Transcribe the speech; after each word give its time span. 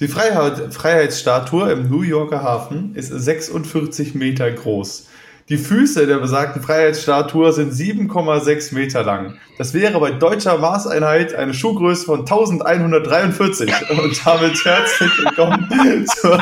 Die 0.00 0.06
Freiheit, 0.06 0.72
Freiheitsstatue 0.72 1.72
im 1.72 1.90
New 1.90 2.02
Yorker 2.02 2.40
Hafen 2.40 2.94
ist 2.94 3.08
46 3.08 4.14
Meter 4.14 4.48
groß. 4.48 5.08
Die 5.48 5.58
Füße 5.58 6.06
der 6.06 6.18
besagten 6.18 6.62
Freiheitsstatue 6.62 7.52
sind 7.52 7.72
7,6 7.72 8.74
Meter 8.74 9.02
lang. 9.02 9.38
Das 9.56 9.74
wäre 9.74 9.98
bei 9.98 10.12
deutscher 10.12 10.56
Maßeinheit 10.56 11.34
eine 11.34 11.52
Schuhgröße 11.52 12.06
von 12.06 12.20
1143. 12.20 13.72
Und 13.90 14.24
damit 14.24 14.64
herzlich 14.64 15.10
willkommen 15.18 15.68
zur 16.06 16.38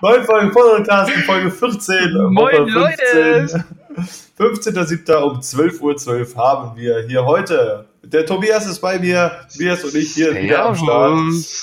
neuen 0.00 0.24
Folge 0.24 0.48
Podcast, 0.50 1.10
Folge 1.26 1.50
14. 1.50 2.14
Moin 2.30 2.68
Leute! 2.68 3.64
15.07. 3.96 5.14
um 5.16 5.40
12.12 5.40 5.80
Uhr 5.80 5.94
.12 5.94 6.36
haben 6.36 6.76
wir 6.76 7.04
hier 7.06 7.24
heute 7.24 7.86
der 8.02 8.24
Tobias 8.24 8.66
ist 8.66 8.80
bei 8.80 8.98
mir, 8.98 9.30
Tobias 9.52 9.84
und 9.84 9.94
ich 9.94 10.14
hier 10.14 10.34
wieder 10.34 10.64
am 10.64 10.74
Start. 10.74 11.18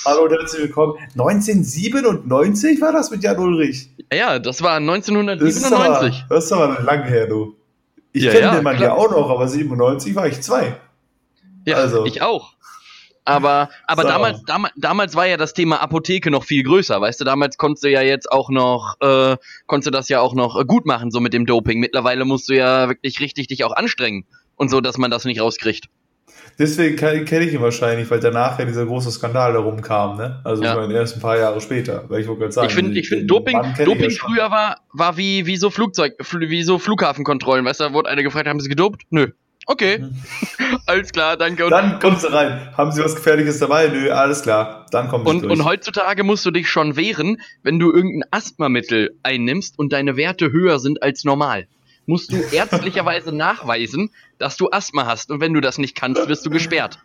Hallo 0.06 0.24
und 0.24 0.30
herzlich 0.30 0.62
willkommen. 0.62 0.94
1997 1.12 2.80
war 2.80 2.92
das 2.92 3.10
mit 3.10 3.24
Jan 3.24 3.38
Ulrich? 3.38 3.90
Ja, 4.12 4.38
das 4.38 4.62
war 4.62 4.76
1997. 4.76 6.26
Das 6.28 6.44
ist 6.44 6.52
aber, 6.52 6.80
lang 6.82 7.04
her, 7.04 7.26
du. 7.26 7.56
Ich 8.12 8.22
ja, 8.22 8.30
kenne 8.30 8.44
ja, 8.46 8.54
den 8.54 8.64
Mann 8.64 8.76
klar. 8.76 8.90
ja 8.90 8.94
auch 8.94 9.10
noch, 9.10 9.28
aber 9.30 9.48
97 9.48 10.14
war 10.14 10.28
ich 10.28 10.40
zwei. 10.40 10.76
Ja, 11.66 11.76
also. 11.76 12.06
ich 12.06 12.22
auch. 12.22 12.52
Aber, 13.28 13.68
aber 13.86 14.02
so. 14.02 14.08
damals, 14.08 14.42
damals, 14.44 14.74
damals 14.76 15.14
war 15.14 15.26
ja 15.26 15.36
das 15.36 15.52
Thema 15.52 15.82
Apotheke 15.82 16.30
noch 16.30 16.44
viel 16.44 16.62
größer, 16.62 17.00
weißt 17.00 17.20
du, 17.20 17.24
damals 17.24 17.58
konntest 17.58 17.84
du 17.84 17.90
ja 17.90 18.00
jetzt 18.00 18.32
auch 18.32 18.48
noch, 18.48 18.96
äh, 19.00 19.36
konntest 19.66 19.86
du 19.86 19.90
das 19.90 20.08
ja 20.08 20.20
auch 20.20 20.34
noch 20.34 20.58
äh, 20.58 20.64
gut 20.64 20.86
machen, 20.86 21.10
so 21.10 21.20
mit 21.20 21.34
dem 21.34 21.44
Doping. 21.44 21.78
Mittlerweile 21.78 22.24
musst 22.24 22.48
du 22.48 22.54
ja 22.54 22.88
wirklich 22.88 23.20
richtig 23.20 23.48
dich 23.48 23.64
auch 23.64 23.76
anstrengen 23.76 24.24
und 24.56 24.70
so, 24.70 24.80
dass 24.80 24.96
man 24.96 25.10
das 25.10 25.24
nicht 25.26 25.40
rauskriegt. 25.40 25.88
Deswegen 26.58 26.96
kenne 26.96 27.44
ich 27.44 27.52
ihn 27.52 27.60
wahrscheinlich, 27.60 28.10
weil 28.10 28.18
danach 28.18 28.58
ja 28.58 28.64
dieser 28.64 28.84
große 28.84 29.10
Skandal 29.10 29.52
darum 29.52 29.80
kam, 29.80 30.16
ne? 30.16 30.40
Also 30.42 30.62
ja. 30.62 30.72
ich 30.72 30.76
meine, 30.80 30.94
erst 30.94 31.16
ein 31.16 31.20
paar 31.20 31.38
Jahre 31.38 31.60
später, 31.60 32.04
weil 32.08 32.22
ich 32.22 32.26
wollte 32.26 32.40
gerade 32.40 32.52
sagen. 32.52 32.68
Ich 32.68 32.74
finde, 32.74 32.98
ich 32.98 33.08
finde 33.08 33.26
Doping, 33.26 33.60
Doping 33.84 34.10
früher 34.10 34.50
war, 34.50 34.80
war 34.92 35.16
wie, 35.16 35.46
wie 35.46 35.56
so 35.56 35.70
Flugzeug, 35.70 36.14
wie 36.32 36.62
so 36.62 36.78
Flughafenkontrollen, 36.78 37.64
weißt 37.64 37.80
du, 37.80 37.84
da 37.84 37.92
wurde 37.92 38.08
einer 38.08 38.22
gefragt, 38.22 38.48
haben 38.48 38.60
sie 38.60 38.68
gedopt? 38.68 39.02
Nö. 39.10 39.28
Okay. 39.70 39.98
Mhm. 39.98 40.16
alles 40.86 41.12
klar, 41.12 41.36
danke. 41.36 41.66
Und 41.66 41.70
dann 41.70 41.98
kommst 42.00 42.24
du 42.24 42.28
rein. 42.28 42.72
Haben 42.76 42.90
sie 42.90 43.04
was 43.04 43.14
Gefährliches 43.14 43.58
dabei? 43.58 43.88
Nö, 43.88 44.10
alles 44.10 44.42
klar. 44.42 44.86
Dann 44.90 45.08
kommst 45.08 45.26
du 45.26 45.30
und, 45.30 45.42
durch. 45.42 45.52
Und 45.52 45.64
heutzutage 45.66 46.24
musst 46.24 46.44
du 46.46 46.50
dich 46.50 46.70
schon 46.70 46.96
wehren, 46.96 47.40
wenn 47.62 47.78
du 47.78 47.92
irgendein 47.92 48.26
Asthmamittel 48.30 49.14
einnimmst 49.22 49.78
und 49.78 49.92
deine 49.92 50.16
Werte 50.16 50.50
höher 50.52 50.78
sind 50.78 51.02
als 51.02 51.24
normal 51.24 51.68
musst 52.06 52.32
du 52.32 52.36
ärztlicherweise 52.36 53.32
nachweisen, 53.36 54.10
dass 54.38 54.56
du 54.56 54.70
Asthma 54.70 55.04
hast. 55.04 55.30
Und 55.30 55.40
wenn 55.40 55.52
du 55.52 55.60
das 55.60 55.76
nicht 55.76 55.94
kannst, 55.94 56.26
wirst 56.26 56.46
du 56.46 56.48
gesperrt. 56.48 56.98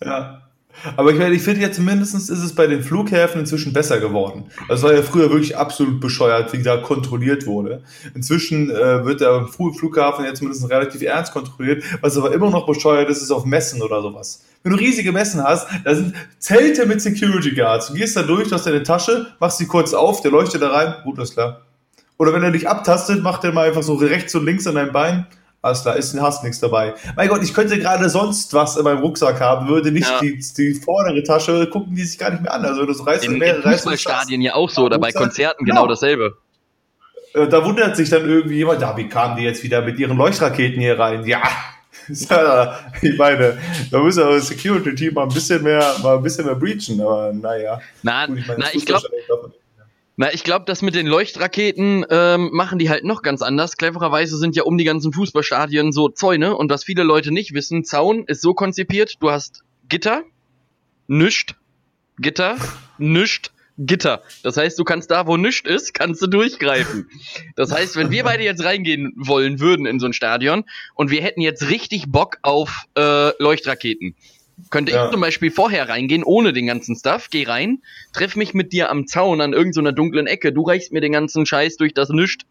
Ja. 0.00 0.47
Aber 0.96 1.12
ich, 1.12 1.18
ich 1.18 1.42
finde 1.42 1.62
ja 1.62 1.72
zumindest 1.72 2.14
ist 2.14 2.30
es 2.30 2.54
bei 2.54 2.66
den 2.66 2.82
Flughäfen 2.82 3.40
inzwischen 3.40 3.72
besser 3.72 4.00
geworden. 4.00 4.46
Das 4.68 4.82
war 4.82 4.94
ja 4.94 5.02
früher 5.02 5.30
wirklich 5.30 5.56
absolut 5.56 6.00
bescheuert, 6.00 6.52
wie 6.52 6.62
da 6.62 6.78
kontrolliert 6.78 7.46
wurde. 7.46 7.82
Inzwischen 8.14 8.70
äh, 8.70 9.04
wird 9.04 9.20
der 9.20 9.46
Flughafen 9.46 10.24
ja 10.24 10.34
zumindest 10.34 10.68
relativ 10.70 11.02
ernst 11.02 11.32
kontrolliert, 11.32 11.82
was 12.00 12.16
aber 12.16 12.32
immer 12.32 12.50
noch 12.50 12.66
bescheuert 12.66 13.08
ist, 13.10 13.22
ist 13.22 13.30
auf 13.30 13.44
Messen 13.44 13.82
oder 13.82 14.02
sowas. 14.02 14.44
Wenn 14.62 14.72
du 14.72 14.78
riesige 14.78 15.12
Messen 15.12 15.42
hast, 15.42 15.68
da 15.84 15.94
sind 15.94 16.14
Zelte 16.38 16.86
mit 16.86 17.00
Security 17.00 17.52
Guards. 17.52 17.88
Du 17.88 17.94
gehst 17.94 18.16
da 18.16 18.22
durch, 18.22 18.48
du 18.48 18.54
hast 18.54 18.66
deine 18.66 18.82
Tasche, 18.82 19.28
machst 19.38 19.58
sie 19.58 19.66
kurz 19.66 19.94
auf, 19.94 20.20
der 20.20 20.30
leuchtet 20.30 20.62
da 20.62 20.70
rein, 20.70 20.94
gut, 21.04 21.18
ist 21.18 21.34
klar. 21.34 21.62
Oder 22.18 22.32
wenn 22.32 22.42
er 22.42 22.50
dich 22.50 22.68
abtastet, 22.68 23.22
macht 23.22 23.44
er 23.44 23.52
mal 23.52 23.68
einfach 23.68 23.84
so 23.84 23.94
rechts 23.94 24.34
und 24.34 24.44
links 24.44 24.66
an 24.66 24.74
deinem 24.74 24.92
Bein. 24.92 25.26
Alles 25.68 25.82
klar, 25.82 25.96
ist, 25.96 26.18
hast 26.18 26.42
nichts 26.42 26.60
dabei. 26.60 26.94
Mein 27.14 27.28
Gott, 27.28 27.42
ich 27.42 27.52
könnte 27.52 27.78
gerade 27.78 28.08
sonst 28.08 28.54
was 28.54 28.76
in 28.76 28.84
meinem 28.84 28.98
Rucksack 28.98 29.38
haben, 29.40 29.68
würde 29.68 29.92
nicht 29.92 30.08
ja. 30.08 30.20
die, 30.20 30.42
die 30.56 30.74
vordere 30.74 31.22
Tasche, 31.22 31.68
gucken 31.68 31.94
die 31.94 32.04
sich 32.04 32.18
gar 32.18 32.30
nicht 32.30 32.42
mehr 32.42 32.52
an. 32.52 32.64
Also 32.64 32.86
das 32.86 33.04
reißt 33.06 33.24
in, 33.24 33.38
mehrere 33.38 33.62
in 33.62 33.72
Fußballstadien 33.72 34.40
ja 34.40 34.54
auch 34.54 34.70
so, 34.70 34.84
oder 34.84 34.98
bei 34.98 35.12
Konzerten 35.12 35.64
genau, 35.64 35.82
genau 35.82 35.88
dasselbe. 35.88 36.38
Äh, 37.34 37.48
da 37.48 37.64
wundert 37.64 37.96
sich 37.96 38.08
dann 38.08 38.26
irgendwie 38.26 38.56
jemand, 38.56 38.80
ja, 38.80 38.96
wie 38.96 39.08
kamen 39.08 39.36
die 39.36 39.42
jetzt 39.42 39.62
wieder 39.62 39.82
mit 39.82 39.98
ihren 39.98 40.16
Leuchtraketen 40.16 40.80
hier 40.80 40.98
rein? 40.98 41.24
Ja, 42.30 42.78
ich 43.02 43.18
meine, 43.18 43.58
da 43.90 43.98
muss 43.98 44.16
ja 44.16 44.30
das 44.30 44.48
Security-Team 44.48 45.12
mal 45.12 45.24
ein 45.24 45.28
bisschen 45.28 45.62
mehr, 45.62 45.94
mal 46.02 46.16
ein 46.16 46.22
bisschen 46.22 46.46
mehr 46.46 46.54
breachen, 46.54 46.98
aber 47.02 47.34
naja. 47.34 47.82
Na, 48.02 48.24
Gut, 48.24 48.38
ich, 48.38 48.46
meine, 48.46 48.60
na, 48.60 48.66
ich 48.72 48.86
glaube, 48.86 49.08
na, 50.20 50.34
ich 50.34 50.42
glaube, 50.42 50.64
das 50.66 50.82
mit 50.82 50.96
den 50.96 51.06
Leuchtraketen 51.06 52.04
ähm, 52.10 52.50
machen 52.52 52.80
die 52.80 52.90
halt 52.90 53.04
noch 53.04 53.22
ganz 53.22 53.40
anders. 53.40 53.76
Clevererweise 53.76 54.36
sind 54.36 54.56
ja 54.56 54.64
um 54.64 54.76
die 54.76 54.82
ganzen 54.82 55.12
Fußballstadien 55.12 55.92
so 55.92 56.08
Zäune 56.08 56.56
und 56.56 56.72
was 56.72 56.82
viele 56.82 57.04
Leute 57.04 57.30
nicht 57.30 57.54
wissen, 57.54 57.84
Zaun 57.84 58.24
ist 58.26 58.42
so 58.42 58.52
konzipiert, 58.52 59.14
du 59.20 59.30
hast 59.30 59.62
Gitter, 59.88 60.24
nischt, 61.06 61.54
Gitter, 62.18 62.56
nischt, 62.98 63.52
Gitter. 63.78 64.24
Das 64.42 64.56
heißt, 64.56 64.76
du 64.76 64.82
kannst 64.82 65.12
da, 65.12 65.28
wo 65.28 65.36
nischt 65.36 65.68
ist, 65.68 65.94
kannst 65.94 66.20
du 66.20 66.26
durchgreifen. 66.26 67.08
Das 67.54 67.70
heißt, 67.70 67.94
wenn 67.94 68.10
wir 68.10 68.24
beide 68.24 68.42
jetzt 68.42 68.64
reingehen 68.64 69.12
wollen 69.16 69.60
würden 69.60 69.86
in 69.86 70.00
so 70.00 70.06
ein 70.06 70.12
Stadion 70.12 70.64
und 70.96 71.12
wir 71.12 71.22
hätten 71.22 71.42
jetzt 71.42 71.70
richtig 71.70 72.06
Bock 72.08 72.38
auf 72.42 72.86
äh, 72.96 73.30
Leuchtraketen, 73.40 74.16
könnte 74.70 74.92
ja. 74.92 75.06
ich 75.06 75.10
zum 75.12 75.20
Beispiel 75.20 75.50
vorher 75.50 75.88
reingehen, 75.88 76.24
ohne 76.24 76.52
den 76.52 76.66
ganzen 76.66 76.96
Stuff, 76.96 77.28
geh 77.30 77.44
rein, 77.44 77.82
treff 78.12 78.36
mich 78.36 78.54
mit 78.54 78.72
dir 78.72 78.90
am 78.90 79.06
Zaun 79.06 79.40
an 79.40 79.52
irgendeiner 79.52 79.92
dunklen 79.92 80.26
Ecke, 80.26 80.52
du 80.52 80.62
reichst 80.62 80.92
mir 80.92 81.00
den 81.00 81.12
ganzen 81.12 81.46
Scheiß 81.46 81.76
durch 81.76 81.94
das 81.94 82.08
Nischt 82.10 82.42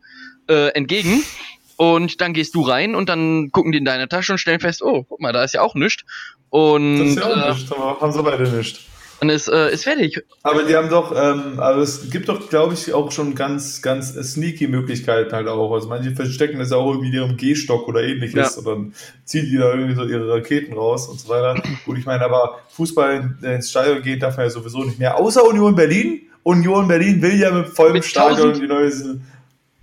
äh, 0.48 0.70
entgegen 0.70 1.24
und 1.78 2.22
dann 2.22 2.34
gehst 2.34 2.56
du 2.56 2.62
rein 2.62 2.96
und 2.96 3.10
dann 3.10 3.52
gucken 3.52 3.72
die 3.72 3.78
in 3.78 3.86
deine 3.86 4.08
Tasche 4.08 4.34
und 4.34 4.38
stellen 4.38 4.60
fest, 4.60 4.82
oh, 4.82 5.04
guck 5.04 5.20
mal, 5.20 5.34
da 5.34 5.44
ist 5.44 5.54
ja 5.54 5.62
auch 5.62 5.76
nichts. 5.76 6.04
Und, 6.50 7.00
das 7.00 7.10
ist 7.10 7.18
ja 7.18 7.26
auch 7.26 7.46
äh, 7.46 7.52
nichts, 7.52 7.72
aber 7.72 8.02
haben 8.02 8.12
sie 8.12 8.24
beide 8.24 8.50
nichts. 8.50 8.80
Und 9.20 9.30
ist, 9.30 9.48
äh, 9.48 9.74
ist 9.74 9.84
fertig. 9.84 10.24
Aber 10.44 10.64
die 10.64 10.76
haben 10.76 10.90
doch, 10.90 11.12
ähm, 11.12 11.60
also 11.60 11.82
es 11.82 12.12
gibt 12.12 12.30
doch, 12.30 12.50
glaube 12.50 12.76
ich, 12.76 12.94
auch 12.94 13.12
schon 13.12 13.34
ganz, 13.34 13.82
ganz 13.82 14.14
sneaky 14.14 14.68
Möglichkeiten 14.68 15.32
halt 15.32 15.48
auch. 15.48 15.74
Also 15.74 15.88
manche 15.88 16.12
verstecken 16.12 16.60
das 16.60 16.72
auch 16.72 16.88
irgendwie 16.88 17.08
in 17.08 17.14
ihrem 17.14 17.38
G-Stock 17.38 17.88
oder 17.88 18.04
ähnliches 18.04 18.56
ja. 18.56 18.60
und 18.60 18.66
dann 18.66 18.94
ziehen 19.26 19.48
die 19.50 19.58
da 19.58 19.74
irgendwie 19.74 19.96
so 19.96 20.04
ihre 20.04 20.30
Raketen 20.30 20.74
raus 20.74 21.08
und 21.08 21.20
so 21.20 21.30
weiter. 21.30 21.60
Gut, 21.86 21.98
ich 21.98 22.06
meine, 22.06 22.24
aber 22.24 22.60
Fußball 22.70 23.38
ins 23.42 23.72
Stadion 23.72 24.04
gehen 24.04 24.20
darf 24.20 24.38
man 24.38 24.46
ja 24.46 24.50
sowieso 24.52 24.84
nicht 24.84 25.00
mehr. 25.00 25.18
Außer 25.18 25.44
Union 25.44 25.76
Berlin. 25.76 26.22
Union 26.44 26.88
Berlin 26.88 27.22
will 27.22 27.40
ja 27.40 27.52
mit 27.52 27.68
vollem 27.70 27.94
mit 27.94 28.06
Stadion 28.06 28.54
die 28.54 28.68
neue. 28.68 28.92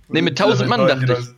Nee, 0.07 0.21
mit 0.21 0.39
1000 0.39 0.69
Mann 0.69 0.87
dachte 0.87 1.17
ich. 1.19 1.34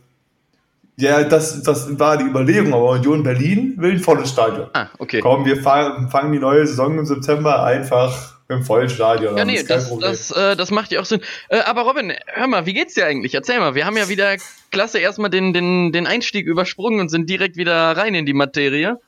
Ja, 0.98 1.22
das, 1.22 1.62
das 1.62 1.98
war 1.98 2.16
die 2.16 2.24
Überlegung, 2.24 2.74
aber 2.74 2.90
Union 2.90 3.22
Berlin 3.22 3.74
will 3.76 3.92
ein 3.92 3.98
volles 4.00 4.30
Stadion. 4.30 4.68
Ah, 4.72 4.88
okay. 4.98 5.20
Komm, 5.20 5.44
wir 5.44 5.62
fangen 5.62 6.32
die 6.32 6.40
neue 6.40 6.66
Saison 6.66 6.98
im 6.98 7.06
September 7.06 7.62
einfach 7.62 8.38
im 8.48 8.64
vollen 8.64 8.88
Stadion 8.88 9.36
Ja, 9.36 9.44
nee, 9.44 9.62
das, 9.62 9.96
das, 9.98 10.30
äh, 10.30 10.56
das 10.56 10.70
macht 10.70 10.90
ja 10.90 11.00
auch 11.00 11.04
Sinn. 11.04 11.20
Äh, 11.50 11.60
aber 11.60 11.82
Robin, 11.82 12.12
hör 12.26 12.46
mal, 12.46 12.66
wie 12.66 12.72
geht's 12.72 12.94
dir 12.94 13.06
eigentlich? 13.06 13.34
Erzähl 13.34 13.60
mal, 13.60 13.74
wir 13.74 13.84
haben 13.84 13.96
ja 13.96 14.08
wieder 14.08 14.36
klasse 14.70 14.98
erstmal 14.98 15.30
den, 15.30 15.52
den, 15.52 15.92
den 15.92 16.06
Einstieg 16.06 16.46
übersprungen 16.46 17.00
und 17.00 17.10
sind 17.10 17.28
direkt 17.28 17.56
wieder 17.56 17.96
rein 17.96 18.14
in 18.14 18.26
die 18.26 18.32
Materie. 18.32 18.98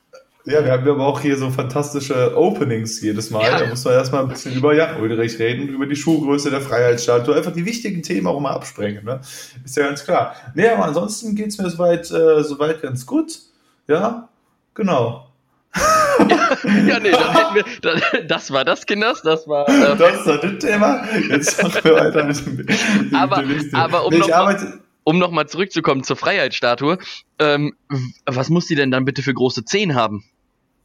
Ja, 0.47 0.65
wir 0.65 0.73
haben 0.73 0.89
aber 0.89 1.07
auch 1.07 1.21
hier 1.21 1.37
so 1.37 1.51
fantastische 1.51 2.37
Openings 2.37 3.01
jedes 3.03 3.31
Mal. 3.31 3.45
Ja. 3.45 3.59
Da 3.59 3.67
muss 3.67 3.85
man 3.85 3.95
erstmal 3.95 4.23
ein 4.23 4.29
bisschen 4.29 4.55
über 4.55 4.75
Jan 4.75 5.01
Ulrich 5.01 5.39
reden, 5.39 5.69
über 5.69 5.87
die 5.87 5.97
Schuhgröße 5.97 6.51
der 6.51 6.63
Freiheitsstatue, 6.63 7.35
einfach 7.35 7.53
die 7.53 7.67
wichtigen 7.67 8.03
Themen 8.03 8.27
auch 8.27 8.41
mal 8.41 8.53
absprengen. 8.53 9.05
Ne? 9.05 9.21
Ist 9.65 9.77
ja 9.77 9.85
ganz 9.87 10.05
klar. 10.05 10.35
Nee, 10.55 10.69
aber 10.69 10.87
ansonsten 10.87 11.35
geht's 11.35 11.59
mir 11.59 11.69
soweit, 11.69 12.11
äh, 12.11 12.43
soweit 12.43 12.81
ganz 12.81 13.05
gut. 13.05 13.39
Ja, 13.87 14.29
genau. 14.75 15.27
ja, 16.87 16.99
nee, 16.99 17.11
dann 17.11 17.33
hätten 17.33 17.55
wir, 17.55 17.65
dann, 17.83 18.27
das 18.27 18.51
war 18.51 18.65
das, 18.65 18.87
Kinders, 18.87 19.23
das 19.23 19.47
war. 19.47 19.69
Äh, 19.69 19.97
das 19.97 20.27
war 20.27 20.39
das 20.39 20.59
Thema. 20.59 21.05
Jetzt 21.29 21.63
machen 21.63 21.81
wir 21.85 21.95
weiter 21.95 22.25
mit 22.25 22.47
dem. 22.47 23.15
aber, 23.15 23.45
aber 23.75 24.07
um, 24.07 24.13
nee, 24.13 24.19
noch 24.19 24.29
mal, 24.29 24.81
um 25.05 25.19
nochmal 25.19 25.49
zurückzukommen 25.49 26.05
zur 26.05 26.17
Freiheitsstatue, 26.17 26.99
ähm, 27.38 27.75
was 28.26 28.50
muss 28.50 28.67
die 28.67 28.75
denn 28.75 28.91
dann 28.91 29.05
bitte 29.05 29.23
für 29.23 29.35
große 29.35 29.64
Zehen 29.64 29.94
haben? 29.94 30.25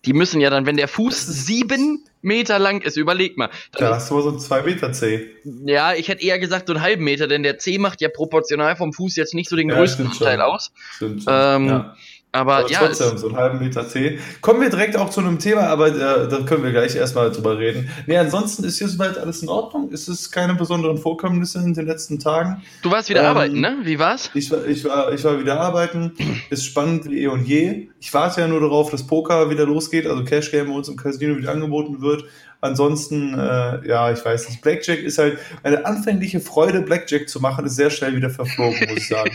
Die 0.06 0.13
müssen 0.13 0.39
ja 0.39 0.50
dann, 0.50 0.65
wenn 0.65 0.77
der 0.77 0.88
Fuß 0.88 1.25
sieben 1.25 2.06
Meter 2.21 2.59
lang 2.59 2.81
ist, 2.81 2.97
überleg 2.97 3.38
mal. 3.38 3.50
Ja, 3.79 3.95
hast 3.95 4.09
du 4.09 4.15
mal 4.15 4.23
so 4.23 4.31
ein 4.31 4.39
zwei 4.39 4.62
Meter 4.63 4.91
C. 4.91 5.29
Ja, 5.65 5.94
ich 5.94 6.07
hätte 6.07 6.23
eher 6.23 6.39
gesagt 6.39 6.67
so 6.67 6.73
einen 6.73 6.81
halben 6.81 7.03
Meter, 7.03 7.27
denn 7.27 7.44
der 7.44 7.57
C 7.57 7.77
macht 7.77 8.01
ja 8.01 8.09
proportional 8.09 8.75
vom 8.75 8.94
Fuß 8.94 9.15
jetzt 9.15 9.33
nicht 9.33 9.50
so 9.50 9.56
den 9.56 9.69
ja, 9.69 9.75
größten 9.75 10.12
Teil 10.12 10.41
aus. 10.41 10.71
Stimmt 10.91 11.23
schon. 11.23 11.33
Ähm, 11.35 11.68
ja. 11.68 11.95
Aber, 12.35 12.57
aber 12.57 12.69
ja, 12.69 12.79
trotzdem, 12.79 13.17
so 13.17 13.27
einen 13.27 13.37
halben 13.37 13.59
Meter 13.59 13.87
Tee. 13.87 14.19
Kommen 14.41 14.59
wir 14.59 14.69
direkt 14.69 14.97
auch 14.97 15.09
zu 15.09 15.21
einem 15.21 15.39
Thema, 15.39 15.67
aber 15.67 15.87
äh, 15.87 16.27
da 16.27 16.41
können 16.45 16.63
wir 16.63 16.71
gleich 16.71 16.93
erstmal 16.95 17.31
drüber 17.31 17.57
reden. 17.57 17.89
Nee, 18.07 18.17
ansonsten 18.17 18.65
ist 18.65 18.77
hier 18.77 18.89
soweit 18.89 19.17
alles 19.17 19.41
in 19.41 19.47
Ordnung. 19.47 19.89
Ist 19.89 20.09
es 20.09 20.29
keine 20.31 20.53
besonderen 20.53 20.97
Vorkommnisse 20.97 21.59
in 21.59 21.73
den 21.73 21.85
letzten 21.85 22.19
Tagen? 22.19 22.61
Du 22.81 22.91
warst 22.91 23.07
wieder 23.09 23.21
ähm, 23.21 23.27
arbeiten, 23.27 23.61
ne? 23.61 23.77
Wie 23.83 23.99
war's? 23.99 24.29
Ich 24.33 24.51
war, 24.51 24.65
ich 24.65 24.83
war, 24.83 25.13
ich 25.13 25.23
war 25.23 25.39
wieder 25.39 25.61
arbeiten. 25.61 26.11
ist 26.49 26.65
spannend 26.65 27.09
wie 27.09 27.23
eh 27.23 27.27
und 27.27 27.47
je. 27.47 27.87
Ich 28.01 28.13
warte 28.13 28.41
ja 28.41 28.47
nur 28.47 28.59
darauf, 28.59 28.91
dass 28.91 29.07
Poker 29.07 29.49
wieder 29.49 29.65
losgeht, 29.65 30.05
also 30.05 30.25
Cash 30.25 30.51
Game 30.51 30.67
bei 30.67 30.73
uns 30.73 30.89
im 30.89 30.97
Casino 30.97 31.37
wieder 31.37 31.51
angeboten 31.51 32.01
wird. 32.01 32.25
Ansonsten, 32.62 33.34
äh, 33.38 33.88
ja, 33.88 34.12
ich 34.12 34.24
weiß 34.24 34.50
nicht. 34.50 34.62
Blackjack 34.62 35.00
ist 35.00 35.18
halt, 35.18 35.38
meine 35.63 35.86
anfängliche 35.86 36.40
Freude, 36.40 36.81
Blackjack 36.81 37.30
zu 37.30 37.40
machen, 37.40 37.66
ist 37.66 37.75
sehr 37.75 37.90
schnell 37.90 38.16
wieder 38.16 38.30
verflogen, 38.30 38.80
muss 38.90 38.98
ich 38.98 39.07
sagen. 39.07 39.31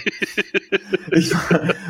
ich, 1.13 1.33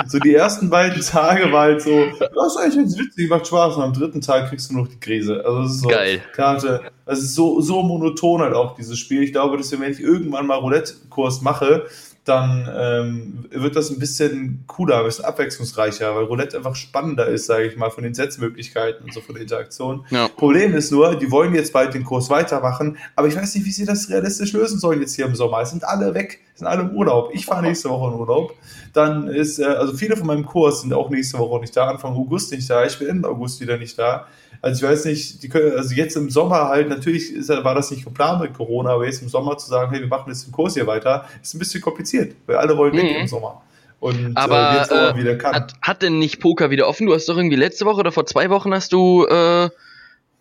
so 0.07 0.19
die 0.19 0.35
ersten 0.35 0.71
beiden 0.71 1.01
Tage 1.03 1.51
war 1.53 1.63
halt 1.63 1.83
so, 1.83 2.07
das 2.19 2.29
ist 2.55 2.57
eigentlich 2.57 2.77
ganz 2.77 2.99
witzig, 2.99 3.31
macht 3.31 3.47
Spaß. 3.47 3.77
Und 3.77 3.83
am 3.83 3.93
dritten 3.93 4.21
Tag 4.21 4.49
kriegst 4.49 4.71
du 4.71 4.77
noch 4.77 4.89
die 4.89 5.01
Krise. 5.01 5.45
Also 5.45 5.63
es 5.63 5.73
ist 5.73 5.81
so, 5.81 5.89
Geil. 5.89 6.21
Karte, 6.35 6.83
es 7.07 7.21
ist 7.21 7.35
so, 7.35 7.61
so 7.61 7.83
monoton 7.83 8.41
halt 8.41 8.55
auch, 8.55 8.75
dieses 8.75 8.99
Spiel. 8.99 9.23
Ich 9.23 9.33
glaube, 9.33 9.57
dass 9.57 9.73
wenn 9.73 9.91
ich 9.91 10.01
irgendwann 10.01 10.47
mal 10.47 10.57
Roulette-Kurs 10.57 11.43
mache, 11.43 11.87
dann 12.25 12.69
ähm, 12.77 13.47
wird 13.51 13.77
das 13.77 13.91
ein 13.91 13.99
bisschen 13.99 14.65
cooler, 14.67 14.99
ein 14.99 15.05
bisschen 15.07 15.25
abwechslungsreicher, 15.25 16.15
weil 16.15 16.25
Roulette 16.25 16.59
einfach 16.59 16.77
spannender 16.77 17.27
ist, 17.27 17.47
sage 17.47 17.67
ich 17.67 17.77
mal, 17.77 17.91
von 17.91 18.05
den 18.05 18.15
Setzmöglichkeiten 18.15 19.05
und 19.05 19.15
so 19.15 19.21
von 19.23 19.35
der 19.35 19.43
Interaktion. 19.43 20.05
Ja. 20.11 20.29
Problem 20.29 20.75
ist 20.75 20.93
nur, 20.93 21.17
die 21.17 21.31
wollen 21.31 21.55
jetzt 21.55 21.73
bald 21.73 21.95
den 21.95 22.05
Kurs 22.05 22.29
weitermachen, 22.29 22.99
aber 23.17 23.29
ich 23.29 23.37
weiß 23.37 23.55
nicht, 23.55 23.65
wie 23.65 23.73
sie 23.73 23.87
das 23.87 24.11
realistisch 24.11 24.53
lösen 24.53 24.79
sollen 24.79 25.01
jetzt 25.01 25.15
hier 25.17 25.25
im 25.25 25.35
Sommer. 25.35 25.63
Es 25.63 25.71
sind 25.71 25.85
alle 25.85 26.13
weg, 26.13 26.41
sind 26.55 26.67
alle 26.67 26.83
im 26.83 26.91
Urlaub. 26.91 27.31
Ich 27.33 27.47
fahre 27.47 27.63
nächste 27.63 27.89
Woche 27.89 28.13
in 28.13 28.21
Urlaub. 28.21 28.55
Dann 28.93 29.29
ist, 29.29 29.59
äh, 29.59 29.65
also 29.65 29.95
viele 29.95 30.17
von 30.17 30.27
meinem 30.27 30.45
Kurs 30.45 30.83
sind 30.83 30.93
auch 30.93 31.09
nächste 31.09 31.39
Woche 31.39 31.61
nicht 31.61 31.75
da, 31.75 31.89
Anfang 31.89 32.15
August 32.15 32.53
nicht 32.53 32.69
da, 32.69 32.85
ich 32.85 32.99
bin 32.99 33.09
Ende 33.09 33.29
August 33.29 33.61
wieder 33.61 33.79
nicht 33.79 33.99
da. 33.99 34.27
Also 34.63 34.85
ich 34.85 34.91
weiß 34.91 35.05
nicht, 35.07 35.43
die 35.43 35.49
können, 35.49 35.73
also 35.77 35.95
jetzt 35.95 36.17
im 36.17 36.29
Sommer 36.29 36.69
halt, 36.69 36.89
natürlich 36.89 37.33
ist, 37.33 37.49
war 37.49 37.75
das 37.75 37.91
nicht 37.91 38.05
geplant 38.05 38.43
mit 38.43 38.55
Corona, 38.55 38.91
aber 38.91 39.07
jetzt 39.07 39.23
im 39.23 39.29
Sommer 39.29 39.57
zu 39.57 39.69
sagen, 39.69 39.91
hey, 39.91 40.01
wir 40.01 40.09
machen 40.09 40.29
jetzt 40.29 40.47
den 40.47 40.53
Kurs 40.53 40.75
hier 40.75 40.87
weiter, 40.87 41.27
ist 41.43 41.55
ein 41.55 41.59
bisschen 41.59 41.81
kompliziert, 41.81 42.35
weil 42.47 42.57
alle 42.57 42.77
wollen 42.77 42.95
weg 42.95 43.05
mhm. 43.05 43.21
im 43.23 43.27
Sommer. 43.27 43.63
Und 44.01 44.37
aber, 44.37 44.73
äh, 44.73 44.77
jetzt 44.77 44.93
äh, 44.93 45.17
wieder 45.17 45.37
kann. 45.37 45.55
Hat, 45.55 45.75
hat 45.83 46.03
denn 46.03 46.19
nicht 46.19 46.41
Poker 46.41 46.71
wieder 46.71 46.89
offen? 46.89 47.07
Du 47.07 47.15
hast 47.15 47.29
doch 47.29 47.37
irgendwie 47.37 47.57
letzte 47.57 47.85
Woche 47.85 48.01
oder 48.01 48.13
vor 48.13 48.27
zwei 48.27 48.49
Wochen 48.49 48.73
hast 48.73 48.93
du 48.93 49.27
äh, 49.27 49.69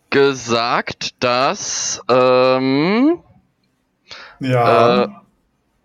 gesagt, 0.10 1.22
dass 1.24 2.02
ähm, 2.10 3.20
ja. 4.40 5.04
Äh, 5.04 5.08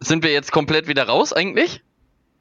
sind 0.01 0.23
wir 0.23 0.33
jetzt 0.33 0.53
komplett 0.53 0.87
wieder 0.87 1.05
raus 1.05 1.33
eigentlich? 1.33 1.83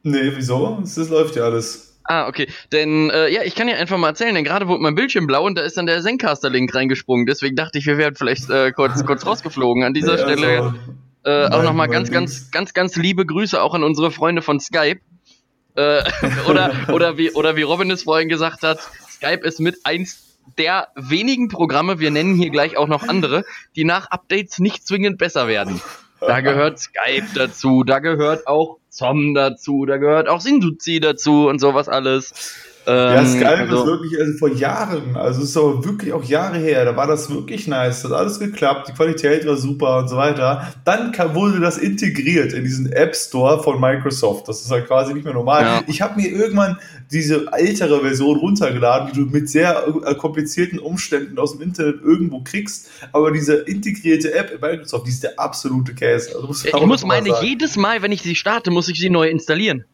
Nee, 0.04 0.34
wieso? 0.36 0.80
Das 0.82 1.10
läuft 1.10 1.36
ja 1.36 1.44
alles. 1.44 1.93
Ah, 2.06 2.28
okay. 2.28 2.48
Denn, 2.72 3.10
äh, 3.10 3.30
ja, 3.30 3.44
ich 3.44 3.56
kann 3.56 3.68
ja 3.68 3.76
einfach 3.76 3.98
mal 3.98 4.10
erzählen, 4.10 4.36
denn 4.36 4.44
gerade 4.44 4.68
wurde 4.68 4.84
mein 4.84 4.96
Bildschirm 4.96 5.26
blau 5.26 5.46
und 5.46 5.58
da 5.58 5.62
ist 5.62 5.78
dann 5.78 5.86
der 5.86 6.02
Zencaster-Link 6.02 6.74
reingesprungen. 6.76 7.26
Deswegen 7.26 7.56
dachte 7.56 7.78
ich, 7.78 7.86
wir 7.86 7.98
wären 7.98 8.16
vielleicht 8.16 8.50
äh, 8.50 8.72
kurz, 8.72 9.06
kurz 9.06 9.26
rausgeflogen. 9.26 9.84
An 9.84 9.94
dieser 9.94 10.16
nee, 10.16 10.22
Stelle 10.22 10.62
also, 10.62 10.74
äh, 11.24 11.56
auch 11.56 11.64
nochmal 11.64 11.88
ganz, 11.88 12.12
ganz, 12.12 12.52
ganz, 12.52 12.74
ganz 12.74 12.96
liebe 12.98 13.26
Grüße 13.26 13.62
auch 13.62 13.74
an 13.74 13.84
unsere 13.84 14.12
Freunde 14.12 14.42
von 14.42 14.60
Skype. 14.60 15.00
Äh, 15.76 16.04
oder, 16.48 16.74
oder, 16.92 17.18
wie, 17.18 17.32
oder 17.32 17.56
wie 17.56 17.62
Robin 17.62 17.90
es 17.90 18.04
vorhin 18.04 18.28
gesagt 18.28 18.64
hat, 18.64 18.80
Skype 19.10 19.46
ist 19.48 19.60
mit 19.60 19.86
eins 19.86 20.34
der 20.58 20.90
wenigen 20.96 21.48
Programme, 21.48 22.00
wir 22.00 22.12
nennen 22.12 22.36
hier 22.36 22.50
gleich 22.50 22.78
auch 22.78 22.88
noch 22.88 23.08
andere, 23.08 23.46
die 23.76 23.86
nach 23.86 24.08
Updates 24.12 24.60
nicht 24.60 24.86
zwingend 24.86 25.18
besser 25.18 25.48
werden. 25.48 25.82
Da 26.28 26.42
gehört 26.42 26.80
Skype 26.80 27.28
dazu, 27.36 27.84
da 27.84 28.00
gehört 28.00 28.48
auch 28.48 28.78
Zom 28.90 29.34
dazu, 29.34 29.86
da 29.86 29.98
gehört 29.98 30.30
auch 30.30 30.42
Sinduzi 30.42 31.00
dazu 31.00 31.48
und 31.48 31.60
sowas 31.60 31.90
alles. 31.90 32.73
Ähm, 32.86 33.14
ja, 33.14 33.26
Skype 33.26 33.48
also, 33.48 33.78
ist 33.78 33.86
wirklich 33.86 34.20
also 34.20 34.38
vor 34.38 34.50
Jahren, 34.50 35.16
also 35.16 35.42
es 35.42 35.50
ist 35.50 35.58
aber 35.58 35.86
wirklich 35.86 36.12
auch 36.12 36.24
Jahre 36.24 36.58
her, 36.58 36.84
da 36.84 36.96
war 36.98 37.08
das 37.08 37.30
wirklich 37.30 37.68
nice, 37.68 38.02
das 38.02 38.12
hat 38.12 38.20
alles 38.20 38.40
geklappt, 38.40 38.90
die 38.90 38.94
Qualität 38.94 39.48
war 39.48 39.56
super 39.56 40.00
und 40.00 40.10
so 40.10 40.18
weiter. 40.18 40.74
Dann 40.84 41.14
kam, 41.14 41.34
wurde 41.34 41.62
das 41.62 41.78
integriert 41.78 42.52
in 42.52 42.66
diesen 42.66 42.92
App 42.92 43.16
Store 43.16 43.64
von 43.64 43.80
Microsoft. 43.80 44.48
Das 44.50 44.62
ist 44.62 44.72
halt 44.72 44.88
quasi 44.88 45.14
nicht 45.14 45.24
mehr 45.24 45.34
normal. 45.34 45.64
Ja. 45.64 45.84
Ich 45.88 46.02
habe 46.02 46.20
mir 46.20 46.30
irgendwann 46.30 46.78
diese 47.12 47.48
ältere 47.54 48.02
Version 48.02 48.38
runtergeladen, 48.38 49.12
die 49.14 49.20
du 49.20 49.26
mit 49.28 49.50
sehr 49.50 49.88
äh, 50.06 50.16
komplizierten 50.16 50.80
Umständen 50.80 51.40
aus 51.40 51.54
dem 51.54 51.62
Internet 51.62 52.02
irgendwo 52.04 52.42
kriegst, 52.42 52.90
aber 53.14 53.32
diese 53.32 53.56
integrierte 53.56 54.34
App 54.34 54.52
in 54.52 54.60
Microsoft, 54.60 55.08
die 55.08 55.12
ist 55.12 55.24
der 55.24 55.40
absolute 55.40 55.94
Käse. 55.94 56.36
Also 56.36 56.68
ich 56.68 56.86
muss 56.86 57.06
meine 57.06 57.34
jedes 57.42 57.78
Mal, 57.78 58.02
wenn 58.02 58.12
ich 58.12 58.22
sie 58.22 58.36
starte, 58.36 58.72
muss 58.72 58.90
ich 58.90 59.00
sie 59.00 59.10
neu 59.10 59.30
installieren. 59.30 59.86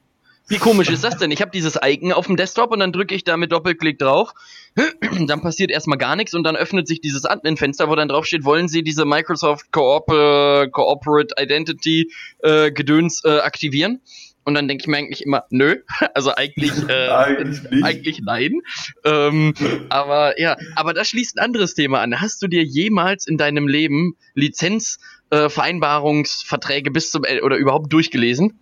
Wie 0.50 0.58
komisch 0.58 0.90
ist 0.90 1.04
das 1.04 1.18
denn? 1.18 1.30
Ich 1.30 1.42
habe 1.42 1.52
dieses 1.52 1.78
Icon 1.82 2.12
auf 2.12 2.26
dem 2.26 2.36
Desktop 2.36 2.72
und 2.72 2.80
dann 2.80 2.92
drücke 2.92 3.14
ich 3.14 3.24
da 3.24 3.38
mit 3.38 3.52
Doppelklick 3.52 4.00
drauf. 4.00 4.34
Dann 5.28 5.42
passiert 5.42 5.72
erstmal 5.72 5.98
gar 5.98 6.16
nichts 6.16 6.34
und 6.34 6.44
dann 6.44 6.56
öffnet 6.56 6.88
sich 6.88 7.02
dieses 7.02 7.26
Admin-Fenster, 7.26 7.90
wo 7.90 7.96
dann 7.96 8.08
drauf 8.08 8.26
steht, 8.26 8.46
wollen 8.46 8.68
Sie 8.68 8.84
diese 8.84 9.04
Microsoft 9.04 9.72
Coop 9.72 10.12
äh, 10.12 10.70
Corporate 10.70 11.34
Identity 11.38 12.12
äh, 12.44 12.72
Gedöns 12.72 13.24
äh, 13.26 13.40
aktivieren? 13.40 14.02
Und 14.46 14.54
dann 14.56 14.68
denke 14.68 14.84
ich 14.84 14.88
mir 14.88 14.98
eigentlich 14.98 15.24
immer, 15.24 15.46
nö, 15.50 15.78
also 16.16 16.34
eigentlich, 16.34 16.72
äh, 16.88 17.10
eigentlich, 17.10 17.84
eigentlich, 17.84 18.22
nein. 18.22 18.62
Ähm, 19.04 19.54
aber 19.90 20.40
ja, 20.40 20.56
aber 20.76 20.94
das 20.94 21.10
schließt 21.10 21.38
ein 21.38 21.44
anderes 21.44 21.74
Thema 21.76 22.02
an. 22.02 22.22
Hast 22.22 22.42
du 22.42 22.48
dir 22.48 22.64
jemals 22.64 23.28
in 23.28 23.38
deinem 23.38 23.68
Leben 23.68 24.16
Lizenzvereinbarungsverträge 24.34 26.90
äh, 26.90 26.94
bis 26.94 27.12
zum 27.12 27.24
oder 27.44 27.58
überhaupt 27.58 27.94
durchgelesen? 27.94 28.60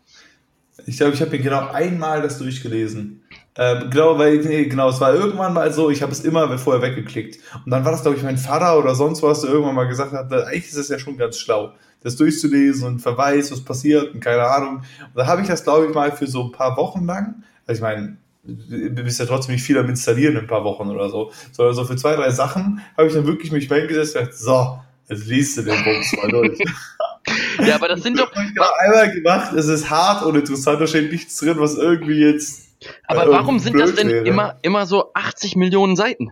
Ich 0.85 0.97
glaube, 0.97 1.13
ich 1.13 1.21
habe 1.21 1.31
mir 1.31 1.39
genau 1.39 1.67
einmal 1.69 2.21
das 2.21 2.37
durchgelesen. 2.37 3.23
Ähm, 3.55 3.89
genau, 3.89 4.19
weil, 4.19 4.37
nee, 4.37 4.65
genau, 4.65 4.89
es 4.89 5.01
war 5.01 5.13
irgendwann 5.13 5.53
mal 5.53 5.71
so, 5.73 5.89
ich 5.89 6.03
habe 6.03 6.11
es 6.11 6.19
immer 6.19 6.57
vorher 6.59 6.81
weggeklickt. 6.81 7.39
Und 7.65 7.71
dann 7.71 7.83
war 7.83 7.91
das, 7.91 8.03
glaube 8.03 8.17
ich, 8.17 8.23
mein 8.23 8.37
Vater 8.37 8.77
oder 8.77 8.93
sonst 8.93 9.23
was, 9.23 9.41
der 9.41 9.49
irgendwann 9.49 9.75
mal 9.75 9.87
gesagt 9.87 10.11
hat, 10.11 10.31
eigentlich 10.31 10.67
ist 10.67 10.77
es 10.77 10.89
ja 10.89 10.99
schon 10.99 11.17
ganz 11.17 11.39
schlau, 11.39 11.73
das 12.03 12.15
durchzulesen 12.15 12.87
und 12.87 12.99
verweist, 12.99 13.51
was 13.51 13.61
passiert 13.61 14.13
und 14.13 14.19
keine 14.19 14.43
Ahnung. 14.43 14.77
Und 14.77 15.15
da 15.15 15.25
habe 15.25 15.41
ich 15.41 15.47
das, 15.47 15.63
glaube 15.63 15.87
ich, 15.87 15.93
mal 15.93 16.11
für 16.11 16.27
so 16.27 16.43
ein 16.43 16.51
paar 16.51 16.77
Wochen 16.77 17.05
lang, 17.05 17.43
also 17.65 17.79
ich 17.79 17.81
meine, 17.81 18.17
du 18.43 19.03
bist 19.03 19.19
ja 19.19 19.25
trotzdem 19.25 19.55
nicht 19.55 19.63
viel 19.63 19.77
am 19.77 19.89
Installieren 19.89 20.35
in 20.35 20.41
ein 20.41 20.47
paar 20.47 20.63
Wochen 20.63 20.89
oder 20.89 21.09
so, 21.09 21.31
sondern 21.51 21.75
so 21.75 21.83
für 21.83 21.95
zwei, 21.95 22.15
drei 22.15 22.29
Sachen 22.29 22.81
habe 22.95 23.07
ich 23.07 23.13
dann 23.13 23.27
wirklich 23.27 23.51
mich 23.51 23.67
hingesetzt 23.67 24.15
und 24.15 24.27
gesagt, 24.27 24.37
so, 24.37 24.79
jetzt 25.09 25.25
liest 25.25 25.57
du 25.57 25.63
den 25.63 25.83
Bums 25.83 26.13
mal 26.13 26.29
durch. 26.29 26.59
Ja, 27.65 27.75
aber 27.75 27.87
das 27.87 28.03
sind 28.03 28.19
doch. 28.19 28.31
Ich 28.31 28.59
habe 28.59 28.79
einmal 28.79 29.11
gemacht, 29.11 29.53
es 29.53 29.67
ist 29.67 29.89
hart 29.89 30.23
und 30.23 30.35
interessant, 30.35 30.79
da 30.79 30.87
steht 30.87 31.11
nichts 31.11 31.37
drin, 31.37 31.55
was 31.57 31.75
irgendwie 31.75 32.19
jetzt. 32.19 32.69
Aber 33.07 33.25
äh, 33.25 33.29
warum 33.31 33.59
sind 33.59 33.79
das 33.79 33.95
denn 33.95 34.09
immer, 34.09 34.59
immer 34.61 34.85
so 34.85 35.11
80 35.13 35.55
Millionen 35.55 35.95
Seiten? 35.95 36.31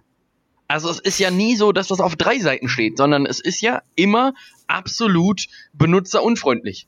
Also 0.67 0.89
es 0.89 0.99
ist 0.99 1.19
ja 1.19 1.31
nie 1.31 1.55
so, 1.55 1.71
dass 1.71 1.87
das 1.87 1.99
auf 1.99 2.15
drei 2.15 2.39
Seiten 2.39 2.69
steht, 2.69 2.97
sondern 2.97 3.25
es 3.25 3.39
ist 3.39 3.61
ja 3.61 3.81
immer 3.95 4.33
absolut 4.67 5.45
benutzerunfreundlich. 5.73 6.87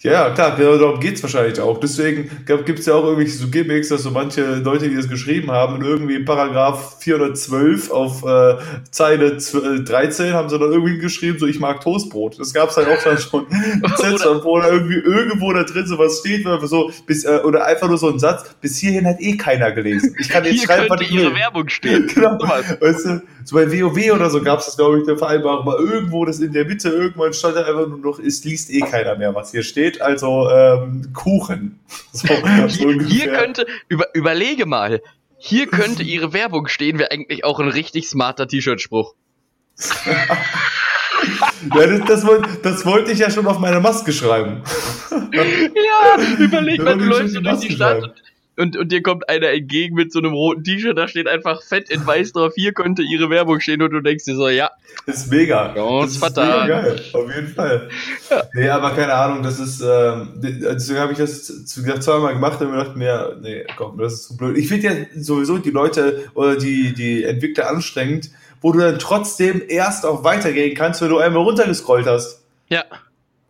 Ja, 0.00 0.30
klar, 0.30 0.54
genau 0.56 0.78
darum 0.78 1.00
geht's 1.00 1.20
wahrscheinlich 1.24 1.58
auch. 1.60 1.80
Deswegen 1.80 2.30
gibt's 2.64 2.86
ja 2.86 2.94
auch 2.94 3.02
irgendwelche 3.02 3.32
so 3.32 3.48
Gimmicks, 3.48 3.88
dass 3.88 4.04
so 4.04 4.12
manche 4.12 4.54
Leute, 4.54 4.88
die 4.88 4.94
das 4.94 5.08
geschrieben 5.08 5.50
haben, 5.50 5.84
irgendwie 5.84 6.20
Paragraph 6.20 6.98
412 7.00 7.90
auf 7.90 8.24
äh, 8.24 8.58
Zeile 8.92 9.38
13 9.38 10.26
äh, 10.26 10.32
haben 10.34 10.48
sie 10.48 10.56
dann 10.56 10.70
irgendwie 10.70 10.98
geschrieben, 10.98 11.40
so 11.40 11.46
ich 11.46 11.58
mag 11.58 11.80
Toastbrot. 11.80 12.38
Das 12.38 12.54
gab's 12.54 12.76
halt 12.76 12.86
auch 12.86 13.02
dann 13.02 13.18
schon. 13.18 13.46
oder, 13.46 14.44
wo 14.44 14.60
da 14.60 14.68
irgendwie 14.68 14.98
irgendwo 14.98 15.52
da 15.52 15.64
drin 15.64 15.86
so 15.88 15.98
was 15.98 16.20
steht, 16.20 16.46
so, 16.62 16.92
bis, 17.06 17.24
äh, 17.24 17.40
oder 17.44 17.66
einfach 17.66 17.88
nur 17.88 17.98
so 17.98 18.08
ein 18.08 18.20
Satz, 18.20 18.54
bis 18.60 18.78
hierhin 18.78 19.04
hat 19.04 19.20
eh 19.20 19.36
keiner 19.36 19.72
gelesen. 19.72 20.14
Ich 20.20 20.28
kann 20.28 20.44
jetzt 20.44 20.58
Hier 20.58 20.66
schreiben, 20.66 20.88
könnte 20.88 21.12
ihre 21.12 21.34
Werbung 21.34 21.68
stehen. 21.68 22.06
genau. 22.14 22.38
Weißt 22.38 23.04
du, 23.04 23.22
so 23.42 23.56
bei 23.56 23.66
WoW 23.66 24.12
oder 24.12 24.30
so 24.30 24.40
gab's 24.42 24.66
das, 24.66 24.76
glaube 24.76 25.00
ich, 25.00 25.08
eine 25.08 25.18
Vereinbarung, 25.18 25.66
aber 25.66 25.80
irgendwo 25.80 26.24
das 26.24 26.38
in 26.38 26.52
der 26.52 26.66
Mitte, 26.66 26.88
irgendwann 26.88 27.32
stand 27.32 27.56
da 27.56 27.62
einfach 27.62 27.88
nur 27.88 27.98
noch, 27.98 28.20
es 28.20 28.44
liest 28.44 28.70
eh 28.70 28.80
keiner 28.80 29.16
mehr, 29.16 29.34
was 29.34 29.50
hier 29.50 29.64
steht 29.64 29.87
steht 29.88 30.02
also 30.02 30.48
ähm, 30.50 31.12
Kuchen. 31.14 31.80
So, 32.12 32.28
hier, 32.66 33.06
hier 33.06 33.32
könnte, 33.32 33.66
über, 33.88 34.06
überlege 34.14 34.66
mal, 34.66 35.00
hier 35.38 35.68
könnte 35.68 36.02
ihre 36.02 36.32
Werbung 36.32 36.66
stehen, 36.66 36.98
wäre 36.98 37.12
eigentlich 37.12 37.44
auch 37.44 37.60
ein 37.60 37.68
richtig 37.68 38.08
smarter 38.08 38.48
T-Shirt-Spruch. 38.48 39.14
ja, 41.74 41.86
das, 41.86 42.00
das, 42.06 42.26
wollte, 42.26 42.48
das 42.62 42.84
wollte 42.84 43.12
ich 43.12 43.20
ja 43.20 43.30
schon 43.30 43.46
auf 43.46 43.58
meine 43.60 43.80
Maske 43.80 44.12
schreiben. 44.12 44.62
ja, 45.32 46.20
überleg 46.38 46.82
mal, 46.82 46.98
du 46.98 47.04
läufst 47.04 47.34
so 47.34 47.40
durch 47.40 47.60
die 47.60 47.74
Stadt. 47.74 48.02
und, 48.02 48.14
und 48.58 48.90
dir 48.90 49.02
kommt 49.02 49.28
einer 49.28 49.50
entgegen 49.50 49.94
mit 49.94 50.12
so 50.12 50.18
einem 50.18 50.32
roten 50.32 50.64
T-Shirt, 50.64 50.98
da 50.98 51.06
steht 51.06 51.28
einfach 51.28 51.62
fett 51.62 51.88
in 51.90 52.04
weiß 52.06 52.32
drauf, 52.32 52.54
hier 52.56 52.72
könnte 52.72 53.02
ihre 53.02 53.30
Werbung 53.30 53.60
stehen 53.60 53.80
und 53.82 53.90
du 53.90 54.00
denkst 54.00 54.24
dir 54.24 54.34
so, 54.34 54.48
ja. 54.48 54.70
Ist 55.06 55.30
mega. 55.30 55.72
Ganz 55.74 56.14
das 56.14 56.16
fatal. 56.18 56.64
Mega 56.64 56.82
geil, 56.82 57.00
auf 57.12 57.34
jeden 57.34 57.48
Fall. 57.48 57.88
Ja. 58.30 58.42
Nee, 58.54 58.68
aber 58.68 58.90
keine 58.90 59.14
Ahnung, 59.14 59.42
das 59.42 59.60
ist, 59.60 59.80
ähm, 59.80 60.32
deswegen 60.36 60.98
habe 60.98 61.12
ich 61.12 61.18
das 61.18 61.46
zweimal 61.66 62.34
gemacht 62.34 62.60
und 62.60 62.70
mir 62.70 62.78
gedacht 62.78 62.96
mir, 62.96 63.36
nee, 63.40 63.64
komm, 63.76 63.98
das 63.98 64.14
ist 64.14 64.22
zu 64.24 64.36
blöd. 64.36 64.56
Ich 64.56 64.68
finde 64.68 64.88
ja 64.88 64.94
sowieso 65.16 65.58
die 65.58 65.70
Leute 65.70 66.24
oder 66.34 66.56
die, 66.56 66.94
die 66.94 67.24
Entwickler 67.24 67.70
anstrengend, 67.70 68.30
wo 68.60 68.72
du 68.72 68.80
dann 68.80 68.98
trotzdem 68.98 69.62
erst 69.68 70.04
auch 70.04 70.24
weitergehen 70.24 70.74
kannst, 70.74 71.00
wenn 71.00 71.10
du 71.10 71.18
einmal 71.18 71.42
runtergescrollt 71.42 72.06
hast. 72.06 72.42
Ja. 72.68 72.84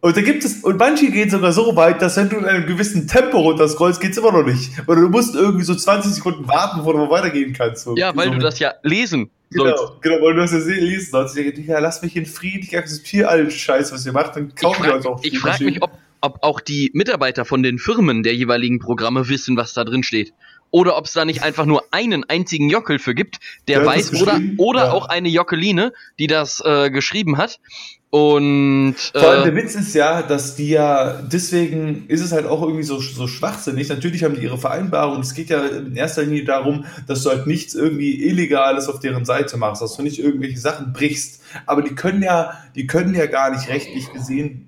Und 0.01 0.17
da 0.17 0.21
gibt 0.21 0.45
es, 0.45 0.63
und 0.63 0.79
manche 0.79 1.11
gehen 1.11 1.29
sogar 1.29 1.53
so 1.53 1.75
weit, 1.75 2.01
dass 2.01 2.17
wenn 2.17 2.29
du 2.29 2.37
in 2.37 2.45
einem 2.45 2.67
gewissen 2.67 3.09
Tempo 3.09 3.39
runterscrollst, 3.39 4.01
geht's 4.01 4.17
immer 4.17 4.31
noch 4.31 4.45
nicht. 4.45 4.71
Oder 4.87 5.01
du 5.01 5.09
musst 5.09 5.35
irgendwie 5.35 5.65
so 5.65 5.75
20 5.75 6.13
Sekunden 6.13 6.47
warten, 6.47 6.79
bevor 6.79 6.93
du 6.93 7.01
mal 7.01 7.11
weitergehen 7.11 7.53
kannst. 7.53 7.83
So, 7.83 7.97
ja, 7.97 8.15
weil 8.15 8.29
so 8.29 8.35
du 8.35 8.39
das 8.39 8.61
ja 8.61 8.75
lesen 8.83 9.31
Genau, 9.51 9.77
sollst. 9.77 10.03
genau, 10.03 10.17
weil 10.23 10.35
du 10.35 10.41
das 10.41 10.53
ja 10.53 10.59
lesen 10.59 11.11
sollst. 11.11 11.37
Ich 11.37 11.55
denke, 11.55 11.63
ja, 11.63 11.79
lass 11.79 12.03
mich 12.03 12.15
in 12.17 12.27
Frieden, 12.27 12.63
ich 12.63 12.77
akzeptiere 12.77 13.29
allen 13.29 13.51
Scheiß, 13.51 13.93
was 13.93 14.05
ihr 14.05 14.13
macht, 14.13 14.37
dann 14.37 14.55
kaufen 14.55 14.85
wir 14.85 14.95
uns 14.95 15.07
auch. 15.07 15.21
Ich 15.25 15.39
frage 15.39 15.65
mich, 15.65 15.83
ob, 15.83 15.91
ob 16.21 16.43
auch 16.43 16.61
die 16.61 16.91
Mitarbeiter 16.93 17.45
von 17.45 17.63
den 17.63 17.79
Firmen 17.79 18.23
der 18.23 18.35
jeweiligen 18.35 18.79
Programme 18.79 19.29
wissen, 19.29 19.57
was 19.57 19.73
da 19.73 19.85
drin 19.85 20.03
steht 20.03 20.33
oder 20.71 20.97
ob 20.97 21.07
es 21.07 21.13
da 21.13 21.25
nicht 21.25 21.43
einfach 21.43 21.65
nur 21.65 21.85
einen 21.93 22.25
einzigen 22.29 22.69
Jockel 22.69 22.99
für 22.99 23.15
gibt, 23.15 23.39
der, 23.69 23.79
der 23.79 23.87
weiß, 23.87 24.21
oder, 24.21 24.41
oder 24.59 24.85
ja. 24.87 24.93
auch 24.93 25.09
eine 25.09 25.29
Jockeline, 25.29 25.93
die 26.19 26.27
das 26.27 26.63
äh, 26.65 26.91
geschrieben 26.91 27.39
hat. 27.39 27.59
Und 28.11 28.95
äh, 29.13 29.19
vor 29.19 29.29
allem 29.29 29.45
der 29.45 29.55
Witz 29.55 29.75
ist 29.75 29.95
ja, 29.95 30.23
dass 30.23 30.57
die 30.57 30.71
ja, 30.71 31.21
deswegen 31.21 32.07
ist 32.09 32.23
es 32.23 32.33
halt 32.33 32.47
auch 32.47 32.63
irgendwie 32.63 32.83
so, 32.83 33.01
so 33.01 33.27
schwachsinnig. 33.27 33.91
Natürlich 33.91 34.25
haben 34.25 34.35
die 34.35 34.43
ihre 34.43 34.57
Vereinbarung. 34.57 35.21
Es 35.21 35.35
geht 35.35 35.51
ja 35.51 35.67
in 35.67 35.95
erster 35.95 36.23
Linie 36.23 36.45
darum, 36.45 36.87
dass 37.07 37.23
du 37.23 37.31
halt 37.31 37.47
nichts 37.47 37.75
irgendwie 37.75 38.25
Illegales 38.25 38.89
auf 38.89 39.01
deren 39.01 39.27
Seite 39.27 39.59
machst, 39.59 39.83
dass 39.83 39.97
du 39.97 40.03
nicht 40.03 40.19
irgendwelche 40.19 40.59
Sachen 40.59 40.95
brichst. 40.95 41.43
Aber 41.67 41.83
die 41.83 41.95
können 41.95 42.23
ja, 42.23 42.53
die 42.75 42.87
können 42.87 43.15
ja 43.15 43.27
gar 43.27 43.51
nicht 43.51 43.69
rechtlich 43.69 44.11
gesehen 44.13 44.68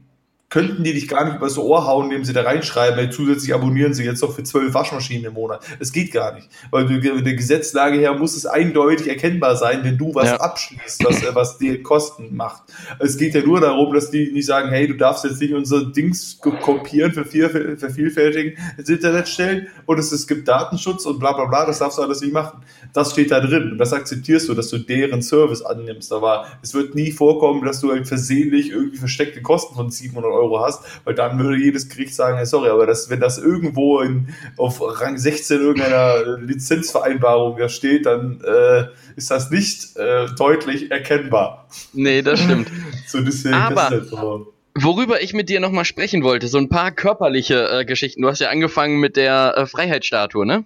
könnten 0.51 0.83
die 0.83 0.93
dich 0.93 1.07
gar 1.07 1.25
nicht 1.25 1.37
übers 1.37 1.57
Ohr 1.57 1.87
hauen, 1.87 2.07
indem 2.07 2.25
sie 2.25 2.33
da 2.33 2.43
reinschreiben, 2.43 2.99
hey, 2.99 3.09
zusätzlich 3.09 3.55
abonnieren 3.55 3.95
sie 3.95 4.05
jetzt 4.05 4.21
noch 4.21 4.35
für 4.35 4.43
zwölf 4.43 4.75
Waschmaschinen 4.75 5.27
im 5.27 5.35
Monat. 5.35 5.65
Es 5.79 5.93
geht 5.93 6.13
gar 6.13 6.35
nicht. 6.35 6.49
Weil 6.73 6.87
du, 6.87 7.01
der 7.01 7.35
Gesetzlage 7.35 7.99
her 7.99 8.15
muss 8.15 8.37
es 8.37 8.47
eindeutig 8.47 9.07
erkennbar 9.07 9.55
sein, 9.55 9.85
wenn 9.85 9.97
du 9.97 10.13
was 10.13 10.27
ja. 10.27 10.37
abschließt, 10.39 11.05
was, 11.05 11.23
äh, 11.23 11.35
was 11.35 11.59
dir 11.59 11.81
Kosten 11.85 12.35
macht. 12.35 12.65
Es 12.99 13.17
geht 13.17 13.35
ja 13.35 13.43
nur 13.43 13.61
darum, 13.61 13.95
dass 13.95 14.11
die 14.11 14.33
nicht 14.33 14.47
sagen, 14.47 14.71
hey, 14.71 14.89
du 14.89 14.95
darfst 14.95 15.25
jetzt 15.25 15.41
nicht 15.41 15.55
unser 15.55 15.85
Dings 15.85 16.39
kopieren, 16.41 17.13
vervielfältigen 17.13 18.59
ins 18.77 18.89
Internet 18.89 19.29
stellen 19.29 19.69
und 19.87 20.01
es, 20.01 20.11
es 20.11 20.27
gibt 20.27 20.49
Datenschutz 20.49 21.07
und 21.07 21.21
bla 21.21 21.33
bla 21.33 21.45
bla, 21.45 21.65
das 21.65 21.79
darfst 21.79 21.99
du 21.99 22.03
alles 22.03 22.23
nicht 22.23 22.33
machen. 22.33 22.63
Das 22.93 23.13
steht 23.13 23.31
da 23.31 23.39
drin 23.39 23.71
und 23.71 23.79
das 23.79 23.93
akzeptierst 23.93 24.49
du, 24.49 24.55
dass 24.55 24.69
du 24.69 24.79
deren 24.79 25.23
Service 25.23 25.63
annimmst. 25.63 26.13
Aber 26.13 26.47
es 26.61 26.75
wird 26.75 26.97
nie 26.97 27.13
vorkommen, 27.13 27.65
dass 27.65 27.81
du 27.81 27.93
halt 27.93 28.09
versehentlich 28.09 28.71
irgendwie 28.71 28.99
versteckte 28.99 29.43
Kosten 29.43 29.77
von 29.77 29.91
700 29.91 30.29
Euro 30.29 30.40
Euro 30.41 30.61
hast, 30.65 30.85
weil 31.05 31.15
dann 31.15 31.39
würde 31.39 31.57
jedes 31.63 31.89
Gericht 31.89 32.15
sagen, 32.15 32.37
hey, 32.37 32.47
sorry, 32.47 32.71
aber 32.71 32.87
das, 32.87 33.11
wenn 33.11 33.21
das 33.21 33.39
irgendwo 33.39 34.01
in, 34.01 34.35
auf 34.57 34.81
Rang 34.81 35.19
16 35.19 35.61
irgendeiner 35.61 36.39
Lizenzvereinbarung 36.39 37.59
da 37.59 37.69
steht, 37.69 38.07
dann 38.07 38.41
äh, 38.45 38.87
ist 39.17 39.31
das 39.31 39.51
nicht 39.51 39.97
äh, 39.97 40.27
deutlich 40.37 40.91
erkennbar. 40.91 41.69
Nee, 41.93 42.23
das 42.23 42.41
stimmt. 42.41 42.71
so 43.07 43.21
deswegen 43.21 43.55
aber 43.55 43.89
halt 43.89 44.07
so. 44.07 44.53
Worüber 44.75 45.21
ich 45.21 45.35
mit 45.35 45.49
dir 45.49 45.61
nochmal 45.61 45.85
sprechen 45.85 46.23
wollte, 46.23 46.47
so 46.47 46.59
ein 46.59 46.69
paar 46.69 46.93
körperliche 46.93 47.69
äh, 47.71 47.85
Geschichten. 47.85 48.23
Du 48.23 48.29
hast 48.29 48.41
ja 48.41 48.51
angefangen 48.51 49.01
mit 49.01 49.17
der 49.17 49.55
äh, 49.57 49.67
Freiheitsstatue, 49.67 50.47
ne? 50.47 50.65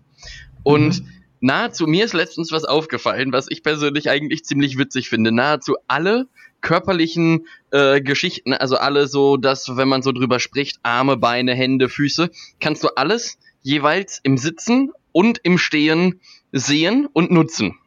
Und 0.62 1.00
mhm. 1.00 1.08
nahezu, 1.40 1.86
mir 1.86 2.04
ist 2.04 2.12
letztens 2.12 2.52
was 2.52 2.64
aufgefallen, 2.64 3.32
was 3.32 3.46
ich 3.48 3.62
persönlich 3.62 4.10
eigentlich 4.10 4.44
ziemlich 4.44 4.78
witzig 4.78 5.08
finde. 5.08 5.32
Nahezu 5.32 5.76
alle 5.88 6.26
körperlichen 6.64 7.46
äh, 7.70 8.00
Geschichten, 8.00 8.52
also 8.52 8.76
alle 8.76 9.06
so, 9.06 9.36
dass, 9.36 9.76
wenn 9.76 9.86
man 9.86 10.02
so 10.02 10.10
drüber 10.10 10.40
spricht, 10.40 10.80
Arme, 10.82 11.16
Beine, 11.16 11.54
Hände, 11.54 11.88
Füße, 11.88 12.30
kannst 12.58 12.82
du 12.82 12.88
alles 12.96 13.38
jeweils 13.62 14.18
im 14.24 14.36
Sitzen 14.36 14.90
und 15.12 15.38
im 15.44 15.58
Stehen 15.58 16.20
sehen 16.50 17.06
und 17.12 17.30
nutzen. 17.30 17.78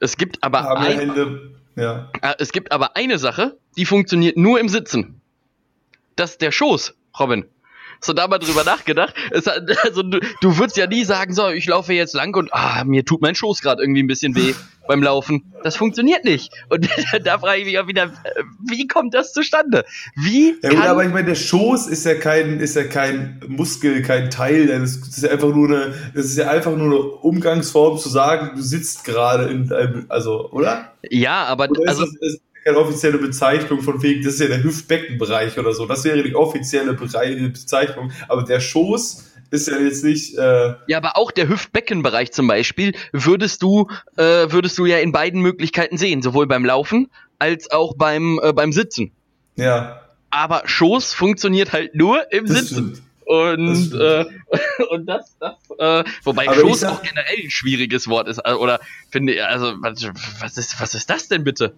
Es 0.00 0.16
gibt 0.16 0.42
aber 0.42 0.62
Arme, 0.62 0.86
ein, 0.86 0.98
Hände, 0.98 1.54
ja. 1.76 2.10
Äh, 2.20 2.34
es 2.38 2.50
gibt 2.50 2.72
aber 2.72 2.96
eine 2.96 3.18
Sache, 3.18 3.58
die 3.76 3.84
funktioniert 3.84 4.36
nur 4.36 4.58
im 4.58 4.68
Sitzen. 4.68 5.20
Das 6.16 6.32
ist 6.32 6.40
der 6.40 6.50
Schoß, 6.50 6.94
Robin. 7.20 7.44
Hast 8.02 8.08
du 8.08 8.14
da 8.14 8.26
mal 8.26 8.38
drüber 8.38 8.64
nachgedacht? 8.64 9.14
Es, 9.30 9.46
also 9.84 10.02
du, 10.02 10.18
du 10.40 10.58
würdest 10.58 10.76
ja 10.76 10.88
nie 10.88 11.04
sagen, 11.04 11.32
so, 11.32 11.50
ich 11.50 11.66
laufe 11.66 11.92
jetzt 11.92 12.14
lang 12.14 12.34
und 12.34 12.52
ah, 12.52 12.82
mir 12.84 13.04
tut 13.04 13.22
mein 13.22 13.36
Schoß 13.36 13.62
gerade 13.62 13.80
irgendwie 13.80 14.02
ein 14.02 14.08
bisschen 14.08 14.34
weh 14.34 14.54
beim 14.88 15.04
Laufen. 15.04 15.52
Das 15.62 15.76
funktioniert 15.76 16.24
nicht. 16.24 16.52
Und 16.68 16.88
da 17.24 17.38
frage 17.38 17.60
ich 17.60 17.66
mich 17.66 17.78
auch 17.78 17.86
wieder, 17.86 18.10
wie 18.68 18.88
kommt 18.88 19.14
das 19.14 19.32
zustande? 19.32 19.84
Wie? 20.16 20.56
Ja, 20.64 20.70
gut, 20.70 20.80
aber 20.80 21.04
ich 21.04 21.12
meine, 21.12 21.28
der 21.28 21.36
Schoß 21.36 21.86
ist 21.86 22.04
ja 22.04 22.16
kein, 22.16 22.58
ist 22.58 22.74
ja 22.74 22.82
kein 22.82 23.40
Muskel, 23.46 24.02
kein 24.02 24.30
Teil. 24.30 24.66
Das 24.66 24.96
ist 24.96 25.22
ja 25.22 25.30
einfach 25.30 25.54
nur 25.54 25.68
eine, 25.68 25.94
das 26.12 26.24
ist 26.24 26.38
ja 26.38 26.50
einfach 26.50 26.74
nur 26.76 26.86
eine 26.86 26.98
Umgangsform 26.98 27.98
zu 27.98 28.08
sagen, 28.08 28.56
du 28.56 28.62
sitzt 28.62 29.04
gerade 29.04 29.44
in 29.44 29.72
einem, 29.72 30.06
also, 30.08 30.50
oder? 30.50 30.90
Ja, 31.08 31.44
aber 31.44 31.70
oder 31.70 31.82
also. 31.86 32.02
Ist, 32.02 32.42
keine 32.64 32.78
offizielle 32.78 33.18
Bezeichnung 33.18 33.82
von 33.82 34.02
wegen, 34.02 34.22
das 34.22 34.34
ist 34.34 34.40
ja 34.40 34.48
der 34.48 34.62
Hüftbeckenbereich 34.62 35.58
oder 35.58 35.72
so. 35.72 35.86
Das 35.86 36.04
wäre 36.04 36.22
die 36.22 36.34
offizielle 36.34 36.94
Bezeichnung. 36.94 38.12
Aber 38.28 38.42
der 38.44 38.60
Schoß 38.60 39.32
ist 39.50 39.68
ja 39.68 39.78
jetzt 39.78 40.04
nicht. 40.04 40.36
Äh 40.38 40.74
ja, 40.86 40.96
aber 40.96 41.16
auch 41.16 41.30
der 41.30 41.48
Hüftbeckenbereich 41.48 42.32
zum 42.32 42.46
Beispiel 42.46 42.94
würdest 43.12 43.62
du, 43.62 43.88
äh, 44.16 44.50
würdest 44.50 44.78
du 44.78 44.86
ja 44.86 44.98
in 44.98 45.12
beiden 45.12 45.40
Möglichkeiten 45.42 45.96
sehen, 45.96 46.22
sowohl 46.22 46.46
beim 46.46 46.64
Laufen 46.64 47.10
als 47.38 47.70
auch 47.70 47.94
beim, 47.96 48.40
äh, 48.42 48.52
beim 48.52 48.72
Sitzen. 48.72 49.12
Ja. 49.56 50.00
Aber 50.30 50.62
Schoß 50.64 51.12
funktioniert 51.12 51.72
halt 51.72 51.94
nur 51.94 52.32
im 52.32 52.46
das 52.46 52.60
Sitzen. 52.60 52.94
Stimmt. 52.94 53.02
Und, 53.24 53.92
das 53.92 54.26
äh, 54.26 54.84
und 54.90 55.06
das, 55.06 55.36
das, 55.38 55.54
äh, 55.78 56.04
wobei 56.24 56.48
aber 56.48 56.60
Schoß 56.60 56.80
sag, 56.80 56.92
auch 56.92 57.02
generell 57.02 57.44
ein 57.44 57.50
schwieriges 57.50 58.08
Wort 58.08 58.28
ist, 58.28 58.38
äh, 58.44 58.52
oder 58.52 58.80
finde 59.10 59.34
ich, 59.34 59.44
also, 59.44 59.74
was 59.80 60.56
ist, 60.56 60.80
was 60.80 60.94
ist 60.94 61.08
das 61.08 61.28
denn 61.28 61.44
bitte? 61.44 61.74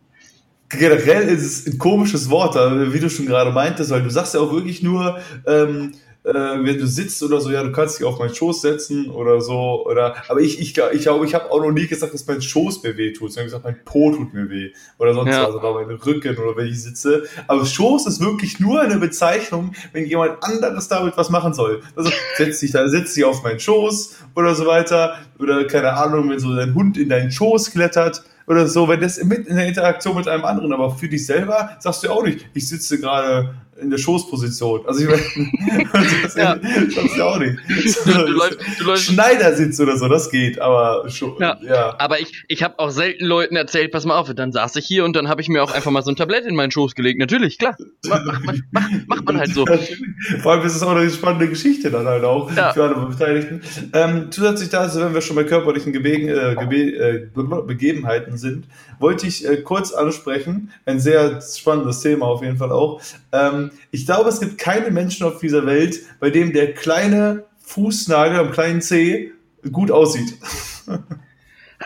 Generell 0.78 1.28
ist 1.28 1.45
es 1.45 1.66
ein 1.66 1.78
komisches 1.78 2.31
Wort, 2.31 2.54
wie 2.54 3.00
du 3.00 3.11
schon 3.11 3.26
gerade 3.26 3.50
meintest, 3.50 3.90
weil 3.90 4.02
du 4.02 4.11
sagst 4.11 4.35
ja 4.35 4.40
auch 4.40 4.52
wirklich 4.52 4.83
nur, 4.83 5.19
ähm, 5.47 5.93
äh, 6.25 6.33
wenn 6.33 6.78
du 6.78 6.87
sitzt 6.87 7.23
oder 7.23 7.40
so, 7.40 7.50
ja, 7.50 7.62
du 7.62 7.71
kannst 7.71 7.99
dich 7.99 8.07
auf 8.07 8.19
meinen 8.19 8.35
Schoß 8.35 8.62
setzen 8.62 9.11
oder 9.11 9.40
so. 9.40 9.85
Oder, 9.87 10.16
aber 10.28 10.40
ich, 10.40 10.59
ich, 10.59 10.76
ich 10.78 11.02
glaube, 11.02 11.26
ich 11.26 11.35
habe 11.35 11.50
auch 11.50 11.61
noch 11.61 11.71
nie 11.71 11.87
gesagt, 11.87 12.14
dass 12.14 12.26
mein 12.26 12.40
Schoß 12.40 12.83
mir 12.83 12.97
weh 12.97 13.12
tut. 13.12 13.31
Ich 13.31 13.37
habe 13.37 13.45
gesagt, 13.45 13.64
mein 13.64 13.85
Po 13.85 14.11
tut 14.11 14.33
mir 14.33 14.49
weh. 14.49 14.71
Oder 14.99 15.12
sonst 15.12 15.31
ja. 15.31 15.47
was, 15.47 15.54
oder 15.54 15.75
mein 15.75 15.90
Rücken 15.90 16.37
oder 16.38 16.57
wenn 16.57 16.66
ich 16.66 16.83
sitze. 16.83 17.25
Aber 17.47 17.66
Schoß 17.66 18.07
ist 18.07 18.21
wirklich 18.21 18.59
nur 18.59 18.81
eine 18.81 18.97
Bezeichnung, 18.97 19.73
wenn 19.93 20.07
jemand 20.07 20.43
anderes 20.43 20.88
damit 20.88 21.16
was 21.16 21.28
machen 21.28 21.52
soll. 21.52 21.83
Also 21.95 22.11
setz 22.37 22.61
dich 22.61 22.73
da, 22.73 22.88
setz 22.88 23.14
dich 23.14 23.25
auf 23.25 23.43
meinen 23.43 23.61
Schoß 23.61 24.16
oder 24.35 24.54
so 24.54 24.66
weiter. 24.66 25.19
Oder 25.38 25.66
keine 25.66 25.93
Ahnung, 25.93 26.31
wenn 26.31 26.38
so 26.38 26.54
dein 26.54 26.75
Hund 26.75 26.97
in 26.97 27.11
deinen 27.11 27.31
Schoß 27.31 27.71
klettert 27.71 28.25
oder 28.47 28.67
so, 28.69 28.89
wenn 28.89 29.01
das 29.01 29.23
mit 29.23 29.47
in 29.47 29.57
der 29.57 29.67
Interaktion 29.67 30.17
mit 30.17 30.29
einem 30.29 30.45
anderen, 30.45 30.73
aber 30.73 30.91
für 30.91 31.09
dich 31.09 31.25
selber 31.27 31.77
sagst 31.79 32.05
du 32.05 32.11
auch 32.11 32.23
nicht, 32.23 32.47
ich 32.55 32.69
sitze 32.69 33.01
gerade 33.01 33.55
in 33.81 33.90
der 33.90 33.99
Schoßposition. 33.99 34.87
Also 34.87 35.04
ich 35.04 35.09
meine, 35.09 35.88
das 36.23 36.35
ja. 36.35 36.57
schaffst 36.90 37.16
du 37.16 37.23
auch 37.23 37.38
nicht. 37.38 37.59
Du, 38.04 38.12
du 38.12 38.33
läufst, 38.33 38.59
du 38.78 38.85
läufst. 38.85 39.04
Schneidersitz 39.04 39.81
oder 39.81 39.97
so, 39.97 40.09
das 40.09 40.31
geht, 40.31 40.61
aber 40.61 41.09
schon. 41.09 41.35
Ja. 41.40 41.59
ja. 41.62 41.95
Aber 41.99 42.21
ich, 42.21 42.45
ich 42.49 42.62
habe 42.62 42.78
auch 42.78 42.90
selten 42.90 43.25
Leuten 43.25 43.57
erzählt, 43.57 43.93
pass 43.93 44.04
mal 44.04 44.19
auf, 44.19 44.33
dann 44.35 44.52
saß 44.52 44.76
ich 44.76 44.87
hier 44.87 45.04
und 45.04 45.16
dann 45.16 45.28
habe 45.28 45.40
ich 45.40 45.49
mir 45.49 45.62
auch 45.62 45.73
einfach 45.73 45.90
mal 45.90 46.02
so 46.02 46.11
ein 46.11 46.16
Tablett 46.16 46.47
in 46.47 46.54
meinen 46.54 46.71
Schoß 46.71 46.95
gelegt. 46.95 47.19
Natürlich, 47.19 47.59
klar. 47.59 47.76
Macht, 48.07 48.25
macht, 48.25 48.62
macht, 48.71 48.90
macht 49.07 49.25
man 49.25 49.38
halt 49.38 49.54
so. 49.54 49.66
Vor 50.43 50.52
allem 50.52 50.66
ist 50.66 50.76
es 50.76 50.83
auch 50.83 50.95
eine 50.95 51.11
spannende 51.11 51.49
Geschichte 51.49 51.90
dann 51.90 52.07
halt 52.07 52.25
auch 52.25 52.54
ja. 52.54 52.73
für 52.73 52.85
alle 52.85 53.07
Beteiligten. 53.07 53.62
Ähm, 53.93 54.28
zusätzlich 54.31 54.71
dazu, 54.71 55.00
wenn 55.00 55.14
wir 55.14 55.21
schon 55.21 55.37
bei 55.37 55.45
körperlichen 55.45 55.93
Gebegen, 55.93 56.28
äh, 56.28 56.57
Gebe 56.59 56.76
äh, 56.76 57.62
Begebenheiten 57.66 58.37
sind, 58.37 58.66
wollte 58.99 59.26
ich 59.26 59.47
äh, 59.47 59.59
kurz 59.59 59.93
ansprechen, 59.93 60.71
ein 60.87 61.00
sehr 61.00 61.40
spannendes 61.40 62.00
Thema 62.00 62.26
auf 62.26 62.43
jeden 62.43 62.57
Fall 62.57 62.73
auch. 62.73 63.00
Ähm, 63.33 63.71
ich 63.90 64.07
glaube, 64.07 64.28
es 64.28 64.40
gibt 64.40 64.59
keine 64.59 64.90
Menschen 64.90 65.26
auf 65.26 65.38
dieser 65.40 65.66
Welt, 65.66 66.00
bei 66.21 66.31
dem 66.31 66.52
der 66.52 66.75
kleine 66.75 67.45
Fußnagel 67.61 68.38
am 68.38 68.50
kleinen 68.52 68.83
Zeh 68.83 69.33
gut 69.73 69.90
aussieht. 69.90 70.35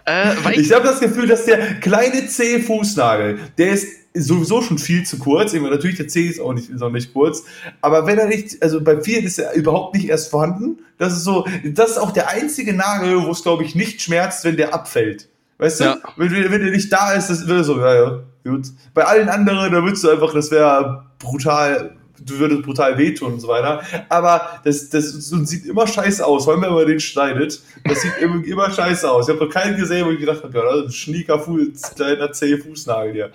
Äh, 0.05 0.61
ich 0.61 0.73
habe 0.73 0.87
das 0.87 1.01
Gefühl, 1.01 1.27
dass 1.27 1.45
der 1.45 1.81
kleine 1.81 2.27
Zeh-Fußnagel, 2.27 3.39
der 3.57 3.71
ist 3.71 3.87
sowieso 4.15 4.63
schon 4.63 4.79
viel 4.79 5.05
zu 5.05 5.19
kurz. 5.19 5.53
Natürlich, 5.53 5.97
der 5.97 6.09
Zeh 6.09 6.27
ist 6.27 6.41
auch 6.41 6.53
nicht 6.53 6.69
sonderlich 6.69 7.13
kurz. 7.13 7.45
Aber 7.81 8.07
wenn 8.07 8.19
er 8.19 8.27
nicht, 8.27 8.63
also 8.63 8.81
bei 8.81 9.01
vielen 9.01 9.25
ist 9.25 9.39
er 9.39 9.55
überhaupt 9.55 9.95
nicht 9.95 10.09
erst 10.09 10.31
vorhanden. 10.31 10.79
Das 10.99 11.13
ist 11.13 11.25
so, 11.25 11.47
das 11.65 11.93
ist 11.93 11.99
auch 11.99 12.11
der 12.11 12.29
einzige 12.29 12.75
Nagel, 12.75 13.25
wo 13.27 13.31
es, 13.31 13.43
glaube 13.43 13.65
ich, 13.65 13.75
nicht 13.75 14.03
schmerzt, 14.03 14.45
wenn 14.45 14.57
der 14.57 14.75
abfällt. 14.75 15.29
Weißt 15.59 15.81
ja. 15.81 15.97
du? 15.97 16.01
Wenn, 16.17 16.33
wenn 16.51 16.63
der 16.63 16.71
nicht 16.71 16.93
da 16.93 17.13
ist, 17.13 17.29
das 17.29 17.47
wäre 17.47 17.65
so, 17.65 17.79
ja, 17.79 17.95
ja, 17.95 18.23
gut. 18.45 18.69
Bei 18.95 19.05
allen 19.05 19.29
anderen, 19.29 19.73
da 19.73 19.83
würdest 19.83 20.05
du 20.05 20.11
einfach, 20.11 20.33
das 20.33 20.51
wäre 20.51 21.08
brutal 21.19 21.99
du 22.25 22.39
würdest 22.39 22.63
brutal 22.63 22.99
wehtun 22.99 23.35
und 23.35 23.41
so 23.41 23.49
weiter. 23.49 23.83
Aber 24.09 24.61
das, 24.65 24.89
das, 24.91 25.13
das 25.13 25.49
sieht 25.49 25.67
immer 25.67 25.87
scheiße 25.87 26.25
aus, 26.25 26.45
vor 26.45 26.55
allem 26.55 26.63
wenn 26.63 26.73
man 26.73 26.87
den 26.87 27.01
schneidet. 27.01 27.63
Das 27.85 28.03
sieht 28.03 28.17
immer, 28.19 28.45
immer 28.45 28.71
scheiße 28.71 29.11
aus. 29.11 29.29
Ich 29.29 29.35
habe 29.35 29.45
noch 29.45 29.53
keinen 29.53 29.77
gesehen, 29.77 30.07
wo 30.07 30.11
ich 30.11 30.21
gedacht 30.21 30.43
habe, 30.43 30.57
ja, 30.57 30.65
das 30.65 30.77
ist 30.77 30.85
ein 30.87 30.93
schnieker 30.93 31.39
Fuß, 31.39 31.95
kleiner 31.95 32.33
zäh 32.33 32.59
Fußnagel 32.59 33.13
hier. 33.13 33.33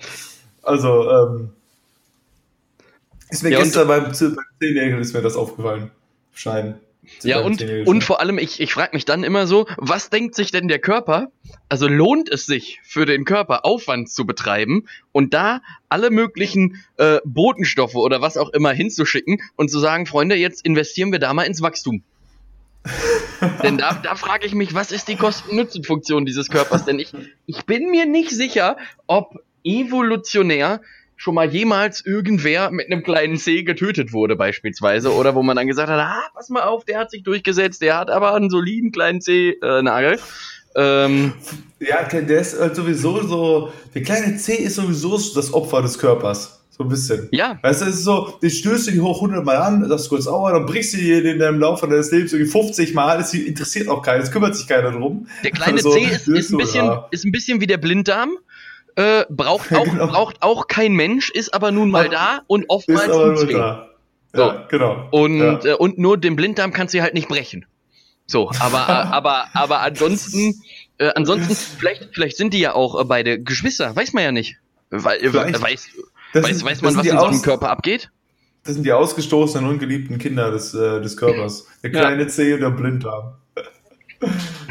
Also, 0.62 1.10
ähm, 1.10 1.50
ist 3.30 3.42
mir 3.42 3.50
ja, 3.50 3.58
gestern 3.60 3.88
beim, 3.88 4.04
beim 4.04 4.14
Zehennägeln 4.14 5.00
ist 5.00 5.14
mir 5.14 5.22
das 5.22 5.36
aufgefallen. 5.36 5.90
Schein. 6.32 6.78
Ja, 7.22 7.40
und, 7.40 7.62
und 7.62 8.04
vor 8.04 8.20
allem, 8.20 8.38
ich, 8.38 8.60
ich 8.60 8.72
frage 8.72 8.90
mich 8.94 9.04
dann 9.04 9.24
immer 9.24 9.46
so, 9.46 9.66
was 9.76 10.10
denkt 10.10 10.34
sich 10.34 10.50
denn 10.50 10.68
der 10.68 10.78
Körper? 10.78 11.28
Also 11.68 11.88
lohnt 11.88 12.28
es 12.28 12.46
sich 12.46 12.80
für 12.84 13.06
den 13.06 13.24
Körper 13.24 13.64
Aufwand 13.64 14.10
zu 14.10 14.26
betreiben 14.26 14.86
und 15.12 15.34
da 15.34 15.60
alle 15.88 16.10
möglichen 16.10 16.84
äh, 16.96 17.18
Botenstoffe 17.24 17.94
oder 17.94 18.20
was 18.20 18.36
auch 18.36 18.50
immer 18.50 18.72
hinzuschicken 18.72 19.40
und 19.56 19.70
zu 19.70 19.78
sagen, 19.78 20.06
Freunde, 20.06 20.36
jetzt 20.36 20.64
investieren 20.64 21.12
wir 21.12 21.18
da 21.18 21.32
mal 21.34 21.44
ins 21.44 21.62
Wachstum. 21.62 22.02
Denn 23.62 23.78
da, 23.78 23.94
da 23.94 24.14
frage 24.14 24.46
ich 24.46 24.54
mich, 24.54 24.74
was 24.74 24.92
ist 24.92 25.08
die 25.08 25.16
Kosten-Nutzen-Funktion 25.16 26.26
dieses 26.26 26.48
Körpers? 26.48 26.84
Denn 26.84 26.98
ich, 26.98 27.12
ich 27.46 27.64
bin 27.64 27.90
mir 27.90 28.06
nicht 28.06 28.30
sicher, 28.30 28.76
ob 29.06 29.42
evolutionär 29.64 30.80
schon 31.16 31.34
mal 31.34 31.48
jemals 31.48 32.04
irgendwer 32.04 32.70
mit 32.70 32.90
einem 32.90 33.02
kleinen 33.02 33.36
C 33.36 33.62
getötet 33.62 34.12
wurde 34.12 34.36
beispielsweise 34.36 35.12
oder 35.12 35.34
wo 35.34 35.42
man 35.42 35.56
dann 35.56 35.66
gesagt 35.66 35.88
hat, 35.88 35.98
ah, 35.98 36.22
pass 36.34 36.48
mal 36.48 36.62
auf, 36.62 36.84
der 36.84 36.98
hat 36.98 37.10
sich 37.10 37.22
durchgesetzt, 37.22 37.82
der 37.82 37.98
hat 37.98 38.10
aber 38.10 38.34
einen 38.34 38.50
soliden 38.50 38.92
kleinen 38.92 39.20
C-Nagel. 39.20 40.18
Ähm, 40.76 41.34
ja, 41.78 42.02
der 42.02 42.40
ist 42.40 42.58
halt 42.58 42.74
sowieso 42.74 43.22
so, 43.22 43.72
der 43.94 44.02
kleine 44.02 44.36
C 44.36 44.54
ist 44.54 44.74
sowieso 44.74 45.20
das 45.34 45.52
Opfer 45.52 45.82
des 45.82 45.98
Körpers. 45.98 46.60
So 46.76 46.82
ein 46.82 46.88
bisschen. 46.88 47.28
Ja. 47.30 47.56
Weißt 47.62 47.82
du, 47.82 47.86
es 47.86 47.94
ist 47.98 48.04
so, 48.04 48.36
den 48.42 48.50
stößt 48.50 48.88
du 48.88 48.90
die 48.90 49.00
hoch 49.00 49.22
100 49.22 49.44
Mal 49.44 49.56
an, 49.58 49.88
sagst 49.88 50.08
kurz 50.08 50.26
Aua, 50.26 50.50
dann 50.50 50.66
brichst 50.66 50.94
du 50.94 50.96
die 50.96 51.12
in 51.12 51.38
deinem 51.38 51.60
Laufe 51.60 51.86
deines 51.86 52.10
Lebens 52.10 52.32
irgendwie 52.32 52.50
50 52.50 52.94
Mal, 52.94 53.18
das 53.18 53.32
interessiert 53.32 53.86
auch 53.86 54.02
keinen, 54.02 54.22
es 54.22 54.32
kümmert 54.32 54.56
sich 54.56 54.66
keiner 54.66 54.90
drum. 54.90 55.28
Der 55.44 55.52
kleine 55.52 55.76
also, 55.76 55.92
C 55.92 56.00
ist, 56.00 56.26
ist, 56.26 56.50
ein 56.50 56.58
bisschen, 56.58 56.98
ist 57.12 57.24
ein 57.24 57.30
bisschen 57.30 57.60
wie 57.60 57.68
der 57.68 57.76
Blinddarm. 57.78 58.38
Äh, 58.96 59.24
braucht, 59.28 59.72
auch, 59.74 59.84
genau. 59.84 60.06
braucht 60.06 60.42
auch 60.42 60.66
kein 60.66 60.92
Mensch, 60.92 61.30
ist 61.30 61.52
aber 61.52 61.70
nun 61.70 61.90
mal 61.90 62.08
da 62.08 62.42
und 62.46 62.66
oftmals 62.68 63.40
Zwing. 63.40 63.56
Ja, 63.56 63.88
so. 64.32 64.52
genau. 64.68 65.08
Und, 65.10 65.38
ja. 65.38 65.64
äh, 65.64 65.74
und 65.74 65.98
nur 65.98 66.18
den 66.18 66.36
Blinddarm 66.36 66.72
kannst 66.72 66.94
du 66.94 67.02
halt 67.02 67.14
nicht 67.14 67.28
brechen. 67.28 67.66
So, 68.26 68.50
aber, 68.58 68.88
aber, 68.88 69.46
aber 69.54 69.80
ansonsten, 69.80 70.62
äh, 70.98 71.10
ansonsten, 71.14 71.54
vielleicht, 71.78 72.08
vielleicht 72.12 72.36
sind 72.36 72.54
die 72.54 72.60
ja 72.60 72.74
auch 72.74 73.00
äh, 73.00 73.04
beide 73.04 73.40
Geschwister, 73.42 73.94
weiß 73.94 74.12
man 74.12 74.24
ja 74.24 74.32
nicht. 74.32 74.56
Weil, 74.90 75.22
äh, 75.22 75.32
weiß, 75.32 75.60
weiß, 75.60 75.90
sind, 76.32 76.64
weiß 76.64 76.82
man, 76.82 76.96
was 76.96 77.06
in 77.06 77.18
seinem 77.18 77.42
Körper 77.42 77.70
abgeht? 77.70 78.10
Das 78.64 78.74
sind 78.74 78.84
die 78.84 78.92
ausgestoßenen, 78.92 79.68
ungeliebten 79.68 80.18
Kinder 80.18 80.50
des, 80.50 80.72
äh, 80.72 81.00
des 81.00 81.16
Körpers. 81.16 81.66
Der 81.82 81.90
kleine 81.90 82.22
ja. 82.22 82.28
C 82.28 82.54
und 82.54 82.60
der 82.60 82.70
Blinddarm. 82.70 83.34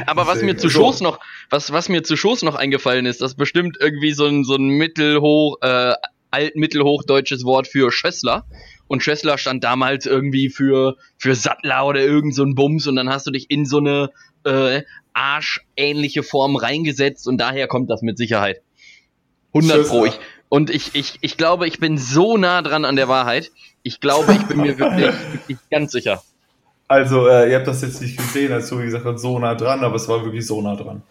Aber 0.07 0.25
was 0.25 0.41
mir 0.41 0.57
zu 0.57 0.69
Schoß 0.69 1.01
noch, 1.01 1.19
was, 1.49 1.71
was 1.71 1.89
mir 1.89 2.03
zu 2.03 2.15
Schoß 2.15 2.43
noch 2.43 2.55
eingefallen 2.55 3.05
ist, 3.05 3.21
das 3.21 3.35
bestimmt 3.35 3.77
irgendwie 3.79 4.13
so 4.13 4.25
ein, 4.25 4.43
so 4.43 4.55
ein 4.55 4.67
mittelhoch, 4.69 5.57
äh, 5.61 5.93
alt-mittelhochdeutsches 6.31 7.45
Wort 7.45 7.67
für 7.67 7.91
Schössler. 7.91 8.45
Und 8.87 9.03
Schössler 9.03 9.37
stand 9.37 9.63
damals 9.63 10.05
irgendwie 10.05 10.49
für, 10.49 10.97
für 11.17 11.35
Sattler 11.35 11.85
oder 11.85 12.01
irgend 12.01 12.35
so 12.35 12.43
ein 12.43 12.55
Bums 12.55 12.87
und 12.87 12.95
dann 12.95 13.09
hast 13.09 13.27
du 13.27 13.31
dich 13.31 13.49
in 13.49 13.65
so 13.65 13.77
eine 13.77 14.09
äh, 14.45 14.81
arschähnliche 15.13 16.23
Form 16.23 16.55
reingesetzt 16.55 17.27
und 17.27 17.37
daher 17.37 17.67
kommt 17.67 17.89
das 17.89 18.01
mit 18.01 18.17
Sicherheit. 18.17 18.61
100 19.53 19.87
Pro. 19.87 20.05
Ich, 20.05 20.19
und 20.49 20.69
ich, 20.69 20.95
ich, 20.95 21.17
ich 21.21 21.37
glaube, 21.37 21.67
ich 21.67 21.79
bin 21.79 21.97
so 21.97 22.37
nah 22.37 22.61
dran 22.61 22.85
an 22.85 22.95
der 22.95 23.07
Wahrheit. 23.07 23.51
Ich 23.83 23.99
glaube, 23.99 24.33
ich 24.33 24.43
bin 24.43 24.57
mir 24.61 24.77
wirklich, 24.77 25.05
wirklich 25.33 25.57
ganz 25.71 25.91
sicher. 25.91 26.23
Also, 26.87 27.27
äh, 27.27 27.49
ihr 27.49 27.57
habt 27.57 27.67
das 27.67 27.81
jetzt 27.81 28.01
nicht 28.01 28.17
gesehen, 28.17 28.51
als 28.51 28.69
du 28.69 28.77
gesagt 28.77 29.05
hast, 29.05 29.21
so 29.21 29.39
nah 29.39 29.55
dran, 29.55 29.83
aber 29.83 29.95
es 29.95 30.07
war 30.07 30.23
wirklich 30.23 30.45
so 30.45 30.61
nah 30.61 30.75
dran. 30.75 31.01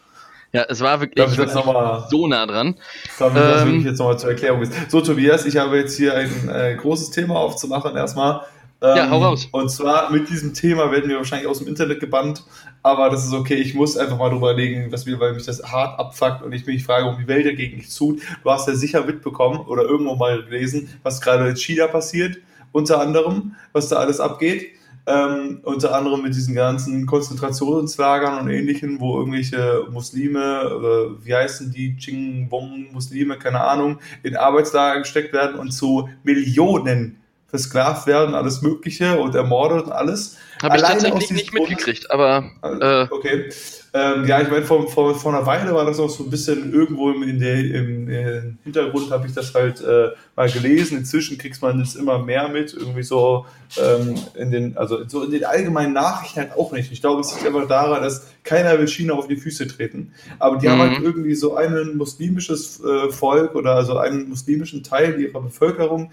Ja, 0.52 0.66
es 0.68 0.80
war 0.80 1.00
wirklich, 1.00 1.26
wirklich 1.26 1.54
mal, 1.64 2.06
so 2.10 2.26
nah 2.28 2.44
dran. 2.44 2.74
Damit 3.18 3.36
ähm, 3.36 3.42
das 3.42 3.64
wirklich 3.64 3.84
jetzt 3.84 3.98
nochmal 3.98 4.18
zur 4.18 4.30
Erklärung 4.30 4.60
ist. 4.60 4.90
So, 4.90 5.00
Tobias, 5.00 5.46
ich 5.46 5.56
habe 5.56 5.78
jetzt 5.78 5.96
hier 5.96 6.14
ein 6.14 6.48
äh, 6.50 6.76
großes 6.76 7.10
Thema 7.10 7.36
aufzumachen 7.36 7.96
erstmal. 7.96 8.42
Ähm, 8.82 8.96
ja, 8.96 9.10
hau 9.10 9.22
raus. 9.22 9.48
Und 9.50 9.70
zwar 9.70 10.10
mit 10.10 10.28
diesem 10.28 10.52
Thema 10.52 10.90
werden 10.92 11.08
wir 11.08 11.16
wahrscheinlich 11.16 11.48
aus 11.48 11.60
dem 11.60 11.68
Internet 11.68 12.00
gebannt, 12.00 12.44
aber 12.82 13.08
das 13.08 13.24
ist 13.24 13.32
okay. 13.32 13.54
Ich 13.54 13.74
muss 13.74 13.96
einfach 13.96 14.18
mal 14.18 14.28
drüber 14.28 14.52
legen, 14.52 14.92
was 14.92 15.06
mir, 15.06 15.18
weil 15.20 15.32
mich 15.32 15.46
das 15.46 15.62
hart 15.62 15.98
abfuckt 15.98 16.42
und 16.42 16.52
ich 16.52 16.66
mich 16.66 16.84
frage, 16.84 17.06
um 17.06 17.16
die 17.16 17.28
Welt 17.28 17.46
dagegen 17.46 17.76
nichts 17.76 17.96
tut. 17.96 18.20
Du 18.42 18.50
hast 18.50 18.68
ja 18.68 18.74
sicher 18.74 19.04
mitbekommen 19.06 19.60
oder 19.60 19.84
irgendwo 19.84 20.16
mal 20.16 20.42
gelesen, 20.42 20.90
was 21.02 21.22
gerade 21.22 21.48
in 21.48 21.56
China 21.56 21.86
passiert, 21.86 22.38
unter 22.72 23.00
anderem, 23.00 23.54
was 23.72 23.88
da 23.88 23.96
alles 23.96 24.20
abgeht. 24.20 24.72
Ähm, 25.04 25.60
unter 25.64 25.96
anderem 25.96 26.22
mit 26.22 26.34
diesen 26.34 26.54
ganzen 26.54 27.06
Konzentrationslagern 27.06 28.38
und 28.38 28.48
ähnlichen, 28.50 29.00
wo 29.00 29.18
irgendwelche 29.18 29.86
Muslime, 29.90 31.18
äh, 31.20 31.26
wie 31.26 31.34
heißen 31.34 31.72
die, 31.72 31.96
Ching-Wong-Muslime, 31.96 33.36
keine 33.36 33.62
Ahnung, 33.62 33.98
in 34.22 34.36
Arbeitslager 34.36 35.00
gesteckt 35.00 35.32
werden 35.32 35.58
und 35.58 35.72
zu 35.72 36.08
Millionen 36.22 37.21
versklavt 37.52 38.06
werden, 38.06 38.34
alles 38.34 38.62
Mögliche 38.62 39.18
und 39.18 39.34
ermordet 39.34 39.84
und 39.84 39.92
alles. 39.92 40.38
Habe 40.62 40.76
ich 40.76 40.82
tatsächlich 40.82 41.30
nicht 41.30 41.52
mitgekriegt, 41.52 42.10
aber. 42.10 42.50
Äh, 42.62 43.06
okay. 43.10 43.50
Ähm, 43.94 44.26
ja, 44.26 44.40
ich 44.40 44.48
meine, 44.48 44.64
vor, 44.64 44.88
vor, 44.88 45.14
vor 45.14 45.34
einer 45.34 45.44
Weile 45.44 45.74
war 45.74 45.84
das 45.84 46.00
auch 46.00 46.08
so 46.08 46.24
ein 46.24 46.30
bisschen 46.30 46.72
irgendwo 46.72 47.10
in 47.10 47.38
der, 47.38 47.58
im, 47.58 48.08
im 48.08 48.58
Hintergrund, 48.64 49.10
habe 49.10 49.26
ich 49.26 49.34
das 49.34 49.52
halt 49.52 49.82
äh, 49.82 50.12
mal 50.34 50.50
gelesen. 50.50 50.96
Inzwischen 50.96 51.36
kriegt 51.36 51.60
man 51.60 51.78
das 51.78 51.94
immer 51.94 52.18
mehr 52.18 52.48
mit, 52.48 52.72
irgendwie 52.72 53.02
so 53.02 53.44
ähm, 53.76 54.14
in 54.34 54.50
den, 54.50 54.78
also 54.78 55.06
so 55.06 55.24
in 55.24 55.30
den 55.30 55.44
allgemeinen 55.44 55.92
Nachrichten 55.92 56.40
halt 56.40 56.52
auch 56.52 56.72
nicht. 56.72 56.90
Ich 56.90 57.02
glaube, 57.02 57.20
es 57.20 57.34
liegt 57.34 57.46
einfach 57.46 57.68
daran, 57.68 58.02
dass 58.02 58.28
keiner 58.44 58.78
will 58.78 58.88
China 58.88 59.12
auf 59.12 59.28
die 59.28 59.36
Füße 59.36 59.66
treten. 59.66 60.14
Aber 60.38 60.56
die 60.56 60.68
mhm. 60.68 60.70
haben 60.70 60.80
halt 60.80 61.02
irgendwie 61.02 61.34
so 61.34 61.56
ein 61.56 61.98
muslimisches 61.98 62.82
äh, 62.82 63.10
Volk 63.10 63.54
oder 63.54 63.74
also 63.74 63.98
einen 63.98 64.30
muslimischen 64.30 64.82
Teil 64.82 65.20
ihrer 65.20 65.42
Bevölkerung, 65.42 66.12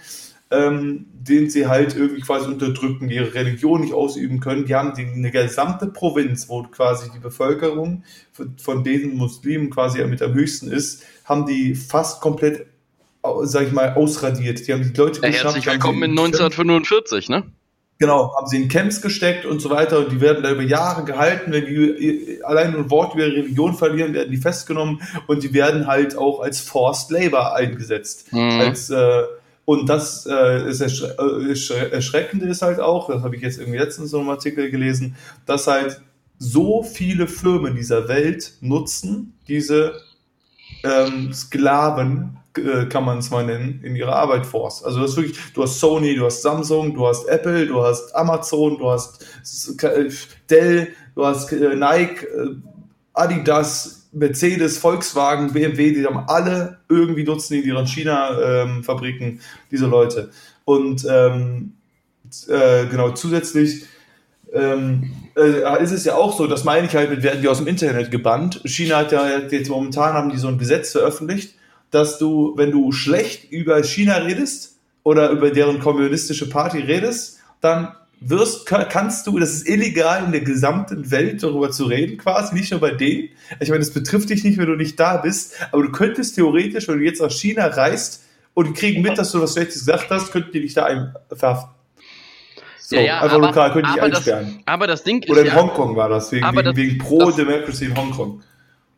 ähm, 0.51 1.05
den 1.13 1.49
sie 1.49 1.67
halt 1.67 1.95
irgendwie 1.95 2.21
quasi 2.21 2.47
unterdrücken, 2.47 3.09
ihre 3.09 3.33
Religion 3.33 3.81
nicht 3.81 3.93
ausüben 3.93 4.39
können. 4.39 4.65
Die 4.65 4.73
haben 4.73 4.93
die, 4.95 5.05
eine 5.05 5.31
gesamte 5.31 5.87
Provinz, 5.87 6.49
wo 6.49 6.63
quasi 6.63 7.09
die 7.13 7.19
Bevölkerung 7.19 8.03
von, 8.31 8.57
von 8.57 8.83
diesen 8.83 9.15
Muslimen 9.15 9.69
quasi 9.69 10.03
mit 10.05 10.21
am 10.21 10.33
höchsten 10.33 10.71
ist, 10.71 11.03
haben 11.25 11.45
die 11.45 11.75
fast 11.75 12.21
komplett, 12.21 12.65
sag 13.43 13.67
ich 13.67 13.73
mal, 13.73 13.93
ausradiert. 13.93 14.67
Die 14.67 14.73
haben 14.73 14.81
die 14.81 14.97
Leute 14.97 15.21
ja, 15.21 15.29
Herzlich 15.29 15.67
willkommen 15.67 16.01
in 16.03 16.11
1945, 16.11 17.29
ne? 17.29 17.43
Genau, 17.99 18.33
haben 18.37 18.47
sie 18.47 18.63
in 18.63 18.69
Camps 18.69 19.01
gesteckt 19.01 19.45
und 19.45 19.61
so 19.61 19.69
weiter 19.69 19.99
und 19.99 20.09
die 20.13 20.21
werden 20.21 20.41
da 20.41 20.51
über 20.51 20.61
Jahre 20.61 21.03
gehalten. 21.03 21.51
Wenn 21.51 21.65
die 21.65 22.39
allein 22.43 22.73
ein 22.73 22.89
Wort 22.89 23.13
über 23.13 23.25
Religion 23.25 23.73
verlieren, 23.75 24.13
werden 24.13 24.31
die 24.31 24.37
festgenommen 24.37 25.01
und 25.27 25.43
die 25.43 25.53
werden 25.53 25.85
halt 25.85 26.15
auch 26.15 26.39
als 26.39 26.61
Forced 26.61 27.11
Labor 27.11 27.55
eingesetzt. 27.55 28.31
Mhm. 28.31 28.61
Als 28.61 28.89
äh, 28.89 29.23
und 29.69 29.87
das 29.87 30.25
äh, 30.25 30.67
ist 30.67 30.81
erschre 30.81 31.91
Erschreckende 31.91 32.47
ist 32.47 32.63
halt 32.63 32.79
auch, 32.79 33.07
das 33.07 33.21
habe 33.21 33.35
ich 33.35 33.43
jetzt 33.43 33.59
irgendwie 33.59 33.77
letztens 33.77 34.09
so 34.09 34.19
einem 34.19 34.31
Artikel 34.31 34.71
gelesen, 34.71 35.15
dass 35.45 35.67
halt 35.67 36.01
so 36.39 36.81
viele 36.81 37.27
Firmen 37.27 37.75
dieser 37.75 38.07
Welt 38.07 38.53
nutzen 38.61 39.37
diese 39.47 39.93
ähm, 40.83 41.31
Sklaven, 41.33 42.39
äh, 42.57 42.87
kann 42.87 43.05
man 43.05 43.19
es 43.19 43.29
mal 43.29 43.45
nennen, 43.45 43.81
in 43.83 43.95
ihrer 43.95 44.15
Arbeit 44.15 44.47
force. 44.47 44.83
Also 44.83 45.01
das 45.01 45.15
wirklich, 45.15 45.37
du 45.53 45.61
hast 45.61 45.79
Sony, 45.79 46.15
du 46.15 46.25
hast 46.25 46.41
Samsung, 46.41 46.95
du 46.95 47.05
hast 47.05 47.27
Apple, 47.27 47.67
du 47.67 47.83
hast 47.83 48.15
Amazon, 48.15 48.75
du 48.79 48.89
hast 48.89 49.23
Dell, 50.49 50.87
du 51.13 51.25
hast 51.27 51.51
äh, 51.51 51.75
Nike, 51.75 52.25
äh, 52.25 52.55
Adidas, 53.13 53.98
Mercedes, 54.11 54.77
Volkswagen, 54.77 55.53
BMW, 55.53 55.93
die 55.93 56.05
haben 56.05 56.23
alle 56.27 56.79
irgendwie 56.89 57.23
nutzen 57.23 57.55
in 57.55 57.63
ihren 57.63 57.85
China-Fabriken 57.85 59.23
ähm, 59.23 59.39
diese 59.71 59.85
Leute. 59.85 60.31
Und 60.65 61.05
ähm, 61.09 61.73
äh, 62.47 62.85
genau, 62.87 63.11
zusätzlich 63.11 63.85
ähm, 64.53 65.11
äh, 65.37 65.83
ist 65.83 65.91
es 65.91 66.05
ja 66.05 66.15
auch 66.15 66.35
so, 66.35 66.47
das 66.47 66.63
meine 66.63 66.87
ich 66.87 66.95
halt 66.95 67.09
mit, 67.09 67.23
werden 67.23 67.41
die 67.41 67.47
aus 67.47 67.57
dem 67.57 67.67
Internet 67.67 68.09
gebannt. 68.09 68.61
China 68.65 68.97
hat 68.97 69.11
ja 69.11 69.39
jetzt 69.39 69.69
momentan 69.69 70.13
haben 70.13 70.31
die 70.31 70.37
so 70.37 70.47
ein 70.47 70.57
Gesetz 70.57 70.91
veröffentlicht, 70.91 71.55
dass 71.91 72.17
du, 72.17 72.53
wenn 72.55 72.71
du 72.71 72.91
schlecht 72.91 73.51
über 73.51 73.81
China 73.83 74.17
redest 74.17 74.77
oder 75.03 75.29
über 75.29 75.51
deren 75.51 75.79
kommunistische 75.79 76.49
Party 76.49 76.79
redest, 76.79 77.39
dann 77.61 77.95
wirst, 78.21 78.65
kannst 78.65 79.27
du, 79.27 79.39
das 79.39 79.53
ist 79.53 79.67
illegal 79.67 80.25
in 80.25 80.31
der 80.31 80.41
gesamten 80.41 81.09
Welt 81.11 81.41
darüber 81.41 81.71
zu 81.71 81.85
reden, 81.85 82.17
quasi, 82.17 82.53
nicht 82.53 82.71
nur 82.71 82.79
bei 82.79 82.91
denen. 82.91 83.29
Ich 83.59 83.69
meine, 83.69 83.79
das 83.79 83.91
betrifft 83.91 84.29
dich 84.29 84.43
nicht, 84.43 84.57
wenn 84.57 84.67
du 84.67 84.75
nicht 84.75 84.99
da 84.99 85.17
bist, 85.17 85.55
aber 85.71 85.83
du 85.83 85.91
könntest 85.91 86.35
theoretisch, 86.35 86.87
wenn 86.87 86.99
du 86.99 87.05
jetzt 87.05 87.21
nach 87.21 87.31
China 87.31 87.67
reist 87.67 88.23
und 88.53 88.67
die 88.67 88.73
kriegen 88.73 89.01
mit, 89.01 89.17
dass 89.17 89.31
du 89.31 89.41
was 89.41 89.53
Schlechtes 89.53 89.85
gesagt 89.85 90.09
hast, 90.09 90.31
könnten 90.31 90.51
die 90.51 90.61
dich 90.61 90.73
da 90.73 91.13
verhaften. 91.31 91.71
So, 92.79 92.95
ja, 92.95 93.01
ja, 93.01 93.21
einfach 93.21 93.35
aber, 93.35 93.47
lokal, 93.47 93.71
könnten 93.71 93.93
die 93.93 94.01
einsperren. 94.01 94.45
Das, 94.45 94.73
aber 94.73 94.87
das 94.87 95.03
Ding 95.03 95.21
ist 95.21 95.29
Oder 95.29 95.41
in 95.41 95.47
ja, 95.47 95.55
Hongkong 95.55 95.95
war 95.95 96.09
das, 96.09 96.31
wegen, 96.31 96.45
wegen, 96.45 96.63
das, 96.63 96.75
wegen 96.75 96.97
Pro-Democracy 96.97 97.85
in 97.85 97.95
Hongkong. 97.95 98.41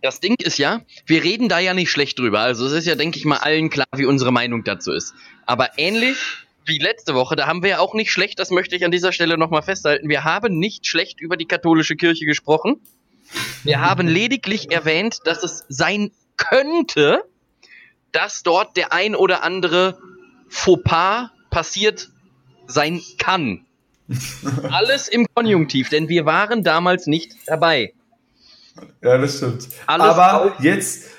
Das 0.01 0.19
Ding 0.19 0.35
ist 0.39 0.57
ja, 0.57 0.81
wir 1.05 1.23
reden 1.23 1.49
da 1.49 1.59
ja 1.59 1.73
nicht 1.73 1.91
schlecht 1.91 2.17
drüber. 2.17 2.39
Also 2.39 2.65
es 2.65 2.71
ist 2.71 2.87
ja, 2.87 2.95
denke 2.95 3.19
ich 3.19 3.25
mal, 3.25 3.37
allen 3.37 3.69
klar, 3.69 3.85
wie 3.95 4.05
unsere 4.05 4.31
Meinung 4.31 4.63
dazu 4.63 4.93
ist. 4.93 5.13
Aber 5.45 5.69
ähnlich 5.77 6.17
wie 6.65 6.77
letzte 6.77 7.15
Woche, 7.15 7.35
da 7.35 7.47
haben 7.47 7.63
wir 7.63 7.69
ja 7.69 7.79
auch 7.79 7.93
nicht 7.93 8.11
schlecht, 8.11 8.39
das 8.39 8.51
möchte 8.51 8.75
ich 8.75 8.85
an 8.85 8.91
dieser 8.91 9.11
Stelle 9.11 9.37
nochmal 9.37 9.61
festhalten, 9.61 10.09
wir 10.09 10.23
haben 10.23 10.57
nicht 10.57 10.87
schlecht 10.87 11.19
über 11.19 11.37
die 11.37 11.45
katholische 11.45 11.95
Kirche 11.95 12.25
gesprochen. 12.25 12.79
Wir 13.63 13.81
haben 13.81 14.07
lediglich 14.07 14.71
erwähnt, 14.71 15.19
dass 15.25 15.43
es 15.43 15.65
sein 15.69 16.11
könnte, 16.37 17.23
dass 18.11 18.43
dort 18.43 18.75
der 18.75 18.91
ein 18.91 19.15
oder 19.15 19.43
andere 19.43 19.97
Fauxpas 20.49 21.29
passiert 21.49 22.09
sein 22.67 23.01
kann. 23.17 23.65
Alles 24.69 25.07
im 25.07 25.25
Konjunktiv, 25.33 25.89
denn 25.89 26.09
wir 26.09 26.25
waren 26.25 26.63
damals 26.63 27.07
nicht 27.07 27.35
dabei. 27.45 27.93
Ja, 29.01 29.17
das 29.17 29.37
stimmt. 29.37 29.67
Alles 29.85 30.07
aber 30.07 30.55
jetzt, 30.61 31.09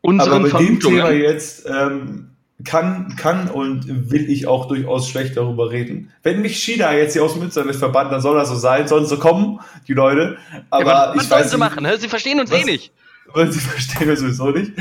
unseren 0.00 0.46
aber 0.46 0.50
bei 0.50 0.58
dem 0.58 0.80
Thema 0.80 1.10
jetzt 1.10 1.66
ähm, 1.66 2.27
kann, 2.64 3.14
kann 3.16 3.48
und 3.48 4.10
will 4.10 4.28
ich 4.28 4.46
auch 4.46 4.66
durchaus 4.66 5.08
schlecht 5.08 5.36
darüber 5.36 5.70
reden. 5.70 6.12
Wenn 6.22 6.42
mich 6.42 6.62
China 6.62 6.92
jetzt 6.92 7.12
hier 7.12 7.22
aus 7.22 7.36
Münster 7.36 7.64
nicht 7.64 7.78
verbannt, 7.78 8.10
dann 8.10 8.20
soll 8.20 8.36
das 8.36 8.48
so 8.48 8.56
sein, 8.56 8.88
sollen 8.88 9.06
sie 9.06 9.16
kommen, 9.16 9.60
die 9.86 9.94
Leute. 9.94 10.38
Aber 10.70 10.90
ja, 10.90 11.12
was, 11.14 11.24
ich 11.24 11.30
was 11.30 11.38
weiß 11.38 11.50
sie 11.52 11.56
machen? 11.56 11.86
Sie 11.98 12.08
verstehen 12.08 12.40
uns 12.40 12.50
was, 12.50 12.60
eh 12.60 12.64
nicht. 12.64 12.92
Weil 13.32 13.52
sie 13.52 13.60
verstehen 13.60 14.08
das 14.08 14.18
sowieso 14.20 14.50
nicht. 14.50 14.72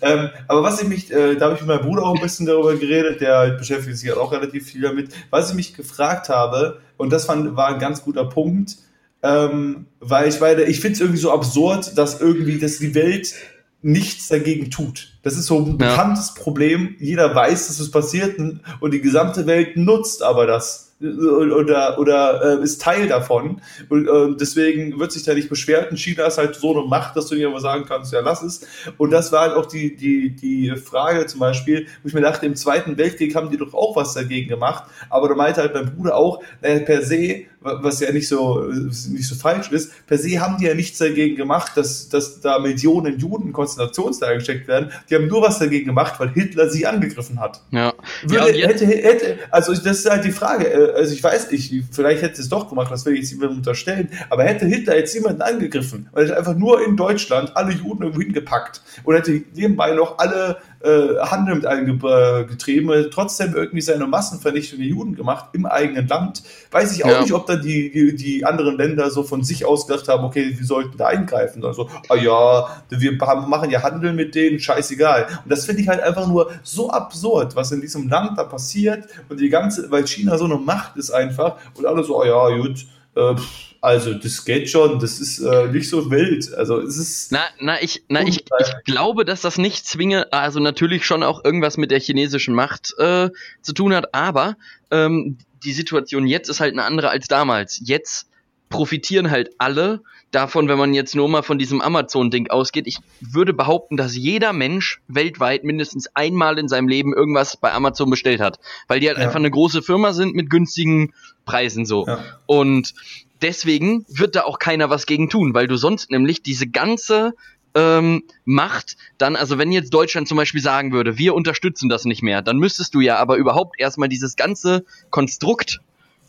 Ähm, 0.00 0.30
aber 0.48 0.62
was 0.64 0.82
ich 0.82 0.88
mich, 0.88 1.12
äh, 1.12 1.36
da 1.36 1.46
habe 1.46 1.54
ich 1.54 1.60
mit 1.60 1.68
meinem 1.68 1.82
Bruder 1.82 2.02
auch 2.02 2.16
ein 2.16 2.20
bisschen 2.20 2.46
darüber 2.46 2.74
geredet, 2.74 3.20
der 3.20 3.50
beschäftigt 3.50 3.96
sich 3.96 4.12
auch 4.12 4.32
relativ 4.32 4.66
viel 4.66 4.80
damit. 4.80 5.10
Was 5.30 5.50
ich 5.50 5.56
mich 5.56 5.74
gefragt 5.74 6.28
habe, 6.28 6.80
und 6.96 7.12
das 7.12 7.26
fand, 7.26 7.56
war 7.56 7.68
ein 7.68 7.78
ganz 7.78 8.02
guter 8.02 8.24
Punkt, 8.24 8.76
ähm, 9.22 9.86
weil 10.00 10.28
ich 10.28 10.40
meine, 10.40 10.64
ich 10.64 10.80
finde 10.80 10.94
es 10.94 11.00
irgendwie 11.00 11.20
so 11.20 11.32
absurd, 11.32 11.96
dass 11.96 12.20
irgendwie, 12.20 12.58
dass 12.58 12.78
die 12.78 12.94
Welt 12.96 13.34
nichts 13.82 14.28
dagegen 14.28 14.70
tut. 14.70 15.09
Das 15.22 15.36
ist 15.36 15.46
so 15.46 15.58
ein 15.58 15.66
ja. 15.66 15.72
bekanntes 15.72 16.34
Problem. 16.34 16.96
Jeder 16.98 17.34
weiß, 17.34 17.66
dass 17.66 17.80
es 17.80 17.90
passiert 17.90 18.38
und 18.38 18.92
die 18.92 19.00
gesamte 19.00 19.46
Welt 19.46 19.76
nutzt 19.76 20.22
aber 20.22 20.46
das 20.46 20.89
oder, 21.00 21.98
oder 21.98 22.60
äh, 22.60 22.62
ist 22.62 22.82
Teil 22.82 23.08
davon. 23.08 23.60
Und 23.88 24.06
äh, 24.06 24.36
deswegen 24.38 24.98
wird 24.98 25.12
sich 25.12 25.22
da 25.22 25.34
nicht 25.34 25.48
beschwert. 25.48 25.90
Und 25.90 25.96
China 25.98 26.26
ist 26.26 26.38
halt 26.38 26.56
so 26.56 26.76
eine 26.76 26.86
Macht, 26.86 27.16
dass 27.16 27.26
du 27.26 27.34
dir 27.34 27.48
aber 27.48 27.60
sagen 27.60 27.84
kannst, 27.88 28.12
ja, 28.12 28.20
lass 28.20 28.42
es. 28.42 28.66
Und 28.98 29.10
das 29.10 29.32
war 29.32 29.42
halt 29.42 29.54
auch 29.54 29.66
die, 29.66 29.96
die, 29.96 30.30
die 30.30 30.76
Frage 30.76 31.26
zum 31.26 31.40
Beispiel, 31.40 31.86
wo 32.02 32.08
ich 32.08 32.14
mir 32.14 32.20
dachte, 32.20 32.46
im 32.46 32.54
Zweiten 32.54 32.98
Weltkrieg 32.98 33.34
haben 33.34 33.50
die 33.50 33.56
doch 33.56 33.72
auch 33.72 33.96
was 33.96 34.14
dagegen 34.14 34.48
gemacht. 34.48 34.84
Aber 35.08 35.28
da 35.28 35.34
meinte 35.34 35.60
halt 35.62 35.74
mein 35.74 35.94
Bruder 35.94 36.16
auch, 36.16 36.42
naja, 36.60 36.80
per 36.80 37.02
se, 37.02 37.44
was 37.60 38.00
ja 38.00 38.10
nicht 38.10 38.28
so, 38.28 38.60
nicht 38.62 39.28
so 39.28 39.34
falsch 39.34 39.70
ist, 39.70 40.06
per 40.06 40.16
se 40.16 40.40
haben 40.40 40.56
die 40.58 40.66
ja 40.66 40.74
nichts 40.74 40.98
dagegen 40.98 41.36
gemacht, 41.36 41.72
dass, 41.74 42.08
dass 42.08 42.40
da 42.40 42.58
Millionen 42.58 43.18
Juden 43.18 43.48
in 43.48 43.52
Konzentrationslager 43.52 44.36
gesteckt 44.36 44.66
werden. 44.66 44.90
Die 45.08 45.14
haben 45.14 45.26
nur 45.26 45.42
was 45.42 45.58
dagegen 45.58 45.86
gemacht, 45.86 46.14
weil 46.18 46.30
Hitler 46.30 46.70
sie 46.70 46.86
angegriffen 46.86 47.38
hat. 47.38 47.60
Ja. 47.70 47.92
Würde, 48.22 48.58
ja 48.58 48.68
hätte, 48.68 48.86
hätte, 48.86 49.38
also 49.50 49.72
das 49.74 49.98
ist 49.98 50.10
halt 50.10 50.24
die 50.24 50.32
Frage, 50.32 50.66
äh, 50.68 50.89
also 50.94 51.12
ich 51.12 51.22
weiß 51.22 51.50
nicht, 51.50 51.84
vielleicht 51.90 52.22
hätte 52.22 52.40
es 52.40 52.48
doch 52.48 52.68
gemacht, 52.68 52.90
das 52.90 53.04
will 53.04 53.14
ich 53.14 53.20
jetzt 53.20 53.30
jemandem 53.32 53.58
unterstellen, 53.58 54.08
aber 54.28 54.44
hätte 54.44 54.66
Hitler 54.66 54.96
jetzt 54.96 55.14
jemanden 55.14 55.42
angegriffen, 55.42 56.08
weil 56.12 56.28
er 56.28 56.38
einfach 56.38 56.56
nur 56.56 56.84
in 56.84 56.96
Deutschland 56.96 57.56
alle 57.56 57.72
Juden 57.72 58.02
irgendwo 58.02 58.20
hingepackt 58.20 58.82
und 59.04 59.14
hätte 59.14 59.42
nebenbei 59.54 59.92
noch 59.92 60.18
alle 60.18 60.58
äh, 60.82 61.18
Handel 61.20 61.56
mit 61.56 61.66
eingetrieben, 61.66 62.90
äh, 62.90 63.10
trotzdem 63.10 63.54
irgendwie 63.54 63.82
seine 63.82 64.06
Massenvernichtung 64.06 64.78
der 64.78 64.88
Juden 64.88 65.14
gemacht 65.14 65.46
im 65.52 65.66
eigenen 65.66 66.08
Land, 66.08 66.42
weiß 66.70 66.96
ich 66.96 67.04
auch 67.04 67.10
ja. 67.10 67.20
nicht, 67.20 67.32
ob 67.32 67.46
dann 67.46 67.60
die, 67.60 67.90
die, 67.90 68.16
die, 68.16 68.44
anderen 68.44 68.76
Länder 68.76 69.10
so 69.10 69.22
von 69.22 69.44
sich 69.44 69.66
aus 69.66 69.86
gedacht 69.86 70.08
haben, 70.08 70.24
okay, 70.24 70.54
wir 70.56 70.66
sollten 70.66 70.96
da 70.96 71.08
eingreifen. 71.08 71.64
Also, 71.64 71.88
ah 72.08 72.16
ja, 72.16 72.68
wir 72.88 73.12
machen 73.12 73.70
ja 73.70 73.82
Handel 73.82 74.12
mit 74.12 74.34
denen, 74.34 74.58
scheißegal. 74.58 75.26
Und 75.44 75.50
das 75.50 75.66
finde 75.66 75.82
ich 75.82 75.88
halt 75.88 76.00
einfach 76.00 76.26
nur 76.26 76.50
so 76.62 76.90
absurd, 76.90 77.56
was 77.56 77.72
in 77.72 77.80
diesem 77.80 78.08
Land 78.08 78.38
da 78.38 78.44
passiert 78.44 79.04
und 79.28 79.38
die 79.38 79.50
ganze, 79.50 79.90
weil 79.90 80.06
China 80.06 80.38
so 80.38 80.46
eine 80.46 80.56
Macht 80.56 80.96
ist 80.96 81.10
einfach 81.10 81.56
und 81.74 81.84
alle 81.84 82.04
so, 82.04 82.22
ah 82.22 82.26
ja, 82.26 82.56
gut, 82.56 82.86
äh, 83.16 83.34
also 83.80 84.12
das 84.14 84.44
geht 84.44 84.68
schon, 84.68 84.98
das 84.98 85.20
ist 85.20 85.38
äh, 85.38 85.68
nicht 85.68 85.88
so 85.88 86.10
wild. 86.10 86.52
Also 86.54 86.80
es 86.80 86.98
ist. 86.98 87.32
Na, 87.32 87.40
na, 87.60 87.82
ich, 87.82 88.04
na, 88.08 88.22
ich, 88.22 88.44
ich 88.60 88.84
glaube, 88.84 89.24
dass 89.24 89.40
das 89.40 89.56
nicht 89.56 89.86
zwinge, 89.86 90.32
also 90.32 90.60
natürlich 90.60 91.06
schon 91.06 91.22
auch 91.22 91.44
irgendwas 91.44 91.76
mit 91.78 91.90
der 91.90 92.00
chinesischen 92.00 92.54
Macht 92.54 92.94
äh, 92.98 93.30
zu 93.62 93.72
tun 93.72 93.94
hat, 93.94 94.14
aber 94.14 94.56
ähm, 94.90 95.38
die 95.64 95.72
Situation 95.72 96.26
jetzt 96.26 96.48
ist 96.48 96.60
halt 96.60 96.72
eine 96.72 96.84
andere 96.84 97.10
als 97.10 97.28
damals. 97.28 97.80
Jetzt 97.82 98.28
profitieren 98.68 99.30
halt 99.30 99.50
alle 99.58 100.02
davon, 100.30 100.68
wenn 100.68 100.78
man 100.78 100.94
jetzt 100.94 101.16
nur 101.16 101.28
mal 101.28 101.42
von 101.42 101.58
diesem 101.58 101.80
Amazon-Ding 101.80 102.50
ausgeht. 102.50 102.86
Ich 102.86 102.98
würde 103.20 103.52
behaupten, 103.52 103.96
dass 103.96 104.14
jeder 104.14 104.52
Mensch 104.52 105.00
weltweit 105.08 105.64
mindestens 105.64 106.08
einmal 106.14 106.58
in 106.58 106.68
seinem 106.68 106.86
Leben 106.86 107.12
irgendwas 107.12 107.56
bei 107.56 107.72
Amazon 107.72 108.10
bestellt 108.10 108.40
hat, 108.40 108.60
weil 108.86 109.00
die 109.00 109.08
halt 109.08 109.18
ja. 109.18 109.24
einfach 109.24 109.38
eine 109.40 109.50
große 109.50 109.82
Firma 109.82 110.12
sind 110.12 110.34
mit 110.34 110.50
günstigen 110.50 111.12
Preisen 111.46 111.84
so. 111.84 112.06
Ja. 112.06 112.24
Und 112.46 112.94
deswegen 113.42 114.04
wird 114.08 114.36
da 114.36 114.42
auch 114.42 114.58
keiner 114.58 114.90
was 114.90 115.06
gegen 115.06 115.28
tun, 115.28 115.54
weil 115.54 115.66
du 115.66 115.76
sonst 115.76 116.10
nämlich 116.10 116.42
diese 116.42 116.66
ganze 116.66 117.34
ähm, 117.74 118.24
Macht 118.44 118.96
dann, 119.18 119.36
also 119.36 119.58
wenn 119.58 119.72
jetzt 119.72 119.94
Deutschland 119.94 120.28
zum 120.28 120.36
Beispiel 120.36 120.60
sagen 120.60 120.92
würde, 120.92 121.18
wir 121.18 121.34
unterstützen 121.34 121.88
das 121.88 122.04
nicht 122.04 122.22
mehr, 122.22 122.42
dann 122.42 122.58
müsstest 122.58 122.94
du 122.94 123.00
ja 123.00 123.16
aber 123.16 123.36
überhaupt 123.36 123.78
erstmal 123.78 124.08
dieses 124.08 124.36
ganze 124.36 124.84
Konstrukt 125.10 125.80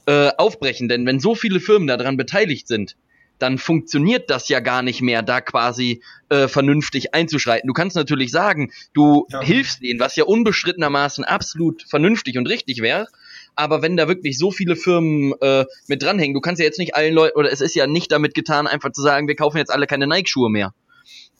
äh, 0.05 0.31
aufbrechen, 0.37 0.87
denn 0.87 1.05
wenn 1.05 1.19
so 1.19 1.35
viele 1.35 1.59
Firmen 1.59 1.87
daran 1.87 2.17
beteiligt 2.17 2.67
sind, 2.67 2.95
dann 3.41 3.57
funktioniert 3.57 4.29
das 4.29 4.49
ja 4.49 4.59
gar 4.59 4.83
nicht 4.83 5.01
mehr, 5.01 5.23
da 5.23 5.41
quasi 5.41 6.01
äh, 6.29 6.47
vernünftig 6.47 7.15
einzuschreiten. 7.15 7.67
Du 7.67 7.73
kannst 7.73 7.95
natürlich 7.95 8.31
sagen, 8.31 8.71
du 8.93 9.25
ja. 9.31 9.41
hilfst 9.41 9.81
denen, 9.81 9.99
was 9.99 10.15
ja 10.15 10.25
unbestrittenermaßen 10.25 11.23
absolut 11.23 11.83
vernünftig 11.83 12.37
und 12.37 12.47
richtig 12.47 12.81
wäre, 12.81 13.07
aber 13.55 13.81
wenn 13.81 13.97
da 13.97 14.07
wirklich 14.07 14.37
so 14.37 14.51
viele 14.51 14.75
Firmen 14.75 15.33
äh, 15.41 15.65
mit 15.87 16.03
dranhängen, 16.03 16.33
du 16.33 16.41
kannst 16.41 16.59
ja 16.59 16.65
jetzt 16.65 16.79
nicht 16.79 16.95
allen 16.95 17.13
Leuten, 17.13 17.37
oder 17.37 17.51
es 17.51 17.61
ist 17.61 17.75
ja 17.75 17.87
nicht 17.87 18.11
damit 18.11 18.33
getan, 18.33 18.67
einfach 18.67 18.91
zu 18.91 19.01
sagen, 19.01 19.27
wir 19.27 19.35
kaufen 19.35 19.57
jetzt 19.57 19.71
alle 19.71 19.87
keine 19.87 20.07
Nike-Schuhe 20.07 20.49
mehr. 20.49 20.73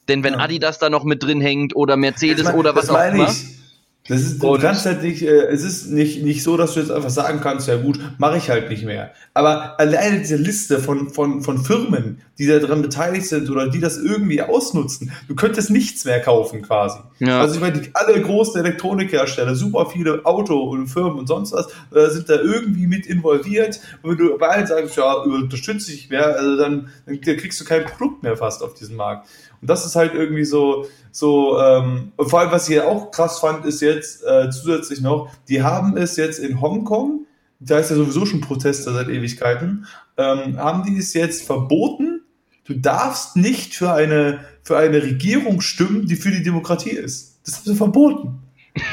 Denn 0.08 0.24
wenn 0.24 0.34
ja. 0.34 0.40
Adidas 0.40 0.78
da 0.78 0.90
noch 0.90 1.04
mit 1.04 1.22
drin 1.22 1.40
hängt 1.40 1.76
oder 1.76 1.96
Mercedes 1.96 2.44
mein, 2.44 2.54
oder 2.56 2.74
was 2.74 2.90
auch 2.90 3.12
immer. 3.12 3.28
Ich 3.30 3.61
das 4.08 4.20
ist, 4.22 4.42
du 4.42 4.58
kannst 4.58 4.84
halt 4.84 5.02
nicht, 5.02 5.22
äh, 5.22 5.46
es 5.46 5.62
ist 5.62 5.90
nicht, 5.90 6.24
nicht 6.24 6.42
so, 6.42 6.56
dass 6.56 6.74
du 6.74 6.80
jetzt 6.80 6.90
einfach 6.90 7.10
sagen 7.10 7.40
kannst, 7.40 7.68
ja 7.68 7.76
gut, 7.76 8.00
mache 8.18 8.36
ich 8.36 8.50
halt 8.50 8.68
nicht 8.68 8.84
mehr. 8.84 9.12
Aber 9.32 9.78
alleine 9.78 10.18
diese 10.18 10.34
Liste 10.34 10.80
von, 10.80 11.10
von, 11.10 11.42
von 11.42 11.58
Firmen, 11.64 12.20
die 12.36 12.48
daran 12.48 12.82
beteiligt 12.82 13.26
sind 13.26 13.48
oder 13.48 13.68
die 13.68 13.78
das 13.78 13.98
irgendwie 13.98 14.42
ausnutzen, 14.42 15.12
du 15.28 15.36
könntest 15.36 15.70
nichts 15.70 16.04
mehr 16.04 16.20
kaufen 16.20 16.62
quasi. 16.62 16.98
Ja. 17.20 17.40
Also 17.40 17.54
ich 17.54 17.60
meine, 17.60 17.80
die, 17.80 17.90
alle 17.94 18.20
großen 18.20 18.60
Elektronikhersteller, 18.60 19.54
super 19.54 19.86
viele 19.86 20.26
Auto 20.26 20.60
und 20.60 20.88
Firmen 20.88 21.20
und 21.20 21.28
sonst 21.28 21.52
was, 21.52 21.68
äh, 21.94 22.10
sind 22.10 22.28
da 22.28 22.40
irgendwie 22.40 22.88
mit 22.88 23.06
involviert. 23.06 23.78
Und 24.02 24.10
wenn 24.10 24.18
du 24.18 24.36
bei 24.36 24.48
allen 24.48 24.66
sagst, 24.66 24.96
ja, 24.96 25.12
unterstütze 25.12 25.92
ich 25.92 26.10
mehr, 26.10 26.36
also 26.36 26.56
dann, 26.56 26.88
dann 27.06 27.20
kriegst 27.20 27.60
du 27.60 27.64
kein 27.64 27.84
Produkt 27.84 28.24
mehr 28.24 28.36
fast 28.36 28.64
auf 28.64 28.74
diesem 28.74 28.96
Markt. 28.96 29.28
Und 29.62 29.70
das 29.70 29.86
ist 29.86 29.96
halt 29.96 30.12
irgendwie 30.12 30.44
so, 30.44 30.86
so, 31.12 31.58
ähm, 31.60 32.12
vor 32.18 32.40
allem, 32.40 32.50
was 32.50 32.68
ich 32.68 32.80
auch 32.80 33.12
krass 33.12 33.38
fand, 33.38 33.64
ist 33.64 33.80
jetzt 33.80 34.24
äh, 34.24 34.50
zusätzlich 34.50 35.00
noch, 35.00 35.30
die 35.48 35.62
haben 35.62 35.96
es 35.96 36.16
jetzt 36.16 36.40
in 36.40 36.60
Hongkong, 36.60 37.26
da 37.60 37.78
ist 37.78 37.90
ja 37.90 37.96
sowieso 37.96 38.26
schon 38.26 38.40
Proteste 38.40 38.92
seit 38.92 39.08
Ewigkeiten, 39.08 39.86
ähm, 40.16 40.58
haben 40.58 40.82
die 40.82 40.98
es 40.98 41.14
jetzt 41.14 41.46
verboten, 41.46 42.22
du 42.64 42.74
darfst 42.74 43.36
nicht 43.36 43.74
für 43.74 43.92
eine, 43.92 44.40
für 44.64 44.76
eine 44.76 45.00
Regierung 45.00 45.60
stimmen, 45.60 46.06
die 46.06 46.16
für 46.16 46.32
die 46.32 46.42
Demokratie 46.42 46.90
ist. 46.90 47.38
Das 47.46 47.56
haben 47.56 47.64
sie 47.64 47.76
verboten. 47.76 48.42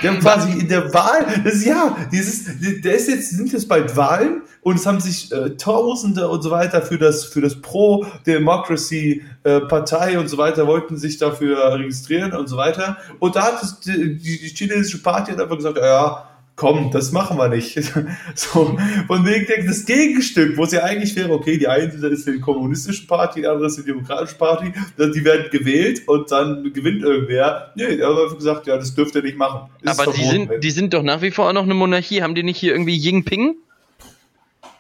Die 0.03 0.09
haben 0.09 0.19
quasi 0.19 0.59
in 0.59 0.67
der 0.67 0.93
Wahl, 0.93 1.25
das, 1.43 1.63
ja, 1.63 1.95
dieses, 2.11 2.47
der 2.81 2.95
ist 2.95 3.07
jetzt, 3.07 3.29
sind 3.29 3.53
jetzt 3.53 3.69
bald 3.69 3.95
Wahlen 3.95 4.41
und 4.61 4.75
es 4.75 4.85
haben 4.85 4.99
sich 4.99 5.31
äh, 5.31 5.55
Tausende 5.55 6.27
und 6.27 6.41
so 6.41 6.51
weiter 6.51 6.81
für 6.81 6.97
das, 6.97 7.23
für 7.23 7.39
das 7.39 7.61
Pro-Democracy-Partei 7.61 10.13
äh, 10.13 10.17
und 10.17 10.27
so 10.27 10.37
weiter 10.37 10.67
wollten 10.67 10.97
sich 10.97 11.17
dafür 11.17 11.75
registrieren 11.75 12.33
und 12.33 12.47
so 12.47 12.57
weiter. 12.57 12.97
Und 13.19 13.37
da 13.37 13.43
hat 13.43 13.63
es, 13.63 13.79
die, 13.79 14.17
die 14.17 14.51
chinesische 14.53 15.01
Party 15.01 15.31
hat 15.31 15.39
einfach 15.39 15.55
gesagt, 15.55 15.77
ja, 15.77 16.28
komm, 16.59 16.91
das 16.91 17.13
machen 17.13 17.37
wir 17.37 17.47
nicht. 17.47 17.73
so, 18.35 18.77
von 19.07 19.25
wegen 19.25 19.65
das 19.65 19.85
Gegenstück, 19.85 20.57
wo 20.57 20.65
es 20.65 20.73
ja 20.73 20.83
eigentlich 20.83 21.15
wäre, 21.15 21.31
okay, 21.31 21.57
die 21.57 21.69
eine 21.69 21.85
ist 21.85 22.27
die 22.27 22.39
kommunistische 22.41 23.07
Party, 23.07 23.41
die 23.41 23.47
andere 23.47 23.67
ist 23.67 23.77
die 23.77 23.85
demokratische 23.85 24.35
Party, 24.35 24.73
die 24.97 25.23
werden 25.23 25.49
gewählt 25.51 26.01
und 26.05 26.29
dann 26.29 26.71
gewinnt 26.73 27.01
irgendwer. 27.01 27.71
Nee, 27.75 27.95
er 27.95 28.13
hat 28.13 28.35
gesagt, 28.35 28.67
ja, 28.67 28.75
das 28.75 28.93
dürft 28.93 29.15
ihr 29.15 29.23
nicht 29.23 29.37
machen. 29.37 29.69
Ist 29.81 29.99
Aber 29.99 30.11
die 30.11 30.25
sind, 30.25 30.51
die 30.61 30.71
sind 30.71 30.93
doch 30.93 31.01
nach 31.01 31.21
wie 31.21 31.31
vor 31.31 31.47
auch 31.47 31.53
noch 31.53 31.63
eine 31.63 31.73
Monarchie. 31.73 32.21
Haben 32.21 32.35
die 32.35 32.43
nicht 32.43 32.57
hier 32.57 32.73
irgendwie 32.73 32.97
Jinping? 32.97 33.55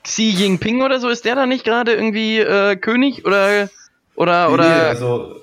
Xi 0.03 0.31
Jinping 0.31 0.81
oder 0.81 0.99
so, 0.99 1.07
ist 1.07 1.23
der 1.23 1.35
da 1.35 1.45
nicht 1.45 1.63
gerade 1.63 1.93
irgendwie 1.93 2.39
äh, 2.39 2.75
König 2.75 3.25
oder 3.25 3.69
oder 4.15 4.47
nee, 4.47 4.53
oder? 4.53 4.67
Nee, 4.67 4.89
also 4.89 5.35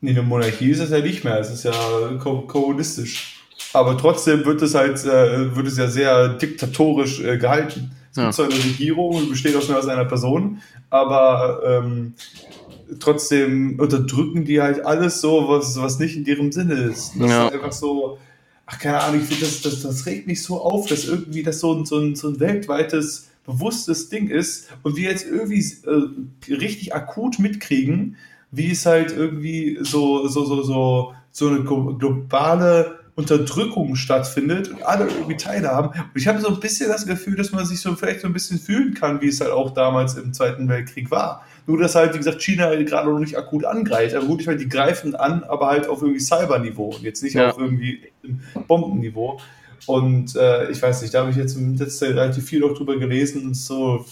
nee, 0.00 0.10
eine 0.10 0.22
Monarchie 0.22 0.70
ist 0.70 0.78
es 0.78 0.90
ja 0.90 1.00
nicht 1.00 1.24
mehr, 1.24 1.40
es 1.40 1.50
ist 1.50 1.64
ja 1.64 1.72
kommunistisch. 2.20 3.41
Aber 3.72 3.96
trotzdem 3.96 4.44
wird 4.44 4.60
es 4.62 4.74
halt, 4.74 5.04
äh, 5.04 5.54
wird 5.56 5.66
es 5.66 5.78
ja 5.78 5.88
sehr 5.88 6.30
diktatorisch 6.30 7.20
äh, 7.20 7.38
gehalten. 7.38 7.92
Es 8.10 8.16
ja. 8.16 8.24
gibt 8.24 8.34
zwar 8.34 8.46
eine 8.46 8.54
Regierung 8.56 9.16
und 9.16 9.30
besteht 9.30 9.56
auch 9.56 9.66
nur 9.66 9.78
aus 9.78 9.86
einer 9.86 10.04
Person, 10.04 10.60
aber 10.90 11.62
ähm, 11.64 12.14
trotzdem 13.00 13.78
unterdrücken 13.78 14.44
die 14.44 14.60
halt 14.60 14.84
alles 14.84 15.20
so, 15.20 15.48
was, 15.48 15.80
was 15.80 15.98
nicht 15.98 16.16
in 16.16 16.26
ihrem 16.26 16.52
Sinne 16.52 16.74
ist. 16.74 17.12
Das 17.18 17.30
ja. 17.30 17.46
ist 17.48 17.54
einfach 17.54 17.72
so, 17.72 18.18
ach, 18.66 18.78
keine 18.78 19.00
Ahnung, 19.00 19.20
ich 19.22 19.26
finde, 19.26 19.46
das, 19.46 19.62
das, 19.62 19.82
das 19.82 20.06
regt 20.06 20.26
mich 20.26 20.42
so 20.42 20.60
auf, 20.60 20.86
dass 20.88 21.06
irgendwie 21.06 21.42
das 21.42 21.60
so 21.60 21.72
ein, 21.74 21.86
so 21.86 21.98
ein, 21.98 22.14
so 22.14 22.28
ein 22.28 22.40
weltweites, 22.40 23.28
bewusstes 23.46 24.08
Ding 24.08 24.28
ist 24.28 24.68
und 24.82 24.96
wir 24.96 25.10
jetzt 25.10 25.26
irgendwie 25.26 25.64
äh, 25.86 26.54
richtig 26.54 26.94
akut 26.94 27.38
mitkriegen, 27.38 28.16
wie 28.50 28.70
es 28.70 28.86
halt 28.86 29.10
irgendwie 29.16 29.78
so, 29.80 30.28
so, 30.28 30.44
so, 30.44 30.62
so, 30.62 31.14
so 31.30 31.48
eine 31.48 31.64
globale 31.64 33.01
Unterdrückung 33.14 33.94
stattfindet 33.94 34.68
und 34.68 34.82
alle 34.84 35.06
irgendwie 35.06 35.36
teilhaben. 35.36 35.90
Und 35.90 36.10
ich 36.14 36.26
habe 36.26 36.40
so 36.40 36.48
ein 36.48 36.60
bisschen 36.60 36.88
das 36.88 37.06
Gefühl, 37.06 37.36
dass 37.36 37.52
man 37.52 37.66
sich 37.66 37.80
so 37.80 37.94
vielleicht 37.94 38.20
so 38.22 38.26
ein 38.26 38.32
bisschen 38.32 38.58
fühlen 38.58 38.94
kann, 38.94 39.20
wie 39.20 39.28
es 39.28 39.40
halt 39.40 39.50
auch 39.50 39.74
damals 39.74 40.16
im 40.16 40.32
Zweiten 40.32 40.68
Weltkrieg 40.68 41.10
war. 41.10 41.44
Nur, 41.66 41.78
dass 41.78 41.94
halt, 41.94 42.14
wie 42.14 42.18
gesagt, 42.18 42.40
China 42.40 42.64
halt 42.64 42.88
gerade 42.88 43.10
noch 43.10 43.18
nicht 43.18 43.36
akut 43.36 43.64
angreift. 43.66 44.14
Aber 44.14 44.26
gut, 44.26 44.40
ich 44.40 44.46
meine, 44.46 44.58
die 44.58 44.68
greifen 44.68 45.14
an, 45.14 45.44
aber 45.44 45.66
halt 45.68 45.88
auf 45.88 46.00
irgendwie 46.00 46.20
Cyberniveau 46.20 46.94
und 46.96 47.02
jetzt 47.02 47.22
nicht 47.22 47.34
ja. 47.34 47.50
auf 47.50 47.58
irgendwie 47.58 48.00
Bombenniveau. 48.66 49.38
Und 49.86 50.34
äh, 50.36 50.70
ich 50.70 50.80
weiß 50.80 51.02
nicht, 51.02 51.12
da 51.12 51.20
habe 51.20 51.30
ich 51.30 51.36
jetzt 51.36 51.56
im 51.56 51.76
letzten 51.76 52.06
relativ 52.06 52.44
viel 52.46 52.64
auch 52.64 52.74
drüber 52.74 52.98
gelesen 52.98 53.46
und 53.46 53.54
so, 53.54 54.06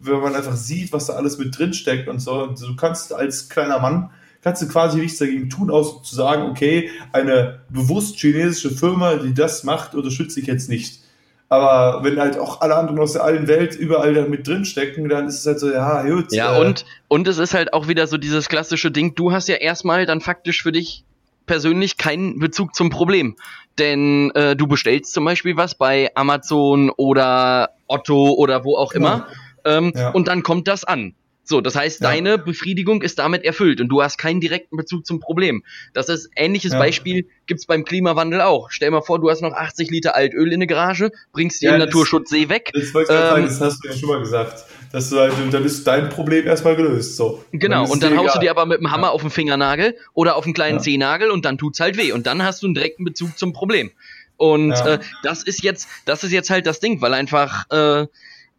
wenn 0.00 0.20
man 0.20 0.34
einfach 0.34 0.56
sieht, 0.56 0.92
was 0.92 1.06
da 1.06 1.14
alles 1.14 1.38
mit 1.38 1.58
drin 1.58 1.72
steckt 1.72 2.08
und 2.08 2.20
so. 2.20 2.44
Und 2.44 2.60
du 2.60 2.76
kannst 2.76 3.12
als 3.12 3.48
kleiner 3.48 3.80
Mann 3.80 4.10
kannst 4.44 4.60
du 4.60 4.68
quasi 4.68 5.00
nichts 5.00 5.18
dagegen 5.18 5.48
tun, 5.48 5.70
außer 5.70 6.02
zu 6.02 6.14
sagen, 6.14 6.50
okay, 6.50 6.90
eine 7.12 7.60
bewusst 7.70 8.18
chinesische 8.18 8.70
Firma, 8.70 9.16
die 9.16 9.32
das 9.32 9.64
macht, 9.64 9.94
unterstütze 9.94 10.38
ich 10.38 10.46
jetzt 10.46 10.68
nicht. 10.68 11.00
Aber 11.48 12.04
wenn 12.04 12.20
halt 12.20 12.38
auch 12.38 12.60
alle 12.60 12.76
anderen 12.76 12.98
aus 12.98 13.14
der 13.14 13.24
allen 13.24 13.48
Welt 13.48 13.74
überall 13.74 14.12
da 14.12 14.26
mit 14.26 14.46
drin 14.46 14.64
stecken, 14.64 15.08
dann 15.08 15.28
ist 15.28 15.40
es 15.40 15.46
halt 15.46 15.60
so, 15.60 15.70
ja, 15.70 16.02
gut. 16.02 16.32
Ja, 16.32 16.56
äh, 16.56 16.60
und, 16.60 16.84
und 17.08 17.26
es 17.26 17.38
ist 17.38 17.54
halt 17.54 17.72
auch 17.72 17.88
wieder 17.88 18.06
so 18.06 18.18
dieses 18.18 18.48
klassische 18.48 18.90
Ding, 18.90 19.14
du 19.14 19.32
hast 19.32 19.48
ja 19.48 19.56
erstmal 19.56 20.04
dann 20.04 20.20
faktisch 20.20 20.62
für 20.62 20.72
dich 20.72 21.04
persönlich 21.46 21.96
keinen 21.96 22.38
Bezug 22.38 22.74
zum 22.74 22.90
Problem. 22.90 23.36
Denn 23.78 24.30
äh, 24.34 24.56
du 24.56 24.66
bestellst 24.66 25.12
zum 25.12 25.24
Beispiel 25.24 25.56
was 25.56 25.74
bei 25.74 26.10
Amazon 26.14 26.90
oder 26.90 27.70
Otto 27.86 28.34
oder 28.34 28.64
wo 28.64 28.76
auch 28.76 28.92
immer. 28.92 29.26
Ja. 29.64 29.78
Ähm, 29.78 29.92
ja. 29.94 30.10
Und 30.10 30.28
dann 30.28 30.42
kommt 30.42 30.68
das 30.68 30.84
an. 30.84 31.14
So, 31.44 31.60
das 31.60 31.76
heißt, 31.76 32.00
ja. 32.00 32.08
deine 32.08 32.38
Befriedigung 32.38 33.02
ist 33.02 33.18
damit 33.18 33.44
erfüllt 33.44 33.80
und 33.80 33.88
du 33.88 34.02
hast 34.02 34.16
keinen 34.16 34.40
direkten 34.40 34.76
Bezug 34.76 35.06
zum 35.06 35.20
Problem. 35.20 35.62
Das 35.92 36.08
ist 36.08 36.30
ähnliches 36.36 36.72
ja. 36.72 36.78
Beispiel 36.78 37.28
gibt's 37.46 37.66
beim 37.66 37.84
Klimawandel 37.84 38.40
auch. 38.40 38.70
Stell 38.70 38.90
mal 38.90 39.02
vor, 39.02 39.20
du 39.20 39.28
hast 39.28 39.42
noch 39.42 39.52
80 39.52 39.90
Liter 39.90 40.16
Altöl 40.16 40.52
in 40.52 40.60
der 40.60 40.66
Garage, 40.66 41.12
bringst 41.32 41.60
die 41.60 41.66
ja, 41.66 41.74
im 41.74 41.78
Naturschutzsee 41.78 42.48
weg. 42.48 42.70
Das 42.72 42.94
wollte 42.94 43.12
ich 43.12 43.18
ähm, 43.18 43.24
sagen, 43.24 43.44
das 43.44 43.60
hast 43.60 43.84
du 43.84 43.88
ja 43.88 43.94
schon 43.94 44.08
mal 44.08 44.20
gesagt. 44.20 44.64
Dass 44.90 45.10
du 45.10 45.18
halt, 45.18 45.32
dann 45.50 45.64
ist 45.64 45.86
dein 45.86 46.08
Problem 46.08 46.46
erstmal 46.46 46.76
gelöst. 46.76 47.16
So. 47.16 47.44
Genau, 47.52 47.90
und 47.90 48.02
dann, 48.02 48.16
haust 48.16 48.36
du 48.36 48.40
dir 48.40 48.50
aber 48.50 48.64
mit 48.64 48.78
dem 48.78 48.90
Hammer 48.90 49.10
auf 49.10 49.20
den 49.20 49.30
Fingernagel 49.30 49.96
oder 50.14 50.36
auf 50.36 50.44
einen 50.44 50.54
kleinen 50.54 50.80
Zehnagel 50.80 51.30
und 51.30 51.44
dann 51.44 51.58
tut's 51.58 51.80
halt 51.80 51.98
weh. 51.98 52.12
Und 52.12 52.26
dann 52.26 52.42
hast 52.42 52.62
du 52.62 52.66
einen 52.66 52.74
direkten 52.74 53.04
Bezug 53.04 53.36
zum 53.36 53.52
Problem. 53.52 53.90
Und 54.36 54.72
äh, 54.72 54.98
das 55.22 55.42
ist 55.42 55.62
jetzt, 55.62 55.88
das 56.06 56.24
ist 56.24 56.32
jetzt 56.32 56.50
halt 56.50 56.66
das 56.66 56.80
Ding, 56.80 57.00
weil 57.00 57.12
einfach 57.12 57.64
äh, 57.70 58.06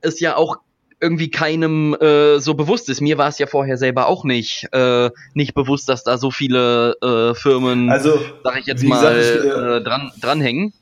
es 0.01 0.19
ja 0.19 0.35
auch 0.35 0.57
irgendwie 0.99 1.29
keinem 1.29 1.93
äh, 1.95 2.39
so 2.39 2.53
bewusst 2.53 2.89
ist. 2.89 3.01
Mir 3.01 3.17
war 3.17 3.27
es 3.27 3.37
ja 3.39 3.47
vorher 3.47 3.77
selber 3.77 4.07
auch 4.07 4.23
nicht 4.23 4.67
äh, 4.71 5.09
nicht 5.33 5.53
bewusst, 5.53 5.89
dass 5.89 6.03
da 6.03 6.17
so 6.17 6.31
viele 6.31 6.95
äh, 7.01 7.33
Firmen, 7.35 7.89
also, 7.89 8.19
sag 8.43 8.59
ich 8.59 8.65
jetzt 8.65 8.83
mal, 8.83 9.19
ich, 9.19 9.27
äh, 9.27 9.81
dran 9.81 10.11
dranhängen. 10.21 10.73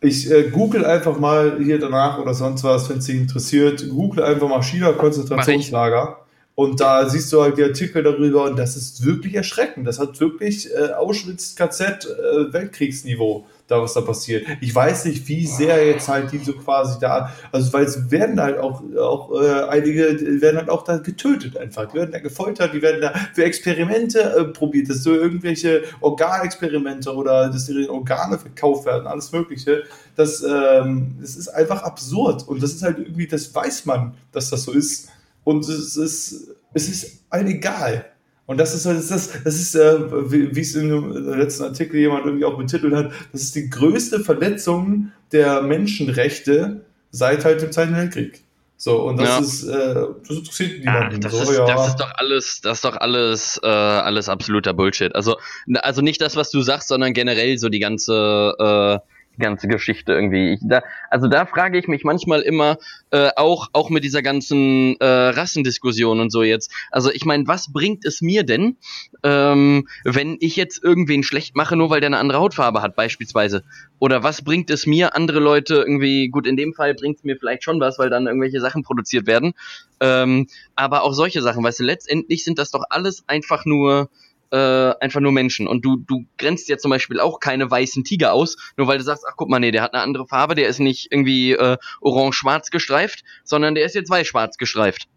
Ich 0.00 0.30
äh, 0.30 0.50
google 0.50 0.84
einfach 0.84 1.18
mal 1.18 1.58
hier 1.62 1.78
danach 1.78 2.18
oder 2.18 2.34
sonst 2.34 2.62
was, 2.64 2.88
wenn 2.90 2.98
es 2.98 3.06
dich 3.06 3.16
interessiert. 3.16 3.88
Google 3.88 4.24
einfach 4.24 4.48
mal 4.48 4.62
China 4.62 4.92
Konzentrationslager. 4.92 6.18
Und 6.54 6.80
da 6.80 7.06
siehst 7.06 7.30
du 7.34 7.42
halt 7.42 7.58
die 7.58 7.64
Artikel 7.64 8.02
darüber 8.02 8.44
und 8.44 8.58
das 8.58 8.76
ist 8.76 9.04
wirklich 9.04 9.34
erschreckend. 9.34 9.86
Das 9.86 9.98
hat 9.98 10.18
wirklich 10.20 10.70
äh, 10.74 10.92
Auschwitz 10.92 11.54
KZ 11.54 12.06
äh, 12.06 12.52
Weltkriegsniveau 12.52 13.46
da 13.66 13.82
was 13.82 13.94
da 13.94 14.00
passiert. 14.00 14.46
Ich 14.60 14.74
weiß 14.74 15.06
nicht, 15.06 15.26
wie 15.28 15.46
sehr 15.46 15.84
jetzt 15.84 16.08
halt 16.08 16.30
die 16.32 16.38
so 16.38 16.52
quasi 16.52 16.98
da, 17.00 17.32
also 17.50 17.72
weil 17.72 17.84
es 17.84 18.10
werden 18.10 18.40
halt 18.40 18.58
auch, 18.58 18.82
auch 18.96 19.42
äh, 19.42 19.64
einige 19.68 20.40
werden 20.40 20.56
halt 20.56 20.70
auch 20.70 20.84
da 20.84 20.98
getötet 20.98 21.56
einfach. 21.56 21.86
Die 21.90 21.94
werden 21.94 22.12
da 22.12 22.20
gefoltert, 22.20 22.72
die 22.74 22.82
werden 22.82 23.00
da 23.00 23.12
für 23.34 23.44
Experimente 23.44 24.20
äh, 24.20 24.44
probiert, 24.44 24.88
dass 24.88 25.02
so 25.02 25.14
irgendwelche 25.14 25.82
Organexperimente 26.00 27.12
oder 27.14 27.48
dass 27.48 27.68
ihre 27.68 27.90
Organe 27.90 28.38
verkauft 28.38 28.86
werden, 28.86 29.06
alles 29.06 29.32
Mögliche. 29.32 29.82
Das, 30.14 30.42
ähm, 30.42 31.16
das 31.20 31.36
ist 31.36 31.48
einfach 31.48 31.82
absurd 31.82 32.46
und 32.46 32.62
das 32.62 32.72
ist 32.72 32.82
halt 32.82 32.98
irgendwie, 32.98 33.26
das 33.26 33.54
weiß 33.54 33.84
man, 33.86 34.14
dass 34.32 34.50
das 34.50 34.62
so 34.62 34.72
ist. 34.72 35.08
Und 35.44 35.68
es 35.68 35.96
ist, 35.96 36.54
es 36.72 36.88
ist 36.88 37.24
allen 37.30 37.46
egal. 37.46 38.04
Und 38.46 38.58
das 38.58 38.74
ist, 38.74 38.86
das 38.86 39.10
ist, 39.10 39.40
das 39.44 39.54
ist 39.56 39.74
äh, 39.74 40.30
wie, 40.30 40.54
wie 40.54 40.60
es 40.60 40.74
im 40.76 41.12
letzten 41.36 41.64
Artikel 41.64 41.98
jemand 41.98 42.26
irgendwie 42.26 42.44
auch 42.44 42.56
betitelt 42.56 42.94
hat, 42.94 43.10
das 43.32 43.42
ist 43.42 43.56
die 43.56 43.68
größte 43.68 44.20
Verletzung 44.20 45.10
der 45.32 45.62
Menschenrechte 45.62 46.84
seit 47.10 47.44
halt 47.44 47.60
dem 47.60 47.72
Zweiten 47.72 47.96
Weltkrieg. 47.96 48.42
So, 48.78 49.02
und 49.04 49.18
das 49.18 49.28
ja. 49.28 49.38
ist, 49.38 49.64
äh, 49.64 50.06
das 50.28 50.36
interessiert 50.36 50.78
niemanden. 50.80 51.20
Das, 51.20 51.32
so, 51.32 51.50
ist, 51.50 51.58
ja. 51.58 51.66
das 51.66 51.88
ist 51.88 51.96
doch 51.96 52.12
alles, 52.16 52.60
das 52.60 52.78
ist 52.78 52.84
doch 52.84 52.96
alles, 52.96 53.58
äh, 53.62 53.66
alles 53.66 54.28
absoluter 54.28 54.74
Bullshit. 54.74 55.14
Also, 55.14 55.36
also 55.76 56.02
nicht 56.02 56.20
das, 56.20 56.36
was 56.36 56.50
du 56.50 56.60
sagst, 56.60 56.88
sondern 56.88 57.14
generell 57.14 57.56
so 57.56 57.70
die 57.70 57.78
ganze, 57.78 58.54
äh, 58.58 58.98
ganze 59.38 59.68
Geschichte 59.68 60.12
irgendwie. 60.12 60.54
Ich, 60.54 60.60
da, 60.62 60.82
also 61.10 61.28
da 61.28 61.46
frage 61.46 61.78
ich 61.78 61.88
mich 61.88 62.04
manchmal 62.04 62.40
immer, 62.42 62.78
äh, 63.10 63.30
auch, 63.36 63.68
auch 63.72 63.90
mit 63.90 64.04
dieser 64.04 64.22
ganzen 64.22 64.96
äh, 65.00 65.04
Rassendiskussion 65.06 66.20
und 66.20 66.30
so 66.30 66.42
jetzt. 66.42 66.72
Also 66.90 67.10
ich 67.10 67.24
meine, 67.24 67.46
was 67.46 67.72
bringt 67.72 68.04
es 68.04 68.22
mir 68.22 68.44
denn, 68.44 68.76
ähm, 69.22 69.88
wenn 70.04 70.36
ich 70.40 70.56
jetzt 70.56 70.82
irgendwen 70.82 71.22
schlecht 71.22 71.56
mache, 71.56 71.76
nur 71.76 71.90
weil 71.90 72.00
der 72.00 72.08
eine 72.08 72.18
andere 72.18 72.40
Hautfarbe 72.40 72.82
hat, 72.82 72.96
beispielsweise? 72.96 73.62
Oder 73.98 74.22
was 74.22 74.42
bringt 74.42 74.70
es 74.70 74.86
mir, 74.86 75.14
andere 75.14 75.40
Leute 75.40 75.76
irgendwie, 75.76 76.28
gut, 76.28 76.46
in 76.46 76.56
dem 76.56 76.74
Fall 76.74 76.94
bringt 76.94 77.18
es 77.18 77.24
mir 77.24 77.36
vielleicht 77.36 77.64
schon 77.64 77.80
was, 77.80 77.98
weil 77.98 78.10
dann 78.10 78.26
irgendwelche 78.26 78.60
Sachen 78.60 78.82
produziert 78.82 79.26
werden. 79.26 79.54
Ähm, 80.00 80.48
aber 80.74 81.02
auch 81.02 81.12
solche 81.12 81.42
Sachen, 81.42 81.64
weißt 81.64 81.80
du, 81.80 81.84
letztendlich 81.84 82.44
sind 82.44 82.58
das 82.58 82.70
doch 82.70 82.84
alles 82.90 83.24
einfach 83.26 83.64
nur 83.64 84.10
äh, 84.50 84.92
einfach 85.00 85.20
nur 85.20 85.32
Menschen. 85.32 85.66
Und 85.66 85.84
du, 85.84 85.96
du 85.96 86.26
grenzt 86.38 86.68
ja 86.68 86.78
zum 86.78 86.90
Beispiel 86.90 87.20
auch 87.20 87.40
keine 87.40 87.70
weißen 87.70 88.04
Tiger 88.04 88.32
aus, 88.32 88.56
nur 88.76 88.86
weil 88.86 88.98
du 88.98 89.04
sagst, 89.04 89.24
ach 89.28 89.34
guck 89.36 89.48
mal, 89.48 89.60
nee, 89.60 89.70
der 89.70 89.82
hat 89.82 89.94
eine 89.94 90.02
andere 90.02 90.26
Farbe, 90.26 90.54
der 90.54 90.68
ist 90.68 90.80
nicht 90.80 91.08
irgendwie 91.10 91.52
äh, 91.52 91.76
orange-schwarz 92.00 92.70
gestreift, 92.70 93.24
sondern 93.44 93.74
der 93.74 93.84
ist 93.84 93.94
jetzt 93.94 94.10
weiß-schwarz 94.10 94.56
gestreift. 94.58 95.08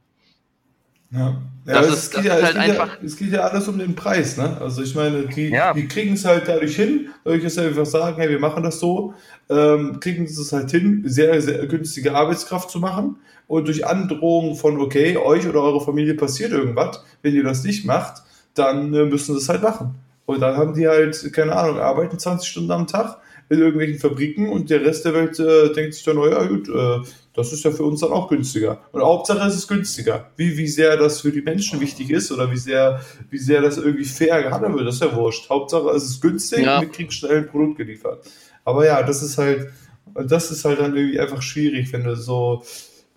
Ja, 1.11 1.41
ja 1.65 1.73
das, 1.73 1.87
ist, 1.89 2.15
das 2.15 2.23
ja, 2.23 2.35
ist 2.35 2.43
halt 2.43 2.55
es 2.55 2.61
einfach. 2.61 2.87
Ja, 2.87 3.05
es 3.05 3.17
geht 3.17 3.31
ja 3.31 3.41
alles 3.41 3.67
um 3.67 3.79
den 3.79 3.95
Preis, 3.95 4.37
ne? 4.37 4.57
Also 4.61 4.83
ich 4.83 4.93
meine, 4.93 5.23
die, 5.23 5.49
ja. 5.49 5.73
die 5.73 5.87
kriegen 5.87 6.13
es 6.13 6.23
halt 6.23 6.47
dadurch 6.47 6.75
hin, 6.75 7.09
dadurch, 7.23 7.43
dass 7.43 7.55
sie 7.55 7.61
einfach 7.61 7.85
sagen, 7.85 8.17
hey, 8.17 8.29
wir 8.29 8.39
machen 8.39 8.61
das 8.61 8.79
so, 8.79 9.15
ähm, 9.49 9.99
kriegen 9.99 10.27
sie 10.27 10.39
es 10.39 10.53
halt 10.53 10.69
hin, 10.69 11.03
sehr, 11.05 11.41
sehr 11.41 11.65
günstige 11.65 12.13
Arbeitskraft 12.13 12.69
zu 12.69 12.79
machen. 12.79 13.17
Und 13.47 13.67
durch 13.67 13.87
Androhung 13.87 14.55
von, 14.55 14.79
okay, 14.79 15.17
euch 15.17 15.47
oder 15.47 15.63
eure 15.63 15.83
Familie 15.83 16.13
passiert 16.13 16.51
irgendwas, 16.51 17.03
wenn 17.23 17.33
ihr 17.33 17.43
das 17.43 17.63
nicht 17.63 17.83
macht, 17.83 18.21
dann 18.53 18.93
äh, 18.93 19.05
müssen 19.05 19.33
sie 19.33 19.41
es 19.41 19.49
halt 19.49 19.61
machen. 19.61 19.95
Und 20.25 20.41
dann 20.41 20.57
haben 20.57 20.75
die 20.75 20.87
halt, 20.87 21.33
keine 21.33 21.55
Ahnung, 21.55 21.79
arbeiten 21.79 22.19
20 22.19 22.47
Stunden 22.47 22.71
am 22.71 22.87
Tag 22.87 23.17
in 23.49 23.59
irgendwelchen 23.59 23.97
Fabriken 23.97 24.49
und 24.49 24.69
der 24.69 24.85
Rest 24.85 25.05
der 25.05 25.15
Welt 25.15 25.39
äh, 25.39 25.73
denkt 25.73 25.95
sich 25.95 26.03
dann, 26.03 26.19
oh 26.19 26.27
ja 26.27 26.43
gut, 26.45 26.69
äh, 26.69 26.99
das 27.33 27.51
ist 27.51 27.63
ja 27.63 27.71
für 27.71 27.83
uns 27.83 28.01
dann 28.01 28.11
auch 28.11 28.27
günstiger. 28.27 28.79
Und 28.91 29.01
Hauptsache 29.01 29.47
es 29.47 29.55
ist 29.55 29.67
günstiger. 29.67 30.29
Wie, 30.35 30.55
wie 30.57 30.67
sehr 30.67 30.97
das 30.97 31.21
für 31.21 31.31
die 31.31 31.41
Menschen 31.41 31.79
wichtig 31.79 32.11
ist 32.11 32.31
oder 32.31 32.51
wie 32.51 32.57
sehr, 32.57 33.01
wie 33.31 33.39
sehr 33.39 33.61
das 33.61 33.77
irgendwie 33.77 34.05
fair 34.05 34.43
gehandelt 34.43 34.75
wird, 34.75 34.87
das 34.87 34.95
ist 34.95 35.01
ja 35.01 35.15
wurscht. 35.15 35.49
Hauptsache 35.49 35.89
es 35.89 36.03
ist 36.03 36.21
günstig 36.21 36.65
ja. 36.65 36.75
und 36.75 36.81
wir 36.81 36.91
kriegen 36.91 37.11
schnell 37.11 37.37
ein 37.37 37.47
Produkt 37.47 37.77
geliefert. 37.77 38.23
Aber 38.65 38.85
ja, 38.85 39.01
das 39.01 39.23
ist 39.23 39.37
halt, 39.37 39.69
das 40.13 40.51
ist 40.51 40.63
halt 40.65 40.79
dann 40.79 40.95
irgendwie 40.95 41.19
einfach 41.19 41.41
schwierig, 41.41 41.91
wenn 41.91 42.03
du 42.03 42.15
so, 42.15 42.63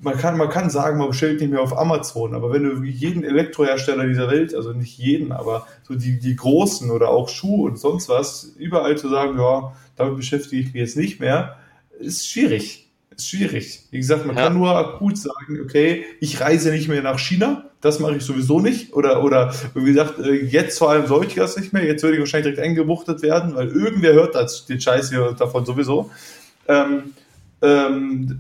man 0.03 0.19
kann, 0.19 0.37
man 0.37 0.49
kann 0.49 0.69
sagen, 0.69 0.99
man 0.99 1.09
bestellt 1.09 1.41
nicht 1.41 1.51
mehr 1.51 1.61
auf 1.61 1.79
Amazon, 1.79 2.35
aber 2.35 2.53
wenn 2.53 2.65
du 2.65 2.83
jeden 2.83 3.23
Elektrohersteller 3.23 4.07
dieser 4.07 4.29
Welt, 4.31 4.53
also 4.55 4.73
nicht 4.73 4.99
jeden, 4.99 5.31
aber 5.31 5.67
so 5.85 5.95
die, 5.95 6.19
die 6.19 6.35
großen 6.35 6.91
oder 6.91 7.09
auch 7.11 7.29
Schuhe 7.29 7.71
und 7.71 7.79
sonst 7.79 8.09
was, 8.09 8.53
überall 8.59 8.99
zu 8.99 9.09
sagen, 9.09 9.39
ja, 9.39 9.73
damit 9.97 10.17
beschäftige 10.17 10.61
ich 10.61 10.75
mich 10.75 10.81
jetzt 10.83 10.97
nicht 10.97 11.21
mehr, 11.21 11.57
ist 12.01 12.29
schwierig. 12.29 12.91
Ist 13.15 13.29
schwierig. 13.29 13.87
Wie 13.91 13.99
gesagt, 13.99 14.27
man 14.27 14.37
ja. 14.37 14.45
kann 14.45 14.55
nur 14.55 14.77
akut 14.77 15.19
sagen, 15.19 15.61
okay, 15.63 16.05
ich 16.19 16.41
reise 16.41 16.73
nicht 16.73 16.89
mehr 16.89 17.03
nach 17.03 17.21
China, 17.21 17.71
das 17.81 18.01
mache 18.01 18.17
ich 18.17 18.25
sowieso 18.25 18.59
nicht. 18.59 18.95
Oder, 18.95 19.23
oder 19.23 19.55
wie 19.75 19.85
gesagt, 19.85 20.19
äh, 20.19 20.33
jetzt 20.33 20.79
vor 20.79 20.91
allem 20.91 21.07
sollte 21.07 21.29
ich 21.29 21.35
das 21.35 21.57
nicht 21.57 21.73
mehr, 21.73 21.85
jetzt 21.85 22.03
würde 22.03 22.15
ich 22.15 22.21
wahrscheinlich 22.21 22.55
direkt 22.55 22.69
eingebuchtet 22.69 23.23
werden, 23.23 23.55
weil 23.55 23.69
irgendwer 23.69 24.15
hört 24.15 24.35
das, 24.35 24.67
den 24.67 24.81
Scheiß 24.81 25.11
hier 25.11 25.33
davon 25.39 25.65
sowieso. 25.65 26.11
Ähm, 26.67 27.13
ähm, 27.63 28.39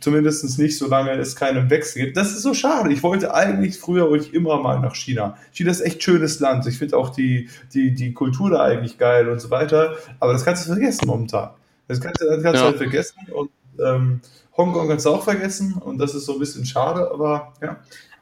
zumindest 0.00 0.58
nicht, 0.58 0.78
solange 0.78 1.10
es 1.12 1.36
keinen 1.36 1.68
Wechsel 1.68 2.06
gibt. 2.06 2.16
Das 2.16 2.32
ist 2.32 2.42
so 2.42 2.54
schade. 2.54 2.90
Ich 2.92 3.02
wollte 3.02 3.34
eigentlich 3.34 3.78
früher 3.78 4.08
wollte 4.08 4.26
ich 4.26 4.34
immer 4.34 4.60
mal 4.60 4.80
nach 4.80 4.94
China. 4.94 5.36
China 5.52 5.70
ist 5.70 5.82
echt 5.82 6.02
schönes 6.02 6.40
Land. 6.40 6.66
Ich 6.66 6.78
finde 6.78 6.96
auch 6.96 7.10
die, 7.10 7.50
die, 7.74 7.92
die 7.94 8.14
Kultur 8.14 8.50
da 8.50 8.62
eigentlich 8.62 8.96
geil 8.96 9.28
und 9.28 9.40
so 9.40 9.50
weiter. 9.50 9.96
Aber 10.18 10.32
das 10.32 10.44
kannst 10.46 10.64
du 10.64 10.72
vergessen 10.72 11.06
momentan. 11.06 11.50
Das 11.88 12.00
kannst, 12.00 12.22
das 12.22 12.42
kannst 12.42 12.60
ja. 12.60 12.60
du 12.60 12.66
halt 12.66 12.76
vergessen. 12.78 13.18
Und 13.32 13.50
ähm, 13.84 14.20
Hongkong 14.56 14.88
kannst 14.88 15.04
du 15.04 15.10
auch 15.10 15.24
vergessen. 15.24 15.74
Und 15.74 15.98
das 15.98 16.14
ist 16.14 16.24
so 16.24 16.32
ein 16.32 16.38
bisschen 16.38 16.64
schade, 16.64 17.10
aber 17.12 17.52
ja. 17.60 17.76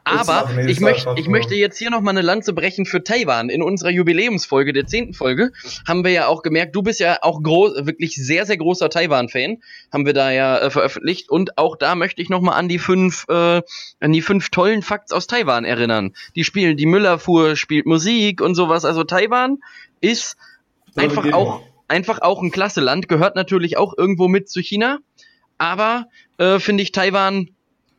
Aber 0.07 0.49
ich, 0.67 0.79
möcht, 0.79 1.07
ich 1.15 1.27
möchte 1.27 1.55
jetzt 1.55 1.77
hier 1.77 1.89
nochmal 1.89 2.13
eine 2.13 2.21
Lanze 2.21 2.53
brechen 2.53 2.85
für 2.85 3.03
Taiwan. 3.03 3.49
In 3.49 3.61
unserer 3.61 3.89
Jubiläumsfolge, 3.89 4.73
der 4.73 4.85
zehnten 4.85 5.13
Folge, 5.13 5.51
haben 5.87 6.03
wir 6.03 6.11
ja 6.11 6.27
auch 6.27 6.41
gemerkt, 6.41 6.75
du 6.75 6.81
bist 6.81 6.99
ja 6.99 7.19
auch 7.21 7.41
groß, 7.41 7.85
wirklich 7.85 8.15
sehr, 8.15 8.45
sehr 8.45 8.57
großer 8.57 8.89
Taiwan-Fan, 8.89 9.57
haben 9.91 10.05
wir 10.05 10.13
da 10.13 10.31
ja 10.31 10.57
äh, 10.59 10.69
veröffentlicht. 10.69 11.29
Und 11.29 11.57
auch 11.57 11.75
da 11.75 11.95
möchte 11.95 12.21
ich 12.21 12.29
nochmal 12.29 12.57
an 12.57 12.67
die 12.67 12.79
fünf, 12.79 13.25
äh, 13.29 13.61
an 13.99 14.11
die 14.11 14.21
fünf 14.21 14.49
tollen 14.49 14.81
Facts 14.81 15.11
aus 15.11 15.27
Taiwan 15.27 15.65
erinnern. 15.65 16.13
Die 16.35 16.43
spielen, 16.43 16.77
die 16.77 16.85
Müllerfuhr 16.85 17.55
spielt 17.55 17.85
Musik 17.85 18.41
und 18.41 18.55
sowas. 18.55 18.85
Also 18.85 19.03
Taiwan 19.03 19.57
ist 20.01 20.37
einfach 20.95 21.31
auch, 21.33 21.61
einfach 21.87 22.21
auch 22.21 22.41
ein 22.41 22.51
klasse 22.51 22.81
Land, 22.81 23.07
gehört 23.07 23.35
natürlich 23.35 23.77
auch 23.77 23.93
irgendwo 23.97 24.27
mit 24.27 24.49
zu 24.49 24.61
China. 24.61 24.99
Aber 25.57 26.07
äh, 26.37 26.59
finde 26.59 26.83
ich 26.83 26.91
Taiwan 26.91 27.49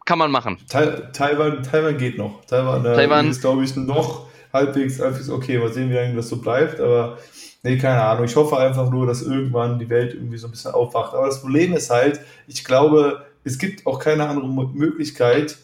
kann 0.08 0.18
man 0.18 0.30
machen. 0.30 0.56
Taiwan, 0.70 1.62
Taiwan 1.62 1.98
geht 1.98 2.16
noch. 2.16 2.42
Taiwan, 2.46 2.82
äh, 2.82 2.94
Taiwan 2.94 3.28
ist, 3.28 3.42
glaube 3.42 3.62
ich, 3.62 3.76
noch 3.76 4.26
halbwegs, 4.54 4.98
halbwegs 4.98 5.28
okay. 5.28 5.58
Mal 5.58 5.70
sehen, 5.70 5.90
wie 5.90 5.96
lange 5.96 6.16
das 6.16 6.30
so 6.30 6.38
bleibt. 6.38 6.80
Aber 6.80 7.18
nee, 7.62 7.76
keine 7.76 8.02
Ahnung. 8.02 8.24
Ich 8.24 8.34
hoffe 8.34 8.56
einfach 8.56 8.90
nur, 8.90 9.06
dass 9.06 9.20
irgendwann 9.20 9.78
die 9.78 9.90
Welt 9.90 10.14
irgendwie 10.14 10.38
so 10.38 10.48
ein 10.48 10.50
bisschen 10.50 10.70
aufwacht. 10.70 11.12
Aber 11.12 11.26
das 11.26 11.42
Problem 11.42 11.74
ist 11.74 11.90
halt, 11.90 12.20
ich 12.46 12.64
glaube, 12.64 13.26
es 13.44 13.58
gibt 13.58 13.86
auch 13.86 13.98
keine 13.98 14.26
andere 14.26 14.48
Möglichkeit, 14.48 15.58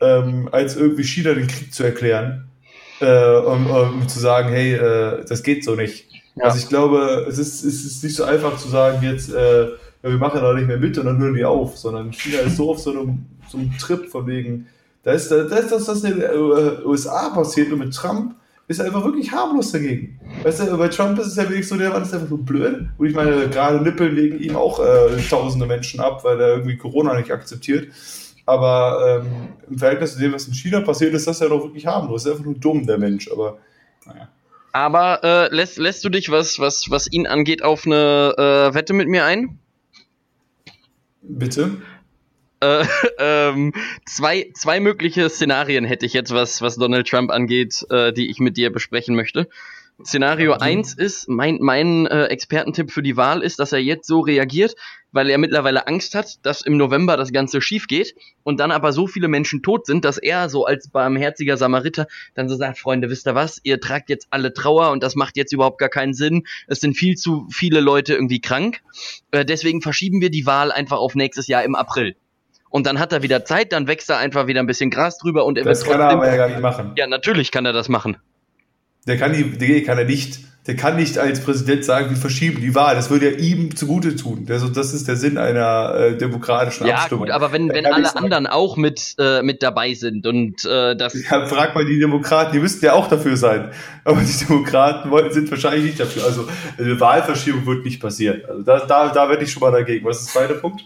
ähm, 0.00 0.48
als 0.52 0.76
irgendwie 0.76 1.02
China 1.02 1.34
den 1.34 1.48
Krieg 1.48 1.74
zu 1.74 1.82
erklären. 1.82 2.48
Äh, 3.00 3.38
um, 3.38 3.66
um, 3.68 4.08
zu 4.08 4.20
sagen, 4.20 4.50
hey, 4.50 4.74
äh, 4.74 5.24
das 5.28 5.42
geht 5.42 5.64
so 5.64 5.74
nicht. 5.74 6.06
Ja. 6.36 6.44
Also 6.44 6.58
ich 6.58 6.68
glaube, 6.68 7.26
es 7.28 7.38
ist, 7.38 7.64
es 7.64 7.84
ist 7.84 8.04
nicht 8.04 8.14
so 8.14 8.22
einfach 8.22 8.58
zu 8.58 8.68
sagen, 8.68 9.02
jetzt, 9.02 9.34
äh, 9.34 9.70
wir 10.02 10.18
machen 10.18 10.40
da 10.40 10.52
nicht 10.52 10.68
mehr 10.68 10.78
mit 10.78 10.96
und 10.98 11.06
dann 11.06 11.18
hören 11.18 11.34
die 11.34 11.44
auf, 11.44 11.76
sondern 11.76 12.12
China 12.12 12.38
ist 12.38 12.56
so 12.56 12.70
auf 12.70 12.78
so 12.78 12.92
einem 12.92 13.26
so 13.48 13.58
ein 13.58 13.74
Trip 13.78 14.08
von 14.08 14.26
wegen, 14.26 14.66
da 15.02 15.12
ist 15.12 15.30
das, 15.30 15.48
das, 15.48 15.86
das 15.86 16.04
in 16.04 16.20
den 16.20 16.30
USA 16.84 17.30
passiert 17.30 17.72
und 17.72 17.78
mit 17.78 17.94
Trump 17.94 18.34
ist 18.68 18.80
er 18.80 18.86
einfach 18.86 19.04
wirklich 19.04 19.32
harmlos 19.32 19.72
dagegen. 19.72 20.20
Weißt 20.42 20.60
du, 20.60 20.76
bei 20.76 20.88
Trump 20.88 21.18
ist 21.18 21.28
es 21.28 21.36
ja 21.36 21.44
wirklich 21.44 21.66
so, 21.66 21.76
der 21.76 21.90
Mann 21.90 22.02
ist 22.02 22.12
einfach 22.12 22.28
so 22.28 22.36
blöd. 22.36 22.88
Und 22.98 23.06
ich 23.06 23.14
meine, 23.14 23.48
gerade 23.48 23.80
nippeln 23.80 24.14
wegen 24.14 24.38
ihm 24.38 24.56
auch 24.56 24.78
äh, 24.78 25.16
tausende 25.28 25.66
Menschen 25.66 26.00
ab, 26.00 26.22
weil 26.24 26.38
er 26.38 26.48
irgendwie 26.48 26.76
Corona 26.76 27.18
nicht 27.18 27.30
akzeptiert. 27.30 27.88
Aber 28.44 29.22
ähm, 29.24 29.48
im 29.70 29.78
Verhältnis 29.78 30.14
zu 30.14 30.20
dem, 30.20 30.34
was 30.34 30.46
in 30.46 30.54
China 30.54 30.82
passiert, 30.82 31.14
ist 31.14 31.26
das 31.26 31.40
ja 31.40 31.48
doch 31.48 31.64
wirklich 31.64 31.86
harmlos. 31.86 32.26
Er 32.26 32.32
ist 32.32 32.38
einfach 32.38 32.44
nur 32.44 32.58
dumm, 32.58 32.86
der 32.86 32.98
Mensch. 32.98 33.30
Aber 33.32 33.58
naja. 34.04 34.28
Aber 34.72 35.24
äh, 35.24 35.54
lässt, 35.54 35.78
lässt 35.78 36.04
du 36.04 36.10
dich, 36.10 36.30
was, 36.30 36.58
was, 36.58 36.90
was 36.90 37.10
ihn 37.10 37.26
angeht, 37.26 37.62
auf 37.62 37.86
eine 37.86 38.34
äh, 38.36 38.74
Wette 38.74 38.92
mit 38.92 39.08
mir 39.08 39.24
ein? 39.24 39.58
Bitte? 41.22 41.78
Äh, 42.60 42.84
ähm, 43.18 43.72
zwei, 44.06 44.50
zwei 44.54 44.80
mögliche 44.80 45.28
Szenarien 45.28 45.84
hätte 45.84 46.06
ich 46.06 46.12
jetzt, 46.12 46.32
was, 46.32 46.62
was 46.62 46.76
Donald 46.76 47.08
Trump 47.08 47.30
angeht, 47.30 47.86
äh, 47.90 48.12
die 48.12 48.30
ich 48.30 48.38
mit 48.38 48.56
dir 48.56 48.70
besprechen 48.70 49.14
möchte. 49.14 49.48
Szenario 50.04 50.54
okay. 50.54 50.64
1 50.64 50.94
ist, 50.94 51.28
mein, 51.28 51.58
mein 51.60 52.06
äh, 52.06 52.26
Expertentipp 52.26 52.92
für 52.92 53.02
die 53.02 53.16
Wahl 53.16 53.42
ist, 53.42 53.58
dass 53.58 53.72
er 53.72 53.80
jetzt 53.80 54.06
so 54.06 54.20
reagiert, 54.20 54.76
weil 55.10 55.28
er 55.28 55.38
mittlerweile 55.38 55.88
Angst 55.88 56.14
hat, 56.14 56.46
dass 56.46 56.62
im 56.62 56.76
November 56.76 57.16
das 57.16 57.32
Ganze 57.32 57.60
schief 57.60 57.88
geht 57.88 58.14
und 58.44 58.60
dann 58.60 58.70
aber 58.70 58.92
so 58.92 59.08
viele 59.08 59.26
Menschen 59.26 59.60
tot 59.60 59.86
sind, 59.86 60.04
dass 60.04 60.16
er 60.16 60.50
so 60.50 60.66
als 60.66 60.88
barmherziger 60.88 61.56
Samariter 61.56 62.06
dann 62.34 62.48
so 62.48 62.54
sagt, 62.54 62.78
Freunde, 62.78 63.10
wisst 63.10 63.26
ihr 63.26 63.34
was, 63.34 63.60
ihr 63.64 63.80
tragt 63.80 64.08
jetzt 64.08 64.28
alle 64.30 64.52
Trauer 64.52 64.92
und 64.92 65.02
das 65.02 65.16
macht 65.16 65.36
jetzt 65.36 65.52
überhaupt 65.52 65.78
gar 65.78 65.88
keinen 65.88 66.14
Sinn. 66.14 66.44
Es 66.68 66.78
sind 66.78 66.96
viel 66.96 67.16
zu 67.16 67.48
viele 67.50 67.80
Leute 67.80 68.14
irgendwie 68.14 68.40
krank. 68.40 68.82
Äh, 69.32 69.44
deswegen 69.44 69.82
verschieben 69.82 70.20
wir 70.20 70.30
die 70.30 70.46
Wahl 70.46 70.70
einfach 70.70 70.98
auf 70.98 71.16
nächstes 71.16 71.48
Jahr 71.48 71.64
im 71.64 71.74
April 71.74 72.14
und 72.70 72.86
dann 72.86 72.98
hat 72.98 73.12
er 73.12 73.22
wieder 73.22 73.44
Zeit, 73.44 73.72
dann 73.72 73.88
wächst 73.88 74.10
er 74.10 74.18
einfach 74.18 74.46
wieder 74.46 74.60
ein 74.60 74.66
bisschen 74.66 74.90
Gras 74.90 75.18
drüber 75.18 75.44
und 75.44 75.58
er 75.58 75.64
das 75.64 75.86
wird 75.86 75.96
kann 75.96 76.00
er 76.00 76.10
aber 76.10 76.28
ja 76.28 76.36
gar 76.36 76.48
nicht 76.48 76.60
machen. 76.60 76.92
Ja, 76.96 77.06
natürlich 77.06 77.50
kann 77.50 77.64
er 77.64 77.72
das 77.72 77.88
machen. 77.88 78.16
Der 79.06 79.16
kann 79.16 79.32
die, 79.32 79.56
die 79.56 79.82
kann 79.82 79.98
er 79.98 80.04
nicht. 80.04 80.40
Der 80.66 80.76
kann 80.76 80.96
nicht 80.96 81.16
als 81.16 81.42
Präsident 81.42 81.82
sagen, 81.82 82.10
wir 82.10 82.18
verschieben 82.18 82.60
die 82.60 82.74
Wahl. 82.74 82.94
Das 82.94 83.08
würde 83.08 83.30
ja 83.30 83.38
ihm 83.38 83.74
zugute 83.74 84.16
tun. 84.16 84.44
Das, 84.44 84.70
das 84.70 84.92
ist 84.92 85.08
der 85.08 85.16
Sinn 85.16 85.38
einer 85.38 85.94
äh, 85.94 86.18
demokratischen 86.18 86.86
ja, 86.86 86.96
Abstimmung. 86.96 87.26
Ja, 87.26 87.38
gut, 87.38 87.42
aber 87.42 87.54
wenn, 87.54 87.70
wenn 87.70 87.86
alle 87.86 88.14
anderen 88.14 88.46
auch 88.46 88.76
mit, 88.76 89.14
äh, 89.18 89.40
mit 89.40 89.62
dabei 89.62 89.94
sind 89.94 90.26
und 90.26 90.62
äh, 90.66 90.94
das. 90.94 91.14
Ja, 91.14 91.46
frag 91.46 91.74
mal 91.74 91.86
die 91.86 91.98
Demokraten, 91.98 92.52
die 92.52 92.58
müssten 92.58 92.84
ja 92.84 92.92
auch 92.92 93.08
dafür 93.08 93.38
sein. 93.38 93.70
Aber 94.04 94.20
die 94.20 94.44
Demokraten 94.46 95.10
wollen, 95.10 95.32
sind 95.32 95.50
wahrscheinlich 95.50 95.84
nicht 95.84 96.00
dafür. 96.00 96.24
Also 96.24 96.46
eine 96.76 97.00
Wahlverschiebung 97.00 97.64
wird 97.64 97.86
nicht 97.86 98.02
passieren. 98.02 98.42
Also 98.46 98.60
da, 98.62 98.84
da, 98.84 99.08
da 99.08 99.30
werde 99.30 99.44
ich 99.44 99.50
schon 99.50 99.62
mal 99.62 99.72
dagegen. 99.72 100.04
Was 100.04 100.20
ist 100.20 100.34
der 100.34 100.42
zweite 100.42 100.60
Punkt? 100.60 100.84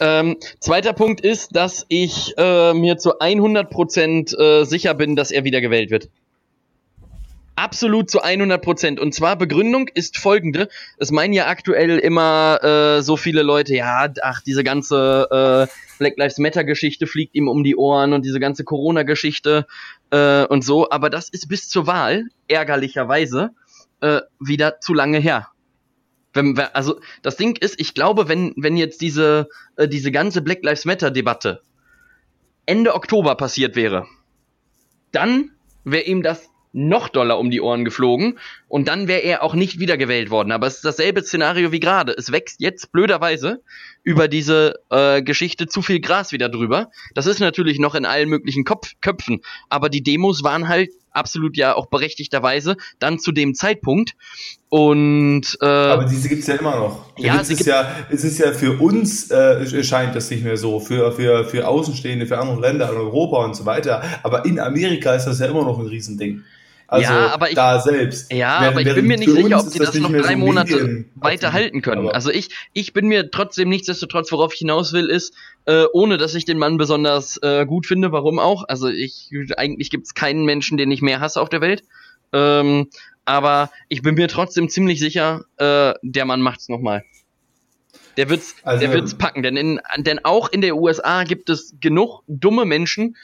Ähm, 0.00 0.36
zweiter 0.60 0.92
Punkt 0.92 1.20
ist, 1.20 1.54
dass 1.54 1.84
ich 1.88 2.34
äh, 2.36 2.74
mir 2.74 2.98
zu 2.98 3.20
100% 3.20 4.36
äh, 4.36 4.64
sicher 4.64 4.94
bin, 4.94 5.16
dass 5.16 5.30
er 5.30 5.44
wieder 5.44 5.60
gewählt 5.60 5.90
wird. 5.90 6.08
Absolut 7.58 8.08
zu 8.08 8.22
100 8.22 8.62
Prozent. 8.62 9.00
Und 9.00 9.14
zwar 9.14 9.34
Begründung 9.36 9.88
ist 9.92 10.16
folgende. 10.16 10.68
Es 10.96 11.10
meinen 11.10 11.32
ja 11.32 11.48
aktuell 11.48 11.98
immer 11.98 12.62
äh, 12.62 13.02
so 13.02 13.16
viele 13.16 13.42
Leute, 13.42 13.74
ja, 13.74 14.08
ach, 14.22 14.40
diese 14.42 14.62
ganze 14.62 15.68
äh, 15.68 15.98
Black 15.98 16.16
Lives 16.16 16.38
Matter 16.38 16.62
Geschichte 16.62 17.08
fliegt 17.08 17.34
ihm 17.34 17.48
um 17.48 17.64
die 17.64 17.74
Ohren 17.74 18.12
und 18.12 18.24
diese 18.24 18.38
ganze 18.38 18.62
Corona 18.62 19.02
Geschichte 19.02 19.66
äh, 20.10 20.44
und 20.44 20.64
so. 20.64 20.88
Aber 20.90 21.10
das 21.10 21.28
ist 21.30 21.48
bis 21.48 21.68
zur 21.68 21.88
Wahl, 21.88 22.26
ärgerlicherweise, 22.46 23.50
äh, 24.02 24.20
wieder 24.38 24.78
zu 24.78 24.94
lange 24.94 25.18
her. 25.18 25.48
Wenn, 26.38 26.58
also 26.72 27.00
das 27.22 27.36
Ding 27.36 27.56
ist, 27.56 27.80
ich 27.80 27.94
glaube, 27.94 28.28
wenn, 28.28 28.54
wenn 28.56 28.76
jetzt 28.76 29.00
diese, 29.00 29.48
äh, 29.76 29.88
diese 29.88 30.12
ganze 30.12 30.40
Black 30.40 30.62
Lives 30.62 30.84
Matter 30.84 31.10
Debatte 31.10 31.60
Ende 32.66 32.94
Oktober 32.94 33.34
passiert 33.34 33.76
wäre, 33.76 34.06
dann 35.10 35.50
wäre 35.84 36.04
ihm 36.04 36.22
das 36.22 36.48
noch 36.72 37.08
doller 37.08 37.38
um 37.38 37.50
die 37.50 37.60
Ohren 37.60 37.84
geflogen 37.84 38.38
und 38.68 38.88
dann 38.88 39.08
wäre 39.08 39.22
er 39.22 39.42
auch 39.42 39.54
nicht 39.54 39.78
wiedergewählt 39.78 40.30
worden. 40.30 40.52
Aber 40.52 40.66
es 40.66 40.76
ist 40.76 40.84
dasselbe 40.84 41.22
Szenario 41.22 41.72
wie 41.72 41.80
gerade. 41.80 42.12
Es 42.12 42.30
wächst 42.30 42.60
jetzt 42.60 42.92
blöderweise 42.92 43.62
über 44.02 44.28
diese 44.28 44.74
äh, 44.90 45.22
Geschichte 45.22 45.66
zu 45.66 45.82
viel 45.82 46.00
Gras 46.00 46.30
wieder 46.32 46.48
drüber. 46.48 46.90
Das 47.14 47.26
ist 47.26 47.40
natürlich 47.40 47.78
noch 47.78 47.94
in 47.94 48.04
allen 48.04 48.28
möglichen 48.28 48.64
Kopf 48.64 48.92
Köpfen, 49.00 49.40
aber 49.68 49.88
die 49.88 50.02
Demos 50.02 50.42
waren 50.42 50.68
halt 50.68 50.90
absolut 51.18 51.56
ja 51.56 51.74
auch 51.74 51.86
berechtigterweise 51.86 52.76
dann 52.98 53.18
zu 53.18 53.32
dem 53.32 53.54
Zeitpunkt 53.54 54.14
und 54.70 55.56
äh, 55.62 55.66
aber 55.66 56.04
diese 56.04 56.28
gibt's 56.28 56.46
ja 56.46 56.56
immer 56.56 56.76
noch. 56.76 57.06
Da 57.16 57.22
ja, 57.22 57.40
es 57.40 57.50
ist 57.50 57.64
ja, 57.64 57.90
es 58.10 58.22
ist 58.22 58.38
ja 58.38 58.52
für 58.52 58.78
uns 58.78 59.30
äh, 59.30 59.82
scheint 59.82 60.14
das 60.14 60.30
nicht 60.30 60.44
mehr 60.44 60.58
so, 60.58 60.78
für 60.78 61.12
für 61.12 61.44
für 61.44 61.66
Außenstehende, 61.66 62.26
für 62.26 62.38
andere 62.38 62.60
Länder 62.60 62.90
in 62.90 62.96
Europa 62.96 63.44
und 63.44 63.56
so 63.56 63.64
weiter. 63.64 64.02
Aber 64.22 64.44
in 64.44 64.60
Amerika 64.60 65.14
ist 65.14 65.24
das 65.24 65.38
ja 65.38 65.46
immer 65.46 65.64
noch 65.64 65.78
ein 65.78 65.86
Riesending. 65.86 66.44
Also 66.90 67.12
ja, 67.12 67.28
aber 67.28 67.50
ich, 67.50 67.54
da 67.54 67.80
selbst. 67.80 68.32
Ja, 68.32 68.62
während, 68.62 68.78
aber 68.78 68.80
ich 68.80 68.94
bin 68.94 69.06
mir 69.06 69.18
nicht 69.18 69.30
sicher, 69.30 69.60
ob 69.60 69.70
die 69.70 69.78
das, 69.78 69.94
noch 69.96 70.10
drei 70.10 70.32
so 70.32 70.38
Monate 70.38 71.04
weiter 71.16 71.52
halten 71.52 71.82
können. 71.82 72.08
Also 72.08 72.30
ich, 72.30 72.48
ich 72.72 72.94
bin 72.94 73.08
mir 73.08 73.30
trotzdem 73.30 73.68
nichtsdestotrotz, 73.68 74.32
worauf 74.32 74.54
ich 74.54 74.60
hinaus 74.60 74.94
will, 74.94 75.10
ist, 75.10 75.34
äh, 75.66 75.84
ohne 75.92 76.16
dass 76.16 76.34
ich 76.34 76.46
den 76.46 76.56
Mann 76.56 76.78
besonders 76.78 77.36
äh, 77.42 77.66
gut 77.66 77.86
finde, 77.86 78.10
warum 78.10 78.38
auch. 78.38 78.64
Also 78.68 78.88
ich, 78.88 79.30
eigentlich 79.58 79.90
gibt 79.90 80.06
es 80.06 80.14
keinen 80.14 80.46
Menschen, 80.46 80.78
den 80.78 80.90
ich 80.90 81.02
mehr 81.02 81.20
hasse 81.20 81.42
auf 81.42 81.50
der 81.50 81.60
Welt. 81.60 81.84
Ähm, 82.32 82.88
aber 83.26 83.70
ich 83.88 84.00
bin 84.00 84.14
mir 84.14 84.28
trotzdem 84.28 84.70
ziemlich 84.70 84.98
sicher, 84.98 85.44
äh, 85.58 85.92
der 86.00 86.24
Mann 86.24 86.40
macht's 86.40 86.70
nochmal. 86.70 87.04
Der 88.16 88.30
wird's, 88.30 88.56
also, 88.62 88.80
der 88.80 88.94
wird's 88.94 89.14
packen, 89.14 89.42
denn, 89.42 89.58
in, 89.58 89.80
denn 89.98 90.24
auch 90.24 90.48
in 90.48 90.62
der 90.62 90.76
USA 90.76 91.24
gibt 91.24 91.50
es 91.50 91.74
genug 91.80 92.22
dumme 92.26 92.64
Menschen, 92.64 93.14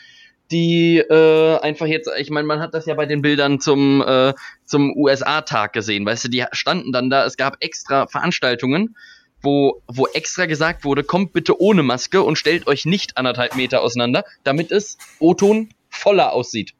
die 0.50 0.98
äh, 0.98 1.58
einfach 1.58 1.86
jetzt, 1.86 2.10
ich 2.18 2.30
meine, 2.30 2.46
man 2.46 2.60
hat 2.60 2.74
das 2.74 2.86
ja 2.86 2.94
bei 2.94 3.06
den 3.06 3.22
Bildern 3.22 3.60
zum, 3.60 4.02
äh, 4.02 4.34
zum 4.64 4.96
USA-Tag 4.96 5.72
gesehen, 5.72 6.04
weißt 6.04 6.24
du, 6.24 6.28
die 6.28 6.44
standen 6.52 6.92
dann 6.92 7.10
da, 7.10 7.24
es 7.24 7.36
gab 7.36 7.56
extra 7.60 8.06
Veranstaltungen, 8.06 8.96
wo, 9.40 9.82
wo 9.86 10.06
extra 10.06 10.46
gesagt 10.46 10.84
wurde, 10.84 11.04
kommt 11.04 11.32
bitte 11.32 11.60
ohne 11.60 11.82
Maske 11.82 12.22
und 12.22 12.36
stellt 12.36 12.66
euch 12.66 12.86
nicht 12.86 13.16
anderthalb 13.16 13.56
Meter 13.56 13.82
auseinander, 13.82 14.24
damit 14.42 14.70
es 14.70 14.98
O-Ton 15.18 15.70
voller 15.88 16.32
aussieht. 16.32 16.74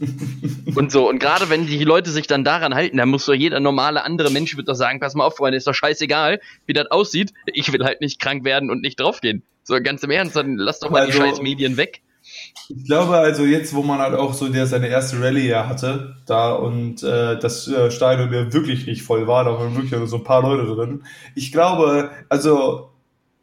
und 0.76 0.90
so, 0.90 1.08
und 1.08 1.18
gerade 1.18 1.50
wenn 1.50 1.66
die 1.66 1.84
Leute 1.84 2.10
sich 2.10 2.26
dann 2.26 2.44
daran 2.44 2.74
halten, 2.74 2.96
dann 2.96 3.08
muss 3.08 3.26
doch 3.26 3.34
jeder 3.34 3.60
normale 3.60 4.04
andere 4.04 4.30
Mensch 4.30 4.56
wird 4.56 4.68
doch 4.68 4.74
sagen, 4.74 5.00
pass 5.00 5.14
mal 5.14 5.24
auf, 5.24 5.36
Freunde, 5.36 5.58
ist 5.58 5.66
doch 5.66 5.74
scheißegal, 5.74 6.40
wie 6.66 6.72
das 6.72 6.90
aussieht. 6.90 7.32
Ich 7.46 7.72
will 7.72 7.84
halt 7.84 8.00
nicht 8.00 8.20
krank 8.20 8.44
werden 8.44 8.70
und 8.70 8.80
nicht 8.80 8.98
draufgehen. 8.98 9.42
So, 9.64 9.80
ganz 9.82 10.02
im 10.02 10.10
Ernst, 10.10 10.36
dann 10.36 10.56
lass 10.56 10.80
doch 10.80 10.90
mal 10.90 11.02
also, 11.02 11.12
die 11.12 11.18
scheiß 11.18 11.42
Medien 11.42 11.76
weg. 11.76 12.00
Ich 12.68 12.84
glaube 12.84 13.16
also 13.16 13.44
jetzt, 13.44 13.74
wo 13.74 13.82
man 13.82 13.98
halt 13.98 14.14
auch 14.14 14.34
so 14.34 14.48
der 14.48 14.66
seine 14.66 14.88
erste 14.88 15.20
Rallye 15.20 15.48
ja 15.48 15.68
hatte, 15.68 16.16
da 16.26 16.52
und 16.52 17.02
äh, 17.02 17.38
das 17.38 17.66
äh, 17.68 17.90
Stadion 17.90 18.32
ja 18.32 18.52
wirklich 18.52 18.86
nicht 18.86 19.02
voll 19.02 19.26
war, 19.26 19.44
da 19.44 19.52
waren 19.52 19.74
wirklich 19.74 19.92
nur 19.92 20.06
so 20.06 20.18
ein 20.18 20.24
paar 20.24 20.42
Leute 20.42 20.66
drin. 20.66 21.02
Ich 21.34 21.50
glaube, 21.50 22.10
also 22.28 22.90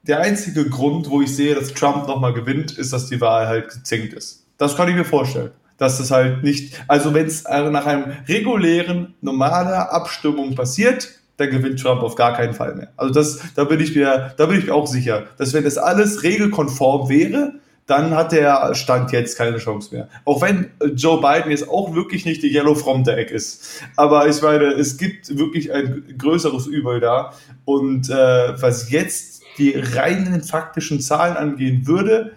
der 0.03 0.19
einzige 0.19 0.69
Grund, 0.69 1.09
wo 1.09 1.21
ich 1.21 1.35
sehe, 1.35 1.55
dass 1.55 1.73
Trump 1.73 2.07
nochmal 2.07 2.33
gewinnt, 2.33 2.77
ist, 2.77 2.93
dass 2.93 3.07
die 3.07 3.19
Wahl 3.21 3.47
halt 3.47 3.69
gezinkt 3.69 4.13
ist. 4.13 4.45
Das 4.57 4.77
kann 4.77 4.89
ich 4.89 4.95
mir 4.95 5.05
vorstellen. 5.05 5.51
Dass 5.77 5.97
das 5.97 6.11
halt 6.11 6.43
nicht, 6.43 6.81
also 6.87 7.13
wenn 7.13 7.25
es 7.25 7.43
äh, 7.45 7.69
nach 7.69 7.85
einem 7.85 8.13
regulären, 8.27 9.15
normaler 9.21 9.91
Abstimmung 9.91 10.55
passiert, 10.55 11.09
dann 11.37 11.49
gewinnt 11.49 11.81
Trump 11.81 12.01
auf 12.01 12.15
gar 12.15 12.33
keinen 12.33 12.53
Fall 12.53 12.75
mehr. 12.75 12.89
Also 12.95 13.13
das, 13.13 13.39
da 13.55 13.65
bin 13.65 13.79
ich 13.81 13.93
mir, 13.95 14.33
da 14.37 14.45
bin 14.45 14.59
ich 14.59 14.67
mir 14.67 14.73
auch 14.73 14.87
sicher, 14.87 15.25
dass 15.37 15.53
wenn 15.53 15.65
das 15.65 15.77
alles 15.77 16.23
regelkonform 16.23 17.09
wäre, 17.09 17.55
dann 17.87 18.15
hat 18.15 18.31
der 18.31 18.73
Stand 18.73 19.11
jetzt 19.11 19.37
keine 19.37 19.57
Chance 19.57 19.93
mehr. 19.93 20.09
Auch 20.25 20.41
wenn 20.41 20.71
Joe 20.95 21.21
Biden 21.21 21.51
jetzt 21.51 21.69
auch 21.69 21.93
wirklich 21.93 22.25
nicht 22.25 22.41
die 22.41 22.51
Yellow 22.51 22.73
from 22.73 23.05
the 23.05 23.11
Egg 23.11 23.31
ist. 23.31 23.83
Aber 23.95 24.27
ich 24.27 24.41
meine, 24.41 24.65
es 24.65 24.97
gibt 24.97 25.37
wirklich 25.37 25.71
ein 25.71 26.15
größeres 26.17 26.65
Übel 26.65 26.99
da. 26.99 27.33
Und 27.63 28.09
äh, 28.09 28.61
was 28.61 28.89
jetzt 28.89 29.43
die 29.57 29.75
reinen 29.75 30.41
faktischen 30.41 30.99
Zahlen 30.99 31.37
angehen 31.37 31.85
würde, 31.85 32.33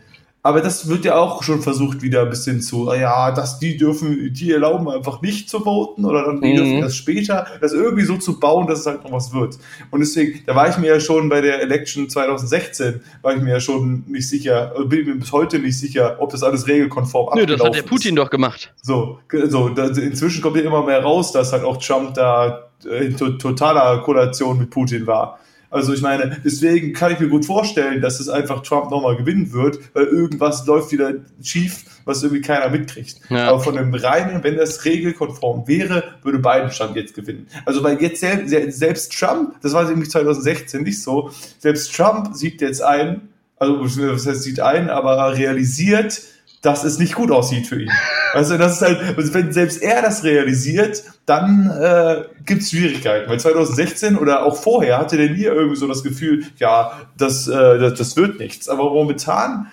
aber 0.49 0.63
das 0.63 0.89
wird 0.89 1.05
ja 1.05 1.17
auch 1.17 1.43
schon 1.43 1.61
versucht, 1.61 2.01
wieder 2.01 2.23
ein 2.23 2.31
bisschen 2.31 2.63
zu, 2.63 2.91
ja, 2.95 3.33
dass 3.33 3.59
die 3.59 3.77
dürfen, 3.77 4.33
die 4.33 4.51
erlauben 4.51 4.89
einfach 4.89 5.21
nicht 5.21 5.51
zu 5.51 5.61
voten 5.61 6.07
oder 6.07 6.25
dann 6.25 6.41
die 6.41 6.53
mhm. 6.53 6.57
dürfen 6.57 6.79
erst 6.79 6.97
später, 6.97 7.47
das 7.61 7.75
irgendwie 7.75 8.05
so 8.05 8.17
zu 8.17 8.41
bauen, 8.41 8.67
dass 8.67 8.79
es 8.79 8.87
halt 8.87 9.05
noch 9.05 9.13
was 9.13 9.35
wird. 9.35 9.59
Und 9.91 10.01
deswegen, 10.01 10.41
da 10.47 10.57
war 10.57 10.67
ich 10.67 10.79
mir 10.79 10.87
ja 10.87 11.01
schon 11.01 11.29
bei 11.29 11.43
der 11.43 11.61
Election 11.61 12.09
2016, 12.09 13.03
war 13.21 13.37
ich 13.37 13.43
mir 13.43 13.51
ja 13.51 13.61
schon 13.61 14.05
nicht 14.09 14.27
sicher, 14.27 14.73
bin 14.87 15.05
mir 15.05 15.17
bis 15.17 15.33
heute 15.33 15.59
nicht 15.59 15.79
sicher, 15.79 16.17
ob 16.19 16.31
das 16.31 16.43
alles 16.43 16.67
regelkonform 16.67 17.39
Nö, 17.39 17.45
das 17.45 17.63
hat 17.63 17.75
der 17.75 17.83
Putin 17.83 18.17
ist. 18.17 18.23
doch 18.23 18.31
gemacht. 18.31 18.73
So, 18.81 19.19
so, 19.49 19.69
da, 19.69 19.89
inzwischen 19.89 20.41
kommt 20.41 20.57
ja 20.57 20.63
immer 20.63 20.83
mehr 20.83 21.03
raus, 21.03 21.31
dass 21.31 21.53
halt 21.53 21.65
auch 21.65 21.77
Trump 21.77 22.15
da 22.15 22.71
in 22.85 23.19
totaler 23.19 23.99
Koalition 23.99 24.59
mit 24.59 24.71
Putin 24.71 25.07
war. 25.07 25.41
Also 25.71 25.93
ich 25.93 26.01
meine, 26.01 26.41
deswegen 26.45 26.95
kann 26.95 27.13
ich 27.13 27.21
mir 27.21 27.29
gut 27.29 27.45
vorstellen, 27.45 28.01
dass 28.01 28.21
es 28.21 28.29
einfach 28.29 28.63
Trump 28.63 28.91
nochmal 28.91 29.17
gewinnen 29.17 29.53
wird, 29.53 29.79
weil 29.93 30.05
irgendwas 30.05 30.67
läuft 30.67 30.93
wieder 30.93 31.13
schief, 31.43 31.85
was 32.05 32.23
irgendwie 32.23 32.41
keiner 32.41 32.71
mitkriegt. 32.71 33.21
Ja. 33.29 33.49
Aber 33.49 33.61
von 33.61 33.77
dem 33.77 33.93
reinen, 33.95 34.43
wenn 34.43 34.57
das 34.57 34.85
regelkonform 34.85 35.69
wäre, 35.69 36.05
würde 36.23 36.39
Biden 36.39 36.71
Stand 36.71 36.97
jetzt 36.97 37.15
gewinnen. 37.15 37.47
Also 37.67 37.83
weil 37.83 38.01
jetzt 38.01 38.21
selbst, 38.21 38.79
selbst 38.79 39.13
Trump, 39.13 39.61
das 39.61 39.75
war 39.75 39.85
nämlich 39.85 40.11
2016 40.11 40.83
nicht 40.83 41.03
so, 41.03 41.31
selbst 41.59 41.95
Trump 41.95 42.35
sieht 42.35 42.63
jetzt 42.63 42.83
ein, 42.83 43.29
also 43.57 43.81
was 43.81 44.27
heißt 44.27 44.43
sieht 44.43 44.61
ein, 44.61 44.89
aber 44.89 45.37
realisiert, 45.37 46.23
dass 46.63 46.85
es 46.85 46.99
nicht 46.99 47.15
gut 47.15 47.31
aussieht 47.31 47.67
für 47.67 47.81
ihn. 47.81 47.91
Also 48.35 48.59
das 48.59 48.77
ist 48.77 48.83
halt, 48.83 49.17
also 49.17 49.35
wenn 49.35 49.53
selbst 49.53 49.83
er 49.83 50.03
das 50.03 50.25
realisiert, 50.25 51.05
dann 51.25 51.71
äh, 51.71 52.25
gibt 52.45 52.63
es 52.63 52.71
Schwierigkeiten. 52.71 53.31
Weil 53.31 53.39
2016 53.39 54.17
oder 54.17 54.45
auch 54.45 54.57
vorher 54.57 54.99
hatte 54.99 55.17
der 55.17 55.31
nie 55.31 55.45
irgendwie 55.45 55.77
so 55.77 55.87
das 55.87 56.03
Gefühl, 56.03 56.45
ja, 56.59 57.01
das, 57.17 57.47
äh, 57.49 57.79
das, 57.79 57.95
das 57.95 58.17
wird 58.17 58.39
nichts. 58.39 58.69
Aber 58.69 58.85
momentan 58.91 59.69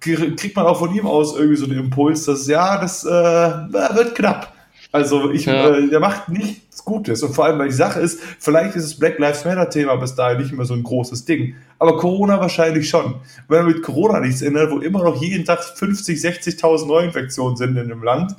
kriegt 0.00 0.56
man 0.56 0.66
auch 0.66 0.78
von 0.78 0.94
ihm 0.94 1.06
aus 1.06 1.36
irgendwie 1.36 1.56
so 1.56 1.66
den 1.66 1.78
Impuls, 1.78 2.24
dass 2.24 2.46
ja, 2.46 2.80
das 2.80 3.04
äh, 3.04 3.08
wird 3.08 4.14
knapp. 4.14 4.52
Also 4.92 5.30
ich, 5.30 5.44
ja. 5.44 5.76
äh, 5.76 5.88
der 5.88 6.00
macht 6.00 6.28
nichts 6.28 6.84
Gutes. 6.84 7.22
Und 7.22 7.34
vor 7.34 7.44
allem, 7.44 7.58
weil 7.58 7.68
die 7.68 7.74
Sache 7.74 8.00
ist, 8.00 8.20
vielleicht 8.38 8.74
ist 8.74 8.84
das 8.84 8.98
Black 8.98 9.18
Lives 9.18 9.44
Matter 9.44 9.70
Thema 9.70 9.96
bis 9.96 10.14
dahin 10.14 10.38
nicht 10.38 10.52
mehr 10.52 10.64
so 10.64 10.74
ein 10.74 10.82
großes 10.82 11.24
Ding. 11.24 11.54
Aber 11.78 11.96
Corona 11.96 12.40
wahrscheinlich 12.40 12.88
schon. 12.88 13.14
Wenn 13.48 13.64
man 13.64 13.72
mit 13.72 13.82
Corona 13.82 14.20
nichts 14.20 14.42
ändert, 14.42 14.70
wo 14.70 14.78
immer 14.78 15.04
noch 15.04 15.20
jeden 15.22 15.44
Tag 15.44 15.62
50, 15.62 16.18
60.000 16.18 16.86
Neuinfektionen 16.86 17.56
sind 17.56 17.76
in 17.76 17.88
dem 17.88 18.02
Land, 18.02 18.34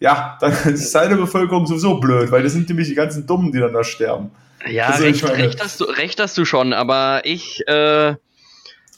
ja, 0.00 0.38
dann 0.40 0.52
ist 0.72 0.90
seine 0.92 1.16
Bevölkerung 1.16 1.66
sowieso 1.66 1.98
blöd, 1.98 2.30
weil 2.30 2.42
das 2.42 2.52
sind 2.52 2.68
nämlich 2.68 2.88
die 2.88 2.94
ganzen 2.94 3.26
Dummen, 3.26 3.52
die 3.52 3.58
dann 3.58 3.72
da 3.72 3.84
sterben. 3.84 4.30
Ja, 4.68 4.86
also 4.86 5.02
recht, 5.02 5.24
recht, 5.24 5.62
hast 5.62 5.80
du, 5.80 5.84
recht 5.84 6.20
hast 6.20 6.38
du 6.38 6.44
schon, 6.44 6.72
aber 6.72 7.22
ich, 7.24 7.66
äh, 7.66 8.14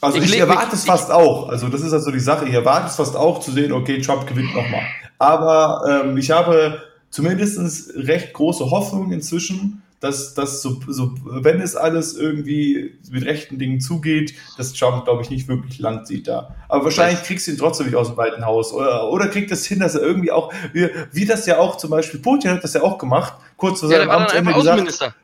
also 0.05 0.19
ich, 0.19 0.33
ich 0.33 0.39
erwarte 0.39 0.77
es 0.77 0.85
fast 0.85 1.11
auch. 1.11 1.49
Also 1.49 1.69
das 1.69 1.83
ist 1.83 1.93
also 1.93 2.11
die 2.11 2.21
Sache. 2.21 2.47
Ich 2.47 2.55
erwarte 2.55 2.87
es 2.87 2.97
fast 2.97 3.17
auch 3.17 3.41
zu 3.41 3.51
sehen, 3.51 3.73
okay, 3.73 4.01
Trump 4.01 4.27
gewinnt 4.27 4.55
nochmal. 4.55 4.83
Aber 5.19 6.05
ähm, 6.05 6.17
ich 6.17 6.31
habe 6.31 6.83
zumindest 7.11 7.95
recht 7.97 8.33
große 8.33 8.71
Hoffnung 8.71 9.13
inzwischen, 9.13 9.83
dass, 10.01 10.35
dass 10.35 10.61
so, 10.61 10.81
so, 10.87 11.15
wenn 11.25 11.61
es 11.61 11.77
alles 11.77 12.15
irgendwie 12.15 12.99
mit 13.11 13.25
rechten 13.25 13.59
Dingen 13.59 13.81
zugeht, 13.81 14.35
dass 14.59 14.75
Trump, 14.75 15.05
glaube 15.05 15.23
ich, 15.23 15.31
nicht 15.31 15.49
wirklich 15.49 15.79
Land 15.79 16.07
sieht 16.07 16.29
da. 16.29 16.55
Aber 16.69 16.85
wahrscheinlich 16.85 17.23
kriegst 17.23 17.47
du 17.47 17.53
ihn 17.53 17.59
trotzdem 17.59 17.87
nicht 17.87 17.97
aus 17.97 18.09
dem 18.09 18.17
Weiten 18.17 18.45
Haus. 18.45 18.73
Oder, 18.73 19.11
oder 19.11 19.29
kriegt 19.29 19.51
es 19.51 19.61
das 19.61 19.67
hin, 19.67 19.81
dass 19.81 19.95
er 19.95 20.03
irgendwie 20.03 20.31
auch, 20.31 20.53
wie, 20.73 20.91
wie 21.13 21.25
das 21.25 21.47
ja 21.47 21.59
auch 21.59 21.77
zum 21.77 21.91
Beispiel, 21.91 22.21
Putin 22.21 22.51
hat 22.51 22.65
das 22.65 22.75
ja 22.75 22.83
auch 22.83 22.99
gemacht, 22.99 23.35
kurz 23.57 23.81
vor 23.81 23.89
seinem 23.89 24.09
ja, 24.09 24.17
Amtsende 24.17 24.53
gesagt. 24.53 25.15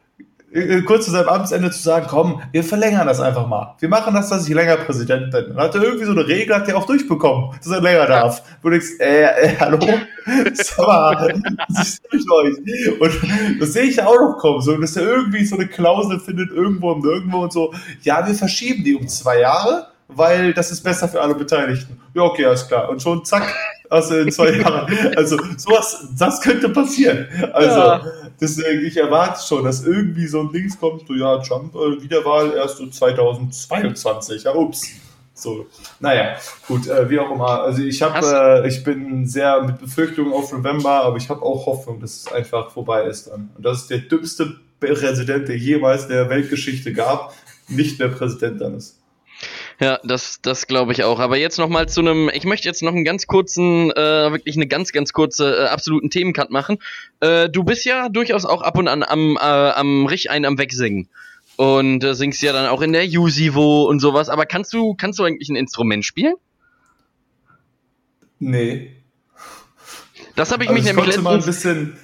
Äh, 0.53 0.83
kurz 0.83 1.05
zu 1.05 1.13
seinem 1.13 1.29
Amtsende 1.29 1.71
zu 1.71 1.81
sagen, 1.81 2.07
komm, 2.09 2.43
wir 2.51 2.65
verlängern 2.65 3.07
das 3.07 3.21
einfach 3.21 3.47
mal. 3.47 3.77
Wir 3.79 3.89
machen 3.89 4.15
das, 4.15 4.31
dass 4.31 4.49
ich 4.49 4.55
länger 4.55 4.77
Präsident 4.79 5.31
bin. 5.31 5.47
Und 5.47 5.57
hat 5.57 5.75
er 5.77 5.83
irgendwie 5.83 6.07
so 6.07 6.11
eine 6.11 6.27
Regel, 6.27 6.57
hat 6.57 6.69
er 6.69 6.77
auch 6.77 6.87
durchbekommen, 6.87 7.57
dass 7.57 7.73
er 7.73 7.81
länger 7.81 8.07
darf. 8.07 8.43
Du 8.61 8.69
denkst, 8.69 8.99
äh, 8.99 9.23
äh 9.23 9.57
hallo? 9.61 9.79
Sag 10.55 10.79
mal, 10.79 11.43
was 11.69 12.01
ist 12.11 12.31
euch? 12.31 12.57
Und 13.01 13.61
das 13.61 13.73
sehe 13.73 13.85
ich 13.85 13.97
ja 13.97 14.07
auch 14.07 14.19
noch 14.19 14.39
kommen, 14.39 14.61
so, 14.61 14.77
dass 14.77 14.97
er 14.97 15.05
irgendwie 15.05 15.45
so 15.45 15.57
eine 15.57 15.69
Klausel 15.69 16.19
findet, 16.19 16.51
irgendwo 16.51 16.91
und 16.93 17.05
irgendwo 17.05 17.39
und 17.39 17.53
so, 17.53 17.73
ja, 18.03 18.27
wir 18.27 18.35
verschieben 18.35 18.83
die 18.83 18.97
um 18.97 19.07
zwei 19.07 19.41
Jahre, 19.41 19.87
weil 20.15 20.53
das 20.55 20.71
ist 20.71 20.83
besser 20.83 21.09
für 21.09 21.21
alle 21.21 21.35
Beteiligten. 21.35 22.01
Ja, 22.15 22.23
okay, 22.23 22.45
alles 22.47 22.67
klar. 22.67 22.89
Und 22.89 23.03
schon 23.03 23.25
zack, 23.25 23.55
also 23.89 24.17
in 24.17 24.31
zwei 24.31 24.51
Jahren. 24.59 25.17
Also 25.17 25.39
sowas, 25.57 26.09
das 26.19 26.41
könnte 26.41 26.69
passieren. 26.69 27.27
Also 27.53 27.79
ja. 27.79 28.05
deswegen, 28.41 28.85
ich 28.85 28.97
erwarte 28.97 29.41
schon, 29.47 29.65
dass 29.65 29.85
irgendwie 29.85 30.27
so 30.27 30.41
ein 30.41 30.53
Dings 30.53 30.79
kommt, 30.79 31.07
so 31.07 31.15
ja, 31.15 31.39
Trump, 31.39 31.75
äh, 31.75 32.03
Wiederwahl 32.03 32.53
erst 32.55 32.79
so 32.79 32.87
2022. 32.87 34.45
Ja, 34.45 34.55
ups. 34.55 34.83
So, 35.33 35.67
naja, 36.01 36.37
gut, 36.69 36.87
äh, 36.87 37.09
wie 37.09 37.19
auch 37.19 37.31
immer. 37.31 37.63
Also 37.63 37.83
ich 37.83 38.03
habe, 38.03 38.63
äh, 38.63 38.69
ich 38.69 38.85
bin 38.85 39.27
sehr 39.27 39.63
mit 39.63 39.79
Befürchtungen 39.79 40.35
auf 40.35 40.53
November, 40.53 41.03
aber 41.05 41.17
ich 41.17 41.31
habe 41.31 41.43
auch 41.43 41.65
Hoffnung, 41.65 42.01
dass 42.01 42.17
es 42.17 42.33
einfach 42.33 42.71
vorbei 42.71 43.05
ist 43.05 43.29
dann. 43.29 43.51
Und 43.57 43.65
das 43.65 43.83
ist 43.83 43.91
der 43.91 43.99
dümmste 43.99 44.57
Präsident, 44.79 45.49
der 45.49 45.57
jemals 45.57 46.09
der 46.09 46.29
Weltgeschichte 46.29 46.93
gab, 46.93 47.35
nicht 47.69 47.99
mehr 47.99 48.09
Präsident 48.09 48.61
dann 48.61 48.75
ist. 48.75 49.00
Ja, 49.81 49.99
das, 50.05 50.43
das 50.43 50.67
glaube 50.67 50.93
ich 50.93 51.05
auch. 51.05 51.21
Aber 51.21 51.39
jetzt 51.39 51.59
noch 51.59 51.71
mal 51.71 51.89
zu 51.89 52.01
einem, 52.01 52.31
ich 52.35 52.45
möchte 52.45 52.69
jetzt 52.69 52.83
noch 52.83 52.93
einen 52.93 53.05
ganz 53.05 53.27
kurzen, 53.27 53.91
äh, 53.91 54.31
wirklich 54.31 54.57
eine 54.57 54.67
ganz, 54.67 54.93
ganz 54.93 55.15
kurze, 55.15 55.65
äh, 55.65 55.69
absoluten 55.69 56.11
Themencut 56.11 56.51
machen. 56.51 56.79
Äh, 57.21 57.49
du 57.49 57.65
bist 57.65 57.87
ja 57.87 58.11
durchaus 58.11 58.45
auch 58.45 58.61
ab 58.61 58.77
und 58.77 58.89
an 58.89 59.03
am, 59.03 59.37
äh, 59.37 59.41
am 59.41 60.05
Rich 60.05 60.31
ein 60.31 60.45
am 60.45 60.59
Wegsingen. 60.59 61.09
Und 61.57 62.05
äh, 62.05 62.15
singst 62.15 62.43
ja 62.43 62.53
dann 62.53 62.67
auch 62.67 62.83
in 62.83 62.93
der 62.93 63.07
Yusivo 63.07 63.85
und 63.85 64.01
sowas. 64.01 64.29
Aber 64.29 64.45
kannst 64.45 64.75
du, 64.75 64.95
kannst 64.95 65.19
du 65.19 65.25
eigentlich 65.25 65.49
ein 65.49 65.57
Instrument 65.57 66.05
spielen? 66.05 66.35
Nee. 68.39 68.97
Das 70.37 70.53
habe 70.53 70.65
ich 70.65 70.69
also 70.69 70.79
mich 70.79 70.91
ich 70.91 70.95
nämlich 70.95 71.07
letztens... 71.07 71.25
mal 71.25 71.39
ein 71.39 71.45
bisschen 71.45 71.99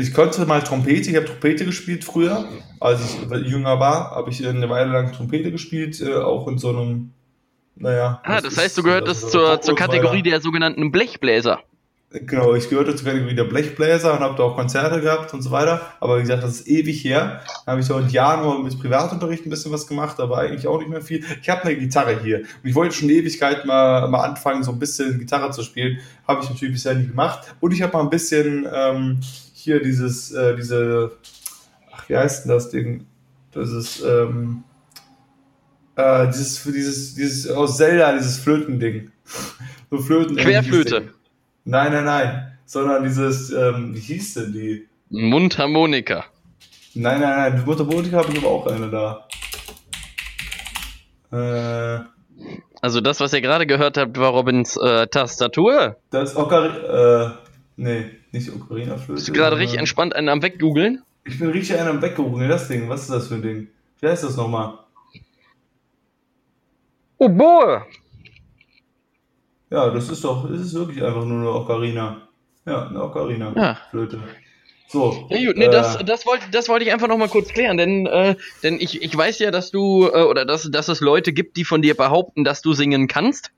ich 0.00 0.14
konnte 0.14 0.44
mal 0.46 0.62
Trompete, 0.62 1.10
ich 1.10 1.16
habe 1.16 1.26
Trompete 1.26 1.64
gespielt 1.64 2.04
früher, 2.04 2.48
als 2.80 3.00
ich 3.04 3.46
jünger 3.46 3.80
war, 3.80 4.10
habe 4.12 4.30
ich 4.30 4.46
eine 4.46 4.68
Weile 4.68 4.92
lang 4.92 5.12
Trompete 5.12 5.50
gespielt, 5.50 6.00
äh, 6.00 6.14
auch 6.14 6.48
in 6.48 6.58
so 6.58 6.70
einem, 6.70 7.12
naja. 7.76 8.20
Ah, 8.24 8.40
das 8.40 8.56
heißt, 8.56 8.78
du 8.78 8.82
gehörtest 8.82 9.30
zur, 9.30 9.60
zur 9.60 9.74
Kategorie 9.74 10.22
der 10.22 10.40
sogenannten 10.40 10.90
Blechbläser. 10.90 11.60
Genau, 12.12 12.56
ich 12.56 12.68
gehörte 12.68 12.96
zur 12.96 13.06
Kategorie 13.06 13.36
der 13.36 13.44
Blechbläser 13.44 14.14
und 14.14 14.18
habe 14.18 14.34
da 14.36 14.42
auch 14.42 14.56
Konzerte 14.56 15.00
gehabt 15.00 15.32
und 15.32 15.42
so 15.42 15.52
weiter. 15.52 15.80
Aber 16.00 16.18
wie 16.18 16.22
gesagt, 16.22 16.42
das 16.42 16.58
ist 16.58 16.66
ewig 16.66 17.04
her. 17.04 17.40
Da 17.64 17.70
habe 17.70 17.80
ich 17.80 17.86
so 17.86 17.96
in 17.98 18.08
Jahren 18.08 18.42
nur 18.42 18.60
mit 18.64 18.76
Privatunterricht 18.80 19.46
ein 19.46 19.50
bisschen 19.50 19.70
was 19.70 19.86
gemacht, 19.86 20.18
aber 20.18 20.38
eigentlich 20.38 20.66
auch 20.66 20.80
nicht 20.80 20.90
mehr 20.90 21.02
viel. 21.02 21.24
Ich 21.40 21.48
habe 21.48 21.62
eine 21.62 21.76
Gitarre 21.76 22.20
hier 22.20 22.38
und 22.38 22.68
ich 22.68 22.74
wollte 22.74 22.96
schon 22.96 23.10
Ewigkeit 23.10 23.64
mal, 23.64 24.08
mal 24.08 24.24
anfangen, 24.24 24.64
so 24.64 24.72
ein 24.72 24.80
bisschen 24.80 25.20
Gitarre 25.20 25.52
zu 25.52 25.62
spielen. 25.62 26.00
Habe 26.26 26.42
ich 26.42 26.50
natürlich 26.50 26.74
bisher 26.74 26.96
nie 26.96 27.06
gemacht. 27.06 27.54
Und 27.60 27.72
ich 27.72 27.80
habe 27.80 27.92
mal 27.92 28.02
ein 28.02 28.10
bisschen 28.10 28.66
ähm, 28.74 29.20
hier 29.60 29.82
dieses, 29.82 30.32
äh, 30.32 30.56
diese, 30.56 31.12
ach, 31.92 32.08
wie 32.08 32.16
heißt 32.16 32.44
denn 32.44 32.52
das 32.52 32.70
Ding? 32.70 33.06
Das 33.52 33.70
ist, 33.70 34.02
ähm, 34.02 34.64
äh, 35.96 36.26
dieses, 36.28 36.62
dieses, 36.64 37.14
dieses 37.14 37.50
aus 37.50 37.76
Zelda, 37.76 38.12
dieses 38.12 38.38
Flötending. 38.38 39.10
so 39.90 39.98
Flöten. 39.98 40.36
Querflöte. 40.36 41.12
Nein, 41.64 41.92
nein, 41.92 42.04
nein. 42.04 42.58
Sondern 42.64 43.02
dieses, 43.02 43.50
ähm, 43.50 43.94
wie 43.94 44.00
hieß 44.00 44.34
denn 44.34 44.52
die? 44.52 44.88
Mundharmonika. 45.10 46.24
Nein, 46.94 47.20
nein, 47.20 47.52
nein. 47.52 47.64
Mundharmonika 47.64 48.18
habe 48.18 48.32
ich 48.32 48.38
aber 48.38 48.48
auch 48.48 48.66
eine 48.66 48.88
da. 48.90 49.28
Äh, 51.32 52.04
also 52.80 53.00
das, 53.00 53.20
was 53.20 53.32
ihr 53.32 53.40
gerade 53.40 53.66
gehört 53.66 53.98
habt, 53.98 54.18
war 54.18 54.30
Robins 54.30 54.76
äh, 54.76 55.06
Tastatur. 55.08 55.96
Das 56.10 56.36
Ocar 56.36 57.28
äh, 57.28 57.30
nee. 57.76 58.10
Nicht 58.32 58.50
Ocarina-Flöte. 58.52 59.14
Bist 59.14 59.28
du 59.28 59.32
gerade 59.32 59.58
richtig 59.58 59.78
entspannt 59.78 60.14
einen 60.14 60.28
am 60.28 60.42
Weggoogeln? 60.42 61.02
Ich 61.24 61.38
bin 61.38 61.50
richtig 61.50 61.78
einen 61.78 61.88
am 61.88 62.02
Weggoogeln, 62.02 62.48
das 62.48 62.68
Ding. 62.68 62.88
Was 62.88 63.02
ist 63.02 63.10
das 63.10 63.28
für 63.28 63.34
ein 63.34 63.42
Ding? 63.42 63.68
Wie 64.00 64.08
heißt 64.08 64.24
das 64.24 64.36
nochmal? 64.36 64.78
Oboe! 67.18 67.84
Ja, 69.70 69.90
das 69.90 70.08
ist 70.08 70.24
doch, 70.24 70.50
das 70.50 70.60
ist 70.60 70.74
wirklich 70.74 71.02
einfach 71.02 71.24
nur 71.24 71.38
eine 71.38 71.50
Ocarina. 71.50 72.28
Ja, 72.66 72.88
eine 72.88 73.02
Ocarina-Flöte. 73.02 74.16
Ja. 74.16 74.22
So. 74.88 75.28
Ja, 75.30 75.46
gut, 75.46 75.56
nee, 75.56 75.66
äh, 75.66 75.70
das, 75.70 75.98
das 76.04 76.26
wollte 76.26 76.46
das 76.50 76.68
wollte 76.68 76.84
ich 76.84 76.92
einfach 76.92 77.06
noch 77.06 77.16
mal 77.16 77.28
kurz 77.28 77.50
klären, 77.50 77.76
denn, 77.76 78.06
äh, 78.06 78.34
denn 78.64 78.80
ich, 78.80 79.00
ich 79.00 79.16
weiß 79.16 79.38
ja, 79.38 79.52
dass 79.52 79.70
du, 79.70 80.08
äh, 80.08 80.22
oder 80.22 80.44
dass, 80.44 80.68
dass 80.68 80.88
es 80.88 81.00
Leute 81.00 81.32
gibt, 81.32 81.56
die 81.56 81.64
von 81.64 81.80
dir 81.80 81.94
behaupten, 81.94 82.42
dass 82.42 82.60
du 82.60 82.72
singen 82.72 83.06
kannst. 83.06 83.52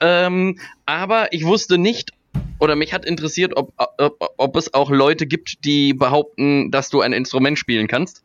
Ähm, 0.00 0.58
aber 0.84 1.32
ich 1.32 1.46
wusste 1.46 1.78
nicht, 1.78 2.12
oder 2.58 2.76
mich 2.76 2.92
hat 2.92 3.04
interessiert, 3.04 3.56
ob, 3.56 3.72
ob, 3.98 4.34
ob 4.36 4.56
es 4.56 4.74
auch 4.74 4.90
Leute 4.90 5.26
gibt, 5.26 5.64
die 5.64 5.94
behaupten, 5.94 6.70
dass 6.70 6.88
du 6.88 7.00
ein 7.00 7.12
Instrument 7.12 7.58
spielen 7.58 7.86
kannst. 7.88 8.22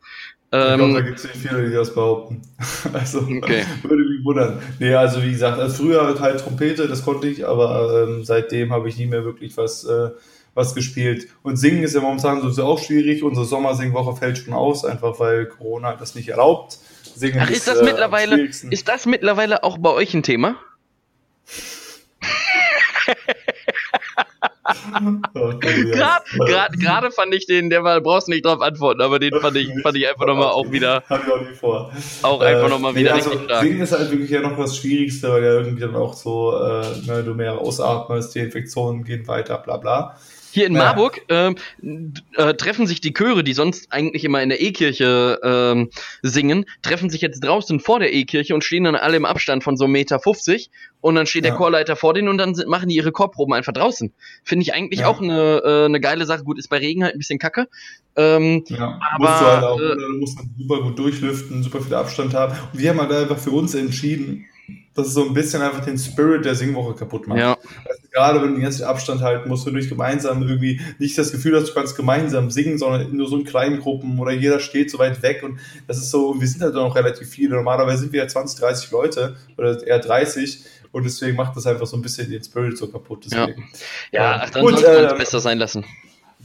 Ähm, 0.52 0.70
ich 0.70 0.76
glaube, 0.76 0.92
da 0.94 1.00
gibt 1.00 1.18
es 1.18 1.24
nicht 1.24 1.36
viele, 1.36 1.68
die 1.68 1.74
das 1.74 1.94
behaupten. 1.94 2.42
also 2.92 3.20
okay. 3.20 3.64
würde 3.82 4.04
mich 4.04 4.24
wundern. 4.24 4.62
Nee, 4.78 4.94
also 4.94 5.22
wie 5.22 5.30
gesagt, 5.30 5.58
also 5.58 5.82
früher 5.82 6.18
halt 6.20 6.40
Trompete, 6.40 6.88
das 6.88 7.04
konnte 7.04 7.26
ich, 7.26 7.46
aber 7.46 8.06
ähm, 8.06 8.24
seitdem 8.24 8.72
habe 8.72 8.88
ich 8.88 8.98
nie 8.98 9.06
mehr 9.06 9.24
wirklich 9.24 9.56
was, 9.56 9.84
äh, 9.84 10.10
was 10.54 10.74
gespielt. 10.74 11.28
Und 11.42 11.56
singen 11.56 11.82
ist 11.82 11.94
ja 11.94 12.02
momentan 12.02 12.42
sowieso 12.42 12.64
auch 12.64 12.78
schwierig. 12.78 13.22
Unsere 13.22 13.46
Sommersingwoche 13.46 14.14
fällt 14.16 14.38
schon 14.38 14.52
aus, 14.52 14.84
einfach 14.84 15.18
weil 15.18 15.46
Corona 15.46 15.94
das 15.94 16.14
nicht 16.14 16.28
erlaubt. 16.28 16.78
Singen 17.14 17.40
Ach, 17.40 17.50
ist 17.50 17.66
das 17.66 17.78
äh, 17.78 17.84
mittlerweile, 17.84 18.42
ist 18.42 18.88
das 18.88 19.06
mittlerweile 19.06 19.64
auch 19.64 19.78
bei 19.78 19.90
euch 19.90 20.12
ein 20.12 20.22
Thema? 20.22 20.56
Gerade 26.78 27.10
fand 27.10 27.34
ich 27.34 27.46
den, 27.46 27.70
der 27.70 27.84
war, 27.84 28.00
brauchst 28.00 28.28
nicht 28.28 28.44
drauf 28.44 28.60
antworten, 28.60 29.00
aber 29.00 29.18
den 29.18 29.38
fand 29.40 29.56
ich, 29.56 29.68
fand 29.82 29.96
ich 29.96 30.08
einfach 30.08 30.26
nochmal 30.26 30.48
auch 30.48 30.70
wieder. 30.70 31.02
Hab 31.08 31.26
ich 31.26 31.32
auch 31.32 31.40
nie 31.40 31.54
vor. 31.54 31.92
Auch 32.22 32.40
einfach 32.40 32.66
äh, 32.66 32.70
nochmal 32.70 32.94
wieder 32.94 33.10
nee, 33.12 33.16
also, 33.16 33.30
richtig 33.30 33.46
stark. 33.46 33.62
Singen 33.62 33.80
ist 33.80 33.92
halt 33.92 34.10
wirklich 34.10 34.30
ja 34.30 34.40
noch 34.40 34.56
das 34.56 34.76
Schwierigste, 34.76 35.30
weil 35.30 35.44
ja 35.44 35.52
irgendwie 35.54 35.80
dann 35.80 35.96
auch 35.96 36.14
so, 36.14 36.56
äh, 36.56 37.06
ne, 37.06 37.22
du 37.24 37.34
mehr 37.34 37.58
ausatmest, 37.58 38.34
die 38.34 38.40
Infektionen 38.40 39.04
gehen 39.04 39.26
weiter, 39.26 39.58
bla 39.58 39.76
bla. 39.76 40.16
Hier 40.52 40.66
in. 40.66 40.74
Marburg 40.74 41.22
ähm, 41.28 41.56
äh, 42.36 42.54
treffen 42.54 42.86
sich 42.86 43.00
die 43.00 43.12
Chöre, 43.12 43.42
die 43.42 43.52
sonst 43.54 43.90
eigentlich 43.90 44.24
immer 44.24 44.42
in 44.42 44.48
der 44.48 44.60
E-Kirche 44.60 45.40
ähm, 45.42 45.90
singen, 46.22 46.66
treffen 46.82 47.08
sich 47.08 47.20
jetzt 47.20 47.40
draußen 47.40 47.80
vor 47.80 48.00
der 48.00 48.12
E-Kirche 48.12 48.54
und 48.54 48.62
stehen 48.62 48.84
dann 48.84 48.94
alle 48.94 49.16
im 49.16 49.24
Abstand 49.24 49.64
von 49.64 49.76
so 49.76 49.86
Meter 49.86 50.20
50 50.20 50.70
und 51.00 51.14
dann 51.14 51.26
steht 51.26 51.44
ja. 51.44 51.50
der 51.50 51.58
Chorleiter 51.58 51.96
vor 51.96 52.14
denen 52.14 52.28
und 52.28 52.38
dann 52.38 52.54
sind, 52.54 52.68
machen 52.68 52.88
die 52.88 52.96
ihre 52.96 53.12
Chorproben 53.12 53.54
einfach 53.54 53.72
draußen. 53.72 54.12
Finde 54.44 54.62
ich 54.62 54.74
eigentlich 54.74 55.00
ja. 55.00 55.08
auch 55.08 55.20
eine, 55.20 55.62
äh, 55.64 55.84
eine 55.86 56.00
geile 56.00 56.26
Sache. 56.26 56.44
Gut, 56.44 56.58
ist 56.58 56.68
bei 56.68 56.78
Regen 56.78 57.02
halt 57.02 57.14
ein 57.14 57.18
bisschen 57.18 57.38
kacke. 57.38 57.68
Ähm, 58.14 58.64
ja, 58.68 59.00
aber, 59.14 59.24
musst 59.24 59.40
du 59.40 59.46
halt 59.46 59.64
auch, 59.64 59.80
äh, 59.80 59.96
du 59.96 60.18
musst 60.18 60.38
super 60.58 60.82
gut 60.82 60.98
durchlüften, 60.98 61.62
super 61.62 61.80
viel 61.80 61.94
Abstand 61.94 62.34
haben. 62.34 62.54
Und 62.72 62.78
wir 62.78 62.90
haben 62.90 63.00
halt 63.00 63.12
einfach 63.12 63.38
für 63.38 63.50
uns 63.50 63.74
entschieden, 63.74 64.46
dass 64.94 65.06
es 65.06 65.14
so 65.14 65.24
ein 65.26 65.32
bisschen 65.32 65.62
einfach 65.62 65.84
den 65.84 65.96
Spirit 65.98 66.44
der 66.44 66.54
Singwoche 66.54 66.94
kaputt 66.94 67.26
macht. 67.26 67.38
Ja. 67.38 67.56
Also 67.88 68.02
gerade 68.12 68.42
wenn 68.42 68.48
du 68.48 68.54
den 68.54 68.62
ganzen 68.62 68.84
Abstand 68.84 69.22
halten 69.22 69.48
musst, 69.48 69.64
wenn 69.64 69.72
du 69.72 69.78
nicht 69.78 69.88
gemeinsam 69.88 70.42
irgendwie 70.42 70.80
nicht 70.98 71.16
das 71.16 71.32
Gefühl 71.32 71.58
hast, 71.58 71.70
du 71.70 71.74
kannst 71.74 71.96
gemeinsam 71.96 72.50
singen, 72.50 72.78
sondern 72.78 73.16
nur 73.16 73.28
so 73.28 73.38
in 73.38 73.44
kleinen 73.44 73.80
Gruppen 73.80 74.18
oder 74.18 74.32
jeder 74.32 74.60
steht 74.60 74.90
so 74.90 74.98
weit 74.98 75.22
weg 75.22 75.42
und 75.42 75.58
das 75.86 75.98
ist 75.98 76.10
so, 76.10 76.38
wir 76.38 76.46
sind 76.46 76.62
halt 76.62 76.74
noch 76.74 76.94
relativ 76.94 77.28
viele. 77.28 77.56
Normalerweise 77.56 78.02
sind 78.02 78.12
wir 78.12 78.20
ja 78.20 78.28
20, 78.28 78.60
30 78.60 78.90
Leute 78.90 79.36
oder 79.56 79.86
eher 79.86 79.98
30 79.98 80.64
und 80.92 81.04
deswegen 81.04 81.36
macht 81.36 81.56
das 81.56 81.66
einfach 81.66 81.86
so 81.86 81.96
ein 81.96 82.02
bisschen 82.02 82.30
den 82.30 82.44
Spirit 82.44 82.76
so 82.76 82.86
kaputt. 82.88 83.24
Deswegen. 83.24 83.68
Ja, 84.12 84.22
ja 84.22 84.40
ach, 84.44 84.50
dann 84.50 84.62
Gut, 84.62 84.78
sollte 84.78 84.94
man 84.94 85.06
es 85.06 85.12
äh, 85.12 85.16
besser 85.16 85.40
sein 85.40 85.58
lassen. 85.58 85.84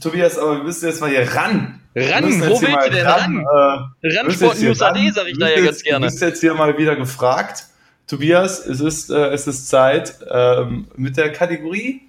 Tobias, 0.00 0.38
aber 0.38 0.58
wir 0.58 0.64
müssen 0.64 0.86
jetzt 0.86 1.00
mal 1.00 1.10
hier 1.10 1.30
ran. 1.34 1.80
Ran, 1.94 2.24
wo 2.24 2.60
willst 2.60 2.86
du 2.86 2.90
denn 2.90 3.06
ran? 3.06 3.44
ran? 3.44 3.90
Äh, 4.00 4.16
Randsport 4.16 4.60
News 4.60 4.80
AD, 4.80 5.10
sag 5.10 5.26
ich 5.26 5.38
da 5.38 5.48
ja 5.48 5.60
ganz 5.60 5.82
gerne. 5.82 6.06
Du 6.06 6.12
bist 6.12 6.22
jetzt 6.22 6.40
hier 6.40 6.54
mal 6.54 6.76
wieder 6.78 6.96
gefragt. 6.96 7.66
Tobias, 8.08 8.66
es 8.66 8.80
ist, 8.80 9.10
äh, 9.10 9.28
es 9.28 9.46
ist 9.46 9.68
Zeit 9.68 10.18
ähm, 10.30 10.88
mit 10.96 11.16
der 11.16 11.30
Kategorie. 11.30 12.07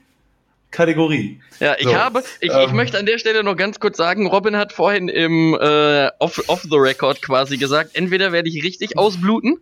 Kategorie. 0.71 1.41
Ja, 1.59 1.75
ich 1.77 1.87
so, 1.87 1.95
habe, 1.95 2.23
ich, 2.39 2.51
ähm, 2.51 2.59
ich 2.67 2.71
möchte 2.71 2.97
an 2.99 3.05
der 3.05 3.17
Stelle 3.17 3.43
noch 3.43 3.55
ganz 3.55 3.79
kurz 3.79 3.97
sagen, 3.97 4.27
Robin 4.27 4.55
hat 4.55 4.71
vorhin 4.71 5.09
im 5.09 5.57
äh, 5.59 6.09
off, 6.19 6.41
off 6.47 6.61
the 6.61 6.77
record 6.77 7.21
quasi 7.21 7.57
gesagt, 7.57 7.91
entweder 7.95 8.31
werde 8.31 8.49
ich 8.49 8.63
richtig 8.63 8.97
ausbluten, 8.97 9.57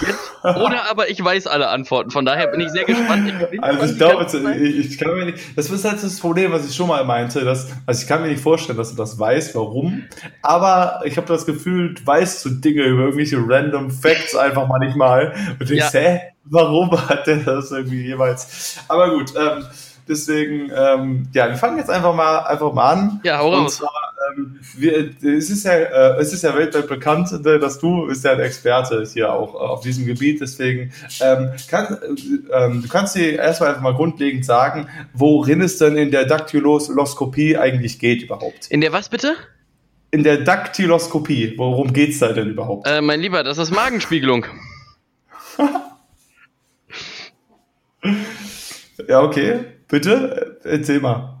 jetzt, 0.00 0.32
oder 0.42 0.90
aber 0.90 1.10
ich 1.10 1.22
weiß 1.22 1.46
alle 1.46 1.68
Antworten. 1.68 2.10
Von 2.10 2.24
daher 2.24 2.48
bin 2.48 2.60
ich 2.60 2.70
sehr 2.70 2.84
gespannt. 2.84 3.32
Ich 3.52 3.62
also 3.62 3.84
ich 3.84 3.98
glaube, 3.98 4.26
ich, 4.58 4.92
ich, 4.92 4.98
kann 4.98 5.14
mir 5.14 5.26
nicht, 5.26 5.38
das 5.56 5.70
ist 5.70 5.84
halt 5.84 6.02
das 6.02 6.18
Problem, 6.18 6.52
was 6.52 6.68
ich 6.68 6.74
schon 6.74 6.88
mal 6.88 7.04
meinte, 7.04 7.44
dass, 7.44 7.68
also 7.84 8.02
ich 8.02 8.08
kann 8.08 8.22
mir 8.22 8.28
nicht 8.28 8.40
vorstellen, 8.40 8.78
dass 8.78 8.90
du 8.90 8.96
das 8.96 9.18
weißt, 9.18 9.54
warum, 9.54 10.04
aber 10.42 11.02
ich 11.04 11.18
habe 11.18 11.28
das 11.28 11.44
Gefühl, 11.44 11.94
du 11.94 12.06
weißt 12.06 12.40
so 12.40 12.50
Dinge 12.50 12.82
über 12.82 13.02
irgendwelche 13.02 13.36
random 13.38 13.90
Facts 13.90 14.34
einfach 14.34 14.66
mal 14.66 14.78
nicht 14.78 14.96
mal 14.96 15.34
und 15.60 15.70
ich 15.70 15.78
ja. 15.78 15.90
hä, 15.92 16.20
warum 16.44 16.90
hat 17.08 17.26
der 17.26 17.36
das 17.36 17.70
irgendwie 17.70 18.06
jeweils? 18.06 18.78
Aber 18.88 19.10
gut, 19.10 19.32
ähm, 19.36 19.64
Deswegen, 20.08 20.70
ähm, 20.74 21.28
ja, 21.32 21.48
wir 21.48 21.56
fangen 21.56 21.78
jetzt 21.78 21.90
einfach 21.90 22.14
mal, 22.14 22.38
einfach 22.40 22.72
mal 22.72 22.92
an. 22.92 23.20
Ja, 23.24 23.38
hau 23.38 23.52
raus. 23.52 23.78
Zwar, 23.78 24.14
ähm, 24.36 24.60
wir, 24.76 25.10
es, 25.20 25.50
ist 25.50 25.64
ja, 25.64 25.72
äh, 25.72 26.20
es 26.20 26.32
ist 26.32 26.42
ja 26.42 26.54
weltweit 26.54 26.86
bekannt, 26.86 27.32
äh, 27.32 27.58
dass 27.58 27.80
du 27.80 28.06
bist 28.06 28.24
ja 28.24 28.32
ein 28.32 28.40
Experte 28.40 29.04
hier 29.12 29.32
auch 29.32 29.54
äh, 29.54 29.58
auf 29.58 29.80
diesem 29.80 30.06
Gebiet. 30.06 30.40
Deswegen 30.40 30.92
ähm, 31.20 31.50
kann, 31.68 31.98
ähm, 32.52 32.82
du 32.82 32.88
kannst 32.88 33.16
dir 33.16 33.36
erstmal 33.36 33.70
einfach 33.70 33.82
mal 33.82 33.94
grundlegend 33.94 34.44
sagen, 34.44 34.88
worin 35.12 35.60
es 35.60 35.78
denn 35.78 35.96
in 35.96 36.12
der 36.12 36.24
Daktyloskopie 36.24 37.56
eigentlich 37.56 37.98
geht 37.98 38.22
überhaupt. 38.22 38.68
In 38.68 38.80
der 38.80 38.92
was 38.92 39.08
bitte? 39.08 39.34
In 40.12 40.22
der 40.22 40.38
Daktyloskopie. 40.38 41.54
Worum 41.56 41.92
geht's 41.92 42.20
da 42.20 42.32
denn 42.32 42.50
überhaupt? 42.50 42.86
Äh, 42.86 43.00
mein 43.00 43.20
Lieber, 43.20 43.42
das 43.42 43.58
ist 43.58 43.72
Magenspiegelung. 43.72 44.46
ja, 49.08 49.22
okay. 49.22 49.75
Bitte? 49.88 50.58
Erzähl 50.64 51.00
mal. 51.00 51.36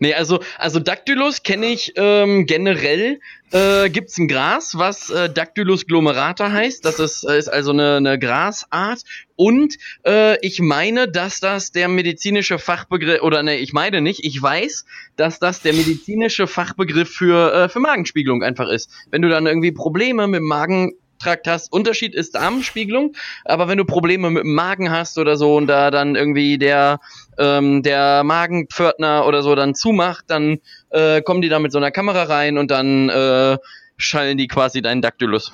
Nee, 0.00 0.14
also, 0.14 0.40
also 0.58 0.80
Dactylus 0.80 1.42
kenne 1.42 1.66
ich 1.66 1.92
ähm, 1.96 2.46
generell. 2.46 3.20
Äh, 3.52 3.88
Gibt 3.90 4.10
es 4.10 4.18
ein 4.18 4.28
Gras, 4.28 4.76
was 4.76 5.10
äh, 5.10 5.30
Dactylus 5.30 5.86
glomerata 5.86 6.50
heißt. 6.50 6.84
Das 6.84 6.98
ist, 6.98 7.24
äh, 7.24 7.38
ist 7.38 7.48
also 7.48 7.70
eine, 7.70 7.96
eine 7.96 8.18
Grasart. 8.18 9.02
Und 9.36 9.76
äh, 10.04 10.36
ich 10.44 10.60
meine, 10.60 11.08
dass 11.08 11.40
das 11.40 11.70
der 11.70 11.88
medizinische 11.88 12.58
Fachbegriff, 12.58 13.22
oder 13.22 13.42
ne, 13.42 13.56
ich 13.56 13.72
meine 13.72 14.00
nicht, 14.00 14.24
ich 14.24 14.40
weiß, 14.40 14.84
dass 15.16 15.38
das 15.38 15.62
der 15.62 15.72
medizinische 15.72 16.46
Fachbegriff 16.46 17.10
für, 17.10 17.54
äh, 17.54 17.68
für 17.68 17.80
Magenspiegelung 17.80 18.42
einfach 18.42 18.68
ist. 18.68 18.90
Wenn 19.10 19.22
du 19.22 19.28
dann 19.28 19.46
irgendwie 19.46 19.72
Probleme 19.72 20.26
mit 20.26 20.42
Magen 20.42 20.92
Trakt 21.18 21.46
hast. 21.46 21.72
Unterschied 21.72 22.14
ist 22.14 22.34
Darmspiegelung, 22.34 23.14
aber 23.44 23.68
wenn 23.68 23.78
du 23.78 23.84
Probleme 23.84 24.30
mit 24.30 24.44
dem 24.44 24.54
Magen 24.54 24.90
hast 24.90 25.18
oder 25.18 25.36
so 25.36 25.56
und 25.56 25.66
da 25.66 25.90
dann 25.90 26.14
irgendwie 26.14 26.58
der 26.58 27.00
ähm, 27.38 27.82
der 27.82 28.24
Magenpförtner 28.24 29.26
oder 29.26 29.42
so 29.42 29.54
dann 29.54 29.74
zumacht, 29.74 30.24
dann 30.28 30.58
äh, 30.90 31.22
kommen 31.22 31.42
die 31.42 31.48
da 31.48 31.58
mit 31.58 31.72
so 31.72 31.78
einer 31.78 31.90
Kamera 31.90 32.24
rein 32.24 32.58
und 32.58 32.70
dann 32.70 33.08
äh, 33.08 33.58
schallen 33.96 34.38
die 34.38 34.48
quasi 34.48 34.82
deinen 34.82 35.02
Dactylus. 35.02 35.52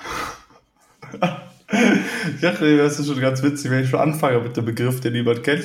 Ich 1.67 2.41
dachte, 2.41 2.77
das 2.77 2.99
ist 2.99 3.07
schon 3.07 3.19
ganz 3.19 3.41
witzig, 3.41 3.71
wenn 3.71 3.83
ich 3.83 3.89
schon 3.89 3.99
anfange 3.99 4.39
mit 4.39 4.55
dem 4.55 4.65
Begriff, 4.65 5.01
den 5.01 5.13
niemand 5.13 5.43
kennt. 5.43 5.63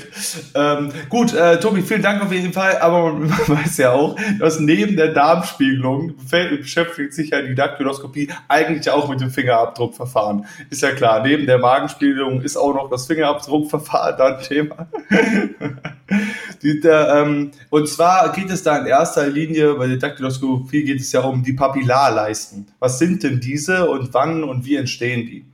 Ähm, 0.54 0.90
gut, 1.10 1.34
äh, 1.34 1.60
Tobi, 1.60 1.82
vielen 1.82 2.00
Dank 2.00 2.22
auf 2.22 2.32
jeden 2.32 2.54
Fall, 2.54 2.78
aber 2.78 3.12
man 3.14 3.30
weiß 3.30 3.76
ja 3.76 3.92
auch, 3.92 4.16
dass 4.38 4.60
neben 4.60 4.96
der 4.96 5.12
Darmspiegelung 5.12 6.14
beschäftigt 6.30 7.12
sich 7.12 7.30
ja 7.30 7.42
die 7.42 7.54
Daktyloskopie 7.54 8.28
eigentlich 8.48 8.90
auch 8.90 9.10
mit 9.10 9.20
dem 9.20 9.30
Fingerabdruckverfahren. 9.30 10.46
Ist 10.70 10.80
ja 10.80 10.92
klar, 10.92 11.22
neben 11.22 11.44
der 11.44 11.58
Magenspiegelung 11.58 12.40
ist 12.40 12.56
auch 12.56 12.74
noch 12.74 12.88
das 12.88 13.06
Fingerabdruckverfahren 13.06 14.16
dann 14.16 14.40
Thema. 14.40 14.88
die, 16.62 16.80
der, 16.80 17.14
ähm, 17.14 17.50
und 17.68 17.88
zwar 17.90 18.32
geht 18.32 18.50
es 18.50 18.62
da 18.62 18.78
in 18.78 18.86
erster 18.86 19.26
Linie, 19.26 19.74
bei 19.74 19.86
der 19.86 19.98
Daktyloskopie 19.98 20.84
geht 20.84 21.00
es 21.00 21.12
ja 21.12 21.20
um 21.20 21.42
die 21.42 21.52
Papillarleisten. 21.52 22.68
Was 22.78 22.98
sind 22.98 23.22
denn 23.22 23.38
diese 23.38 23.90
und 23.90 24.14
wann 24.14 24.44
und 24.44 24.64
wie 24.64 24.76
entstehen 24.76 25.26
die? 25.26 25.44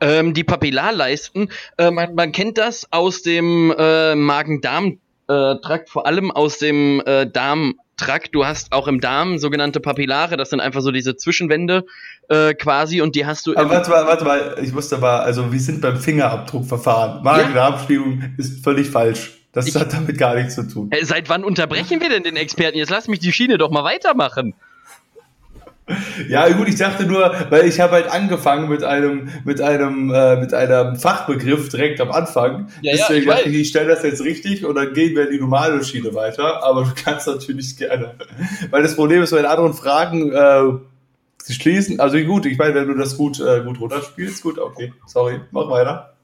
Ähm, 0.00 0.34
die 0.34 0.44
Papillarleisten, 0.44 1.50
äh, 1.78 1.90
man, 1.90 2.14
man 2.14 2.32
kennt 2.32 2.58
das 2.58 2.86
aus 2.92 3.22
dem 3.22 3.74
äh, 3.76 4.14
Magen-Darm-Trakt, 4.14 5.88
vor 5.88 6.06
allem 6.06 6.30
aus 6.30 6.58
dem 6.58 7.02
äh, 7.06 7.26
Darmtrakt. 7.26 8.34
Du 8.34 8.44
hast 8.44 8.72
auch 8.72 8.88
im 8.88 9.00
Darm 9.00 9.38
sogenannte 9.38 9.80
Papillare, 9.80 10.36
das 10.36 10.50
sind 10.50 10.60
einfach 10.60 10.80
so 10.80 10.90
diese 10.90 11.16
Zwischenwände 11.16 11.84
äh, 12.28 12.54
quasi 12.54 13.00
und 13.00 13.14
die 13.16 13.26
hast 13.26 13.46
du. 13.46 13.56
Aber 13.56 13.70
warte 13.70 13.90
mal, 13.90 14.06
warte 14.06 14.24
mal, 14.24 14.56
ich 14.62 14.74
wusste 14.74 14.96
aber, 14.96 15.22
also 15.22 15.52
wir 15.52 15.60
sind 15.60 15.80
beim 15.80 15.96
Fingerabdruckverfahren. 15.96 17.22
Magen-Darm-Spiegelung 17.22 18.20
ja? 18.20 18.28
ist 18.38 18.62
völlig 18.62 18.90
falsch. 18.90 19.32
Das 19.56 19.66
ich, 19.66 19.74
hat 19.74 19.90
damit 19.90 20.18
gar 20.18 20.34
nichts 20.34 20.54
zu 20.54 20.68
tun. 20.68 20.88
Äh, 20.90 21.02
seit 21.06 21.30
wann 21.30 21.42
unterbrechen 21.42 22.02
wir 22.02 22.10
denn 22.10 22.22
den 22.22 22.36
Experten? 22.36 22.76
Jetzt 22.76 22.90
lass 22.90 23.08
mich 23.08 23.20
die 23.20 23.32
Schiene 23.32 23.56
doch 23.56 23.70
mal 23.70 23.84
weitermachen. 23.84 24.52
Ja, 26.28 26.48
gut, 26.48 26.68
ich 26.68 26.76
dachte 26.76 27.04
nur, 27.06 27.32
weil 27.50 27.66
ich 27.66 27.80
habe 27.80 27.92
halt 27.92 28.08
angefangen 28.08 28.68
mit 28.68 28.82
einem, 28.82 29.28
mit 29.44 29.60
einem, 29.60 30.12
äh, 30.12 30.36
mit 30.36 30.52
einem 30.52 30.96
Fachbegriff 30.96 31.68
direkt 31.68 32.00
am 32.00 32.10
Anfang. 32.10 32.68
Ja, 32.82 32.92
Deswegen 32.92 33.12
ja, 33.12 33.18
ich 33.18 33.26
dachte 33.26 33.48
ich, 33.50 33.56
ich 33.60 33.68
stelle 33.68 33.88
das 33.88 34.02
jetzt 34.02 34.22
richtig 34.24 34.64
und 34.64 34.74
dann 34.74 34.92
gehen 34.92 35.14
wir 35.14 35.26
in 35.26 35.32
die 35.32 35.40
normale 35.40 35.84
Schiene 35.84 36.14
weiter. 36.14 36.64
Aber 36.64 36.82
du 36.82 36.90
kannst 37.02 37.26
natürlich 37.26 37.76
gerne. 37.76 38.14
Weil 38.70 38.82
das 38.82 38.96
Problem 38.96 39.22
ist, 39.22 39.30
bei 39.30 39.38
den 39.38 39.46
anderen 39.46 39.74
Fragen 39.74 40.32
äh, 40.32 40.78
sie 41.42 41.54
schließen. 41.54 42.00
Also 42.00 42.18
gut, 42.18 42.46
ich 42.46 42.58
meine, 42.58 42.74
wenn 42.74 42.88
du 42.88 42.94
das 42.94 43.16
gut, 43.16 43.40
äh, 43.40 43.62
gut 43.62 43.80
runterspielst, 43.80 44.42
gut, 44.42 44.58
okay. 44.58 44.92
Sorry, 45.06 45.40
mach 45.52 45.70
weiter. 45.70 46.15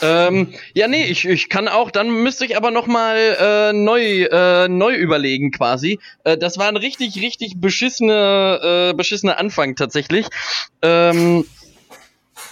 Ähm, 0.00 0.54
ja, 0.74 0.86
nee, 0.86 1.06
ich, 1.06 1.24
ich 1.26 1.48
kann 1.48 1.66
auch, 1.66 1.90
dann 1.90 2.22
müsste 2.22 2.44
ich 2.44 2.56
aber 2.56 2.70
nochmal 2.70 3.16
äh, 3.40 3.72
neu, 3.72 4.24
äh, 4.24 4.68
neu 4.68 4.94
überlegen 4.94 5.50
quasi. 5.50 5.98
Äh, 6.24 6.38
das 6.38 6.58
war 6.58 6.68
ein 6.68 6.76
richtig, 6.76 7.20
richtig 7.20 7.60
beschissene, 7.60 8.90
äh, 8.90 8.94
beschissene 8.94 9.38
Anfang 9.38 9.74
tatsächlich. 9.74 10.26
Ähm, 10.82 11.44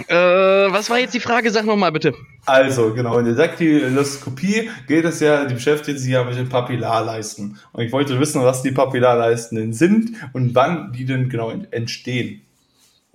äh, 0.09 0.15
was 0.15 0.91
war 0.91 0.99
jetzt 0.99 1.15
die 1.15 1.21
Frage? 1.21 1.51
Sag 1.51 1.65
nochmal 1.65 1.93
bitte. 1.93 2.15
Also, 2.45 2.93
genau, 2.93 3.19
in 3.19 3.25
der 3.25 3.35
Daktyloskopie 3.35 4.71
geht 4.87 5.05
es 5.05 5.21
ja, 5.21 5.45
die 5.47 5.55
beschäftigt 5.55 6.01
sich 6.01 6.11
ja 6.11 6.25
mit 6.25 6.37
den 6.37 6.49
Papillarleisten. 6.49 7.59
Und 7.73 7.85
ich 7.85 7.93
wollte 7.93 8.19
wissen, 8.21 8.43
was 8.43 8.63
die 8.63 8.73
Papillarleisten 8.73 9.57
denn 9.57 9.73
sind 9.73 10.11
und 10.33 10.55
wann 10.55 10.93
die 10.93 11.07
denn 11.07 11.29
genau 11.29 11.53
entstehen. 11.71 12.43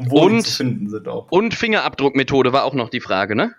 Und 0.01 0.11
wo 0.11 0.19
und, 0.21 0.41
zu 0.41 0.57
finden 0.57 0.89
sind 0.89 1.07
auch. 1.07 1.27
Und 1.31 1.53
Fingerabdruckmethode 1.53 2.53
war 2.53 2.63
auch 2.63 2.73
noch 2.73 2.89
die 2.89 3.01
Frage, 3.01 3.35
ne? 3.35 3.53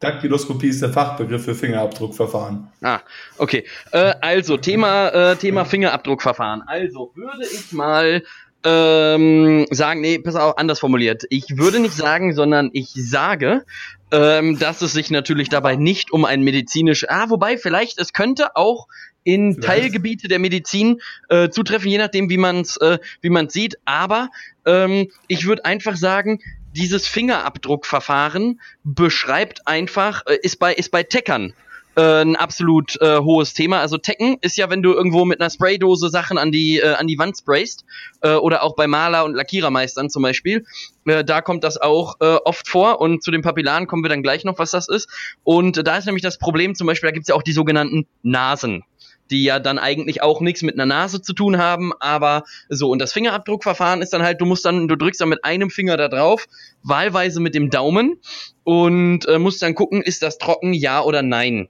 Daktyloskopie 0.00 0.68
ist 0.68 0.82
der 0.82 0.90
Fachbegriff 0.90 1.44
für 1.44 1.54
Fingerabdruckverfahren. 1.54 2.68
Ah, 2.82 3.00
okay. 3.38 3.64
Äh, 3.92 4.14
also, 4.20 4.58
Thema, 4.58 5.08
äh, 5.08 5.36
Thema 5.36 5.64
Fingerabdruckverfahren. 5.64 6.62
Also, 6.66 7.12
würde 7.14 7.44
ich 7.50 7.72
mal 7.72 8.22
ähm, 8.64 9.66
sagen, 9.70 10.00
nee, 10.00 10.18
pass 10.18 10.36
auf, 10.36 10.58
anders 10.58 10.80
formuliert. 10.80 11.24
Ich 11.30 11.56
würde 11.56 11.80
nicht 11.80 11.94
sagen, 11.94 12.34
sondern 12.34 12.70
ich 12.72 12.90
sage, 12.94 13.64
ähm, 14.10 14.58
dass 14.58 14.82
es 14.82 14.92
sich 14.92 15.10
natürlich 15.10 15.48
dabei 15.48 15.76
nicht 15.76 16.12
um 16.12 16.24
ein 16.24 16.42
medizinisch, 16.42 17.08
ah, 17.08 17.30
wobei 17.30 17.56
vielleicht, 17.56 17.98
es 17.98 18.12
könnte 18.12 18.54
auch 18.56 18.88
in 19.26 19.54
vielleicht. 19.54 19.66
Teilgebiete 19.66 20.28
der 20.28 20.38
Medizin 20.38 21.00
äh, 21.28 21.50
zutreffen, 21.50 21.90
je 21.90 21.98
nachdem, 21.98 22.30
wie 22.30 22.38
man 22.38 22.60
es 22.60 22.76
äh, 22.76 22.98
wie 23.20 23.30
man 23.30 23.48
sieht. 23.48 23.76
Aber 23.84 24.30
ähm, 24.64 25.10
ich 25.26 25.46
würde 25.46 25.64
einfach 25.64 25.96
sagen, 25.96 26.38
dieses 26.74 27.08
Fingerabdruckverfahren 27.08 28.60
beschreibt 28.84 29.66
einfach, 29.66 30.24
äh, 30.26 30.38
ist 30.42 30.58
bei, 30.58 30.72
ist 30.74 30.90
bei 30.90 31.02
Teckern 31.02 31.54
äh, 31.96 32.22
ein 32.22 32.36
absolut 32.36 33.00
äh, 33.00 33.18
hohes 33.18 33.52
Thema. 33.54 33.80
Also 33.80 33.98
Tecken 33.98 34.36
ist 34.42 34.56
ja, 34.56 34.70
wenn 34.70 34.82
du 34.82 34.92
irgendwo 34.92 35.24
mit 35.24 35.40
einer 35.40 35.50
Spraydose 35.50 36.08
Sachen 36.08 36.38
an 36.38 36.52
die, 36.52 36.78
äh, 36.78 36.94
an 36.94 37.08
die 37.08 37.18
Wand 37.18 37.36
sprayst, 37.36 37.84
äh, 38.20 38.34
oder 38.34 38.62
auch 38.62 38.76
bei 38.76 38.86
Maler- 38.86 39.24
und 39.24 39.34
Lackierermeistern 39.34 40.08
zum 40.08 40.22
Beispiel. 40.22 40.64
Äh, 41.06 41.24
da 41.24 41.40
kommt 41.40 41.64
das 41.64 41.78
auch 41.78 42.20
äh, 42.20 42.36
oft 42.44 42.68
vor 42.68 43.00
und 43.00 43.24
zu 43.24 43.30
den 43.30 43.42
Papillaren 43.42 43.86
kommen 43.86 44.04
wir 44.04 44.10
dann 44.10 44.22
gleich 44.22 44.44
noch, 44.44 44.58
was 44.58 44.70
das 44.70 44.88
ist. 44.88 45.08
Und 45.42 45.78
äh, 45.78 45.82
da 45.82 45.96
ist 45.96 46.04
nämlich 46.04 46.22
das 46.22 46.38
Problem 46.38 46.74
zum 46.76 46.86
Beispiel, 46.86 47.08
da 47.08 47.12
gibt's 47.14 47.28
ja 47.28 47.34
auch 47.34 47.42
die 47.42 47.52
sogenannten 47.52 48.06
Nasen 48.22 48.84
die 49.30 49.44
ja 49.44 49.58
dann 49.58 49.78
eigentlich 49.78 50.22
auch 50.22 50.40
nichts 50.40 50.62
mit 50.62 50.74
einer 50.74 50.86
Nase 50.86 51.22
zu 51.22 51.32
tun 51.32 51.58
haben, 51.58 51.92
aber 52.00 52.44
so. 52.68 52.90
Und 52.90 53.00
das 53.00 53.12
Fingerabdruckverfahren 53.12 54.02
ist 54.02 54.12
dann 54.12 54.22
halt, 54.22 54.40
du 54.40 54.46
musst 54.46 54.64
dann, 54.64 54.88
du 54.88 54.96
drückst 54.96 55.20
dann 55.20 55.28
mit 55.28 55.44
einem 55.44 55.70
Finger 55.70 55.96
da 55.96 56.08
drauf, 56.08 56.46
wahlweise 56.82 57.40
mit 57.40 57.54
dem 57.54 57.70
Daumen 57.70 58.20
und 58.64 59.26
äh, 59.26 59.38
musst 59.38 59.62
dann 59.62 59.74
gucken, 59.74 60.02
ist 60.02 60.22
das 60.22 60.38
trocken, 60.38 60.72
ja 60.72 61.02
oder 61.02 61.22
nein. 61.22 61.68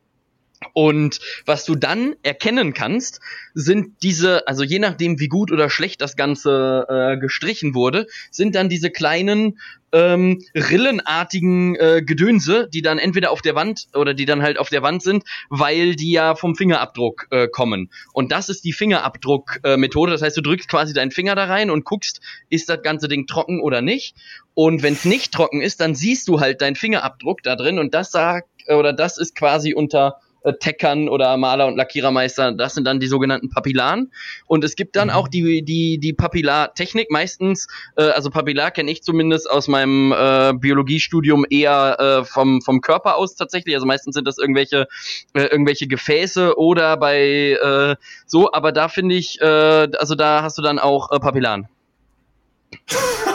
Und 0.73 1.21
was 1.45 1.65
du 1.65 1.75
dann 1.75 2.15
erkennen 2.23 2.73
kannst, 2.73 3.21
sind 3.55 4.03
diese, 4.03 4.49
also 4.49 4.65
je 4.65 4.79
nachdem, 4.79 5.21
wie 5.21 5.29
gut 5.29 5.53
oder 5.53 5.69
schlecht 5.69 6.01
das 6.01 6.17
Ganze 6.17 6.87
äh, 6.89 7.19
gestrichen 7.19 7.75
wurde, 7.75 8.07
sind 8.31 8.55
dann 8.55 8.71
diese 8.71 8.91
kleinen 8.91 9.59
ähm, 9.93 10.43
rillenartigen 10.55 11.77
äh, 11.77 12.03
Gedönse, 12.03 12.69
die 12.73 12.83
dann 12.83 12.99
entweder 12.99 13.31
auf 13.31 13.43
der 13.43 13.55
Wand 13.55 13.87
oder 13.95 14.15
die 14.15 14.25
dann 14.25 14.43
halt 14.43 14.59
auf 14.59 14.69
der 14.71 14.83
Wand 14.83 15.03
sind, 15.03 15.25
weil 15.51 15.95
die 15.95 16.13
ja 16.13 16.35
vom 16.35 16.57
Fingerabdruck 16.57 17.29
äh, 17.31 17.49
kommen. 17.49 17.91
Und 18.13 18.33
das 18.33 18.49
ist 18.49 18.65
die 18.65 18.73
Fingerabdruck-Methode. 18.73 20.13
Äh, 20.13 20.15
das 20.15 20.23
heißt, 20.23 20.37
du 20.37 20.43
drückst 20.43 20.69
quasi 20.69 20.95
deinen 20.95 21.11
Finger 21.11 21.35
da 21.35 21.45
rein 21.45 21.71
und 21.71 21.85
guckst, 21.85 22.21
ist 22.49 22.69
das 22.69 22.83
ganze 22.83 23.09
Ding 23.09 23.27
trocken 23.27 23.61
oder 23.61 23.83
nicht. 23.83 24.17
Und 24.55 24.83
wenn 24.83 24.95
es 24.95 25.05
nicht 25.05 25.33
trocken 25.33 25.61
ist, 25.61 25.81
dann 25.81 25.95
siehst 25.95 26.29
du 26.29 26.41
halt 26.41 26.63
deinen 26.63 26.77
Fingerabdruck 26.77 27.43
da 27.43 27.57
drin 27.57 27.79
und 27.79 27.93
das 27.95 28.11
sagt, 28.11 28.49
oder 28.69 28.93
das 28.93 29.19
ist 29.19 29.35
quasi 29.37 29.75
unter 29.75 30.17
äh, 30.47 30.55
Teckern 30.59 31.09
oder 31.09 31.37
Maler 31.37 31.67
und 31.67 31.77
Lackierermeister, 31.77 32.53
das 32.53 32.75
sind 32.75 32.87
dann 32.87 33.01
die 33.01 33.09
sogenannten 33.09 33.51
Papillaren. 33.51 34.13
Und 34.47 34.65
es 34.65 34.77
gibt 34.77 34.97
dann 34.97 35.09
mhm. 35.09 35.15
auch 35.15 35.29
die, 35.29 35.63
die, 35.63 35.99
die 35.99 36.13
Papillartechnik, 36.13 37.11
meistens, 37.11 37.67
äh, 37.97 38.05
also 38.05 38.31
Papillar 38.31 38.71
kenne 38.71 38.91
ich 38.91 39.03
zumindest 39.03 39.51
aus 39.51 39.69
meinem 39.69 40.13
äh, 40.13 40.53
Biologiestudium 40.55 41.45
eher 41.51 41.97
äh, 41.99 42.25
vom, 42.25 42.63
vom 42.63 42.81
Körper 42.81 43.17
aus 43.17 43.35
tatsächlich. 43.35 43.75
Also 43.75 43.87
meistens 43.87 44.15
sind 44.15 44.27
das 44.27 44.39
irgendwelche, 44.39 44.87
äh, 45.35 45.43
irgendwelche 45.43 45.89
Gefäße 45.89 46.57
oder 46.57 46.97
bei 46.97 47.59
äh, 47.61 47.97
so, 48.27 48.53
aber 48.53 48.73
da 48.73 48.89
finde 48.89 49.17
ich, 49.17 49.41
äh, 49.41 49.45
also 49.45 50.15
da 50.15 50.43
hast 50.43 50.59
du 50.59 50.63
dann 50.63 50.79
auch 50.79 51.11
äh, 51.11 51.19
Papillaren. 51.19 51.69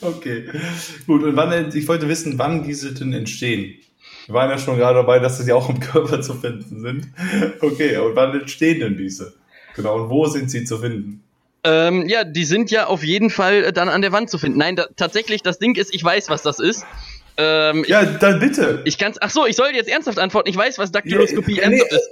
okay. 0.00 0.44
Gut, 1.06 1.22
und 1.22 1.36
wann, 1.36 1.70
ich 1.74 1.86
wollte 1.88 2.08
wissen, 2.08 2.38
wann 2.38 2.62
diese 2.62 2.94
denn 2.94 3.12
entstehen. 3.12 3.74
Wir 4.26 4.34
waren 4.34 4.50
ja 4.50 4.58
schon 4.58 4.76
gerade 4.76 4.96
dabei, 4.96 5.18
dass 5.18 5.38
sie 5.38 5.52
auch 5.52 5.68
im 5.68 5.80
Körper 5.80 6.20
zu 6.20 6.34
finden 6.34 6.80
sind. 6.80 7.08
Okay, 7.60 7.96
und 7.98 8.16
wann 8.16 8.38
entstehen 8.38 8.80
denn 8.80 8.96
diese? 8.96 9.34
Genau, 9.74 10.02
und 10.02 10.10
wo 10.10 10.26
sind 10.26 10.50
sie 10.50 10.64
zu 10.64 10.78
finden? 10.78 11.22
Ähm, 11.64 12.08
ja, 12.08 12.24
die 12.24 12.44
sind 12.44 12.70
ja 12.70 12.86
auf 12.86 13.02
jeden 13.02 13.28
Fall 13.28 13.64
äh, 13.64 13.72
dann 13.72 13.88
an 13.88 14.00
der 14.00 14.12
Wand 14.12 14.30
zu 14.30 14.38
finden. 14.38 14.58
Nein, 14.58 14.76
da, 14.76 14.86
tatsächlich, 14.96 15.42
das 15.42 15.58
Ding 15.58 15.74
ist, 15.76 15.92
ich 15.94 16.02
weiß, 16.02 16.30
was 16.30 16.42
das 16.42 16.60
ist. 16.60 16.84
Ähm, 17.36 17.84
ja, 17.86 18.02
ich, 18.02 18.18
dann 18.18 18.38
bitte. 18.40 18.82
Ich 18.84 18.98
kann's. 18.98 19.18
Ach 19.20 19.30
so, 19.30 19.46
ich 19.46 19.56
soll 19.56 19.70
jetzt 19.74 19.88
ernsthaft 19.88 20.18
antworten. 20.18 20.48
Ich 20.48 20.56
weiß, 20.56 20.78
was 20.78 20.92
Daktyloskopie 20.92 21.58
ja, 21.58 21.68
nee, 21.68 21.82
ist. 21.82 22.10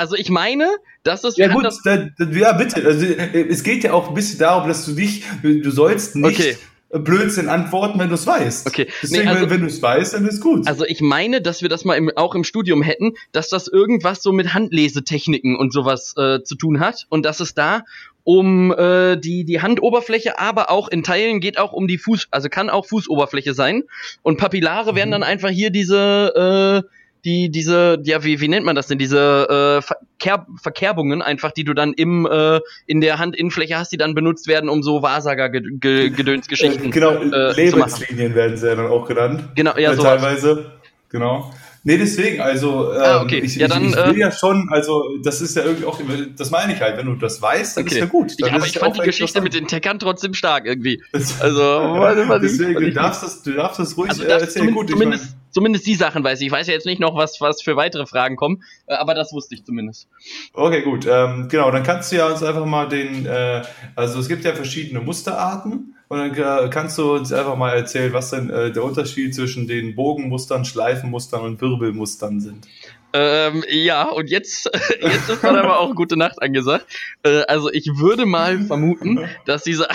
Also 0.00 0.16
ich 0.16 0.30
meine, 0.30 0.66
dass 1.02 1.24
es. 1.24 1.36
Ja 1.36 1.48
gut, 1.48 1.66
da, 1.84 2.08
da, 2.18 2.24
ja 2.24 2.52
bitte. 2.54 2.82
Also, 2.86 3.04
es 3.04 3.62
geht 3.62 3.84
ja 3.84 3.92
auch 3.92 4.08
ein 4.08 4.14
bisschen 4.14 4.38
darum, 4.38 4.66
dass 4.66 4.86
du 4.86 4.92
dich, 4.92 5.24
du 5.42 5.70
sollst 5.70 6.16
nicht 6.16 6.40
okay. 6.40 6.56
Blödsinn 7.04 7.50
antworten, 7.50 7.98
wenn 7.98 8.08
du 8.08 8.14
es 8.14 8.26
weißt. 8.26 8.66
Okay. 8.66 8.88
Deswegen, 9.02 9.24
nee, 9.24 9.28
also, 9.28 9.42
wenn, 9.42 9.50
wenn 9.50 9.60
du 9.60 9.66
es 9.66 9.82
weißt, 9.82 10.14
dann 10.14 10.26
ist 10.26 10.40
gut. 10.40 10.66
Also 10.66 10.86
ich 10.86 11.02
meine, 11.02 11.42
dass 11.42 11.60
wir 11.60 11.68
das 11.68 11.84
mal 11.84 11.96
im, 11.96 12.10
auch 12.16 12.34
im 12.34 12.44
Studium 12.44 12.80
hätten, 12.82 13.12
dass 13.32 13.50
das 13.50 13.68
irgendwas 13.68 14.22
so 14.22 14.32
mit 14.32 14.54
Handlesetechniken 14.54 15.54
und 15.54 15.70
sowas 15.70 16.14
äh, 16.16 16.42
zu 16.42 16.56
tun 16.56 16.80
hat 16.80 17.06
und 17.10 17.26
dass 17.26 17.40
es 17.40 17.52
da 17.52 17.82
um 18.24 18.72
äh, 18.72 19.16
die 19.16 19.44
die 19.44 19.60
Handoberfläche, 19.60 20.38
aber 20.38 20.70
auch 20.70 20.88
in 20.88 21.02
Teilen 21.02 21.40
geht 21.40 21.58
auch 21.58 21.72
um 21.74 21.88
die 21.88 21.98
Fuß, 21.98 22.28
also 22.30 22.48
kann 22.48 22.70
auch 22.70 22.86
Fußoberfläche 22.86 23.52
sein. 23.52 23.82
Und 24.22 24.38
Papillare 24.38 24.92
mhm. 24.92 24.96
wären 24.96 25.10
dann 25.10 25.22
einfach 25.22 25.50
hier 25.50 25.68
diese 25.68 26.84
äh, 26.86 26.88
die 27.24 27.50
diese, 27.50 27.98
ja, 28.04 28.24
wie, 28.24 28.40
wie 28.40 28.48
nennt 28.48 28.66
man 28.66 28.76
das 28.76 28.86
denn, 28.86 28.98
diese 28.98 29.78
äh, 29.78 29.82
Verkehr, 29.82 30.46
Verkerbungen 30.60 31.22
einfach, 31.22 31.52
die 31.52 31.64
du 31.64 31.74
dann 31.74 31.92
im 31.92 32.26
äh, 32.26 32.60
in 32.86 33.00
der 33.00 33.18
Handinnenfläche 33.18 33.78
hast, 33.78 33.92
die 33.92 33.96
dann 33.96 34.14
benutzt 34.14 34.46
werden, 34.46 34.68
um 34.68 34.82
so 34.82 35.02
Wahrsager-Gedönsgeschichten 35.02 36.86
äh, 36.86 36.90
genau, 36.90 37.12
äh, 37.12 37.52
Lebenslinien 37.52 38.34
werden 38.34 38.56
sie 38.56 38.68
ja 38.68 38.74
dann 38.74 38.86
auch 38.86 39.06
genannt. 39.06 39.50
Genau, 39.54 39.76
ja, 39.76 39.94
so. 39.94 40.02
Teilweise, 40.02 40.72
genau. 41.08 41.52
Nee, 41.82 41.96
deswegen, 41.96 42.42
also 42.42 42.92
ähm, 42.92 43.00
ah, 43.02 43.22
okay. 43.22 43.38
ich, 43.38 43.56
ja, 43.56 43.66
dann, 43.66 43.84
ich, 43.84 43.90
ich 43.90 43.96
will 43.96 44.16
äh, 44.16 44.20
ja 44.20 44.30
schon, 44.30 44.68
also 44.70 45.02
das 45.22 45.40
ist 45.40 45.56
ja 45.56 45.64
irgendwie 45.64 45.86
auch, 45.86 45.98
das 46.36 46.50
meine 46.50 46.74
ich 46.74 46.80
halt, 46.80 46.98
wenn 46.98 47.06
du 47.06 47.14
das 47.14 47.40
weißt, 47.40 47.78
dann 47.78 47.84
okay. 47.84 47.94
ist 47.94 48.00
ja 48.00 48.06
gut. 48.06 48.32
Dann 48.38 48.50
ja, 48.50 48.56
aber 48.56 48.66
ich 48.66 48.78
fand 48.78 48.96
die 48.96 49.00
Geschichte 49.00 49.40
mit 49.40 49.54
den 49.54 49.66
Tackern 49.66 49.98
trotzdem 49.98 50.34
stark 50.34 50.66
irgendwie. 50.66 51.02
Also, 51.40 52.38
deswegen, 52.38 52.74
du 52.74 52.92
darfst 52.92 53.22
das, 53.22 53.42
du 53.42 53.52
darfst 53.52 53.78
das 53.78 53.96
ruhig 53.96 54.10
also, 54.10 54.24
das 54.24 54.42
erzählen. 54.42 54.74
Gut, 54.74 54.90
zumindest, 54.90 55.24
mein, 55.24 55.40
zumindest 55.50 55.86
die 55.86 55.94
Sachen 55.94 56.22
weiß 56.22 56.40
ich. 56.40 56.48
Ich 56.48 56.52
weiß 56.52 56.66
ja 56.66 56.74
jetzt 56.74 56.86
nicht 56.86 57.00
noch, 57.00 57.16
was, 57.16 57.40
was 57.40 57.62
für 57.62 57.76
weitere 57.76 58.04
Fragen 58.04 58.36
kommen, 58.36 58.62
äh, 58.86 58.94
aber 58.94 59.14
das 59.14 59.32
wusste 59.32 59.54
ich 59.54 59.64
zumindest. 59.64 60.08
Okay, 60.52 60.82
gut. 60.82 61.06
Ähm, 61.08 61.48
genau, 61.48 61.70
dann 61.70 61.82
kannst 61.82 62.12
du 62.12 62.16
ja 62.16 62.26
uns 62.26 62.42
einfach 62.42 62.66
mal 62.66 62.88
den, 62.88 63.26
äh, 63.26 63.62
also 63.96 64.18
es 64.20 64.28
gibt 64.28 64.44
ja 64.44 64.54
verschiedene 64.54 65.00
Musterarten. 65.00 65.94
Und 66.12 66.18
dann 66.18 66.66
äh, 66.66 66.68
kannst 66.70 66.98
du 66.98 67.14
uns 67.14 67.32
einfach 67.32 67.54
mal 67.54 67.70
erzählen, 67.70 68.12
was 68.12 68.30
denn 68.30 68.50
äh, 68.50 68.72
der 68.72 68.82
Unterschied 68.82 69.32
zwischen 69.32 69.68
den 69.68 69.94
Bogenmustern, 69.94 70.64
Schleifenmustern 70.64 71.42
und 71.42 71.60
Wirbelmustern 71.60 72.40
sind. 72.40 72.66
Ähm, 73.12 73.62
ja, 73.68 74.08
und 74.08 74.28
jetzt, 74.28 74.68
jetzt 75.00 75.28
ist 75.30 75.44
dann 75.44 75.54
aber 75.54 75.78
auch 75.78 75.94
gute 75.94 76.16
Nacht 76.16 76.42
angesagt. 76.42 76.86
Äh, 77.22 77.42
also 77.46 77.70
ich 77.70 77.86
würde 77.94 78.26
mal 78.26 78.58
vermuten, 78.58 79.20
dass 79.46 79.62
diese 79.62 79.86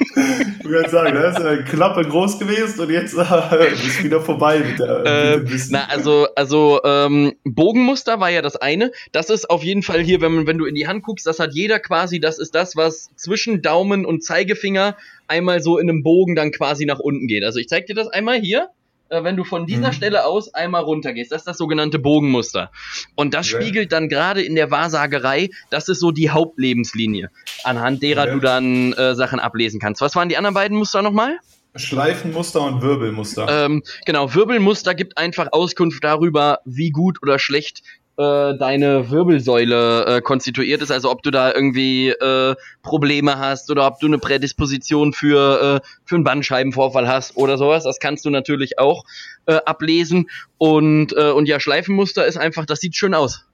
Ich 0.00 0.64
würde 0.64 0.88
sagen, 0.88 1.14
da 1.14 1.30
ist 1.30 1.40
eine 1.40 1.64
Klappe 1.64 2.02
groß 2.02 2.38
gewesen 2.38 2.80
und 2.80 2.90
jetzt 2.90 3.14
äh, 3.16 3.72
ist 3.72 4.02
wieder 4.02 4.20
vorbei 4.20 4.60
mit 4.60 4.78
der. 4.78 5.38
Mit 5.38 5.60
na, 5.70 5.86
also, 5.88 6.26
also 6.36 6.80
ähm, 6.84 7.34
Bogenmuster 7.44 8.20
war 8.20 8.30
ja 8.30 8.42
das 8.42 8.56
eine. 8.56 8.92
Das 9.12 9.30
ist 9.30 9.50
auf 9.50 9.62
jeden 9.62 9.82
Fall 9.82 10.00
hier, 10.00 10.20
wenn, 10.20 10.34
man, 10.34 10.46
wenn 10.46 10.58
du 10.58 10.66
in 10.66 10.74
die 10.74 10.86
Hand 10.86 11.02
guckst, 11.02 11.26
das 11.26 11.38
hat 11.38 11.54
jeder 11.54 11.80
quasi, 11.80 12.20
das 12.20 12.38
ist 12.38 12.54
das, 12.54 12.76
was 12.76 13.10
zwischen 13.16 13.62
Daumen 13.62 14.06
und 14.06 14.24
Zeigefinger 14.24 14.96
einmal 15.28 15.60
so 15.60 15.78
in 15.78 15.88
einem 15.88 16.02
Bogen 16.02 16.34
dann 16.34 16.50
quasi 16.50 16.86
nach 16.86 16.98
unten 16.98 17.26
geht. 17.26 17.44
Also 17.44 17.58
ich 17.58 17.68
zeig 17.68 17.86
dir 17.86 17.94
das 17.94 18.08
einmal 18.08 18.40
hier 18.40 18.64
äh, 18.64 18.79
wenn 19.10 19.36
du 19.36 19.44
von 19.44 19.66
dieser 19.66 19.88
mhm. 19.88 19.92
Stelle 19.92 20.24
aus 20.24 20.54
einmal 20.54 20.82
runtergehst. 20.82 21.32
Das 21.32 21.42
ist 21.42 21.46
das 21.46 21.58
sogenannte 21.58 21.98
Bogenmuster. 21.98 22.70
Und 23.14 23.34
das 23.34 23.50
ja. 23.50 23.60
spiegelt 23.60 23.92
dann 23.92 24.08
gerade 24.08 24.42
in 24.42 24.54
der 24.54 24.70
Wahrsagerei, 24.70 25.50
das 25.70 25.88
ist 25.88 26.00
so 26.00 26.12
die 26.12 26.30
Hauptlebenslinie, 26.30 27.30
anhand 27.64 28.02
derer 28.02 28.26
ja. 28.26 28.34
du 28.34 28.40
dann 28.40 28.92
äh, 28.92 29.14
Sachen 29.14 29.40
ablesen 29.40 29.80
kannst. 29.80 30.00
Was 30.00 30.14
waren 30.16 30.28
die 30.28 30.36
anderen 30.36 30.54
beiden 30.54 30.78
Muster 30.78 31.02
nochmal? 31.02 31.38
Schleifenmuster 31.76 32.62
und 32.62 32.82
Wirbelmuster. 32.82 33.66
Ähm, 33.66 33.82
genau, 34.04 34.34
Wirbelmuster 34.34 34.94
gibt 34.94 35.16
einfach 35.18 35.48
Auskunft 35.52 36.02
darüber, 36.02 36.58
wie 36.64 36.90
gut 36.90 37.22
oder 37.22 37.38
schlecht 37.38 37.82
äh, 38.20 38.58
deine 38.58 39.10
Wirbelsäule 39.10 40.04
äh, 40.04 40.20
konstituiert 40.20 40.82
ist, 40.82 40.90
also 40.90 41.10
ob 41.10 41.22
du 41.22 41.30
da 41.30 41.54
irgendwie 41.54 42.10
äh, 42.10 42.54
Probleme 42.82 43.38
hast 43.38 43.70
oder 43.70 43.86
ob 43.86 43.98
du 43.98 44.08
eine 44.08 44.18
Prädisposition 44.18 45.14
für, 45.14 45.80
äh, 45.82 45.88
für 46.04 46.16
einen 46.16 46.24
Bandscheibenvorfall 46.24 47.08
hast 47.08 47.36
oder 47.38 47.56
sowas. 47.56 47.84
Das 47.84 47.98
kannst 47.98 48.26
du 48.26 48.30
natürlich 48.30 48.78
auch 48.78 49.04
äh, 49.46 49.54
ablesen. 49.64 50.28
Und, 50.58 51.16
äh, 51.16 51.30
und 51.30 51.46
ja, 51.46 51.60
Schleifenmuster 51.60 52.26
ist 52.26 52.36
einfach, 52.36 52.66
das 52.66 52.80
sieht 52.80 52.94
schön 52.94 53.14
aus. 53.14 53.46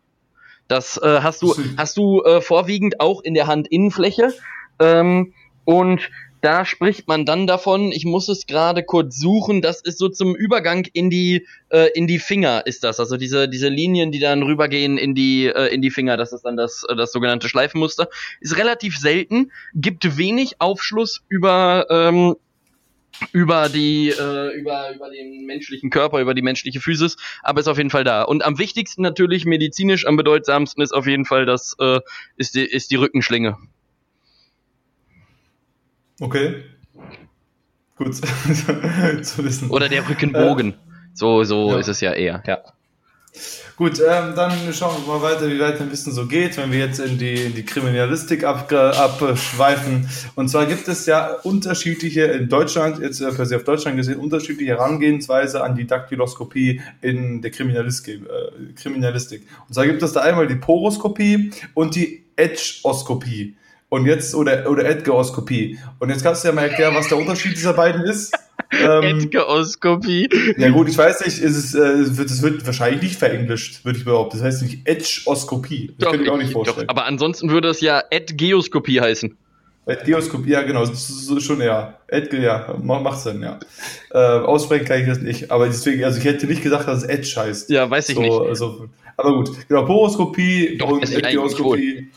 Das 0.67 1.01
äh, 1.01 1.21
hast 1.23 1.43
du, 1.43 1.55
hast 1.77 1.97
du 1.97 2.25
äh, 2.25 2.41
vorwiegend 2.41 2.99
auch 2.99 3.23
in 3.23 3.35
der 3.35 3.47
Handinnenfläche. 3.47 4.35
Ähm, 4.81 5.33
und 5.65 6.01
da 6.47 6.65
spricht 6.65 7.09
man 7.09 7.27
dann 7.27 7.49
davon, 7.49 7.91
ich 7.91 8.05
muss 8.05 8.29
es 8.29 8.47
gerade 8.47 8.85
kurz 8.85 9.19
suchen, 9.19 9.63
das 9.63 9.81
ist 9.81 9.99
so 9.99 10.09
zum 10.09 10.37
Übergang 10.37 10.87
in 10.93 11.11
die, 11.11 11.45
äh, 11.71 11.89
in 11.93 12.07
die 12.07 12.21
Finger 12.21 12.65
ist 12.67 12.85
das. 12.85 13.01
Also 13.01 13.17
diese, 13.17 13.49
diese 13.49 13.69
Linien, 13.69 14.13
die 14.13 14.21
dann 14.21 14.45
rübergehen 14.45 14.97
in 14.97 15.17
die, 15.17 15.47
äh, 15.47 15.75
in 15.75 15.83
die 15.83 15.91
Finger, 15.91 16.17
das 16.17 16.33
ist 16.33 16.43
dann 16.43 16.57
das, 16.57 16.85
äh, 16.89 16.95
das 16.95 17.11
sogenannte 17.11 17.49
Schleifenmuster. 17.49 18.09
Ist 18.41 18.57
relativ 18.59 18.97
selten, 18.97 19.51
gibt 19.75 20.19
wenig 20.19 20.61
Aufschluss 20.61 21.25
über, 21.29 21.89
ähm, 21.91 22.37
über 23.33 23.69
die 23.69 24.11
äh, 24.11 24.57
über 24.57 24.95
über 24.95 25.11
den 25.11 25.47
menschlichen 25.47 25.91
Körper, 25.91 26.21
über 26.21 26.35
die 26.35 26.43
menschliche 26.43 26.81
Physis, 26.81 27.17
aber 27.43 27.59
ist 27.59 27.67
auf 27.67 27.79
jeden 27.79 27.91
Fall 27.91 28.05
da. 28.05 28.23
Und 28.23 28.45
am 28.45 28.59
wichtigsten 28.59 29.03
natürlich 29.03 29.47
medizinisch, 29.47 30.07
am 30.07 30.17
bedeutsamsten 30.17 30.81
ist 30.81 30.93
auf 30.93 31.07
jeden 31.09 31.25
Fall 31.25 31.45
das 31.45 31.75
äh, 31.81 31.99
ist 32.37 32.55
die 32.55 32.65
ist 32.65 32.93
die 32.93 32.97
Rückenschlinge. 32.97 33.57
Okay. 36.21 36.65
Gut 37.97 38.15
zu 39.23 39.45
wissen. 39.45 39.71
Oder 39.71 39.89
der 39.89 40.09
Rückenbogen. 40.09 40.73
Äh, 40.73 40.77
so 41.15 41.45
so 41.45 41.71
ja. 41.71 41.79
ist 41.79 41.89
es 41.89 42.01
ja 42.01 42.13
eher. 42.13 42.43
Ja. 42.47 42.59
Gut, 43.77 44.01
ähm, 44.01 44.33
dann 44.35 44.73
schauen 44.73 45.05
wir 45.05 45.19
mal 45.19 45.23
weiter, 45.23 45.51
wie 45.51 45.61
weit 45.61 45.79
ein 45.83 45.91
bisschen 45.91 46.11
so 46.11 46.27
geht, 46.27 46.57
wenn 46.57 46.73
wir 46.73 46.79
jetzt 46.79 46.99
in 46.99 47.19
die, 47.19 47.35
in 47.35 47.55
die 47.55 47.63
Kriminalistik 47.63 48.43
ab, 48.43 48.73
abschweifen. 48.73 50.09
Und 50.35 50.49
zwar 50.49 50.65
gibt 50.65 50.89
es 50.89 51.05
ja 51.05 51.33
unterschiedliche, 51.43 52.23
in 52.23 52.49
Deutschland, 52.49 53.01
jetzt 53.01 53.21
äh, 53.21 53.31
für 53.33 53.45
Sie 53.45 53.55
auf 53.55 53.65
Deutschland 53.65 53.99
gesehen, 53.99 54.19
unterschiedliche 54.19 54.71
Herangehensweise 54.73 55.63
an 55.63 55.75
die 55.75 55.87
Daktyloskopie 55.87 56.81
in 57.03 57.43
der 57.43 57.51
Kriminalistik. 57.51 58.23
Äh, 58.23 58.73
Kriminalistik. 58.73 59.43
Und 59.69 59.75
zwar 59.75 59.87
gibt 59.87 60.03
es 60.03 60.15
da 60.15 60.23
einmal 60.23 60.47
die 60.47 60.55
Poroskopie 60.55 61.51
und 61.75 61.95
die 61.95 62.25
Edgeoskopie. 62.37 63.57
Und 63.89 64.07
jetzt, 64.07 64.35
oder, 64.35 64.69
oder 64.69 64.85
Edgaroskopie. 64.85 65.79
Und 66.01 66.11
jetzt 66.11 66.23
kannst 66.23 66.43
du 66.43 66.49
ja 66.49 66.55
mal 66.55 66.69
erklären, 66.69 66.95
was 66.95 67.09
der 67.09 67.19
Unterschied 67.19 67.57
dieser 67.57 67.73
beiden 67.73 68.03
ist. 68.03 68.35
Ähm, 68.73 69.21
Edgeoskopie. 69.21 70.29
Ja 70.57 70.71
gut, 70.71 70.89
ich 70.89 70.99
weiß 70.99 71.25
nicht, 71.25 71.39
ist 71.39 71.57
es, 71.57 71.75
äh, 71.75 72.17
wird, 72.17 72.31
es 72.31 72.43
wird 72.43 72.67
wahrscheinlich 72.67 73.03
nicht 73.03 73.17
verenglischt, 73.17 73.85
würde 73.85 73.99
ich 73.99 74.05
behaupten. 74.05 74.39
Das 74.39 74.45
heißt 74.45 74.63
nicht 74.63 74.87
Edgeoskopie. 74.89 75.95
Das 75.99 76.05
doch, 76.07 76.11
könnte 76.11 76.25
ich 76.25 76.31
auch 76.31 76.37
nicht 76.37 76.53
vorstellen. 76.53 76.87
Doch, 76.89 76.95
aber 76.95 77.07
ansonsten 77.07 77.51
würde 77.51 77.69
es 77.69 77.81
ja 77.81 78.03
Edgeoskopie 78.11 79.01
heißen. 79.01 79.37
Edgeoskopie, 79.87 80.51
ja 80.51 80.63
genau, 80.63 80.85
so, 80.85 81.39
schon 81.39 81.61
ja. 81.61 81.95
Edge, 82.09 82.43
ja, 82.43 82.75
macht 82.83 83.21
Sinn, 83.21 83.41
ja. 83.41 83.61
Äh, 84.11 84.19
aussprechen 84.19 84.85
kann 84.85 85.01
ich 85.01 85.07
das 85.07 85.21
nicht, 85.21 85.53
aber 85.53 85.67
deswegen, 85.67 86.03
also 86.03 86.19
ich 86.19 86.25
hätte 86.25 86.49
nicht 86.49 86.63
gesagt, 86.63 86.89
dass 86.89 87.05
es 87.05 87.09
Edge 87.09 87.33
heißt. 87.37 87.71
Ja, 87.71 87.89
weiß 87.89 88.09
ich 88.09 88.17
so, 88.17 88.21
nicht. 88.21 88.33
Also, 88.33 88.89
aber 89.17 89.35
gut, 89.37 89.51
genau, 89.69 89.85
Poroskopie 89.85 90.77
Doch, 90.77 90.91
und 90.91 91.09
Edgeoskopie 91.09 92.11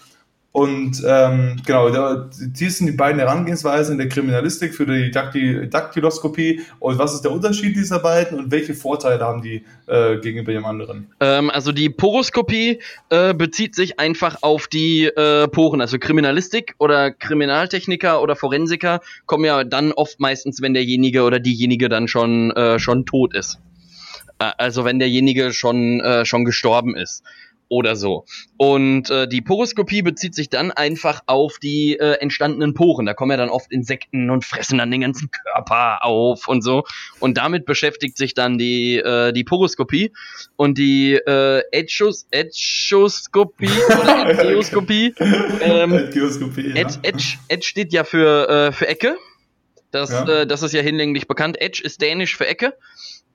und 0.52 1.04
ähm, 1.06 1.58
genau, 1.64 1.90
da, 1.90 2.28
die 2.40 2.70
sind 2.70 2.88
die 2.88 2.94
beiden 2.94 3.20
Herangehensweisen 3.20 3.94
in 3.94 3.98
der 4.00 4.10
Kriminalistik 4.10 4.74
für 4.74 4.88
die 4.88 5.12
Dakty 5.12 5.70
Daktyloskopie. 5.70 6.62
Und 6.80 6.98
was 6.98 7.14
ist 7.14 7.22
der 7.22 7.32
Unterschied 7.32 7.76
dieser 7.76 8.00
beiden 8.00 8.40
und 8.40 8.50
welche 8.50 8.74
Vorteile 8.74 9.24
haben 9.24 9.44
die 9.44 9.64
äh, 9.86 10.18
gegenüber 10.18 10.52
dem 10.52 10.66
anderen? 10.66 11.08
Ähm, 11.20 11.52
also 11.52 11.72
die 11.72 11.90
Poroskopie 11.90 12.80
äh, 13.10 13.36
bezieht 13.36 13.76
sich 13.76 14.00
einfach 14.00 14.38
auf 14.42 14.68
die 14.68 15.06
äh, 15.06 15.48
Poren. 15.48 15.82
Also 15.82 16.00
Kriminalistik 16.00 16.74
oder 16.80 17.12
Kriminaltechniker 17.12 18.20
oder 18.20 18.36
Forensiker 18.36 19.02
kommen 19.28 19.46
ja 19.46 19.64
dann 19.64 19.92
oft 19.92 20.20
meistens, 20.20 20.64
wenn 20.64 20.74
derjenige 20.74 21.22
oder 21.22 21.40
diejenige 21.40 21.90
dann 21.90 22.08
schon, 22.08 22.50
äh, 22.52 22.80
schon 22.80 23.06
tot 23.06 23.36
ist. 23.36 23.60
Also 24.40 24.84
wenn 24.84 24.98
derjenige 24.98 25.54
schon, 25.54 26.00
äh, 26.00 26.26
schon 26.26 26.44
gestorben 26.44 26.96
ist 26.96 27.24
oder 27.70 27.96
so. 27.96 28.26
Und 28.58 29.10
äh, 29.10 29.28
die 29.28 29.42
Poroskopie 29.42 30.02
bezieht 30.02 30.36
sich 30.36 30.50
dann 30.50 30.72
einfach 30.72 31.22
auf 31.28 31.60
die 31.60 31.98
äh, 31.98 32.14
entstandenen 32.20 32.74
Poren. 32.74 33.06
Da 33.06 33.14
kommen 33.14 33.32
ja 33.32 33.38
dann 33.38 33.50
oft 33.50 33.72
Insekten 33.72 34.30
und 34.30 34.44
fressen 34.44 34.80
dann 34.80 34.92
den 34.92 35.02
ganzen 35.02 35.30
Körper 35.32 36.04
auf 36.04 36.48
und 36.48 36.64
so. 36.64 36.84
Und 37.20 37.38
damit 37.38 37.66
beschäftigt 37.66 38.18
sich 38.18 38.34
dann 38.34 38.58
die, 38.58 38.98
äh, 38.98 39.32
die 39.32 39.44
Poroskopie. 39.44 40.12
Und 40.56 40.78
die 40.78 41.14
äh, 41.14 41.64
Etchos, 41.72 42.28
Etchoskopie 42.32 43.70
oder 44.02 44.30
Etchoskopie. 44.30 45.14
ähm, 45.62 45.94
Etchoskopie, 45.94 46.70
ja. 46.70 46.76
Etch, 47.04 47.38
Etch 47.48 47.68
steht 47.68 47.94
ja 47.94 48.04
für, 48.04 48.50
äh, 48.50 48.72
für 48.72 48.88
Ecke. 48.88 49.16
Das, 49.92 50.12
ja. 50.12 50.28
äh, 50.28 50.48
das 50.48 50.64
ist 50.64 50.74
ja 50.74 50.82
hinlänglich 50.82 51.28
bekannt. 51.28 51.60
Edge 51.62 51.82
ist 51.84 52.02
dänisch 52.02 52.36
für 52.36 52.48
Ecke. 52.48 52.74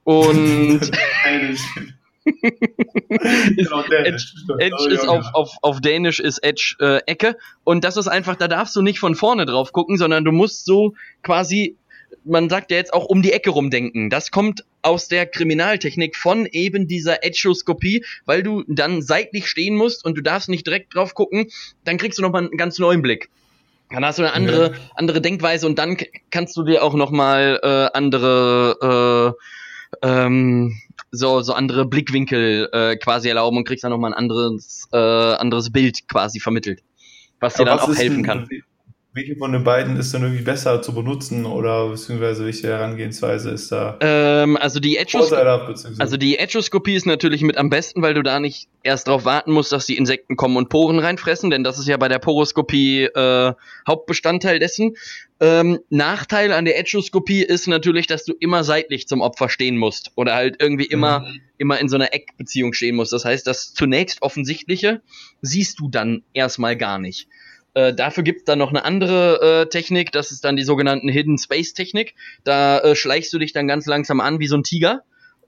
Und 0.04 0.80
genau, 3.56 3.82
Edge, 3.82 4.24
Edge 4.58 4.88
ist 4.88 5.06
auf, 5.06 5.26
auf, 5.34 5.56
auf 5.60 5.80
Dänisch 5.80 6.20
ist 6.20 6.38
Edge 6.38 6.76
äh, 6.80 6.98
Ecke 7.06 7.36
und 7.64 7.84
das 7.84 7.96
ist 7.96 8.08
einfach, 8.08 8.36
da 8.36 8.48
darfst 8.48 8.74
du 8.76 8.82
nicht 8.82 8.98
von 8.98 9.14
vorne 9.14 9.44
drauf 9.44 9.72
gucken, 9.72 9.98
sondern 9.98 10.24
du 10.24 10.32
musst 10.32 10.64
so 10.64 10.94
quasi, 11.22 11.76
man 12.24 12.48
sagt 12.48 12.70
ja 12.70 12.78
jetzt 12.78 12.94
auch 12.94 13.04
um 13.04 13.20
die 13.20 13.32
Ecke 13.32 13.50
rumdenken. 13.50 14.08
Das 14.08 14.30
kommt 14.30 14.64
aus 14.80 15.08
der 15.08 15.26
Kriminaltechnik 15.26 16.16
von 16.16 16.46
eben 16.46 16.88
dieser 16.88 17.24
Edgeoskopie, 17.24 18.04
weil 18.24 18.42
du 18.42 18.64
dann 18.68 19.02
seitlich 19.02 19.46
stehen 19.46 19.76
musst 19.76 20.04
und 20.04 20.16
du 20.16 20.22
darfst 20.22 20.48
nicht 20.48 20.66
direkt 20.66 20.94
drauf 20.94 21.14
gucken, 21.14 21.50
dann 21.84 21.98
kriegst 21.98 22.18
du 22.18 22.22
nochmal 22.22 22.46
einen 22.46 22.56
ganz 22.56 22.78
neuen 22.78 23.02
Blick. 23.02 23.28
Dann 23.90 24.04
hast 24.04 24.18
du 24.18 24.22
eine 24.22 24.32
andere, 24.32 24.72
ja. 24.72 24.78
andere 24.94 25.20
Denkweise 25.20 25.66
und 25.66 25.78
dann 25.78 25.98
kannst 26.30 26.56
du 26.56 26.62
dir 26.62 26.82
auch 26.82 26.94
nochmal 26.94 27.60
äh, 27.62 27.96
andere 27.96 29.36
äh, 29.36 29.44
ähm, 30.02 30.78
so, 31.10 31.40
so 31.42 31.52
andere 31.52 31.86
Blickwinkel 31.86 32.68
äh, 32.72 32.96
quasi 32.96 33.28
erlauben 33.28 33.58
und 33.58 33.64
kriegst 33.64 33.84
dann 33.84 33.90
nochmal 33.90 34.12
ein 34.12 34.18
anderes, 34.18 34.88
äh, 34.92 34.96
anderes 34.96 35.70
Bild 35.70 36.08
quasi 36.08 36.40
vermittelt, 36.40 36.82
was 37.40 37.54
dir 37.54 37.64
dann 37.64 37.78
auch 37.78 37.94
helfen 37.94 38.22
kann. 38.22 38.48
Welche 39.16 39.36
von 39.36 39.52
den 39.52 39.62
beiden 39.62 39.96
ist 39.96 40.12
denn 40.12 40.22
irgendwie 40.22 40.42
besser 40.42 40.82
zu 40.82 40.92
benutzen 40.92 41.46
oder 41.46 41.88
beziehungsweise 41.88 42.44
welche 42.46 42.66
Herangehensweise 42.66 43.50
ist 43.50 43.70
da? 43.70 43.96
Ähm, 44.00 44.56
also 44.56 44.80
die 44.80 44.96
Etchoskopie, 44.96 46.00
also 46.00 46.16
die 46.16 46.36
Etchoskopie 46.36 46.96
ist 46.96 47.06
natürlich 47.06 47.42
mit 47.42 47.56
am 47.56 47.70
besten, 47.70 48.02
weil 48.02 48.14
du 48.14 48.24
da 48.24 48.40
nicht 48.40 48.66
erst 48.82 49.06
darauf 49.06 49.24
warten 49.24 49.52
musst, 49.52 49.70
dass 49.70 49.86
die 49.86 49.96
Insekten 49.96 50.34
kommen 50.34 50.56
und 50.56 50.68
Poren 50.68 50.98
reinfressen, 50.98 51.50
denn 51.50 51.62
das 51.62 51.78
ist 51.78 51.86
ja 51.86 51.96
bei 51.96 52.08
der 52.08 52.18
Poroskopie 52.18 53.04
äh, 53.04 53.52
Hauptbestandteil 53.86 54.58
dessen. 54.58 54.96
Ähm, 55.38 55.78
Nachteil 55.90 56.52
an 56.52 56.64
der 56.64 56.76
Etchoskopie 56.76 57.42
ist 57.42 57.68
natürlich, 57.68 58.08
dass 58.08 58.24
du 58.24 58.32
immer 58.40 58.64
seitlich 58.64 59.06
zum 59.06 59.20
Opfer 59.20 59.48
stehen 59.48 59.76
musst 59.76 60.10
oder 60.16 60.34
halt 60.34 60.56
irgendwie 60.58 60.86
immer 60.86 61.20
mhm. 61.20 61.40
immer 61.56 61.78
in 61.78 61.88
so 61.88 61.94
einer 61.94 62.12
Eckbeziehung 62.12 62.72
stehen 62.72 62.96
musst. 62.96 63.12
Das 63.12 63.24
heißt, 63.24 63.46
das 63.46 63.74
zunächst 63.74 64.22
offensichtliche 64.22 65.02
siehst 65.40 65.78
du 65.78 65.88
dann 65.88 66.24
erstmal 66.32 66.76
gar 66.76 66.98
nicht. 66.98 67.28
Äh, 67.74 67.92
dafür 67.92 68.22
gibt's 68.22 68.44
dann 68.44 68.58
noch 68.58 68.70
eine 68.70 68.84
andere 68.84 69.62
äh, 69.62 69.68
Technik, 69.68 70.12
das 70.12 70.30
ist 70.32 70.44
dann 70.44 70.56
die 70.56 70.62
sogenannten 70.62 71.08
Hidden 71.08 71.38
Space 71.38 71.74
Technik. 71.74 72.14
Da 72.44 72.78
äh, 72.78 72.96
schleichst 72.96 73.32
du 73.32 73.38
dich 73.38 73.52
dann 73.52 73.68
ganz 73.68 73.86
langsam 73.86 74.20
an 74.20 74.38
wie 74.38 74.46
so 74.46 74.56
ein 74.56 74.62
Tiger 74.62 75.02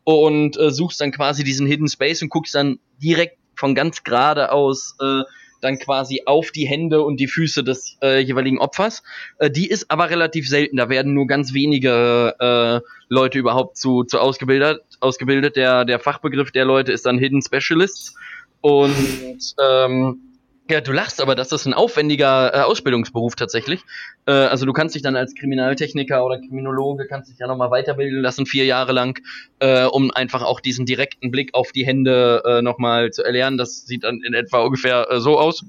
und 0.05 0.59
äh, 0.59 0.71
suchst 0.71 1.01
dann 1.01 1.13
quasi 1.13 1.45
diesen 1.45 1.67
Hidden 1.67 1.89
Space 1.89 2.23
und 2.23 2.29
guckst 2.29 2.55
dann 2.55 2.79
direkt 3.03 3.39
von 3.55 3.75
ganz 3.75 4.03
gerade 4.03 4.53
aus 4.53 4.97
äh, 5.01 5.23
dann 5.61 5.79
quasi 5.79 6.23
auf 6.27 6.51
die 6.51 6.67
Hände 6.67 7.03
und 7.03 7.19
die 7.19 7.27
Füße 7.27 7.65
des 7.65 7.97
äh, 8.03 8.21
jeweiligen 8.21 8.59
Opfers. 8.59 9.03
Äh, 9.39 9.51
die 9.51 9.69
ist 9.69 9.91
aber 9.91 10.11
relativ 10.11 10.49
selten. 10.49 10.77
Da 10.77 10.89
werden 10.89 11.15
nur 11.15 11.27
ganz 11.27 11.55
wenige 11.55 12.35
äh, 12.39 12.87
Leute 13.09 13.39
überhaupt 13.39 13.77
zu, 13.77 14.05
zu 14.05 14.21
ausgebildet. 14.21 14.83
Ausgebildet. 15.01 15.57
Der, 15.57 15.85
der 15.85 15.99
Fachbegriff 15.99 16.53
der 16.53 16.65
Leute 16.65 16.93
ist 16.93 17.07
dann 17.07 17.19
Hidden 17.19 17.43
Specialists. 17.43 18.15
Und 18.61 19.55
ähm, 19.63 20.26
ja, 20.69 20.81
du 20.81 20.93
lachst, 20.93 21.21
aber 21.21 21.35
das 21.35 21.53
ist 21.53 21.67
ein 21.67 21.75
aufwendiger 21.75 22.55
äh, 22.55 22.61
Ausbildungsberuf 22.61 23.37
tatsächlich. 23.37 23.81
Äh, 24.27 24.33
also 24.33 24.67
du 24.67 24.73
kannst 24.73 24.95
dich 24.95 25.03
dann 25.03 25.17
als 25.17 25.35
Kriminaltechniker 25.35 26.25
oder 26.25 26.39
Kriminologe 26.39 27.07
kannst 27.07 27.31
dich 27.31 27.39
ja 27.39 27.47
nochmal 27.47 27.71
weiterbilden 27.71 28.21
lassen, 28.21 28.47
vier 28.47 28.65
Jahre 28.65 28.93
lang, 28.93 29.21
äh, 29.61 29.85
um 29.85 30.11
einfach 30.11 30.43
auch 30.43 30.61
diesen 30.61 30.87
direkten 30.87 31.31
Blick 31.31 31.55
auf 31.55 31.73
die 31.73 31.87
Hände 31.87 32.43
äh, 32.45 32.63
nochmal 32.63 33.11
zu 33.11 33.23
erlernen. 33.23 33.59
Das 33.59 33.87
sieht 33.87 34.05
dann 34.05 34.21
in 34.27 34.35
etwa 34.35 34.61
ungefähr 34.61 35.11
äh, 35.11 35.21
so 35.21 35.39
aus. 35.39 35.65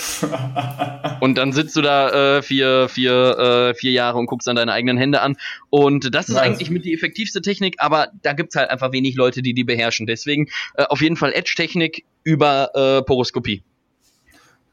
und 1.20 1.36
dann 1.36 1.52
sitzt 1.52 1.76
du 1.76 1.82
da 1.82 2.38
äh, 2.38 2.42
vier, 2.42 2.88
vier, 2.88 3.38
äh, 3.38 3.74
vier 3.74 3.92
Jahre 3.92 4.18
und 4.18 4.26
guckst 4.26 4.46
dann 4.48 4.56
deine 4.56 4.72
eigenen 4.72 4.96
Hände 4.96 5.20
an. 5.20 5.36
Und 5.68 6.14
das 6.14 6.28
ist 6.28 6.36
nice. 6.36 6.44
eigentlich 6.44 6.70
mit 6.70 6.84
die 6.84 6.94
effektivste 6.94 7.42
Technik, 7.42 7.76
aber 7.78 8.08
da 8.22 8.32
gibt's 8.32 8.56
halt 8.56 8.70
einfach 8.70 8.92
wenig 8.92 9.14
Leute, 9.16 9.42
die 9.42 9.54
die 9.54 9.64
beherrschen. 9.64 10.06
Deswegen 10.06 10.48
äh, 10.74 10.84
auf 10.84 11.02
jeden 11.02 11.16
Fall 11.16 11.32
Edge-Technik 11.32 12.04
über 12.24 12.70
äh, 12.74 13.02
Poroskopie. 13.02 13.62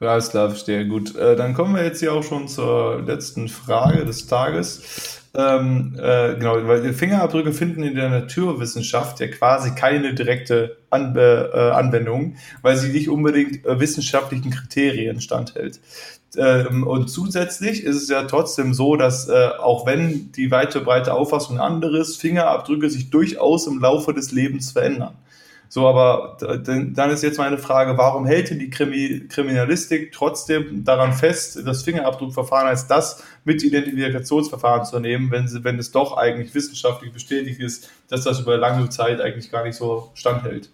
Ja, 0.00 0.10
alles 0.10 0.30
klar, 0.30 0.48
verstehe. 0.48 0.86
Gut, 0.86 1.16
äh, 1.16 1.34
dann 1.34 1.54
kommen 1.54 1.74
wir 1.74 1.82
jetzt 1.82 1.98
hier 1.98 2.12
auch 2.12 2.22
schon 2.22 2.46
zur 2.46 3.02
letzten 3.02 3.48
Frage 3.48 4.04
des 4.04 4.28
Tages. 4.28 5.18
Ähm, 5.34 5.96
äh, 6.00 6.34
genau, 6.36 6.66
weil 6.66 6.92
Fingerabdrücke 6.92 7.52
finden 7.52 7.82
in 7.82 7.96
der 7.96 8.08
Naturwissenschaft 8.08 9.20
ja 9.20 9.26
quasi 9.26 9.74
keine 9.74 10.14
direkte 10.14 10.78
An 10.90 11.16
äh, 11.16 11.20
Anwendung, 11.20 12.36
weil 12.62 12.76
sie 12.76 12.88
nicht 12.88 13.08
unbedingt 13.08 13.66
äh, 13.66 13.78
wissenschaftlichen 13.78 14.50
Kriterien 14.50 15.20
standhält. 15.20 15.80
Ähm, 16.36 16.86
und 16.86 17.08
zusätzlich 17.08 17.82
ist 17.84 17.96
es 17.96 18.08
ja 18.08 18.22
trotzdem 18.22 18.74
so, 18.74 18.96
dass 18.96 19.28
äh, 19.28 19.48
auch 19.58 19.86
wenn 19.86 20.32
die 20.32 20.50
weite 20.50 20.80
breite 20.80 21.12
Auffassung 21.12 21.58
anderes, 21.58 22.16
Fingerabdrücke 22.16 22.88
sich 22.88 23.10
durchaus 23.10 23.66
im 23.66 23.80
Laufe 23.80 24.14
des 24.14 24.32
Lebens 24.32 24.72
verändern. 24.72 25.14
So, 25.70 25.86
aber 25.86 26.38
dann 26.40 27.10
ist 27.10 27.22
jetzt 27.22 27.38
meine 27.38 27.58
Frage, 27.58 27.98
warum 27.98 28.24
hält 28.24 28.50
denn 28.50 28.58
die 28.58 28.70
Krimi 28.70 29.26
Kriminalistik 29.28 30.12
trotzdem 30.12 30.84
daran 30.84 31.12
fest, 31.12 31.60
das 31.66 31.82
Fingerabdruckverfahren 31.82 32.68
als 32.68 32.86
das 32.86 33.22
mit 33.44 33.62
Identifikationsverfahren 33.62 34.86
zu 34.86 34.98
nehmen, 34.98 35.30
wenn, 35.30 35.46
sie, 35.46 35.64
wenn 35.64 35.78
es 35.78 35.90
doch 35.90 36.16
eigentlich 36.16 36.54
wissenschaftlich 36.54 37.12
bestätigt 37.12 37.60
ist, 37.60 37.90
dass 38.08 38.24
das 38.24 38.40
über 38.40 38.56
lange 38.56 38.88
Zeit 38.88 39.20
eigentlich 39.20 39.50
gar 39.50 39.64
nicht 39.64 39.76
so 39.76 40.10
standhält? 40.14 40.70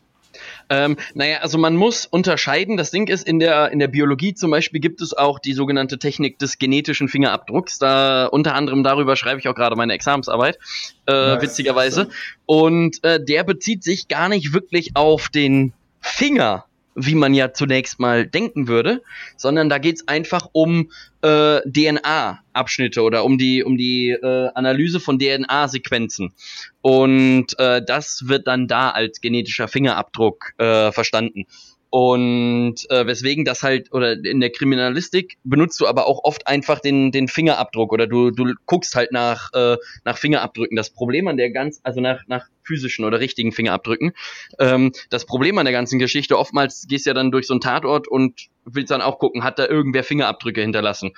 Ähm, 0.68 0.96
naja, 1.14 1.38
also 1.38 1.58
man 1.58 1.76
muss 1.76 2.06
unterscheiden. 2.06 2.76
Das 2.76 2.90
Ding 2.90 3.08
ist, 3.08 3.26
in 3.26 3.38
der, 3.38 3.70
in 3.70 3.78
der 3.78 3.88
Biologie 3.88 4.34
zum 4.34 4.50
Beispiel 4.50 4.80
gibt 4.80 5.00
es 5.00 5.12
auch 5.14 5.38
die 5.38 5.52
sogenannte 5.52 5.98
Technik 5.98 6.38
des 6.38 6.58
genetischen 6.58 7.08
Fingerabdrucks. 7.08 7.78
Da 7.78 8.26
unter 8.26 8.54
anderem 8.54 8.82
darüber 8.82 9.16
schreibe 9.16 9.40
ich 9.40 9.48
auch 9.48 9.54
gerade 9.54 9.76
meine 9.76 9.92
Examensarbeit, 9.92 10.58
äh, 11.06 11.12
nice. 11.12 11.42
witzigerweise. 11.42 12.08
Und 12.46 13.02
äh, 13.04 13.22
der 13.22 13.44
bezieht 13.44 13.82
sich 13.84 14.08
gar 14.08 14.28
nicht 14.28 14.52
wirklich 14.52 14.96
auf 14.96 15.28
den 15.28 15.72
Finger 16.00 16.64
wie 16.94 17.14
man 17.14 17.34
ja 17.34 17.52
zunächst 17.52 17.98
mal 17.98 18.26
denken 18.26 18.68
würde, 18.68 19.02
sondern 19.36 19.68
da 19.68 19.78
geht's 19.78 20.06
einfach 20.06 20.48
um 20.52 20.90
äh, 21.22 21.60
DNA-Abschnitte 21.62 23.02
oder 23.02 23.24
um 23.24 23.38
die, 23.38 23.64
um 23.64 23.76
die 23.76 24.10
äh, 24.10 24.48
Analyse 24.54 25.00
von 25.00 25.18
DNA-Sequenzen. 25.18 26.32
Und 26.80 27.58
äh, 27.58 27.82
das 27.84 28.24
wird 28.26 28.46
dann 28.46 28.68
da 28.68 28.90
als 28.90 29.20
genetischer 29.20 29.68
Fingerabdruck 29.68 30.52
äh, 30.58 30.92
verstanden. 30.92 31.46
Und 31.90 32.90
äh, 32.90 33.06
weswegen 33.06 33.44
das 33.44 33.62
halt, 33.62 33.92
oder 33.92 34.14
in 34.24 34.40
der 34.40 34.50
Kriminalistik 34.50 35.38
benutzt 35.44 35.80
du 35.80 35.86
aber 35.86 36.08
auch 36.08 36.24
oft 36.24 36.48
einfach 36.48 36.80
den, 36.80 37.12
den 37.12 37.28
Fingerabdruck 37.28 37.92
oder 37.92 38.08
du, 38.08 38.32
du 38.32 38.52
guckst 38.66 38.96
halt 38.96 39.12
nach, 39.12 39.52
äh, 39.52 39.76
nach 40.04 40.18
Fingerabdrücken. 40.18 40.76
Das 40.76 40.90
Problem 40.90 41.28
an 41.28 41.36
der 41.36 41.52
ganz, 41.52 41.78
also 41.84 42.00
nach, 42.00 42.26
nach 42.26 42.48
physischen 42.64 43.04
oder 43.04 43.20
richtigen 43.20 43.52
Fingerabdrücken. 43.52 44.12
Ähm, 44.58 44.92
das 45.10 45.26
Problem 45.26 45.58
an 45.58 45.64
der 45.64 45.72
ganzen 45.72 45.98
Geschichte, 45.98 46.38
oftmals 46.38 46.86
gehst 46.88 47.06
du 47.06 47.10
ja 47.10 47.14
dann 47.14 47.30
durch 47.30 47.46
so 47.46 47.54
einen 47.54 47.60
Tatort 47.60 48.08
und 48.08 48.48
willst 48.64 48.90
dann 48.90 49.02
auch 49.02 49.18
gucken, 49.18 49.44
hat 49.44 49.58
da 49.58 49.66
irgendwer 49.66 50.04
Fingerabdrücke 50.04 50.60
hinterlassen. 50.60 51.12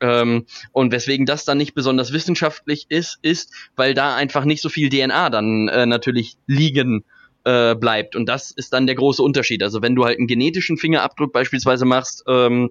Ähm, 0.00 0.46
und 0.72 0.92
weswegen 0.92 1.26
das 1.26 1.44
dann 1.44 1.58
nicht 1.58 1.74
besonders 1.74 2.12
wissenschaftlich 2.12 2.86
ist, 2.88 3.18
ist, 3.22 3.52
weil 3.76 3.94
da 3.94 4.14
einfach 4.14 4.44
nicht 4.44 4.62
so 4.62 4.68
viel 4.68 4.90
DNA 4.90 5.30
dann 5.30 5.68
äh, 5.68 5.86
natürlich 5.86 6.36
liegen 6.46 7.04
äh, 7.44 7.74
bleibt. 7.74 8.16
Und 8.16 8.28
das 8.28 8.50
ist 8.50 8.72
dann 8.72 8.86
der 8.86 8.96
große 8.96 9.22
Unterschied. 9.22 9.62
Also 9.62 9.80
wenn 9.82 9.94
du 9.94 10.04
halt 10.04 10.18
einen 10.18 10.26
genetischen 10.26 10.76
Fingerabdruck 10.76 11.32
beispielsweise 11.32 11.84
machst, 11.84 12.24
ähm, 12.26 12.70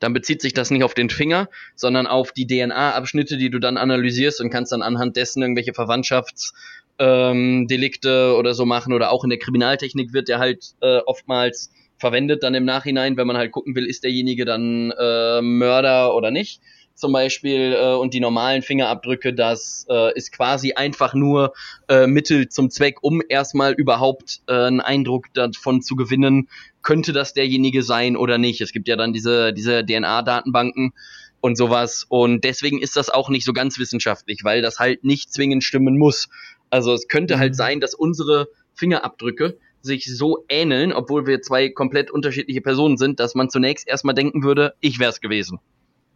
dann 0.00 0.12
bezieht 0.12 0.40
sich 0.40 0.54
das 0.54 0.70
nicht 0.70 0.84
auf 0.84 0.94
den 0.94 1.10
Finger, 1.10 1.48
sondern 1.74 2.06
auf 2.06 2.32
die 2.32 2.46
DNA-Abschnitte, 2.46 3.36
die 3.36 3.50
du 3.50 3.58
dann 3.58 3.76
analysierst 3.76 4.40
und 4.40 4.50
kannst 4.50 4.72
dann 4.72 4.82
anhand 4.82 5.16
dessen 5.16 5.42
irgendwelche 5.42 5.74
Verwandtschaftsdelikte 5.74 6.54
ähm, 6.98 7.66
oder 7.68 8.54
so 8.54 8.66
machen. 8.66 8.92
Oder 8.92 9.10
auch 9.10 9.24
in 9.24 9.30
der 9.30 9.38
Kriminaltechnik 9.38 10.12
wird 10.12 10.28
der 10.28 10.38
halt 10.38 10.74
äh, 10.80 10.98
oftmals 10.98 11.72
verwendet 11.98 12.42
dann 12.42 12.54
im 12.54 12.64
Nachhinein, 12.64 13.16
wenn 13.16 13.26
man 13.26 13.36
halt 13.36 13.52
gucken 13.52 13.74
will, 13.74 13.86
ist 13.86 14.04
derjenige 14.04 14.44
dann 14.44 14.92
äh, 14.98 15.40
Mörder 15.40 16.14
oder 16.14 16.30
nicht 16.30 16.60
zum 16.96 17.12
Beispiel 17.12 17.76
äh, 17.78 17.94
und 17.94 18.14
die 18.14 18.20
normalen 18.20 18.62
Fingerabdrücke, 18.62 19.34
das 19.34 19.86
äh, 19.88 20.16
ist 20.16 20.32
quasi 20.32 20.72
einfach 20.72 21.14
nur 21.14 21.52
äh, 21.88 22.06
Mittel 22.06 22.48
zum 22.48 22.70
Zweck, 22.70 23.02
um 23.02 23.22
erstmal 23.28 23.74
überhaupt 23.74 24.40
äh, 24.48 24.54
einen 24.54 24.80
Eindruck 24.80 25.26
davon 25.34 25.82
zu 25.82 25.94
gewinnen, 25.94 26.48
könnte 26.82 27.12
das 27.12 27.34
derjenige 27.34 27.82
sein 27.82 28.16
oder 28.16 28.38
nicht. 28.38 28.60
Es 28.62 28.72
gibt 28.72 28.88
ja 28.88 28.96
dann 28.96 29.12
diese, 29.12 29.52
diese 29.52 29.84
DNA-Datenbanken 29.84 30.92
und 31.40 31.56
sowas 31.56 32.06
und 32.08 32.44
deswegen 32.44 32.80
ist 32.80 32.96
das 32.96 33.10
auch 33.10 33.28
nicht 33.28 33.44
so 33.44 33.52
ganz 33.52 33.78
wissenschaftlich, 33.78 34.40
weil 34.42 34.62
das 34.62 34.78
halt 34.78 35.04
nicht 35.04 35.32
zwingend 35.32 35.62
stimmen 35.62 35.98
muss. 35.98 36.28
Also 36.70 36.92
es 36.92 37.08
könnte 37.08 37.38
halt 37.38 37.52
mhm. 37.52 37.56
sein, 37.56 37.80
dass 37.80 37.94
unsere 37.94 38.48
Fingerabdrücke 38.74 39.56
sich 39.82 40.04
so 40.06 40.44
ähneln, 40.48 40.92
obwohl 40.92 41.26
wir 41.26 41.42
zwei 41.42 41.68
komplett 41.68 42.10
unterschiedliche 42.10 42.60
Personen 42.60 42.96
sind, 42.96 43.20
dass 43.20 43.34
man 43.34 43.50
zunächst 43.50 43.86
erstmal 43.86 44.14
denken 44.14 44.42
würde, 44.42 44.74
ich 44.80 44.98
wär's 44.98 45.20
gewesen 45.20 45.60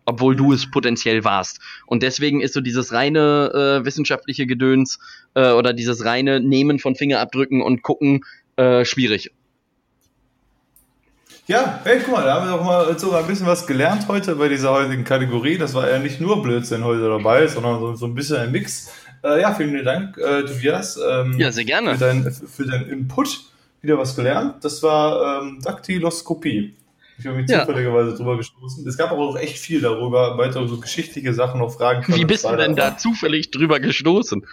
obwohl 0.07 0.35
du 0.35 0.53
es 0.53 0.69
potenziell 0.69 1.25
warst. 1.25 1.61
Und 1.87 2.03
deswegen 2.03 2.41
ist 2.41 2.55
so 2.55 2.61
dieses 2.61 2.93
reine 2.93 3.81
äh, 3.83 3.85
wissenschaftliche 3.85 4.47
Gedöns 4.47 4.99
äh, 5.35 5.53
oder 5.53 5.73
dieses 5.73 6.05
reine 6.05 6.41
Nehmen 6.41 6.81
von 6.81 6.97
Fingerabdrücken 6.97 7.63
und 7.63 7.83
gucken 7.83 8.25
äh, 8.57 8.85
schwierig. 8.85 9.31
Ja, 11.47 11.81
hey, 11.85 12.01
guck 12.05 12.15
mal, 12.15 12.25
da 12.25 12.35
haben 12.35 12.49
wir 12.49 12.57
doch 12.57 12.65
mal 12.65 12.99
sogar 12.99 13.21
ein 13.21 13.27
bisschen 13.27 13.47
was 13.47 13.67
gelernt 13.67 14.07
heute 14.07 14.37
bei 14.37 14.49
dieser 14.49 14.71
heutigen 14.71 15.05
Kategorie. 15.05 15.59
Das 15.59 15.75
war 15.75 15.91
ja 15.91 15.99
nicht 15.99 16.21
nur 16.21 16.43
Blödsinn 16.43 16.85
heute 16.85 17.09
dabei, 17.09 17.47
sondern 17.49 17.81
so, 17.81 17.95
so 17.95 18.07
ein 18.07 18.15
bisschen 18.15 18.37
ein 18.37 18.53
Mix. 18.53 18.93
Äh, 19.23 19.41
ja, 19.41 19.55
vielen 19.55 19.85
Dank, 19.85 20.17
äh, 20.19 20.43
Tobias. 20.43 20.99
Ähm, 20.99 21.39
ja, 21.39 21.53
sehr 21.53 21.65
gerne. 21.65 21.95
Für, 21.95 22.05
dein, 22.05 22.33
für 22.33 22.67
deinen 22.67 22.89
Input. 22.89 23.41
Wieder 23.83 23.97
was 23.97 24.15
gelernt. 24.15 24.57
Das 24.63 24.83
war 24.83 25.43
ähm, 25.43 25.59
Daktyloskopie. 25.63 26.75
Ich 27.19 27.27
habe 27.27 27.37
mich 27.37 27.51
ja. 27.51 27.67
zufälligerweise 27.67 28.15
drüber 28.15 28.37
gestoßen. 28.37 28.87
Es 28.87 28.97
gab 28.97 29.11
aber 29.11 29.23
auch 29.23 29.37
echt 29.37 29.59
viel 29.59 29.81
darüber, 29.81 30.37
weitere 30.39 30.67
so 30.69 30.79
geschichtliche 30.79 31.35
Sachen, 31.35 31.61
noch 31.61 31.73
Fragen. 31.73 32.15
Wie 32.15 32.25
bist 32.25 32.45
du 32.45 32.57
denn 32.57 32.77
da 32.77 32.97
zufällig 32.97 33.51
drüber 33.51 33.81
gestoßen? 33.81 34.45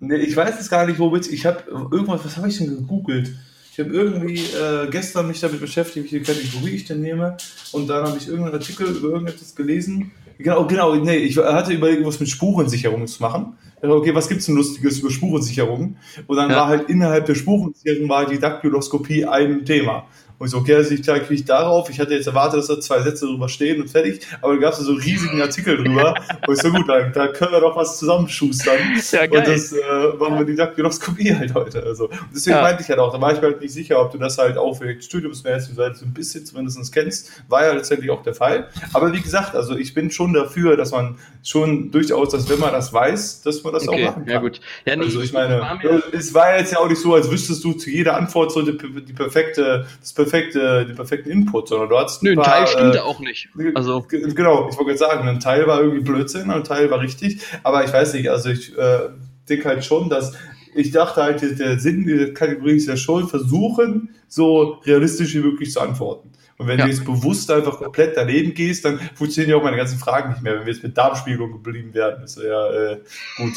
Nee, 0.00 0.16
ich 0.16 0.34
weiß 0.34 0.58
es 0.60 0.70
gar 0.70 0.86
nicht, 0.86 0.98
womit. 0.98 1.30
Ich 1.30 1.44
habe 1.44 1.62
irgendwas, 1.68 2.24
was 2.24 2.36
habe 2.38 2.48
ich 2.48 2.58
denn 2.58 2.68
gegoogelt? 2.68 3.32
Ich 3.72 3.78
habe 3.78 3.90
irgendwie 3.90 4.38
äh, 4.38 4.88
gestern 4.90 5.28
mich 5.28 5.40
damit 5.40 5.60
beschäftigt, 5.60 6.12
welche 6.12 6.24
Kategorie 6.24 6.74
ich 6.74 6.84
denn 6.84 7.00
nehme. 7.00 7.36
Und 7.72 7.88
dann 7.88 8.06
habe 8.06 8.18
ich 8.18 8.28
irgendeinen 8.28 8.54
Artikel 8.54 8.86
über 8.86 9.08
irgendetwas 9.08 9.54
gelesen. 9.54 10.10
Genau, 10.38 10.66
genau, 10.66 10.94
nee, 10.94 11.16
ich 11.16 11.36
hatte 11.36 11.72
überlegt, 11.72 12.04
was 12.04 12.18
mit 12.18 12.28
Spurensicherung 12.28 13.06
zu 13.06 13.22
machen. 13.22 13.58
Okay, 13.82 14.14
was 14.14 14.28
gibt's 14.28 14.46
denn 14.46 14.56
Lustiges 14.56 14.98
über 14.98 15.10
Spurensicherung? 15.10 15.96
Und 16.26 16.36
dann 16.36 16.50
ja. 16.50 16.56
war 16.56 16.66
halt 16.68 16.88
innerhalb 16.90 17.26
der 17.26 17.34
Spurensicherung 17.34 18.08
war 18.08 18.26
die 18.26 18.38
Daktyloskopie 18.38 19.24
ein 19.24 19.64
Thema. 19.64 20.06
Und 20.40 20.46
ich 20.46 20.52
so, 20.52 20.58
okay, 20.58 20.74
also 20.74 20.94
ich 20.94 21.02
klar 21.02 21.18
kriege 21.18 21.34
ich 21.34 21.44
darauf. 21.44 21.90
Ich 21.90 22.00
hatte 22.00 22.14
jetzt 22.14 22.26
erwartet, 22.26 22.60
dass 22.60 22.68
da 22.68 22.80
zwei 22.80 23.02
Sätze 23.02 23.26
drüber 23.26 23.50
stehen 23.50 23.82
und 23.82 23.88
fertig. 23.88 24.26
Aber 24.40 24.54
da 24.54 24.60
gab 24.60 24.72
es 24.72 24.78
so 24.78 24.92
einen 24.92 25.00
riesigen 25.02 25.42
Artikel 25.42 25.76
drüber. 25.76 26.14
und 26.46 26.54
ich 26.54 26.62
so, 26.62 26.70
gut, 26.70 26.88
da, 26.88 27.02
da 27.10 27.26
können 27.28 27.52
wir 27.52 27.60
doch 27.60 27.76
was 27.76 27.98
zusammenschustern. 27.98 28.78
Ja, 29.12 29.26
geil. 29.26 29.38
Und 29.38 29.48
das 29.48 29.72
äh, 29.74 29.78
machen 30.18 30.38
wir 30.38 30.46
die 30.46 30.54
Daktyloskopie 30.54 31.36
halt 31.36 31.52
heute. 31.52 31.82
Also, 31.82 32.04
und 32.08 32.18
deswegen 32.34 32.56
ja. 32.56 32.62
meinte 32.62 32.82
ich 32.82 32.88
halt 32.88 32.98
auch, 33.00 33.12
da 33.12 33.20
war 33.20 33.34
ich 33.34 33.42
mir 33.42 33.48
halt 33.48 33.60
nicht 33.60 33.74
sicher, 33.74 34.00
ob 34.00 34.12
du 34.12 34.16
das 34.16 34.38
halt 34.38 34.56
auch 34.56 34.78
für 34.78 34.98
studiumsmäßig 34.98 35.74
so 35.74 35.82
ein 35.82 36.14
bisschen 36.14 36.46
zumindest 36.46 36.90
kennst. 36.90 37.30
War 37.48 37.66
ja 37.66 37.74
letztendlich 37.74 38.10
auch 38.10 38.22
der 38.22 38.34
Fall. 38.34 38.70
Aber 38.94 39.12
wie 39.12 39.20
gesagt, 39.20 39.54
also 39.54 39.76
ich 39.76 39.92
bin 39.92 40.10
schon 40.10 40.32
dafür, 40.32 40.74
dass 40.78 40.92
man 40.92 41.18
schon 41.42 41.90
durchaus, 41.90 42.30
dass 42.30 42.48
wenn 42.48 42.60
man 42.60 42.72
das 42.72 42.94
weiß, 42.94 43.42
dass 43.42 43.62
man 43.62 43.74
das 43.74 43.86
okay. 43.86 44.06
auch 44.06 44.10
machen 44.12 44.24
kann. 44.24 44.32
Ja, 44.32 44.40
gut. 44.40 44.62
Ja, 44.86 44.96
nee, 44.96 45.04
also 45.04 45.20
ich 45.20 45.34
meine, 45.34 45.78
es 46.12 46.32
war 46.32 46.56
jetzt 46.56 46.72
ja 46.72 46.78
auch 46.78 46.88
nicht 46.88 47.02
so, 47.02 47.12
als 47.12 47.30
wüsstest 47.30 47.62
du 47.62 47.74
zu 47.74 47.90
jeder 47.90 48.16
Antwort 48.16 48.52
so 48.52 48.62
die, 48.62 48.78
die 49.04 49.12
perfekte, 49.12 49.86
das 50.00 50.14
perfekte 50.14 50.29
perfekte, 50.30 50.86
den 50.86 50.96
perfekten 50.96 51.30
Input, 51.30 51.68
sondern 51.68 51.88
du 51.88 51.98
hattest 51.98 52.22
Nö, 52.22 52.30
ein, 52.32 52.36
paar, 52.36 52.44
Teil 52.44 52.66
stimmte 52.66 52.98
äh, 52.98 53.02
auch 53.02 53.20
nicht. 53.20 53.48
Also 53.74 54.06
genau, 54.08 54.68
ich 54.70 54.76
wollte 54.76 54.90
jetzt 54.90 55.00
sagen, 55.00 55.28
ein 55.28 55.40
Teil 55.40 55.66
war 55.66 55.80
irgendwie 55.80 56.02
Blödsinn, 56.02 56.50
ein 56.50 56.64
Teil 56.64 56.90
war 56.90 57.00
richtig, 57.00 57.42
aber 57.62 57.84
ich 57.84 57.92
weiß 57.92 58.14
nicht, 58.14 58.28
also 58.28 58.50
ich 58.50 58.76
äh, 58.76 59.08
denke 59.48 59.68
halt 59.68 59.84
schon, 59.84 60.08
dass 60.08 60.32
ich 60.74 60.92
dachte 60.92 61.22
halt, 61.22 61.58
der 61.58 61.78
Sinn 61.80 62.04
dieser 62.04 62.32
Kategorie 62.32 62.76
ist 62.76 62.86
ja 62.86 62.96
schon 62.96 63.28
versuchen, 63.28 64.10
so 64.28 64.78
realistisch 64.84 65.34
wie 65.34 65.40
möglich 65.40 65.72
zu 65.72 65.80
antworten. 65.80 66.30
Und 66.60 66.66
wenn 66.66 66.78
ja. 66.78 66.84
du 66.84 66.90
jetzt 66.90 67.06
bewusst 67.06 67.50
einfach 67.50 67.78
komplett 67.78 68.18
daneben 68.18 68.52
gehst, 68.52 68.84
dann 68.84 69.00
funktionieren 69.14 69.52
ja 69.52 69.56
auch 69.56 69.62
meine 69.62 69.78
ganzen 69.78 69.98
Fragen 69.98 70.28
nicht 70.28 70.42
mehr. 70.42 70.58
Wenn 70.58 70.66
wir 70.66 70.72
jetzt 70.74 70.82
mit 70.82 70.94
Darmspiegelung 70.94 71.52
geblieben 71.52 71.94
werden, 71.94 72.22
ist 72.22 72.36
ja 72.36 72.70
äh, 72.70 73.00
gut. 73.38 73.54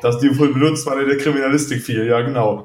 dass 0.00 0.20
die 0.20 0.38
wohl 0.38 0.54
benutzt 0.54 0.86
man 0.86 0.98
in 0.98 1.06
der 1.06 1.18
Kriminalistik 1.18 1.82
viel, 1.82 2.06
ja 2.06 2.22
genau. 2.22 2.64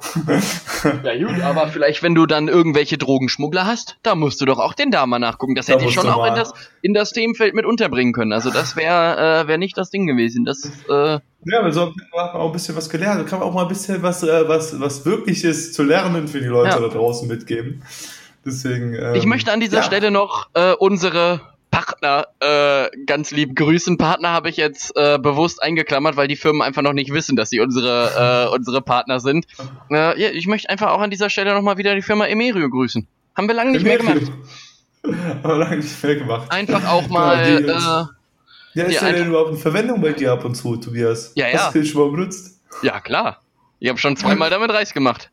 ja 1.03 1.17
gut, 1.17 1.41
aber 1.41 1.67
vielleicht, 1.67 2.03
wenn 2.03 2.15
du 2.15 2.25
dann 2.25 2.47
irgendwelche 2.47 2.97
Drogenschmuggler 2.97 3.65
hast, 3.65 3.97
da 4.01 4.15
musst 4.15 4.39
du 4.39 4.45
doch 4.45 4.59
auch 4.59 4.73
den 4.73 4.91
Darm 4.91 5.09
mal 5.09 5.19
nachgucken. 5.19 5.55
Das 5.55 5.67
hätte 5.67 5.83
ich 5.83 5.91
schon 5.91 6.07
auch 6.07 6.25
in 6.25 6.35
das, 6.35 6.53
in 6.81 6.93
das 6.93 7.11
Themenfeld 7.11 7.53
mit 7.53 7.65
unterbringen 7.65 8.13
können. 8.13 8.31
Also 8.31 8.49
das 8.49 8.77
wäre 8.77 9.41
äh, 9.41 9.47
wär 9.49 9.57
nicht 9.57 9.77
das 9.77 9.89
Ding 9.89 10.07
gewesen. 10.07 10.45
Das 10.45 10.71
äh, 10.89 11.19
ja, 11.43 11.59
aber 11.59 11.73
so 11.73 11.87
hat 11.87 11.95
man 12.15 12.29
auch 12.29 12.45
ein 12.45 12.53
bisschen 12.53 12.77
was 12.77 12.89
gelernt. 12.89 13.19
Da 13.19 13.25
kann 13.25 13.39
man 13.39 13.49
auch 13.49 13.53
mal 13.53 13.63
ein 13.63 13.67
bisschen 13.67 14.01
was, 14.01 14.23
äh, 14.23 14.47
was, 14.47 14.79
was 14.79 15.05
Wirkliches 15.05 15.73
zu 15.73 15.83
lernen 15.83 16.29
für 16.29 16.39
die 16.39 16.47
Leute 16.47 16.69
ja. 16.69 16.79
da 16.79 16.87
draußen 16.87 17.27
mitgeben. 17.27 17.83
Deswegen. 18.45 18.93
Ähm, 18.93 19.15
ich 19.15 19.25
möchte 19.25 19.51
an 19.51 19.59
dieser 19.59 19.77
ja. 19.77 19.83
Stelle 19.83 20.11
noch 20.11 20.49
äh, 20.53 20.73
unsere 20.73 21.41
Partner 21.71 22.27
äh, 22.39 22.89
ganz 23.05 23.31
lieb 23.31 23.55
grüßen. 23.55 23.97
Partner 23.97 24.29
habe 24.29 24.49
ich 24.49 24.57
jetzt 24.57 24.95
äh, 24.95 25.17
bewusst 25.17 25.63
eingeklammert, 25.63 26.17
weil 26.17 26.27
die 26.27 26.35
Firmen 26.35 26.61
einfach 26.61 26.81
noch 26.81 26.93
nicht 26.93 27.11
wissen, 27.13 27.35
dass 27.35 27.49
sie 27.49 27.61
unsere, 27.61 28.49
äh, 28.49 28.53
unsere 28.53 28.81
Partner 28.81 29.19
sind. 29.19 29.45
Äh, 29.89 30.21
ja, 30.21 30.29
ich 30.29 30.47
möchte 30.47 30.69
einfach 30.69 30.91
auch 30.91 31.01
an 31.01 31.09
dieser 31.09 31.29
Stelle 31.29 31.53
nochmal 31.53 31.77
wieder 31.77 31.93
die 31.95 32.01
Firma 32.01 32.25
Emerio 32.25 32.69
grüßen. 32.69 33.05
Haben 33.35 33.47
wir 33.49 33.55
lange 33.55 33.71
nicht 33.71 33.85
Emerio. 33.85 34.05
mehr 34.05 34.15
gemacht. 34.15 34.31
Haben 35.43 35.43
wir 35.43 35.57
lange 35.57 35.77
nicht 35.77 36.03
mehr 36.03 36.15
gemacht. 36.15 36.49
Einfach 36.49 36.89
auch 36.89 37.09
mal. 37.09 37.43
Genau, 37.43 37.59
die, 37.59 38.79
äh, 38.79 38.81
ja, 38.81 38.85
ist 38.85 39.01
ja 39.01 39.11
denn 39.11 39.27
überhaupt 39.27 39.51
in 39.51 39.57
Verwendung 39.57 40.01
bei 40.01 40.13
dir 40.13 40.31
ab 40.31 40.45
und 40.45 40.55
zu, 40.55 40.77
Tobias? 40.77 41.33
Ja, 41.35 41.49
ja. 41.49 41.65
Hast 41.65 41.75
du 41.75 41.85
schon 41.85 42.01
mal 42.01 42.11
benutzt? 42.11 42.61
Ja, 42.83 43.01
klar. 43.01 43.41
Ich 43.79 43.89
habe 43.89 43.99
schon 43.99 44.15
zweimal 44.15 44.49
damit 44.51 44.71
Reis 44.71 44.93
gemacht. 44.93 45.29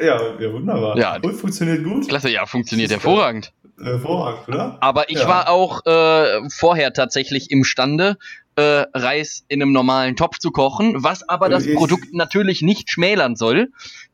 Ja, 0.00 0.20
ja, 0.38 0.52
wunderbar. 0.52 0.96
Ja, 0.96 1.16
und 1.16 1.32
funktioniert 1.34 1.82
gut? 1.84 2.08
Klasse, 2.08 2.30
ja, 2.30 2.46
funktioniert 2.46 2.90
hervorragend. 2.90 3.52
Hervorragend, 3.80 4.48
oder? 4.48 4.76
Aber 4.80 5.08
ich 5.10 5.20
ja. 5.20 5.28
war 5.28 5.48
auch 5.48 5.84
äh, 5.86 6.40
vorher 6.50 6.92
tatsächlich 6.92 7.50
imstande, 7.50 8.16
äh, 8.56 8.84
Reis 8.94 9.44
in 9.48 9.62
einem 9.62 9.72
normalen 9.72 10.16
Topf 10.16 10.38
zu 10.38 10.50
kochen, 10.50 11.02
was 11.04 11.28
aber 11.28 11.48
das 11.48 11.64
Ich- 11.66 11.76
Produkt 11.76 12.12
natürlich 12.12 12.60
nicht 12.62 12.90
schmälern 12.90 13.36
soll. 13.36 13.68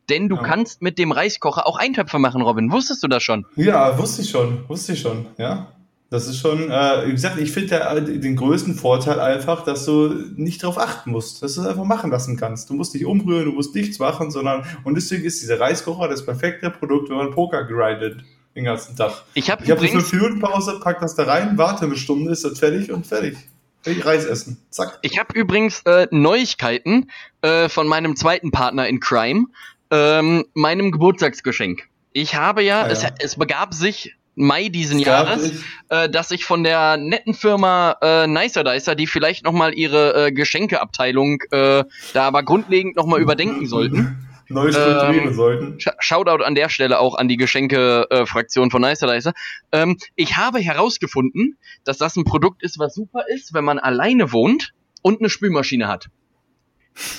Denn 0.09 0.29
du 0.29 0.35
Ja. 0.35 0.43
kannst 0.43 0.83
mit 0.83 0.99
dem 0.99 1.11
Reiskocher 1.11 1.65
auch 1.65 1.77
Eintöpfe 1.77 2.19
machen, 2.19 2.41
Robin. 2.43 2.71
Wusstest 2.71 3.01
du 3.01 3.07
das 3.07 3.23
schon? 3.23 3.45
Ja, 3.55 3.97
wusste 3.97 4.21
ich 4.21 4.29
schon, 4.29 4.67
wusste 4.69 4.93
ich 4.93 5.01
schon, 5.01 5.25
ja. 5.37 5.67
Das 6.15 6.27
ist 6.27 6.39
schon, 6.39 6.71
äh, 6.71 7.07
wie 7.07 7.11
gesagt, 7.11 7.37
ich 7.39 7.51
finde 7.51 8.01
den 8.01 8.37
größten 8.37 8.75
Vorteil 8.75 9.19
einfach, 9.19 9.65
dass 9.65 9.83
du 9.83 10.07
nicht 10.37 10.63
darauf 10.63 10.77
achten 10.77 11.11
musst, 11.11 11.43
dass 11.43 11.55
du 11.55 11.61
es 11.61 11.67
einfach 11.67 11.83
machen 11.83 12.09
lassen 12.09 12.37
kannst. 12.37 12.69
Du 12.69 12.73
musst 12.73 12.93
nicht 12.93 13.05
umrühren, 13.05 13.43
du 13.43 13.51
musst 13.51 13.75
nichts 13.75 13.99
machen, 13.99 14.31
sondern, 14.31 14.65
und 14.85 14.95
deswegen 14.95 15.25
ist 15.25 15.41
dieser 15.41 15.59
Reiskocher 15.59 16.07
das 16.07 16.25
perfekte 16.25 16.69
Produkt, 16.69 17.09
wenn 17.09 17.17
man 17.17 17.31
Poker 17.31 17.65
grindet 17.65 18.23
den 18.55 18.63
ganzen 18.63 18.95
Tag. 18.95 19.25
Ich 19.33 19.51
habe 19.51 19.65
Ich 19.65 19.69
habe 19.69 19.81
eine 19.81 19.89
übrigens, 19.89 20.09
5 20.09 20.21
Minuten 20.21 20.39
Pause, 20.39 20.79
pack 20.81 21.01
das 21.01 21.15
da 21.15 21.23
rein, 21.23 21.57
warte 21.57 21.83
eine 21.83 21.97
Stunde, 21.97 22.31
ist 22.31 22.45
das 22.45 22.59
fertig 22.59 22.93
und 22.93 23.05
fertig. 23.05 23.35
Ich 23.83 24.05
Reis 24.05 24.23
essen. 24.23 24.57
Zack. 24.69 24.99
ich 25.01 25.19
habe 25.19 25.37
übrigens 25.37 25.81
äh, 25.81 26.07
Neuigkeiten 26.11 27.11
äh, 27.41 27.67
von 27.67 27.87
meinem 27.87 28.15
zweiten 28.15 28.51
Partner 28.51 28.87
in 28.87 29.01
Crime, 29.01 29.47
ähm, 29.91 30.45
meinem 30.53 30.91
Geburtstagsgeschenk. 30.93 31.89
Ich 32.13 32.35
habe 32.35 32.63
ja, 32.63 32.83
Ah, 32.83 32.87
Es, 32.87 33.03
ja. 33.03 33.09
es 33.19 33.35
begab 33.35 33.73
sich 33.73 34.15
Mai 34.35 34.69
diesen 34.69 34.99
Jahres, 34.99 35.51
äh, 35.89 36.09
dass 36.09 36.31
ich 36.31 36.45
von 36.45 36.63
der 36.63 36.97
netten 36.97 37.33
Firma 37.33 37.95
äh, 38.01 38.27
Nicer 38.27 38.63
Dicer, 38.63 38.95
die 38.95 39.07
vielleicht 39.07 39.43
nochmal 39.45 39.73
ihre 39.73 40.27
äh, 40.27 40.31
Geschenkeabteilung 40.31 41.39
äh, 41.51 41.83
da 42.13 42.23
aber 42.27 42.43
grundlegend 42.43 42.95
nochmal 42.97 43.21
überdenken 43.21 43.65
sollten. 43.65 44.17
Neu 44.47 44.71
strukturieren 44.71 45.29
Ähm, 45.29 45.33
sollten. 45.33 45.77
Sh- 45.79 45.95
Shoutout 45.97 46.43
an 46.43 46.53
der 46.53 46.69
Stelle 46.69 46.99
auch 46.99 47.15
an 47.15 47.27
die 47.27 47.35
Geschenke-Fraktion 47.37 48.69
von 48.69 48.81
Nicer 48.81 49.07
Dicer. 49.11 49.33
Ähm, 49.71 49.97
ich 50.15 50.37
habe 50.37 50.59
herausgefunden, 50.59 51.57
dass 51.83 51.97
das 51.97 52.15
ein 52.15 52.25
Produkt 52.25 52.61
ist, 52.61 52.77
was 52.77 52.93
super 52.93 53.23
ist, 53.33 53.55
wenn 53.55 53.63
man 53.63 53.79
alleine 53.79 54.31
wohnt 54.31 54.73
und 55.01 55.19
eine 55.19 55.29
Spülmaschine 55.29 55.87
hat. 55.87 56.07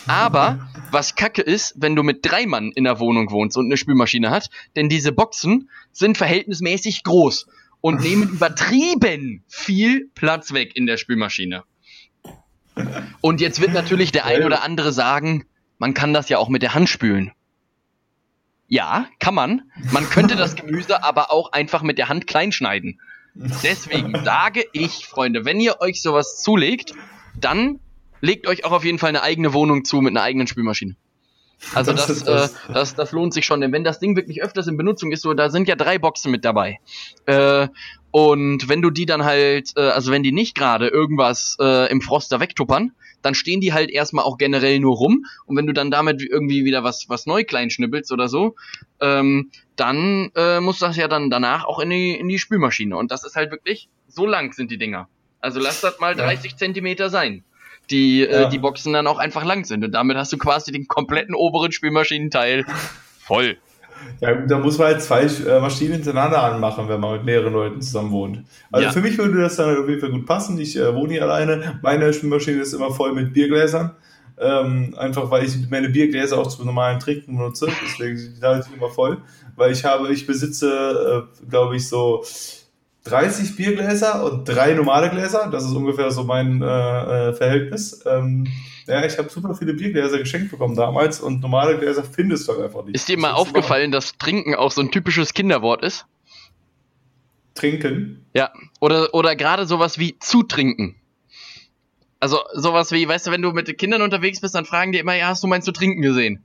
Aber 0.06 0.68
was 0.90 1.14
kacke 1.14 1.42
ist, 1.42 1.74
wenn 1.76 1.96
du 1.96 2.02
mit 2.02 2.24
drei 2.24 2.46
Mann 2.46 2.72
in 2.72 2.84
der 2.84 2.98
Wohnung 3.00 3.30
wohnst 3.30 3.56
und 3.56 3.66
eine 3.66 3.76
Spülmaschine 3.76 4.30
hat, 4.30 4.50
denn 4.76 4.88
diese 4.88 5.12
Boxen 5.12 5.68
sind 5.92 6.16
verhältnismäßig 6.16 7.04
groß 7.04 7.46
und 7.80 8.00
nehmen 8.00 8.22
übertrieben 8.30 9.44
viel 9.48 10.08
Platz 10.14 10.52
weg 10.52 10.76
in 10.76 10.86
der 10.86 10.96
Spülmaschine. 10.96 11.64
Und 13.20 13.40
jetzt 13.40 13.60
wird 13.60 13.72
natürlich 13.72 14.12
der 14.12 14.26
ein 14.26 14.44
oder 14.44 14.62
andere 14.62 14.92
sagen, 14.92 15.46
man 15.78 15.94
kann 15.94 16.12
das 16.12 16.28
ja 16.28 16.38
auch 16.38 16.48
mit 16.48 16.62
der 16.62 16.74
Hand 16.74 16.88
spülen. 16.88 17.32
Ja, 18.68 19.06
kann 19.18 19.34
man. 19.34 19.70
Man 19.92 20.08
könnte 20.08 20.36
das 20.36 20.56
Gemüse 20.56 21.04
aber 21.04 21.30
auch 21.30 21.52
einfach 21.52 21.82
mit 21.82 21.98
der 21.98 22.08
Hand 22.08 22.26
klein 22.26 22.52
schneiden. 22.52 23.00
Deswegen 23.34 24.24
sage 24.24 24.64
ich, 24.72 25.06
Freunde, 25.06 25.44
wenn 25.44 25.60
ihr 25.60 25.80
euch 25.80 26.00
sowas 26.00 26.42
zulegt, 26.42 26.92
dann 27.38 27.80
legt 28.26 28.46
euch 28.46 28.64
auch 28.64 28.72
auf 28.72 28.84
jeden 28.84 28.98
Fall 28.98 29.08
eine 29.10 29.22
eigene 29.22 29.52
Wohnung 29.54 29.84
zu 29.84 30.00
mit 30.00 30.10
einer 30.12 30.22
eigenen 30.22 30.46
Spülmaschine. 30.46 30.96
Also 31.74 31.92
Das 31.92 32.06
das. 32.06 32.22
Äh, 32.22 32.72
das, 32.72 32.94
das 32.94 33.12
lohnt 33.12 33.32
sich 33.32 33.46
schon, 33.46 33.60
denn 33.62 33.72
wenn 33.72 33.84
das 33.84 33.98
Ding 33.98 34.14
wirklich 34.16 34.42
öfters 34.42 34.66
in 34.66 34.76
Benutzung 34.76 35.10
ist, 35.12 35.22
so, 35.22 35.32
da 35.32 35.48
sind 35.48 35.68
ja 35.68 35.74
drei 35.74 35.98
Boxen 35.98 36.30
mit 36.30 36.44
dabei. 36.44 36.78
Äh, 37.24 37.68
und 38.10 38.68
wenn 38.68 38.82
du 38.82 38.90
die 38.90 39.06
dann 39.06 39.24
halt, 39.24 39.72
äh, 39.76 39.80
also 39.80 40.10
wenn 40.12 40.22
die 40.22 40.32
nicht 40.32 40.54
gerade 40.54 40.88
irgendwas 40.88 41.56
äh, 41.60 41.90
im 41.90 42.02
Froster 42.02 42.40
wegtuppern, 42.40 42.92
dann 43.22 43.34
stehen 43.34 43.60
die 43.60 43.72
halt 43.72 43.90
erstmal 43.90 44.24
auch 44.24 44.36
generell 44.38 44.78
nur 44.80 44.96
rum. 44.96 45.24
Und 45.46 45.56
wenn 45.56 45.66
du 45.66 45.72
dann 45.72 45.90
damit 45.90 46.22
irgendwie 46.22 46.64
wieder 46.64 46.84
was, 46.84 47.06
was 47.08 47.26
neu 47.26 47.44
klein 47.44 47.70
schnippelst 47.70 48.12
oder 48.12 48.28
so, 48.28 48.54
ähm, 49.00 49.50
dann 49.76 50.30
äh, 50.34 50.60
muss 50.60 50.78
das 50.78 50.96
ja 50.96 51.08
dann 51.08 51.30
danach 51.30 51.64
auch 51.64 51.78
in 51.78 51.90
die, 51.90 52.12
in 52.14 52.28
die 52.28 52.38
Spülmaschine. 52.38 52.96
Und 52.96 53.10
das 53.10 53.24
ist 53.24 53.34
halt 53.34 53.50
wirklich, 53.50 53.88
so 54.08 54.26
lang 54.26 54.52
sind 54.52 54.70
die 54.70 54.78
Dinger. 54.78 55.08
Also 55.40 55.58
lass 55.60 55.80
das 55.80 55.98
mal 56.00 56.16
Ja. 56.16 56.24
30 56.24 56.56
Zentimeter 56.56 57.08
sein. 57.08 57.44
Die, 57.90 58.22
äh, 58.26 58.42
Ja. 58.42 58.48
die 58.48 58.58
Boxen 58.58 58.92
dann 58.92 59.06
auch 59.06 59.18
einfach 59.18 59.44
lang 59.44 59.64
sind. 59.64 59.84
Und 59.84 59.92
damit 59.92 60.16
hast 60.16 60.32
du 60.32 60.38
quasi 60.38 60.72
den 60.72 60.88
kompletten 60.88 61.34
oberen 61.34 61.70
Spülmaschinenteil 61.72 62.64
voll. 63.20 63.56
Ja, 64.20 64.34
da 64.34 64.58
muss 64.58 64.78
man 64.78 64.88
halt 64.88 65.02
zwei 65.02 65.22
äh, 65.22 65.60
Maschinen 65.60 65.94
hintereinander 65.94 66.42
anmachen, 66.42 66.88
wenn 66.88 67.00
man 67.00 67.12
mit 67.14 67.24
mehreren 67.24 67.52
Leuten 67.52 67.80
zusammen 67.80 68.10
wohnt. 68.10 68.44
Also 68.70 68.86
Ja. 68.86 68.92
für 68.92 69.00
mich 69.00 69.16
würde 69.18 69.40
das 69.40 69.56
dann 69.56 69.76
auf 69.76 69.88
jeden 69.88 70.00
Fall 70.00 70.10
gut 70.10 70.26
passen. 70.26 70.58
Ich 70.60 70.76
äh, 70.76 70.94
wohne 70.94 71.12
hier 71.14 71.22
alleine. 71.22 71.78
Meine 71.82 72.12
Spülmaschine 72.12 72.60
ist 72.60 72.72
immer 72.72 72.90
voll 72.92 73.12
mit 73.12 73.32
Biergläsern. 73.32 73.92
Ähm, 74.38 74.94
einfach 74.98 75.30
weil 75.30 75.44
ich 75.44 75.54
meine 75.70 75.88
Biergläser 75.88 76.38
auch 76.38 76.46
zum 76.48 76.66
normalen 76.66 77.00
Trinken 77.00 77.36
benutze. 77.38 77.68
Deswegen 77.84 78.18
sind 78.18 78.36
die 78.36 78.40
da 78.40 78.54
halt 78.54 78.66
immer 78.76 78.90
voll. 78.90 79.18
Weil 79.56 79.72
ich 79.72 79.84
habe, 79.84 80.12
ich 80.12 80.26
besitze, 80.26 81.26
äh, 81.42 81.46
glaube 81.48 81.76
ich, 81.76 81.88
so 81.88 82.22
30 83.06 83.56
Biergläser 83.56 84.24
und 84.24 84.44
drei 84.44 84.74
normale 84.74 85.10
Gläser. 85.10 85.48
Das 85.50 85.64
ist 85.64 85.72
ungefähr 85.72 86.10
so 86.10 86.24
mein 86.24 86.60
äh, 86.62 86.66
äh, 86.66 87.32
Verhältnis. 87.34 88.02
Ähm, 88.04 88.46
ja, 88.86 89.04
ich 89.04 89.18
habe 89.18 89.28
super 89.28 89.54
viele 89.54 89.74
Biergläser 89.74 90.18
geschenkt 90.18 90.50
bekommen 90.50 90.76
damals 90.76 91.20
und 91.20 91.40
normale 91.40 91.78
Gläser 91.78 92.04
findest 92.04 92.48
du 92.48 92.52
halt 92.52 92.62
einfach 92.64 92.84
nicht. 92.84 92.94
Ist 92.94 93.08
dir 93.08 93.18
mal 93.18 93.30
Das 93.30 93.38
aufgefallen, 93.38 93.92
dass 93.92 94.18
Trinken 94.18 94.54
auch 94.54 94.70
so 94.70 94.80
ein 94.80 94.90
typisches 94.90 95.34
Kinderwort 95.34 95.82
ist? 95.82 96.06
Trinken. 97.54 98.26
Ja. 98.34 98.50
Oder, 98.80 99.14
oder 99.14 99.34
gerade 99.34 99.66
sowas 99.66 99.98
wie 99.98 100.18
zutrinken. 100.18 100.96
Also 102.18 102.40
sowas 102.54 102.92
wie, 102.92 103.06
weißt 103.06 103.26
du, 103.26 103.30
wenn 103.30 103.42
du 103.42 103.52
mit 103.52 103.68
den 103.68 103.76
Kindern 103.76 104.02
unterwegs 104.02 104.40
bist, 104.40 104.54
dann 104.54 104.64
fragen 104.64 104.92
die 104.92 104.98
immer, 104.98 105.14
ja, 105.14 105.28
hast 105.28 105.42
du 105.42 105.46
mein 105.46 105.62
zu 105.62 105.72
trinken 105.72 106.02
gesehen? 106.02 106.42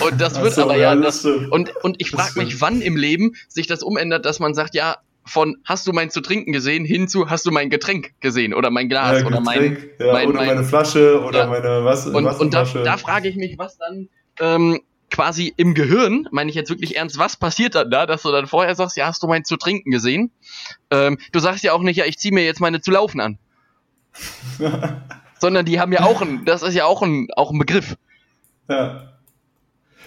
Und 0.00 0.20
das 0.20 0.40
wird 0.42 0.54
so, 0.54 0.62
aber 0.62 0.76
ja, 0.76 0.94
das 0.94 1.22
das, 1.22 1.50
und, 1.50 1.74
und 1.82 1.96
ich 2.00 2.10
frage 2.10 2.38
mich, 2.38 2.60
wann 2.60 2.80
im 2.80 2.96
Leben 2.96 3.36
sich 3.48 3.66
das 3.66 3.82
umändert, 3.82 4.24
dass 4.24 4.40
man 4.40 4.54
sagt, 4.54 4.74
ja, 4.74 4.96
von 5.26 5.56
hast 5.64 5.86
du 5.86 5.92
mein 5.92 6.10
zu 6.10 6.20
trinken 6.20 6.52
gesehen 6.52 6.84
hinzu 6.84 7.28
hast 7.28 7.44
du 7.46 7.50
mein 7.50 7.68
Getränk 7.68 8.12
gesehen 8.20 8.54
oder 8.54 8.70
mein 8.70 8.88
Glas 8.88 9.20
Ja, 9.20 9.26
oder 9.26 9.40
mein, 9.40 9.76
ja, 9.98 10.12
mein- 10.12 10.28
oder 10.28 10.36
mein- 10.38 10.46
meine 10.48 10.64
Flasche 10.64 11.22
oder 11.22 11.40
Ja. 11.40 11.46
meine 11.46 11.84
was, 11.84 12.06
und, 12.06 12.24
und 12.26 12.54
da, 12.54 12.64
da 12.64 12.96
frage 12.96 13.28
ich 13.28 13.36
mich, 13.36 13.58
was 13.58 13.76
dann 13.78 14.08
ähm, 14.40 14.80
quasi 15.10 15.52
im 15.56 15.74
Gehirn, 15.74 16.28
meine 16.30 16.50
ich 16.50 16.56
jetzt 16.56 16.68
wirklich 16.70 16.96
ernst, 16.96 17.18
was 17.18 17.36
passiert 17.36 17.74
dann 17.74 17.90
da, 17.90 18.06
dass 18.06 18.22
du 18.22 18.30
dann 18.32 18.46
vorher 18.46 18.74
sagst, 18.74 18.96
ja, 18.96 19.06
hast 19.06 19.22
du 19.22 19.26
mein 19.28 19.44
zu 19.44 19.56
trinken 19.56 19.90
gesehen? 19.90 20.30
Ähm, 20.90 21.18
du 21.32 21.38
sagst 21.38 21.62
ja 21.64 21.72
auch 21.72 21.82
nicht, 21.82 21.96
ja, 21.96 22.04
ich 22.06 22.18
ziehe 22.18 22.34
mir 22.34 22.44
jetzt 22.44 22.60
meine 22.60 22.80
zu 22.80 22.90
laufen 22.90 23.20
an. 23.20 23.38
Sondern 25.38 25.64
die 25.66 25.78
haben 25.80 25.92
ja 25.92 26.02
auch 26.02 26.22
ein, 26.22 26.44
das 26.44 26.62
ist 26.62 26.74
ja 26.74 26.86
auch 26.86 27.02
ein, 27.02 27.28
auch 27.36 27.50
ein 27.50 27.58
Begriff. 27.58 27.96
ja. 28.68 29.12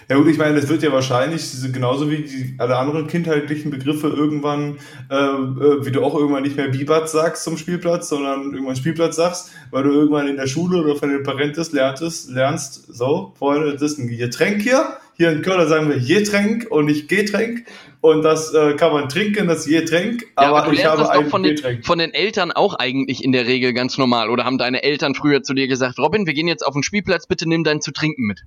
Ja 0.10 0.18
gut, 0.18 0.28
ich 0.28 0.40
meine, 0.40 0.60
das 0.60 0.68
wird 0.68 0.82
ja 0.82 0.92
wahrscheinlich 0.92 1.44
genauso 1.72 2.10
wie 2.10 2.24
die, 2.24 2.56
alle 2.58 2.78
anderen 2.78 3.06
kindheitlichen 3.06 3.70
Begriffe 3.70 4.08
irgendwann, 4.08 4.80
äh, 5.12 5.16
äh, 5.16 5.86
wie 5.86 5.92
du 5.92 6.04
auch 6.04 6.16
irgendwann 6.16 6.42
nicht 6.42 6.58
mehr 6.58 6.70
Bibat 6.70 7.08
sagst 7.08 7.44
zum 7.44 7.58
Spielplatz, 7.58 8.10
sondern 8.10 8.52
irgendwann 8.52 8.76
Spielplatz 8.76 9.18
sagst, 9.18 9.52
weil 9.70 9.84
du 9.84 9.92
irgendwann 9.92 10.28
in 10.28 10.36
der 10.36 10.48
Schule 10.48 10.82
oder 10.82 10.96
von 10.96 11.10
den 11.12 11.22
Parentes 11.22 11.74
lernst, 11.74 12.32
lernst 12.32 12.92
so, 12.92 13.34
Freunde, 13.38 13.74
das 13.74 13.84
ist 13.84 14.00
ein 14.00 14.08
Getränk 14.08 14.64
hier. 14.64 14.98
Hier 15.16 15.32
in 15.32 15.44
Köln 15.44 15.68
sagen 15.68 15.90
wir 15.90 16.00
Getränk 16.00 16.66
und 16.72 16.86
nicht 16.86 17.08
Getränk. 17.08 17.66
Und 18.02 18.24
das 18.24 18.54
äh, 18.54 18.74
kann 18.76 18.94
man 18.94 19.10
trinken, 19.10 19.48
das 19.48 19.66
Getränk, 19.66 20.24
Ja, 20.40 20.54
aber, 20.54 20.70
du 20.70 20.72
ich 20.72 20.86
habe 20.86 21.08
ein 21.12 21.30
von 21.30 21.44
den, 21.44 21.56
Getränk. 21.56 21.86
von 21.86 22.00
den 22.00 22.14
Eltern 22.14 22.52
auch 22.52 22.74
eigentlich 22.74 23.24
in 23.24 23.32
der 23.32 23.46
Regel 23.46 23.74
ganz 23.74 23.98
normal. 24.00 24.32
Oder 24.32 24.46
haben 24.46 24.58
deine 24.58 24.82
Eltern 24.82 25.14
früher 25.14 25.44
zu 25.44 25.54
dir 25.54 25.68
gesagt, 25.68 26.00
Robin, 26.00 26.26
wir 26.26 26.34
gehen 26.34 26.48
jetzt 26.48 26.66
auf 26.66 26.74
den 26.74 26.82
Spielplatz, 26.82 27.28
bitte 27.28 27.48
nimm 27.48 27.64
dein 27.64 27.82
zu 27.82 27.92
trinken 27.92 28.24
mit. 28.24 28.46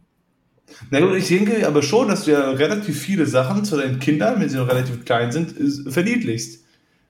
Na 0.91 1.01
gut, 1.01 1.15
ich 1.17 1.29
denke 1.29 1.67
aber 1.67 1.83
schon, 1.83 2.09
dass 2.09 2.25
du 2.25 2.33
ja 2.33 2.51
relativ 2.51 3.01
viele 3.01 3.27
Sachen 3.27 3.65
zu 3.65 3.77
deinen 3.77 3.99
Kindern, 3.99 4.41
wenn 4.41 4.49
sie 4.49 4.57
noch 4.57 4.69
relativ 4.69 5.05
klein 5.05 5.33
sind, 5.33 5.55
verniedlichst. 5.93 6.62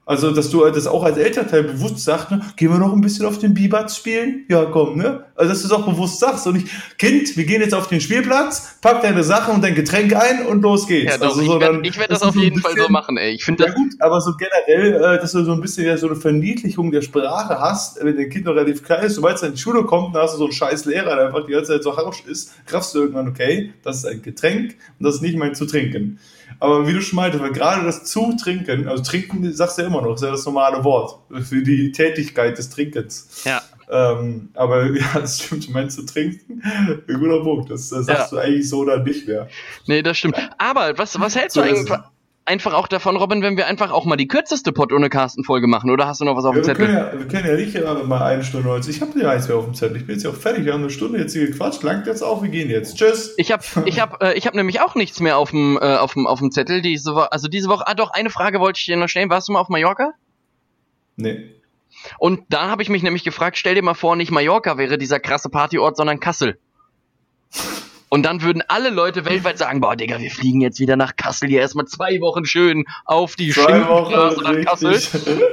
Also, 0.04 0.32
dass 0.32 0.50
du 0.50 0.68
das 0.68 0.88
auch 0.88 1.04
als 1.04 1.16
Elternteil 1.16 1.62
bewusst 1.62 2.00
sagst, 2.00 2.32
ne, 2.32 2.40
gehen 2.56 2.70
wir 2.72 2.78
noch 2.78 2.92
ein 2.92 3.00
bisschen 3.00 3.24
auf 3.24 3.38
den 3.38 3.54
Bibatz 3.54 3.96
spielen? 3.96 4.44
Ja, 4.48 4.64
komm, 4.64 4.98
ne? 4.98 5.26
Also, 5.36 5.50
dass 5.52 5.60
du 5.62 5.68
es 5.68 5.72
auch 5.72 5.86
bewusst 5.86 6.18
sagst 6.18 6.44
und 6.48 6.54
nicht, 6.54 6.66
Kind, 6.98 7.36
wir 7.36 7.44
gehen 7.44 7.60
jetzt 7.60 7.72
auf 7.72 7.86
den 7.86 8.00
Spielplatz, 8.00 8.78
pack 8.80 9.00
deine 9.02 9.22
Sachen 9.22 9.54
und 9.54 9.62
dein 9.62 9.76
Getränk 9.76 10.12
ein 10.16 10.44
und 10.46 10.60
los 10.62 10.88
geht's. 10.88 11.12
Ja, 11.12 11.18
doch, 11.18 11.28
also, 11.28 11.40
ich 11.42 11.46
so 11.46 11.60
werde 11.60 11.82
werd 11.84 12.10
dass 12.10 12.18
das 12.18 12.22
auf 12.22 12.34
jeden 12.34 12.60
Fall 12.60 12.72
so 12.72 12.76
bisschen- 12.78 12.92
machen, 12.92 13.16
ey. 13.16 13.30
Ich 13.34 13.44
finde 13.44 13.62
Ja 13.62 13.68
das, 13.68 13.76
gut, 13.76 13.92
aber 14.00 14.20
so 14.20 14.32
generell, 14.36 14.94
äh, 15.16 15.20
dass 15.20 15.30
du 15.32 15.44
so 15.44 15.52
ein 15.52 15.60
bisschen 15.60 15.86
ja 15.86 15.96
so 15.96 16.08
eine 16.08 16.16
Verniedlichung 16.16 16.90
der 16.90 17.02
Sprache 17.02 17.60
hast, 17.60 18.04
wenn 18.04 18.16
dein 18.16 18.28
Kind 18.28 18.46
noch 18.46 18.54
relativ 18.56 18.82
klein 18.82 19.04
ist, 19.04 19.14
sobald 19.14 19.36
es 19.36 19.42
in 19.44 19.52
die 19.52 19.60
Schule 19.60 19.84
kommt, 19.84 20.16
dann 20.16 20.22
hast 20.22 20.34
du 20.34 20.38
so 20.38 20.44
einen 20.46 20.52
scheiß 20.52 20.84
Lehrer, 20.86 21.14
der 21.14 21.26
einfach 21.26 21.46
die 21.46 21.52
ganze 21.52 21.72
Zeit 21.74 21.84
so 21.84 21.96
harsch 21.96 22.24
ist, 22.26 22.52
raffst 22.70 22.92
du 22.96 23.02
irgendwann, 23.02 23.28
okay, 23.28 23.72
das 23.84 23.98
ist 23.98 24.06
ein 24.06 24.20
Getränk 24.20 24.74
und 24.98 25.06
das 25.06 25.14
ist 25.16 25.22
nicht 25.22 25.36
mein 25.38 25.54
zu 25.54 25.64
trinken. 25.64 26.18
Aber 26.60 26.86
wie 26.86 26.92
du 26.92 27.00
schon 27.00 27.16
meintest, 27.16 27.42
weil 27.42 27.52
gerade 27.52 27.84
das 27.84 28.04
zu 28.04 28.36
trinken, 28.42 28.88
also 28.88 29.02
trinken 29.02 29.52
sagst 29.52 29.78
du 29.78 29.82
ja 29.82 29.88
immer 29.88 30.02
noch, 30.02 30.14
ist 30.14 30.22
ja 30.22 30.30
das 30.30 30.44
normale 30.44 30.82
Wort 30.84 31.18
für 31.42 31.62
die 31.62 31.92
Tätigkeit 31.92 32.56
des 32.58 32.70
Trinkens. 32.70 33.42
ja. 33.44 33.62
Ähm, 33.90 34.48
aber 34.54 34.86
ja, 34.96 35.06
das 35.14 35.42
stimmt, 35.42 35.68
du 35.68 35.72
meinst 35.72 35.96
zu 35.96 36.06
trinken, 36.06 36.62
ein 36.64 37.20
guter 37.20 37.42
Punkt, 37.42 37.70
das, 37.70 37.90
das 37.90 38.06
sagst 38.06 38.32
du 38.32 38.38
eigentlich 38.38 38.66
so 38.66 38.78
oder 38.78 38.98
nicht 39.02 39.28
mehr. 39.28 39.48
Nee, 39.86 40.02
das 40.02 40.16
stimmt. 40.16 40.36
Aber 40.56 40.96
was, 40.96 41.20
was 41.20 41.36
hältst 41.36 41.56
du 41.56 41.60
eigentlich. 41.60 41.92
Einfach 42.52 42.74
auch 42.74 42.86
davon, 42.86 43.16
Robin, 43.16 43.42
wenn 43.42 43.56
wir 43.56 43.66
einfach 43.66 43.90
auch 43.90 44.04
mal 44.04 44.16
die 44.16 44.28
kürzeste 44.28 44.70
Pod 44.72 44.92
ohne 44.92 45.08
Carsten-Folge 45.10 45.66
machen? 45.66 45.90
Oder 45.90 46.06
hast 46.06 46.20
du 46.20 46.24
noch 46.24 46.36
was 46.36 46.44
auf 46.44 46.54
Ja, 46.54 46.60
dem 46.60 46.64
Zettel? 46.64 46.88
ja, 46.92 47.12
wir 47.18 47.26
können 47.26 47.46
ja 47.48 47.54
nicht 47.56 47.74
immer 47.74 48.04
mal 48.04 48.22
eine 48.22 48.44
Stunde 48.44 48.68
90. 48.68 48.94
Ich 48.96 49.02
habe 49.02 49.18
ja 49.18 49.30
eins 49.30 49.48
mehr 49.48 49.56
auf 49.56 49.64
dem 49.64 49.74
Zettel. 49.74 49.96
Ich 49.96 50.06
bin 50.06 50.14
jetzt 50.14 50.22
ja 50.22 50.30
auch 50.30 50.34
fertig. 50.36 50.64
Wir 50.64 50.72
haben 50.74 50.82
eine 50.82 50.90
Stunde 50.90 51.18
jetzt 51.18 51.32
hier 51.32 51.46
gequatscht. 51.46 51.82
Langt 51.82 52.06
jetzt 52.06 52.22
auch. 52.22 52.42
Wir 52.42 52.50
gehen 52.50 52.70
jetzt. 52.70 52.96
Tschüss. 52.98 53.34
Ich 53.38 53.50
habe 53.50 53.64
ich 53.86 54.00
hab, 54.00 54.22
äh, 54.22 54.34
ich 54.34 54.46
hab 54.46 54.54
nämlich 54.54 54.80
auch 54.80 54.94
nichts 54.94 55.18
mehr 55.20 55.38
auf 55.38 55.50
dem, 55.50 55.76
äh, 55.80 55.96
auf 55.96 56.12
dem, 56.12 56.26
auf 56.26 56.38
dem 56.38 56.50
Zettel. 56.52 56.82
Diese 56.82 57.14
Woche, 57.14 57.32
also 57.32 57.48
diese 57.48 57.68
Woche, 57.68 57.86
ah 57.86 57.94
doch, 57.94 58.10
eine 58.10 58.30
Frage 58.30 58.60
wollte 58.60 58.78
ich 58.78 58.84
dir 58.86 58.96
noch 58.96 59.08
stellen. 59.08 59.30
Warst 59.30 59.48
du 59.48 59.52
mal 59.52 59.60
auf 59.60 59.68
Mallorca? 59.68 60.12
Nee. 61.16 61.50
Und 62.18 62.40
da 62.48 62.68
habe 62.68 62.82
ich 62.82 62.88
mich 62.88 63.02
nämlich 63.02 63.24
gefragt, 63.24 63.56
stell 63.58 63.74
dir 63.74 63.82
mal 63.82 63.94
vor, 63.94 64.16
nicht 64.16 64.30
Mallorca 64.30 64.78
wäre 64.78 64.98
dieser 64.98 65.20
krasse 65.20 65.48
Partyort, 65.48 65.96
sondern 65.96 66.20
Kassel. 66.20 66.58
Und 68.12 68.24
dann 68.24 68.42
würden 68.42 68.62
alle 68.68 68.90
Leute 68.90 69.24
weltweit 69.24 69.56
sagen, 69.56 69.80
boah, 69.80 69.96
Digga, 69.96 70.20
wir 70.20 70.30
fliegen 70.30 70.60
jetzt 70.60 70.78
wieder 70.78 70.96
nach 70.96 71.16
Kassel, 71.16 71.48
hier 71.48 71.60
erstmal 71.62 71.86
zwei 71.86 72.20
Wochen 72.20 72.44
schön 72.44 72.84
auf 73.06 73.36
die 73.36 73.54
Schimpfstraße 73.54 74.42
nach 74.42 74.64
Kassel. 74.66 75.00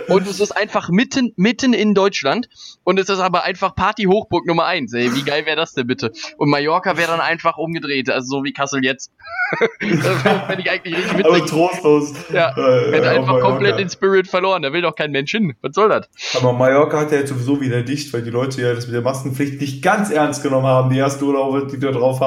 Und 0.10 0.28
es 0.28 0.42
ist 0.42 0.52
einfach 0.52 0.90
mitten, 0.90 1.32
mitten 1.38 1.72
in 1.72 1.94
Deutschland. 1.94 2.50
Und 2.84 3.00
es 3.00 3.08
ist 3.08 3.22
aber 3.22 3.46
einfach 3.46 3.76
Party-Hochburg 3.76 4.46
Nummer 4.46 4.66
eins. 4.66 4.92
Ey, 4.94 5.16
wie 5.16 5.24
geil 5.24 5.46
wäre 5.46 5.56
das 5.56 5.74
denn 5.74 5.88
bitte? 5.88 6.12
Und 6.36 6.50
Mallorca 6.50 6.98
wäre 6.98 7.12
dann 7.12 7.22
einfach 7.22 7.58
umgedreht, 7.58 8.10
also 8.10 8.40
so 8.40 8.44
wie 8.44 8.52
Kassel 8.52 8.84
jetzt. 8.84 9.10
das 9.80 10.22
fände 10.22 10.62
ich 10.62 10.70
eigentlich 10.70 10.98
richtig 10.98 11.18
witzig. 11.18 11.26
Aber 11.26 11.46
trostlos. 11.46 12.14
Ja, 12.34 12.58
äh, 12.58 12.92
hätte 12.92 13.10
einfach 13.10 13.40
komplett 13.40 13.80
den 13.80 13.90
Spirit 13.90 14.28
verloren. 14.28 14.64
Da 14.64 14.74
will 14.74 14.82
doch 14.82 14.96
kein 14.96 15.12
Mensch 15.12 15.32
hin. 15.32 15.56
Was 15.62 15.76
soll 15.76 15.88
das? 15.88 16.10
Aber 16.36 16.52
Mallorca 16.52 17.00
hat 17.00 17.14
ja 17.14 17.20
jetzt 17.20 17.30
sowieso 17.30 17.62
wieder 17.62 17.84
dicht, 17.84 18.12
weil 18.14 18.22
die 18.22 18.32
Leute 18.32 18.62
ja 18.62 18.74
das 18.74 18.86
mit 18.88 18.96
der 18.96 19.02
Maskenpflicht 19.02 19.62
nicht 19.62 19.82
ganz 19.82 20.12
ernst 20.12 20.44
genommen 20.44 20.68
haben, 20.68 20.90
die 20.90 20.98
erste 20.98 21.24
Urlaube, 21.24 21.66
die 21.72 21.80
da 21.80 21.92
drauf 21.92 22.20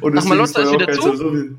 Und 0.00 0.18
Ach, 0.18 0.24
Malotta 0.24 0.62
ist 0.62 0.72
wieder 0.72 0.92
zu? 0.92 1.16
So 1.16 1.30
viel, 1.30 1.56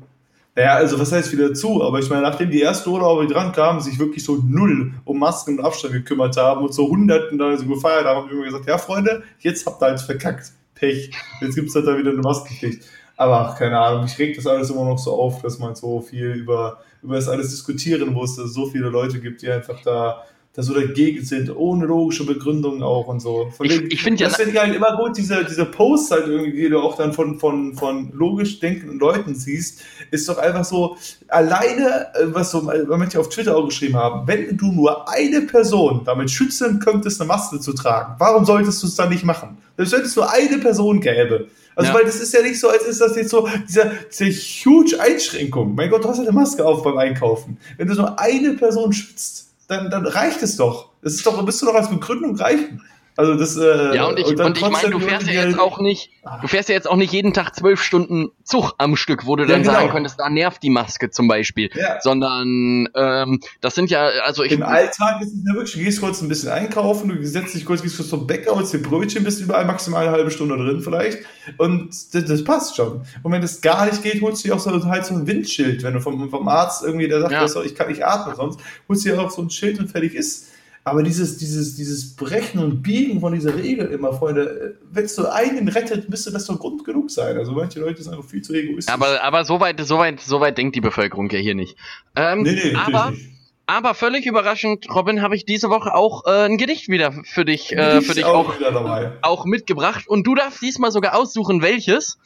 naja, 0.58 0.74
also 0.74 0.98
was 0.98 1.12
heißt 1.12 1.32
wieder 1.32 1.54
zu? 1.54 1.84
Aber 1.84 2.00
ich 2.00 2.10
meine, 2.10 2.22
nachdem 2.22 2.50
die 2.50 2.60
erste 2.60 2.90
Urlauber 2.90 3.24
dran 3.26 3.52
kamen, 3.52 3.80
sich 3.80 3.98
wirklich 3.98 4.24
so 4.24 4.42
null 4.44 4.92
um 5.04 5.18
Masken 5.18 5.58
und 5.58 5.64
Abstand 5.64 5.94
gekümmert 5.94 6.36
haben 6.36 6.64
und 6.64 6.74
so 6.74 6.88
Hunderten 6.88 7.38
da 7.38 7.56
so 7.56 7.64
gefeiert 7.66 8.06
haben, 8.06 8.28
haben 8.28 8.36
wir 8.36 8.44
gesagt, 8.44 8.66
ja 8.66 8.76
Freunde, 8.76 9.22
jetzt 9.38 9.64
habt 9.66 9.80
ihr 9.80 9.86
halt 9.86 10.00
verkackt. 10.00 10.52
Pech. 10.74 11.10
Jetzt 11.40 11.54
gibt's 11.54 11.74
halt 11.74 11.86
da 11.86 11.96
wieder 11.96 12.10
eine 12.10 12.20
Maskenpflicht. 12.20 12.82
Aber 13.16 13.40
ach, 13.40 13.58
keine 13.58 13.78
Ahnung, 13.78 14.04
ich 14.06 14.18
reg 14.18 14.36
das 14.36 14.46
alles 14.46 14.70
immer 14.70 14.84
noch 14.84 14.98
so 14.98 15.12
auf, 15.12 15.42
dass 15.42 15.58
man 15.58 15.74
so 15.74 16.00
viel 16.00 16.32
über, 16.32 16.80
über 17.02 17.16
das 17.16 17.28
alles 17.28 17.50
diskutieren 17.50 18.12
muss, 18.12 18.36
dass 18.36 18.46
es 18.46 18.54
so 18.54 18.66
viele 18.66 18.88
Leute 18.88 19.20
gibt, 19.20 19.42
die 19.42 19.50
einfach 19.50 19.80
da 19.82 20.24
da 20.58 20.64
so 20.64 20.74
dagegen 20.74 21.24
sind, 21.24 21.54
ohne 21.54 21.86
logische 21.86 22.26
Begründung 22.26 22.82
auch 22.82 23.06
und 23.06 23.20
so. 23.20 23.48
Von 23.56 23.66
ich, 23.66 23.80
ich 23.92 24.02
finde 24.02 24.24
ja. 24.24 24.28
Das 24.28 24.38
finde 24.38 24.50
ich 24.50 24.58
halt 24.58 24.74
immer 24.74 24.96
gut, 24.96 25.16
diese, 25.16 25.44
diese 25.44 25.64
Posts 25.64 26.10
halt 26.10 26.26
irgendwie, 26.26 26.62
die 26.62 26.68
du 26.68 26.80
auch 26.80 26.96
dann 26.96 27.12
von, 27.12 27.38
von, 27.38 27.74
von 27.74 28.10
logisch 28.12 28.58
denkenden 28.58 28.98
Leuten 28.98 29.36
siehst, 29.36 29.82
ist 30.10 30.28
doch 30.28 30.36
einfach 30.36 30.64
so, 30.64 30.96
alleine, 31.28 32.08
äh, 32.12 32.34
was 32.34 32.50
so 32.50 32.62
manche 32.88 33.20
auf 33.20 33.28
Twitter 33.28 33.56
auch 33.56 33.66
geschrieben 33.66 33.94
haben, 33.94 34.26
wenn 34.26 34.56
du 34.56 34.72
nur 34.72 35.08
eine 35.08 35.42
Person 35.42 36.02
damit 36.04 36.28
schützen 36.28 36.80
könntest, 36.80 37.20
eine 37.20 37.28
Maske 37.28 37.60
zu 37.60 37.72
tragen, 37.72 38.16
warum 38.18 38.44
solltest 38.44 38.82
du 38.82 38.88
es 38.88 38.96
dann 38.96 39.10
nicht 39.10 39.22
machen? 39.22 39.58
Selbst 39.76 39.92
wenn 39.92 40.02
es 40.02 40.16
nur 40.16 40.28
eine 40.28 40.58
Person 40.58 41.00
gäbe. 41.00 41.46
Also, 41.76 41.92
ja. 41.92 41.96
weil 41.96 42.04
das 42.04 42.16
ist 42.16 42.34
ja 42.34 42.42
nicht 42.42 42.58
so, 42.58 42.68
als 42.68 42.82
ist 42.82 43.00
das 43.00 43.14
jetzt 43.14 43.30
so, 43.30 43.48
diese, 43.68 43.92
diese 44.10 44.32
huge 44.32 45.00
Einschränkung. 45.00 45.76
Mein 45.76 45.88
Gott, 45.88 46.02
du 46.02 46.08
hast 46.08 46.18
eine 46.18 46.32
Maske 46.32 46.66
auf 46.66 46.82
beim 46.82 46.98
Einkaufen. 46.98 47.58
Wenn 47.76 47.86
du 47.86 47.94
nur 47.94 48.18
eine 48.18 48.54
Person 48.54 48.92
schützt, 48.92 49.47
dann, 49.68 49.90
dann 49.90 50.06
reicht 50.06 50.42
es 50.42 50.56
doch. 50.56 50.90
Das 51.02 51.14
ist 51.14 51.24
doch, 51.24 51.40
müsste 51.42 51.66
doch 51.66 51.74
als 51.74 51.90
Begründung 51.90 52.36
reichen. 52.36 52.82
Also 53.18 53.34
das, 53.34 53.56
äh, 53.56 53.96
ja, 53.96 54.06
und 54.06 54.16
ich, 54.16 54.26
und, 54.26 54.40
und 54.40 54.56
ich 54.56 54.70
meine, 54.70 54.90
du 54.90 55.00
fährst 55.00 55.26
ja 55.26 55.44
jetzt 55.44 55.58
auch 55.58 55.80
nicht, 55.80 56.12
du 56.40 56.46
fährst 56.46 56.68
ja 56.68 56.76
jetzt 56.76 56.88
auch 56.88 56.94
nicht 56.94 57.12
jeden 57.12 57.32
Tag 57.32 57.52
zwölf 57.52 57.82
Stunden 57.82 58.28
Zug 58.44 58.74
am 58.78 58.94
Stück, 58.94 59.26
wo 59.26 59.34
du 59.34 59.44
dann 59.44 59.64
ja, 59.64 59.66
genau. 59.66 59.72
sagen 59.72 59.90
könntest, 59.90 60.20
da 60.20 60.30
nervt 60.30 60.62
die 60.62 60.70
Maske 60.70 61.10
zum 61.10 61.26
Beispiel. 61.26 61.68
Ja. 61.74 62.00
Sondern 62.00 62.88
ähm, 62.94 63.40
das 63.60 63.74
sind 63.74 63.90
ja, 63.90 64.04
also 64.24 64.44
ich. 64.44 64.52
Im 64.52 64.62
Alltag 64.62 65.20
ist 65.20 65.32
es 65.32 65.40
ja 65.44 65.52
wirklich, 65.52 65.72
du 65.72 65.80
gehst 65.80 66.00
kurz 66.00 66.22
ein 66.22 66.28
bisschen 66.28 66.50
einkaufen, 66.50 67.08
du 67.08 67.26
setzt 67.26 67.56
dich 67.56 67.64
kurz, 67.64 67.82
gehst 67.82 67.96
kurz 67.96 68.08
zum 68.08 68.24
Bäcker, 68.24 68.54
holst 68.54 68.72
dir 68.72 68.78
Brötchen, 68.78 69.24
bist 69.24 69.40
überall 69.40 69.64
maximal 69.64 70.06
eine 70.06 70.12
halbe 70.12 70.30
Stunde 70.30 70.56
drin 70.56 70.80
vielleicht. 70.80 71.18
Und 71.56 71.88
das, 72.14 72.24
das 72.24 72.44
passt 72.44 72.76
schon. 72.76 73.00
Und 73.24 73.32
wenn 73.32 73.42
das 73.42 73.60
gar 73.60 73.86
nicht 73.86 74.00
geht, 74.00 74.22
holst 74.22 74.44
du 74.44 74.48
dir 74.48 74.54
auch 74.54 74.60
so 74.60 74.70
halt 74.84 75.04
so 75.04 75.14
ein 75.14 75.26
Windschild, 75.26 75.82
wenn 75.82 75.94
du 75.94 76.00
vom, 76.00 76.30
vom 76.30 76.46
Arzt 76.46 76.84
irgendwie, 76.84 77.08
der 77.08 77.22
sagt, 77.22 77.32
ja. 77.32 77.62
ich 77.64 77.74
kann 77.74 77.88
nicht 77.88 78.06
atmen 78.06 78.36
sonst, 78.36 78.60
holst 78.88 79.04
du 79.04 79.08
dir 79.08 79.20
auch 79.20 79.30
so 79.32 79.42
ein 79.42 79.50
Schild 79.50 79.80
und 79.80 79.88
fertig 79.88 80.14
ist. 80.14 80.52
Aber 80.90 81.02
dieses, 81.02 81.36
dieses, 81.38 81.76
dieses 81.76 82.16
Brechen 82.16 82.60
und 82.60 82.82
Biegen 82.82 83.20
von 83.20 83.32
dieser 83.32 83.54
Regel 83.54 83.86
immer, 83.86 84.12
Freunde, 84.12 84.78
wenn 84.90 85.04
es 85.04 85.16
nur 85.16 85.32
einen 85.32 85.68
rettet, 85.68 86.08
müsste 86.08 86.30
das 86.30 86.46
doch 86.46 86.58
Grund 86.58 86.84
genug 86.84 87.10
sein. 87.10 87.36
Also 87.36 87.52
manche 87.52 87.80
Leute 87.80 88.02
sind 88.02 88.12
einfach 88.12 88.28
viel 88.28 88.42
zu 88.42 88.54
egoistisch. 88.54 88.92
Aber, 88.92 89.22
aber 89.22 89.44
so, 89.44 89.60
weit, 89.60 89.80
so, 89.80 89.98
weit, 89.98 90.20
so 90.20 90.40
weit 90.40 90.58
denkt 90.58 90.76
die 90.76 90.80
Bevölkerung 90.80 91.30
ja 91.30 91.38
hier 91.38 91.54
nicht. 91.54 91.76
Ähm, 92.16 92.42
nee, 92.42 92.52
nee, 92.52 92.74
aber, 92.74 93.10
nicht. 93.10 93.28
aber 93.66 93.94
völlig 93.94 94.26
überraschend, 94.26 94.86
Robin, 94.94 95.22
habe 95.22 95.36
ich 95.36 95.44
diese 95.44 95.70
Woche 95.70 95.94
auch 95.94 96.26
äh, 96.26 96.46
ein 96.46 96.58
Gedicht 96.58 96.88
wieder 96.88 97.12
für 97.24 97.44
dich, 97.44 97.72
äh, 97.72 98.00
für 98.00 98.14
dich 98.14 98.24
auch, 98.24 98.48
auch, 98.60 99.10
auch, 99.22 99.44
mitgebracht. 99.44 100.08
Und 100.08 100.26
du 100.26 100.34
darfst 100.34 100.62
diesmal 100.62 100.90
sogar 100.90 101.16
aussuchen, 101.16 101.62
welches. 101.62 102.18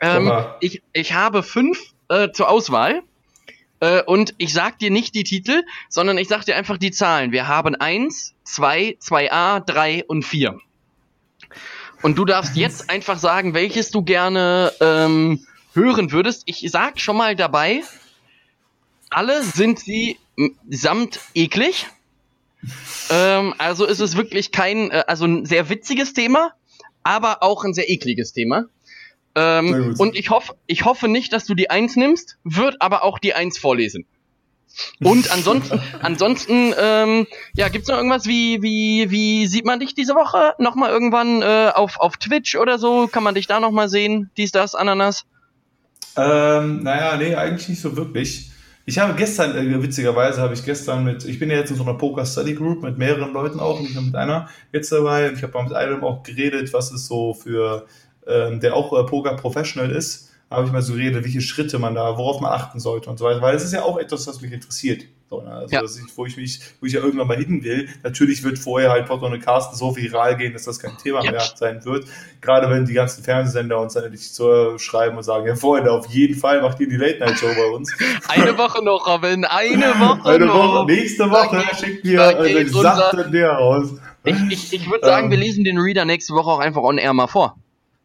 Ähm, 0.00 0.32
ich, 0.60 0.82
ich 0.92 1.14
habe 1.14 1.42
fünf 1.42 1.78
äh, 2.08 2.30
zur 2.32 2.48
Auswahl. 2.48 3.02
Äh, 3.80 4.02
und 4.02 4.34
ich 4.38 4.52
sag 4.52 4.78
dir 4.78 4.90
nicht 4.90 5.14
die 5.14 5.24
Titel, 5.24 5.62
sondern 5.88 6.18
ich 6.18 6.28
sag 6.28 6.44
dir 6.44 6.56
einfach 6.56 6.78
die 6.78 6.90
Zahlen. 6.90 7.32
Wir 7.32 7.48
haben 7.48 7.74
1, 7.74 8.34
2, 8.44 8.98
2a, 9.00 9.60
3 9.60 10.04
und 10.06 10.24
4. 10.24 10.58
Und 12.02 12.16
du 12.16 12.24
darfst 12.24 12.56
jetzt 12.56 12.90
einfach 12.90 13.18
sagen, 13.18 13.54
welches 13.54 13.90
du 13.90 14.02
gerne 14.02 14.72
ähm, 14.80 15.44
hören 15.74 16.12
würdest. 16.12 16.42
Ich 16.46 16.66
sag 16.70 17.00
schon 17.00 17.16
mal 17.16 17.36
dabei, 17.36 17.82
alle 19.08 19.42
sind 19.42 19.80
sie 19.80 20.18
samt 20.68 21.20
eklig. 21.34 21.86
Ähm, 23.10 23.54
also 23.58 23.86
ist 23.86 24.00
es 24.00 24.16
wirklich 24.16 24.52
kein, 24.52 24.90
äh, 24.90 25.04
also 25.06 25.24
ein 25.24 25.46
sehr 25.46 25.68
witziges 25.68 26.12
Thema, 26.12 26.52
aber 27.02 27.42
auch 27.42 27.64
ein 27.64 27.74
sehr 27.74 27.88
ekliges 27.90 28.32
Thema. 28.32 28.66
Ähm, 29.34 29.94
und 29.98 30.16
ich 30.16 30.30
hoffe, 30.30 30.54
ich 30.66 30.84
hoffe 30.84 31.08
nicht, 31.08 31.32
dass 31.32 31.44
du 31.44 31.54
die 31.54 31.70
Eins 31.70 31.96
nimmst, 31.96 32.38
wird 32.44 32.76
aber 32.80 33.04
auch 33.04 33.18
die 33.18 33.34
Eins 33.34 33.58
vorlesen. 33.58 34.06
Und 35.02 35.30
ansonsten, 35.32 35.80
ansonsten, 36.00 36.74
ähm, 36.78 37.26
ja, 37.54 37.68
gibt's 37.68 37.88
noch 37.88 37.96
irgendwas 37.96 38.26
wie, 38.26 38.62
wie, 38.62 39.10
wie 39.10 39.46
sieht 39.46 39.64
man 39.64 39.80
dich 39.80 39.94
diese 39.94 40.14
Woche? 40.14 40.54
Nochmal 40.58 40.90
irgendwann 40.90 41.42
äh, 41.42 41.70
auf, 41.74 42.00
auf 42.00 42.16
Twitch 42.16 42.56
oder 42.56 42.78
so? 42.78 43.06
Kann 43.06 43.22
man 43.22 43.34
dich 43.34 43.46
da 43.46 43.60
nochmal 43.60 43.88
sehen? 43.88 44.30
Dies, 44.36 44.52
das, 44.52 44.74
Ananas? 44.74 45.24
Ähm, 46.16 46.82
naja, 46.82 47.16
nee, 47.16 47.34
eigentlich 47.34 47.68
nicht 47.68 47.80
so 47.80 47.96
wirklich. 47.96 48.50
Ich 48.86 48.98
habe 48.98 49.14
gestern, 49.14 49.56
äh, 49.56 49.82
witzigerweise 49.82 50.40
habe 50.40 50.54
ich 50.54 50.64
gestern 50.64 51.04
mit, 51.04 51.24
ich 51.24 51.38
bin 51.38 51.50
ja 51.50 51.56
jetzt 51.56 51.70
in 51.70 51.76
so 51.76 51.84
einer 51.84 51.94
Poker 51.94 52.26
Study 52.26 52.54
Group 52.54 52.82
mit 52.82 52.98
mehreren 52.98 53.32
Leuten 53.32 53.60
auch, 53.60 53.80
nicht 53.80 53.94
nur 53.94 54.02
mit 54.02 54.16
einer 54.16 54.48
jetzt 54.72 54.90
dabei. 54.90 55.30
Ich 55.32 55.42
habe 55.42 55.52
mal 55.52 55.64
mit 55.64 55.74
einem 55.74 56.02
auch 56.02 56.22
geredet, 56.22 56.72
was 56.72 56.90
ist 56.90 57.06
so 57.06 57.34
für 57.34 57.86
ähm, 58.30 58.60
der 58.60 58.74
auch 58.74 58.92
äh, 58.98 59.04
Poker 59.04 59.36
Professional 59.36 59.90
ist, 59.90 60.30
habe 60.50 60.66
ich 60.66 60.72
mal 60.72 60.82
so 60.82 60.94
geredet, 60.94 61.24
welche 61.24 61.40
Schritte 61.40 61.78
man 61.78 61.94
da, 61.94 62.18
worauf 62.18 62.40
man 62.40 62.52
achten 62.52 62.80
sollte 62.80 63.08
und 63.08 63.18
so 63.18 63.24
weiter, 63.24 63.40
weil 63.40 63.54
es 63.54 63.64
ist 63.64 63.72
ja 63.72 63.82
auch 63.82 63.98
etwas, 63.98 64.26
was 64.26 64.40
mich 64.40 64.52
interessiert. 64.52 65.04
So, 65.30 65.42
ne? 65.42 65.52
Also, 65.52 65.72
ja. 65.72 65.82
ich, 65.84 66.16
wo 66.16 66.26
ich 66.26 66.36
mich, 66.36 66.60
wo 66.80 66.86
ich 66.86 66.92
ja 66.92 67.00
irgendwann 67.00 67.28
mal 67.28 67.36
hin 67.36 67.62
will. 67.62 67.88
Natürlich 68.02 68.42
wird 68.42 68.58
vorher 68.58 68.90
halt 68.90 69.06
Porto 69.06 69.26
und 69.26 69.40
Carsten 69.40 69.76
so 69.76 69.94
viral 69.94 70.36
gehen, 70.36 70.52
dass 70.52 70.64
das 70.64 70.80
kein 70.80 70.98
Thema 70.98 71.22
ja. 71.22 71.30
mehr 71.30 71.44
sein 71.54 71.84
wird. 71.84 72.06
Gerade 72.40 72.68
wenn 72.68 72.84
die 72.84 72.94
ganzen 72.94 73.22
Fernsehsender 73.22 73.78
uns 73.78 73.94
dann 73.94 74.10
nicht 74.10 74.34
zu 74.34 74.76
schreiben 74.78 75.16
und 75.16 75.22
sagen, 75.22 75.46
ja 75.46 75.54
Freunde, 75.54 75.92
auf 75.92 76.08
jeden 76.08 76.34
Fall 76.34 76.60
macht 76.62 76.80
ihr 76.80 76.88
die 76.88 76.96
Late 76.96 77.20
Night 77.20 77.38
Show 77.38 77.46
bei 77.46 77.76
uns. 77.76 77.96
Eine 78.28 78.58
Woche 78.58 78.84
noch, 78.84 79.06
Robin, 79.06 79.44
eine 79.44 79.86
Woche 80.00 80.28
eine 80.28 80.46
noch. 80.46 80.54
Woche, 80.54 80.86
nächste 80.86 81.30
Woche 81.30 81.62
schickt 81.76 82.04
ihr 82.04 82.64
gesamten 82.64 83.30
der 83.30 83.52
raus. 83.52 83.90
Ich, 84.24 84.36
ich, 84.50 84.72
ich 84.72 84.90
würde 84.90 85.06
sagen, 85.06 85.26
ähm, 85.26 85.30
wir 85.30 85.38
lesen 85.38 85.62
den 85.62 85.78
Reader 85.78 86.04
nächste 86.04 86.34
Woche 86.34 86.50
auch 86.50 86.58
einfach 86.58 86.82
on 86.82 86.98
air 86.98 87.14
mal 87.14 87.28
vor. 87.28 87.56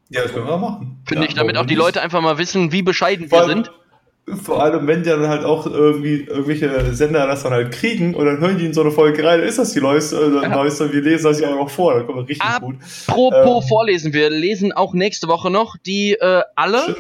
Ja, 0.10 0.22
das 0.22 0.34
können 0.34 0.48
wir 0.48 0.58
machen. 0.58 1.02
Finde 1.06 1.24
ja, 1.24 1.30
ich, 1.30 1.36
damit 1.36 1.58
auch 1.58 1.66
die 1.66 1.76
Leute 1.76 2.02
einfach 2.02 2.22
mal 2.22 2.38
wissen, 2.38 2.72
wie 2.72 2.82
bescheiden 2.82 3.32
wir 3.32 3.46
sind. 3.46 3.72
Vor 4.28 4.64
allem, 4.64 4.88
wenn 4.88 5.04
die 5.04 5.10
dann 5.10 5.28
halt 5.28 5.44
auch 5.44 5.68
irgendwie 5.68 6.24
irgendwelche 6.24 6.96
Sender 6.96 7.28
das 7.28 7.44
dann 7.44 7.54
halt 7.54 7.72
kriegen 7.72 8.16
und 8.16 8.26
dann 8.26 8.40
hören 8.40 8.58
die 8.58 8.66
in 8.66 8.74
so 8.74 8.82
eine 8.82 8.90
Folge 8.90 9.24
rein, 9.24 9.42
ist 9.42 9.60
das 9.60 9.74
die 9.74 9.82
neueste, 9.82 10.16
äh, 10.16 10.44
ja. 10.44 10.50
neueste 10.50 10.92
wir 10.92 11.02
lesen 11.02 11.26
das 11.26 11.40
ja 11.40 11.50
auch 11.50 11.58
noch 11.58 11.70
vor, 11.70 11.94
dann 11.94 12.08
kommen 12.08 12.20
wir 12.20 12.30
richtig 12.30 12.42
Apropos 12.42 12.74
gut. 12.74 12.80
Apropos 13.08 13.64
ähm, 13.64 13.70
vorlesen, 13.70 14.14
wir 14.14 14.32
lesen 14.32 14.72
auch 14.72 14.94
nächste 14.94 15.28
Woche 15.28 15.52
noch 15.52 15.78
die 15.78 16.14
äh, 16.14 16.42
alle, 16.56 16.96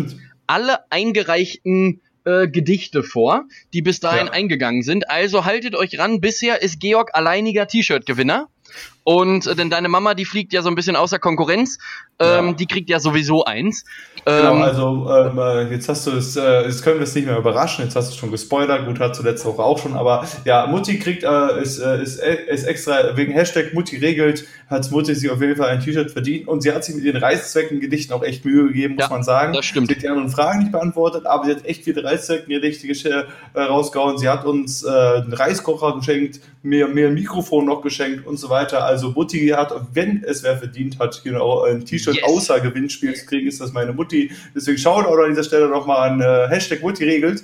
alle 0.45 0.91
eingereichten 0.91 1.99
äh, 2.25 2.47
Gedichte 2.47 3.01
vor, 3.01 3.45
die 3.73 3.81
bis 3.81 3.99
dahin 3.99 4.27
ja. 4.27 4.33
eingegangen 4.33 4.83
sind. 4.83 5.09
Also 5.09 5.45
haltet 5.45 5.75
euch 5.75 5.97
ran, 5.97 6.21
bisher 6.21 6.61
ist 6.61 6.79
Georg 6.79 7.15
alleiniger 7.15 7.67
T-Shirt-Gewinner. 7.67 8.49
Und 9.05 9.45
äh, 9.45 9.55
denn 9.55 9.69
deine 9.69 9.87
Mama, 9.87 10.15
die 10.15 10.25
fliegt 10.25 10.51
ja 10.51 10.63
so 10.63 10.69
ein 10.69 10.75
bisschen 10.75 10.95
außer 10.95 11.19
Konkurrenz. 11.19 11.77
Ähm, 12.17 12.47
ja. 12.47 12.53
Die 12.53 12.65
kriegt 12.65 12.89
ja 12.89 12.99
sowieso 12.99 13.45
eins. 13.45 13.85
Genau, 14.25 14.55
ähm, 14.55 14.61
also 14.63 15.09
ähm, 15.11 15.37
äh, 15.37 15.71
jetzt 15.71 15.87
hast 15.87 16.07
du 16.07 16.11
es, 16.11 16.35
äh, 16.35 16.63
jetzt 16.63 16.83
können 16.83 16.97
wir 16.97 17.03
es 17.03 17.13
nicht 17.13 17.27
mehr 17.27 17.37
überraschen, 17.37 17.83
jetzt 17.83 17.95
hast 17.95 18.11
du 18.11 18.17
schon 18.17 18.31
gespoilert, 18.31 18.87
gut, 18.87 18.99
hat 18.99 19.19
du 19.19 19.21
letzte 19.21 19.47
Woche 19.49 19.61
auch 19.61 19.77
schon, 19.77 19.95
aber 19.95 20.25
ja, 20.45 20.65
Mutti 20.65 20.97
kriegt, 20.97 21.23
äh, 21.23 21.61
ist, 21.61 21.77
äh, 21.77 22.01
ist, 22.01 22.17
äh, 22.17 22.45
ist 22.47 22.63
extra, 22.63 23.15
wegen 23.15 23.33
Hashtag 23.33 23.73
Mutti 23.73 23.97
regelt, 23.97 24.45
hat 24.67 24.89
Mutti 24.89 25.13
sich 25.13 25.29
auf 25.29 25.39
jeden 25.41 25.55
Fall 25.55 25.69
ein 25.69 25.79
T-Shirt 25.79 26.09
verdient 26.09 26.47
und 26.47 26.61
sie 26.61 26.71
hat 26.71 26.83
sich 26.83 26.95
mit 26.95 27.03
ihren 27.03 27.21
Reißzwecken-Gedichten 27.21 28.13
auch 28.13 28.23
echt 28.23 28.45
Mühe 28.45 28.65
gegeben, 28.67 28.95
muss 28.95 29.03
ja, 29.03 29.09
man 29.09 29.23
sagen. 29.23 29.53
Das 29.53 29.65
stimmt. 29.65 29.89
Sie 29.89 29.95
hat 29.95 30.01
die 30.01 30.09
anderen 30.09 30.29
Fragen 30.29 30.59
nicht 30.59 30.71
beantwortet, 30.71 31.27
aber 31.27 31.45
sie 31.45 31.51
hat 31.51 31.65
echt 31.65 31.83
viele 31.83 32.03
Reißzwecken-Gedichte 32.03 33.27
äh, 33.53 33.61
rausgehauen. 33.61 34.17
Sie 34.17 34.27
hat 34.27 34.45
uns 34.45 34.83
äh, 34.83 34.89
einen 34.89 35.33
Reiskocher 35.33 35.95
geschenkt, 35.95 36.39
mir, 36.65 36.87
mir 36.87 37.07
ein 37.07 37.13
Mikrofon 37.13 37.65
noch 37.65 37.81
geschenkt 37.81 38.25
und 38.25 38.37
so 38.37 38.49
weiter. 38.49 38.83
Also 38.83 39.11
Mutti 39.11 39.47
hat, 39.49 39.73
wenn 39.93 40.23
es 40.23 40.43
wer 40.43 40.57
verdient 40.57 40.99
hat, 40.99 41.21
genau, 41.23 41.63
ein 41.63 41.85
T-Shirt 41.85 42.15
yes. 42.15 42.23
außer 42.25 42.59
Gewinnspiel 42.59 43.13
zu 43.15 43.25
kriegen, 43.25 43.47
ist 43.47 43.61
das 43.61 43.71
meine 43.71 43.93
Mutti. 43.93 44.31
Deswegen 44.53 44.77
schaut 44.77 45.05
auch 45.05 45.17
an 45.17 45.29
dieser 45.29 45.43
Stelle 45.43 45.69
nochmal 45.69 46.09
an 46.09 46.21
äh, 46.21 46.47
Hashtag 46.49 46.81
Mutti 46.81 47.03
regelt. 47.03 47.43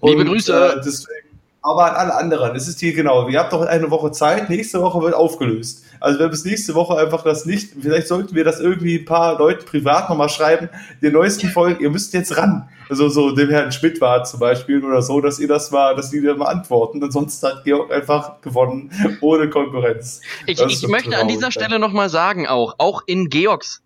Und, 0.00 0.10
Liebe 0.10 0.24
Grüße. 0.24 0.52
Äh, 0.52 0.80
deswegen, 0.84 1.38
aber 1.62 1.90
an 1.90 1.96
alle 1.96 2.14
anderen. 2.14 2.56
Es 2.56 2.66
ist 2.66 2.80
hier 2.80 2.94
genau. 2.94 3.28
Ihr 3.28 3.38
habt 3.38 3.52
doch 3.52 3.62
eine 3.62 3.90
Woche 3.90 4.12
Zeit. 4.12 4.50
Nächste 4.50 4.80
Woche 4.80 5.00
wird 5.02 5.14
aufgelöst. 5.14 5.84
Also 6.04 6.18
wenn 6.18 6.28
bis 6.28 6.44
nächste 6.44 6.74
Woche 6.74 6.98
einfach 6.98 7.24
das 7.24 7.46
nicht, 7.46 7.72
vielleicht 7.80 8.08
sollten 8.08 8.34
wir 8.34 8.44
das 8.44 8.60
irgendwie 8.60 8.98
ein 8.98 9.06
paar 9.06 9.38
Leuten 9.38 9.64
privat 9.64 10.10
nochmal 10.10 10.28
schreiben, 10.28 10.68
die 11.00 11.08
neuesten 11.08 11.48
Folgen, 11.48 11.82
ihr 11.82 11.88
müsst 11.88 12.12
jetzt 12.12 12.36
ran. 12.36 12.68
Also 12.90 13.08
so 13.08 13.34
dem 13.34 13.48
Herrn 13.48 13.72
Schmidt 13.72 14.02
war 14.02 14.22
zum 14.24 14.38
Beispiel 14.38 14.84
oder 14.84 15.00
so, 15.00 15.22
dass 15.22 15.38
ihr 15.38 15.48
das 15.48 15.70
mal, 15.70 15.96
dass 15.96 16.10
die 16.10 16.20
da 16.20 16.34
mal 16.34 16.48
antworten. 16.48 17.02
Ansonsten 17.02 17.46
hat 17.46 17.64
Georg 17.64 17.90
einfach 17.90 18.42
gewonnen, 18.42 18.90
ohne 19.22 19.48
Konkurrenz. 19.48 20.20
Ich, 20.46 20.60
ich 20.60 20.86
möchte 20.88 21.08
traurig, 21.08 21.22
an 21.22 21.28
dieser 21.28 21.50
Stelle 21.50 21.78
nochmal 21.78 22.10
sagen 22.10 22.46
auch, 22.46 22.74
auch 22.76 23.00
in 23.06 23.30
Georgs 23.30 23.80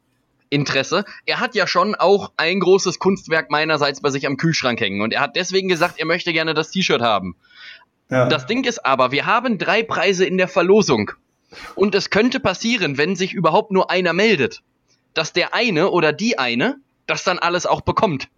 Interesse. 0.50 1.04
Er 1.24 1.38
hat 1.38 1.54
ja 1.54 1.68
schon 1.68 1.94
auch 1.94 2.32
ein 2.36 2.58
großes 2.58 2.98
Kunstwerk 2.98 3.48
meinerseits 3.48 4.00
bei 4.00 4.10
sich 4.10 4.26
am 4.26 4.36
Kühlschrank 4.36 4.80
hängen 4.80 5.02
und 5.02 5.12
er 5.12 5.20
hat 5.20 5.36
deswegen 5.36 5.68
gesagt, 5.68 6.00
er 6.00 6.06
möchte 6.06 6.32
gerne 6.32 6.54
das 6.54 6.72
T-Shirt 6.72 7.00
haben. 7.00 7.36
Ja. 8.10 8.28
Das 8.28 8.46
Ding 8.46 8.64
ist 8.64 8.84
aber, 8.84 9.12
wir 9.12 9.26
haben 9.26 9.58
drei 9.58 9.84
Preise 9.84 10.24
in 10.24 10.36
der 10.36 10.48
Verlosung. 10.48 11.12
Und 11.74 11.94
es 11.94 12.10
könnte 12.10 12.40
passieren, 12.40 12.98
wenn 12.98 13.16
sich 13.16 13.32
überhaupt 13.32 13.70
nur 13.70 13.90
einer 13.90 14.12
meldet, 14.12 14.62
dass 15.14 15.32
der 15.32 15.54
eine 15.54 15.90
oder 15.90 16.12
die 16.12 16.38
eine 16.38 16.76
das 17.06 17.24
dann 17.24 17.38
alles 17.38 17.66
auch 17.66 17.80
bekommt. 17.80 18.28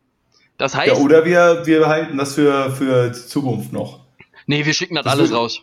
Das 0.57 0.77
heißt. 0.77 0.89
Ja, 0.89 1.03
oder 1.03 1.25
wir, 1.25 1.63
wir 1.65 1.81
behalten 1.81 2.17
das 2.19 2.35
für, 2.35 2.71
für 2.71 3.13
Zukunft 3.13 3.73
noch. 3.73 4.01
Nee, 4.47 4.65
wir 4.65 4.75
schicken 4.75 4.95
das, 4.95 5.05
das 5.05 5.13
alles 5.13 5.33
raus. 5.33 5.63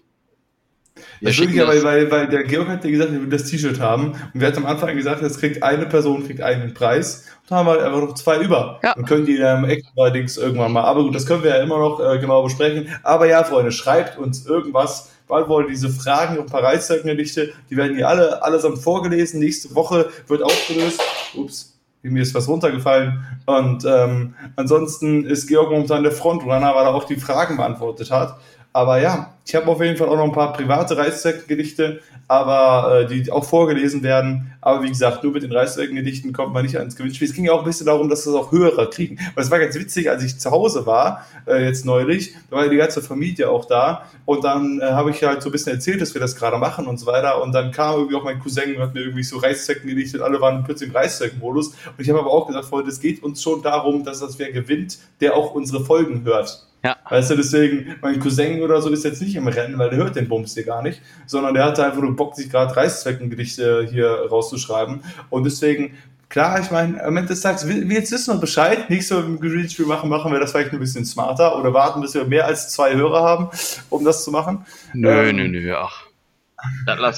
Wir 1.20 1.30
das 1.30 1.40
wirklich, 1.40 1.62
weil, 1.68 1.84
weil, 1.84 2.12
weil 2.12 2.28
der 2.28 2.44
Georg 2.44 2.68
hat 2.68 2.84
ja 2.84 2.90
gesagt, 2.90 3.12
er 3.12 3.22
will 3.22 3.30
das 3.30 3.46
T-Shirt 3.46 3.80
haben. 3.80 4.12
Und 4.12 4.32
wir 4.34 4.48
hatten 4.48 4.58
am 4.58 4.66
Anfang 4.66 4.96
gesagt, 4.96 5.22
jetzt 5.22 5.40
kriegt 5.40 5.64
eine 5.64 5.86
Person 5.86 6.26
kriegt 6.26 6.42
einen 6.42 6.74
Preis. 6.74 7.26
Und 7.42 7.52
dann 7.52 7.60
haben 7.60 7.68
wir 7.68 7.72
halt 7.72 7.82
einfach 7.82 8.02
noch 8.02 8.14
zwei 8.16 8.40
über. 8.40 8.80
Ja. 8.84 8.94
Dann 8.96 9.06
können 9.06 9.26
die 9.26 9.38
dann 9.38 9.66
extra 9.66 10.10
Dings 10.10 10.38
irgendwann 10.38 10.72
mal. 10.72 10.84
Aber 10.84 11.04
gut, 11.04 11.16
das 11.16 11.26
können 11.26 11.44
wir 11.44 11.52
ja 11.52 11.64
immer 11.64 11.78
noch 11.78 12.00
äh, 12.00 12.20
genau 12.20 12.44
besprechen. 12.44 12.90
Aber 13.04 13.28
ja, 13.28 13.44
Freunde, 13.44 13.72
schreibt 13.72 14.18
uns 14.18 14.46
irgendwas. 14.46 15.12
Beantwortet 15.28 15.72
diese 15.72 15.90
Fragen 15.90 16.38
und 16.38 16.50
Pareiszeichnerdichte. 16.50 17.54
Die 17.70 17.78
werden 17.78 17.96
hier 17.96 18.08
alle 18.08 18.42
allesamt 18.44 18.80
vorgelesen. 18.80 19.40
Nächste 19.40 19.76
Woche 19.76 20.10
wird 20.28 20.42
aufgelöst. 20.42 21.02
Ups 21.36 21.78
mir 22.10 22.22
ist 22.22 22.34
was 22.34 22.48
runtergefallen. 22.48 23.24
Und 23.46 23.86
ähm, 23.86 24.36
ansonsten 24.56 25.26
ist 25.26 25.48
Georg 25.48 25.72
momentan 25.72 26.04
der 26.04 26.12
Frontrunner, 26.12 26.76
weil 26.76 26.86
er 26.86 26.96
auch 26.96 27.06
die 27.06 27.18
Fragen 27.18 27.58
beantwortet 27.58 28.12
hat. 28.12 28.40
Aber 28.74 29.00
ja, 29.02 29.34
ich 29.46 29.56
habe 29.56 29.68
auf 29.68 29.82
jeden 29.82 29.98
Fall 29.98 30.10
auch 30.10 30.18
noch 30.18 30.26
ein 30.26 30.34
paar 30.34 30.54
private 30.54 30.98
Reißzweckgedichte, 30.98 32.02
aber 32.28 33.02
äh, 33.02 33.08
die 33.08 33.32
auch 33.32 33.46
vorgelesen 33.46 34.04
werden. 34.04 34.54
Aber 34.60 34.84
wie 34.84 34.90
gesagt, 34.90 35.24
nur 35.24 35.32
mit 35.32 35.44
den 35.44 35.54
Reißzweckgedichten 35.54 36.34
kommt 36.34 36.54
man 36.54 36.66
nicht 36.66 36.78
ans 36.78 36.98
Gewinnspiel. 36.98 37.30
Es 37.30 37.34
ging 37.34 37.46
ja 37.46 37.54
auch 37.54 37.60
ein 37.60 37.66
bisschen 37.66 37.86
darum, 37.86 38.10
dass 38.10 38.26
das 38.26 38.34
auch 38.34 38.52
Hörer 38.52 38.90
kriegen. 38.90 39.18
Weil 39.34 39.46
es 39.46 39.50
war 39.50 39.60
ganz 39.60 39.76
witzig, 39.76 40.10
als 40.10 40.24
ich 40.24 40.38
zu 40.38 40.52
Hause 40.52 40.86
war, 40.86 41.26
äh, 41.48 41.64
jetzt 41.64 41.86
neulich, 41.86 42.36
da 42.50 42.58
war 42.58 42.68
die 42.68 42.76
ganze 42.76 43.02
Familie 43.02 43.50
auch 43.50 43.66
da. 43.66 44.06
Und 44.26 44.44
dann 44.44 44.82
äh, 44.82 44.86
habe 44.86 45.12
ich 45.12 45.24
halt 45.24 45.42
so 45.42 45.48
ein 45.50 45.54
bisschen 45.54 45.74
erzählt, 45.74 46.02
dass 46.02 46.14
wir 46.14 46.20
das 46.20 46.36
gerade 46.36 46.58
machen 46.58 46.86
und 46.86 46.98
so 46.98 47.06
weiter. 47.06 47.42
Und 47.42 47.54
dann 47.54 47.72
kam 47.72 47.96
irgendwie 47.96 48.16
auch 48.16 48.26
mein 48.26 48.40
Cousin 48.40 48.76
und 48.76 48.82
hat 48.82 48.94
mir 48.94 49.02
irgendwie 49.02 49.24
so 49.24 49.38
Reißzwecken 49.38 49.88
gedichtet. 49.88 50.22
Alle 50.22 50.42
waren 50.42 50.66
plötzlich 50.66 50.90
im 50.90 50.96
Reißzweckenmodus. 50.96 51.70
Und 51.70 52.00
ich 52.00 52.10
habe 52.10 52.20
aber 52.20 52.32
auch 52.32 52.48
gesagt, 52.48 52.66
Freunde, 52.66 52.92
es 52.92 53.00
geht 53.00 53.24
uns 53.24 53.42
schon 53.42 53.62
darum, 53.62 54.04
dass 54.04 54.20
das 54.20 54.38
wer 54.38 54.52
gewinnt, 54.52 55.00
der 55.22 55.36
auch 55.36 55.56
unsere 55.56 55.86
Folgen 55.86 56.26
hört. 56.26 56.67
Ja. 56.84 56.96
Weißt 57.10 57.32
du, 57.32 57.36
deswegen, 57.36 57.96
mein 58.02 58.20
Cousin 58.20 58.62
oder 58.62 58.82
so 58.82 58.90
ist 58.90 59.04
jetzt 59.04 59.22
nicht 59.22 59.36
im 59.36 59.48
Rennen, 59.48 59.78
weil 59.78 59.90
der 59.90 60.00
hört 60.00 60.16
den 60.16 60.28
Bums 60.28 60.54
hier 60.54 60.64
gar 60.64 60.82
nicht, 60.82 61.02
sondern 61.26 61.54
der 61.54 61.66
hatte 61.66 61.84
einfach 61.86 62.02
nur 62.02 62.16
Bock, 62.16 62.36
sich 62.36 62.50
gerade 62.50 62.76
Reißzweckengedichte 62.76 63.88
hier 63.92 64.08
rauszuschreiben. 64.30 65.02
Und 65.30 65.44
deswegen, 65.44 65.98
klar, 66.30 66.60
ich 66.60 66.72
meine, 66.72 67.04
am 67.04 67.18
Ende 67.18 67.30
des 67.30 67.42
Tages, 67.42 67.68
wir, 67.68 67.76
jetzt 67.76 68.12
wissen 68.12 68.36
wir 68.36 68.40
Bescheid. 68.40 68.90
Nächstes 68.90 69.18
Mal, 69.18 69.28
wenn 69.28 69.42
wir 69.42 69.60
ein 69.60 69.70
Spiel 69.70 69.86
machen, 69.86 70.10
machen 70.10 70.32
wir 70.32 70.40
das 70.40 70.52
vielleicht 70.52 70.72
ein 70.72 70.80
bisschen 70.80 71.04
smarter 71.04 71.60
oder 71.60 71.74
warten, 71.74 72.02
bis 72.02 72.14
wir 72.14 72.26
mehr 72.26 72.46
als 72.46 72.70
zwei 72.70 72.96
Hörer 72.96 73.24
haben, 73.24 73.50
um 73.90 74.06
das 74.06 74.24
zu 74.24 74.32
machen. 74.32 74.66
Nö, 74.94 75.10
ähm, 75.10 75.36
nö, 75.36 75.48
nö, 75.48 75.76
ach. 75.76 76.07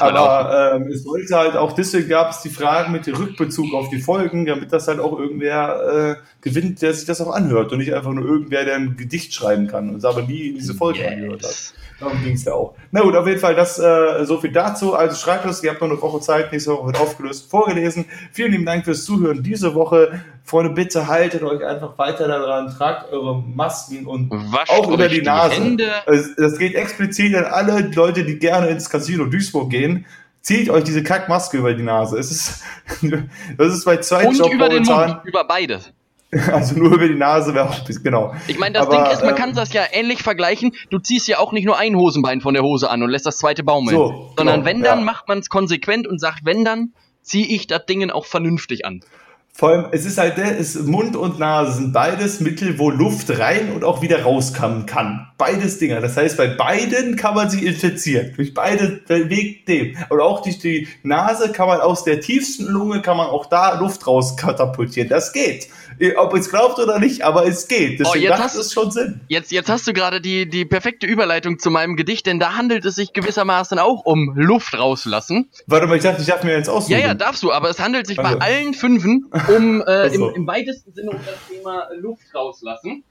Aber 0.02 0.76
ähm, 0.76 0.88
es 0.88 1.04
sollte 1.04 1.36
halt 1.36 1.56
auch, 1.56 1.72
deswegen 1.72 2.10
gab 2.10 2.32
es 2.32 2.42
die 2.42 2.50
Fragen 2.50 2.92
mit 2.92 3.08
dem 3.08 3.16
Rückbezug 3.16 3.74
auf 3.74 3.90
die 3.90 4.00
Folgen, 4.02 4.46
damit 4.46 4.74
das 4.74 4.88
halt 4.88 5.00
auch 5.00 5.18
irgendwer 5.18 6.18
äh, 6.20 6.22
gewinnt, 6.42 6.82
der 6.82 6.94
sich 6.94 7.06
das 7.06 7.22
auch 7.22 7.32
anhört 7.32 7.72
und 7.72 7.78
nicht 7.78 7.94
einfach 7.94 8.12
nur 8.12 8.26
irgendwer, 8.26 8.66
der 8.66 8.76
ein 8.76 8.98
Gedicht 8.98 9.34
schreiben 9.34 9.68
kann 9.68 9.90
und 9.90 9.98
es 9.98 10.06
aber 10.06 10.24
nie 10.24 10.50
in 10.50 10.56
diese 10.56 10.74
Folge 10.74 11.00
yes. 11.00 11.12
angehört 11.12 11.44
hat. 11.44 11.74
Darum 12.00 12.24
ging 12.24 12.34
es 12.34 12.46
ja 12.46 12.54
auch. 12.54 12.76
Na 12.92 13.02
gut, 13.02 13.16
auf 13.16 13.28
jeden 13.28 13.40
Fall 13.40 13.56
das 13.56 13.78
äh, 13.78 14.26
so 14.26 14.40
viel 14.40 14.52
dazu. 14.52 14.96
Also 14.96 15.18
schreibt 15.18 15.46
es, 15.46 15.62
ihr 15.64 15.72
habt 15.72 15.82
noch 15.82 15.90
eine 15.90 16.02
Woche 16.02 16.22
Zeit, 16.22 16.52
nächste 16.52 16.72
Woche 16.72 16.88
wird 16.88 17.00
aufgelöst, 17.00 17.50
vorgelesen. 17.50 18.06
Vielen 18.32 18.54
lieben 18.54 18.66
Dank 18.66 18.86
fürs 18.86 19.04
Zuhören 19.04 19.44
diese 19.44 19.76
Woche. 19.76 20.22
Freunde, 20.46 20.72
bitte 20.72 21.08
haltet 21.08 21.44
euch 21.44 21.64
einfach 21.64 21.98
weiter 21.98 22.28
daran, 22.28 22.70
tragt 22.70 23.12
eure 23.12 23.42
Masken 23.42 24.08
und 24.08 24.32
Wascht 24.32 24.72
auch 24.72 24.90
über 24.90 25.08
die 25.10 25.22
Nase. 25.22 25.62
Die 25.62 25.78
das 26.38 26.58
geht 26.58 26.76
explizit 26.76 27.36
an 27.36 27.46
alle 27.46 27.82
Leute, 27.82 28.24
die 28.24 28.40
gerne 28.40 28.68
ins 28.68 28.90
Casino 28.90 29.26
Duisburg 29.26 29.70
gehen. 29.70 30.06
Zieht 30.42 30.70
euch 30.70 30.86
diese 30.86 31.04
Kackmaske 31.04 31.58
über 31.58 31.74
die 31.74 31.84
Nase. 31.84 32.18
Es 32.18 32.32
ist, 32.32 32.64
das 33.58 33.74
ist 33.74 33.86
bei 33.86 33.98
zwei 33.98 34.26
Und 34.26 34.38
Job 34.38 34.54
über 34.54 34.70
den 34.70 34.84
Mund, 34.84 35.20
über 35.26 35.44
beide. 35.44 35.82
Also 36.52 36.76
nur 36.76 36.94
über 36.94 37.08
die 37.08 37.16
Nase 37.16 37.54
wäre 37.54 37.70
auch 37.70 37.76
genau. 38.04 38.34
Ich 38.48 38.60
meine, 38.60 38.74
das 38.74 38.88
Aber, 38.88 38.96
Ding 38.96 39.06
ist, 39.12 39.22
man 39.22 39.32
ähm, 39.32 39.36
kann 39.36 39.56
das 39.56 39.74
ja 39.74 39.84
ähnlich 39.92 40.22
vergleichen. 40.22 40.74
Du 40.90 41.00
ziehst 41.00 41.28
ja 41.28 41.40
auch 41.40 41.52
nicht 41.52 41.66
nur 41.66 41.78
ein 41.78 41.96
Hosenbein 41.96 42.42
von 42.42 42.54
der 42.54 42.64
Hose 42.64 42.90
an 42.90 43.02
und 43.02 43.10
lässt 43.10 43.26
das 43.26 43.38
zweite 43.38 43.64
baumeln. 43.64 43.96
So, 43.96 44.32
sondern 44.38 44.58
genau, 44.58 44.66
wenn 44.66 44.84
dann 44.84 45.00
ja. 45.00 45.06
macht 45.06 45.28
man 45.28 45.40
es 45.40 45.50
konsequent 45.50 46.08
und 46.08 46.20
sagt, 46.20 46.42
wenn 46.44 46.64
dann 46.64 46.94
ziehe 47.24 47.48
ich 47.48 47.68
das 47.68 47.86
Ding 47.86 48.10
auch 48.12 48.26
vernünftig 48.26 48.86
an. 48.86 49.02
Vor 49.60 49.72
allem, 49.72 49.88
es 49.92 50.06
ist 50.06 50.18
halt 50.18 50.38
der, 50.38 50.56
ist 50.56 50.88
Mund 50.88 51.18
und 51.18 51.38
Nase 51.38 51.74
sind 51.74 51.92
beides 51.92 52.40
Mittel, 52.40 52.80
wo 52.80 52.90
Luft 52.90 53.40
rein 53.40 53.74
und 53.74 53.84
auch 53.84 54.02
wieder 54.02 54.24
rauskommen 54.24 54.86
kann. 54.86 55.28
Beides 55.38 55.80
Dinger. 55.80 56.00
Das 56.00 56.16
heißt, 56.16 56.38
bei 56.38 56.48
beiden 56.48 57.18
kann 57.18 57.36
man 57.36 57.50
sich 57.50 57.64
infizieren. 57.64 58.32
Durch 58.38 58.54
beide 58.54 59.02
Weg 59.10 59.66
dem. 59.66 59.98
Und 60.08 60.22
auch 60.22 60.44
durch 60.44 60.60
die 60.60 60.88
Nase 61.04 61.52
kann 61.52 61.68
man 61.68 61.82
aus 61.82 62.06
der 62.06 62.22
tiefsten 62.22 62.68
Lunge 62.68 63.02
kann 63.02 63.18
man 63.18 63.28
auch 63.28 63.48
da 63.48 63.78
Luft 63.78 64.08
raus 64.08 64.38
katapultieren. 64.38 65.10
Das 65.10 65.34
geht. 65.34 65.68
Ob 66.16 66.34
es 66.34 66.50
glaubt 66.50 66.80
oder 66.80 66.98
nicht, 66.98 67.24
aber 67.24 67.46
es 67.46 67.68
geht. 67.68 68.00
Deswegen 68.00 68.10
oh, 68.10 68.30
jetzt 68.30 68.42
hast, 68.42 68.56
es 68.56 68.72
schon 68.72 68.92
Sinn. 68.92 69.20
Jetzt, 69.28 69.52
jetzt 69.52 69.70
hast 69.70 69.86
du 69.86 69.92
gerade 69.92 70.22
die, 70.22 70.48
die 70.48 70.64
perfekte 70.64 71.06
Überleitung 71.06 71.60
zu 71.60 71.70
meinem 71.70 71.98
Gedicht, 71.98 72.26
denn 72.26 72.40
da 72.40 72.56
handelt 72.56 72.86
es 72.86 72.96
sich 72.96 73.12
gewissermaßen 73.12 73.78
auch 73.80 74.06
um 74.06 74.34
Luft 74.36 74.78
rauslassen. 74.78 75.50
Warte 75.68 75.88
mal, 75.88 75.98
ich 75.98 76.04
dachte, 76.04 76.22
ich 76.22 76.28
darf 76.28 76.46
mir 76.46 76.56
jetzt 76.56 76.70
aussuchen. 76.70 76.94
Ja, 76.94 77.00
ja, 77.00 77.14
darfst 77.14 77.44
du, 77.44 77.52
aber 77.52 77.70
es 77.70 77.80
handelt 77.80 78.08
sich 78.08 78.18
also. 78.20 78.38
bei 78.38 78.46
allen 78.46 78.74
Fünfen 78.74 79.26
um 79.56 79.82
äh, 79.82 80.08
im, 80.08 80.30
im 80.36 80.48
weitesten 80.48 80.94
Sinne 80.94 81.12
um 81.12 81.18
das 81.26 81.48
Thema 81.50 81.88
Luft 82.00 82.34
rauslassen. 82.34 83.04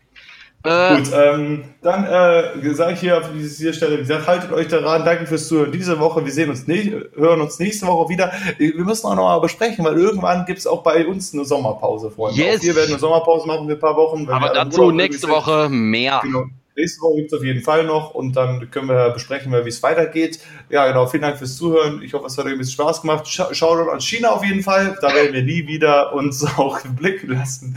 Äh, 0.64 0.96
Gut, 0.96 1.10
ähm, 1.14 1.64
dann 1.82 2.04
äh, 2.04 2.74
sage 2.74 2.94
ich 2.94 3.00
hier 3.00 3.18
auf 3.18 3.30
dieser 3.32 3.72
Stelle, 3.72 3.96
wie 3.96 4.00
gesagt, 4.00 4.26
haltet 4.26 4.52
euch 4.52 4.66
daran. 4.66 5.04
Danke 5.04 5.26
fürs 5.26 5.46
Zuhören 5.46 5.70
diese 5.70 6.00
Woche. 6.00 6.24
Wir 6.24 6.32
sehen 6.32 6.50
uns 6.50 6.66
nicht, 6.66 6.92
hören 7.14 7.40
uns 7.40 7.60
nächste 7.60 7.86
Woche 7.86 8.08
wieder. 8.08 8.32
Wir 8.58 8.74
müssen 8.84 9.06
auch 9.06 9.14
noch 9.14 9.22
mal 9.22 9.40
besprechen, 9.40 9.84
weil 9.84 9.96
irgendwann 9.96 10.46
gibt 10.46 10.58
es 10.58 10.66
auch 10.66 10.82
bei 10.82 11.06
uns 11.06 11.32
eine 11.32 11.44
Sommerpause, 11.44 12.10
Freunde. 12.10 12.40
Yes. 12.40 12.58
Auch 12.58 12.62
wir 12.64 12.76
werden 12.76 12.90
eine 12.90 12.98
Sommerpause 12.98 13.46
machen 13.46 13.68
für 13.68 13.74
ein 13.74 13.78
paar 13.78 13.96
Wochen. 13.96 14.28
Aber 14.28 14.48
dazu 14.48 14.90
nächste 14.90 15.28
Woche 15.28 15.68
mehr. 15.68 16.20
Genau. 16.24 16.46
Nächste 16.78 17.00
Woche 17.02 17.16
gibt 17.16 17.32
es 17.32 17.38
auf 17.38 17.44
jeden 17.44 17.60
Fall 17.62 17.84
noch 17.84 18.14
und 18.14 18.36
dann 18.36 18.70
können 18.70 18.88
wir 18.88 19.10
besprechen, 19.10 19.52
wie 19.52 19.68
es 19.68 19.82
weitergeht. 19.82 20.38
Ja, 20.70 20.86
genau. 20.86 21.06
Vielen 21.06 21.22
Dank 21.22 21.38
fürs 21.38 21.56
Zuhören. 21.56 22.02
Ich 22.02 22.14
hoffe, 22.14 22.26
es 22.26 22.38
hat 22.38 22.46
euch 22.46 22.52
ein 22.52 22.58
bisschen 22.58 22.74
Spaß 22.74 23.00
gemacht. 23.02 23.26
Schaut 23.26 23.88
an 23.88 24.00
China 24.00 24.30
auf 24.30 24.44
jeden 24.44 24.62
Fall. 24.62 24.96
Da 25.00 25.12
werden 25.12 25.32
wir 25.32 25.42
nie 25.42 25.66
wieder 25.66 26.14
uns 26.14 26.44
auch 26.56 26.80
blicken 26.82 27.32
lassen. 27.32 27.76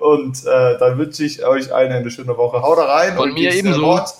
Und 0.00 0.46
äh, 0.46 0.78
dann 0.78 0.96
wünsche 0.96 1.24
ich 1.24 1.44
euch 1.44 1.74
eine, 1.74 1.96
eine 1.96 2.10
schöne 2.10 2.38
Woche. 2.38 2.62
Haut 2.62 2.78
rein. 2.78 3.16
Von 3.16 3.28
und 3.28 3.34
mir 3.34 3.54
ebenso. 3.54 3.82
Wort, 3.82 4.14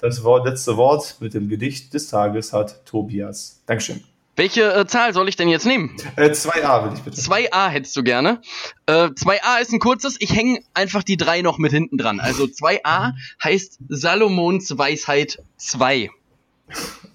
das 0.00 0.22
Wort, 0.22 0.46
letzte 0.46 0.76
Wort 0.76 1.16
mit 1.18 1.34
dem 1.34 1.48
Gedicht 1.48 1.92
des 1.92 2.08
Tages 2.08 2.52
hat 2.52 2.86
Tobias. 2.86 3.62
Dankeschön. 3.66 4.02
Welche 4.34 4.74
äh, 4.74 4.86
Zahl 4.86 5.12
soll 5.12 5.28
ich 5.28 5.36
denn 5.36 5.48
jetzt 5.48 5.66
nehmen? 5.66 5.94
Äh, 6.16 6.30
2a 6.30 6.84
will 6.84 6.92
ich 6.94 7.02
bitte. 7.02 7.20
2a 7.20 7.68
hättest 7.68 7.94
du 7.96 8.02
gerne. 8.02 8.40
Äh, 8.86 9.08
2a 9.08 9.60
ist 9.60 9.72
ein 9.72 9.78
kurzes, 9.78 10.16
ich 10.20 10.34
hänge 10.34 10.60
einfach 10.72 11.02
die 11.02 11.18
drei 11.18 11.42
noch 11.42 11.58
mit 11.58 11.72
hinten 11.72 11.98
dran. 11.98 12.18
Also 12.18 12.44
2a 12.44 13.12
heißt 13.44 13.80
Salomons 13.88 14.78
Weisheit 14.78 15.42
2. 15.58 16.08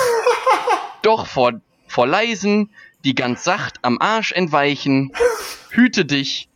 Doch 1.02 1.27
vor, 1.27 1.60
vor 1.86 2.06
leisen, 2.06 2.70
die 3.05 3.14
ganz 3.14 3.44
sacht 3.44 3.78
am 3.82 3.98
Arsch 4.01 4.32
entweichen, 4.32 5.12
hüte 5.70 6.06
dich, 6.06 6.48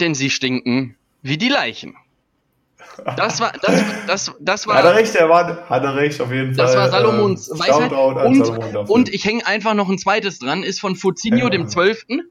denn 0.00 0.14
sie 0.14 0.30
stinken 0.30 0.96
wie 1.22 1.36
die 1.36 1.48
Leichen. 1.48 1.96
Das 3.16 3.40
war, 3.40 3.52
das, 3.62 3.84
das, 4.06 4.32
das 4.38 4.66
war. 4.66 4.76
Hat 4.76 4.84
er 4.84 4.94
recht, 4.94 5.14
er 5.14 5.28
war, 5.28 5.68
hat 5.68 5.82
er 5.82 5.96
recht, 5.96 6.20
auf 6.20 6.30
jeden 6.30 6.54
Fall. 6.54 6.66
Das 6.66 6.76
war 6.76 6.90
Salomons 6.90 7.48
äh, 7.48 7.58
Weisheit. 7.58 7.92
Und, 7.92 8.46
Salomon 8.46 8.86
und 8.86 9.08
ich 9.08 9.24
hänge 9.24 9.46
einfach 9.46 9.74
noch 9.74 9.88
ein 9.88 9.98
zweites 9.98 10.38
dran, 10.38 10.62
ist 10.62 10.80
von 10.80 10.94
Fuzinho, 10.94 11.44
ja. 11.44 11.50
dem 11.50 11.68
Zwölften. 11.68 12.30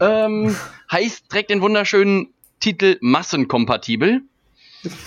Ähm, 0.00 0.56
heißt, 0.90 1.28
trägt 1.28 1.50
den 1.50 1.60
wunderschönen 1.60 2.32
Titel 2.60 2.98
Massenkompatibel. 3.00 4.22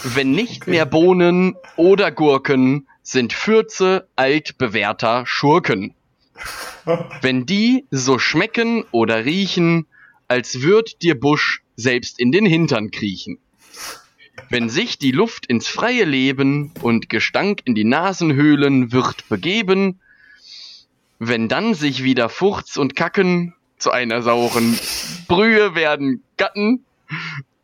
Wenn 0.04 0.32
nicht 0.32 0.64
okay. 0.64 0.72
mehr 0.72 0.86
Bohnen 0.86 1.56
oder 1.76 2.12
Gurken 2.12 2.88
sind 3.04 3.34
Fürze 3.34 4.08
altbewährter 4.16 5.26
Schurken. 5.26 5.94
Wenn 7.22 7.46
die 7.46 7.86
so 7.92 8.20
schmecken 8.20 8.86
oder 8.92 9.26
riechen, 9.26 9.86
als 10.28 10.62
würd 10.62 11.02
dir 11.02 11.20
Busch 11.20 11.64
selbst 11.76 12.20
in 12.20 12.32
den 12.32 12.46
Hintern 12.46 12.92
kriechen. 12.92 13.40
Wenn 14.50 14.70
sich 14.70 14.98
die 14.98 15.12
Luft 15.12 15.46
ins 15.46 15.68
freie 15.68 16.06
Leben 16.06 16.72
und 16.82 17.10
Gestank 17.10 17.62
in 17.66 17.76
die 17.76 17.84
Nasenhöhlen 17.84 18.92
wird 18.92 19.28
begeben, 19.28 20.00
wenn 21.20 21.50
dann 21.50 21.74
sich 21.74 22.04
wieder 22.04 22.30
Furz 22.30 22.78
und 22.78 22.96
Kacken 22.96 23.54
zu 23.78 23.92
einer 23.92 24.22
sauren 24.22 24.80
Brühe 25.28 25.76
werden 25.76 26.24
Gatten 26.38 26.86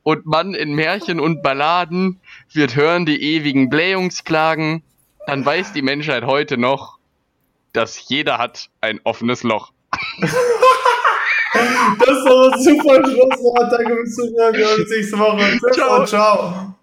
und 0.05 0.27
man 0.27 0.53
in 0.53 0.75
Märchen 0.75 1.19
und 1.19 1.41
Balladen 1.41 2.21
wird 2.53 2.75
hören 2.75 3.07
die 3.07 3.21
ewigen 3.21 3.69
Blähungsklagen, 3.69 4.83
dann 5.25 5.43
weiß 5.43 5.73
die 5.73 5.81
Menschheit 5.81 6.23
heute 6.25 6.59
noch, 6.59 6.99
dass 7.73 8.07
jeder 8.07 8.37
hat 8.37 8.69
ein 8.81 9.01
offenes 9.03 9.41
Loch. 9.41 9.71
Das 11.99 12.09
doch 12.25 12.51
ein 12.51 12.61
super 12.61 13.07
Schlusswort. 13.07 13.71
Danke 13.71 13.95
fürs 13.95 14.15
Zuhören. 14.15 14.53
Wir 14.53 14.67
hören 14.67 14.81
uns 14.81 14.89
nächste 14.89 15.17
Woche. 15.17 15.59
Tschüss 15.59 15.75
ciao. 15.75 15.99
und 15.99 16.07
ciao. 16.07 16.75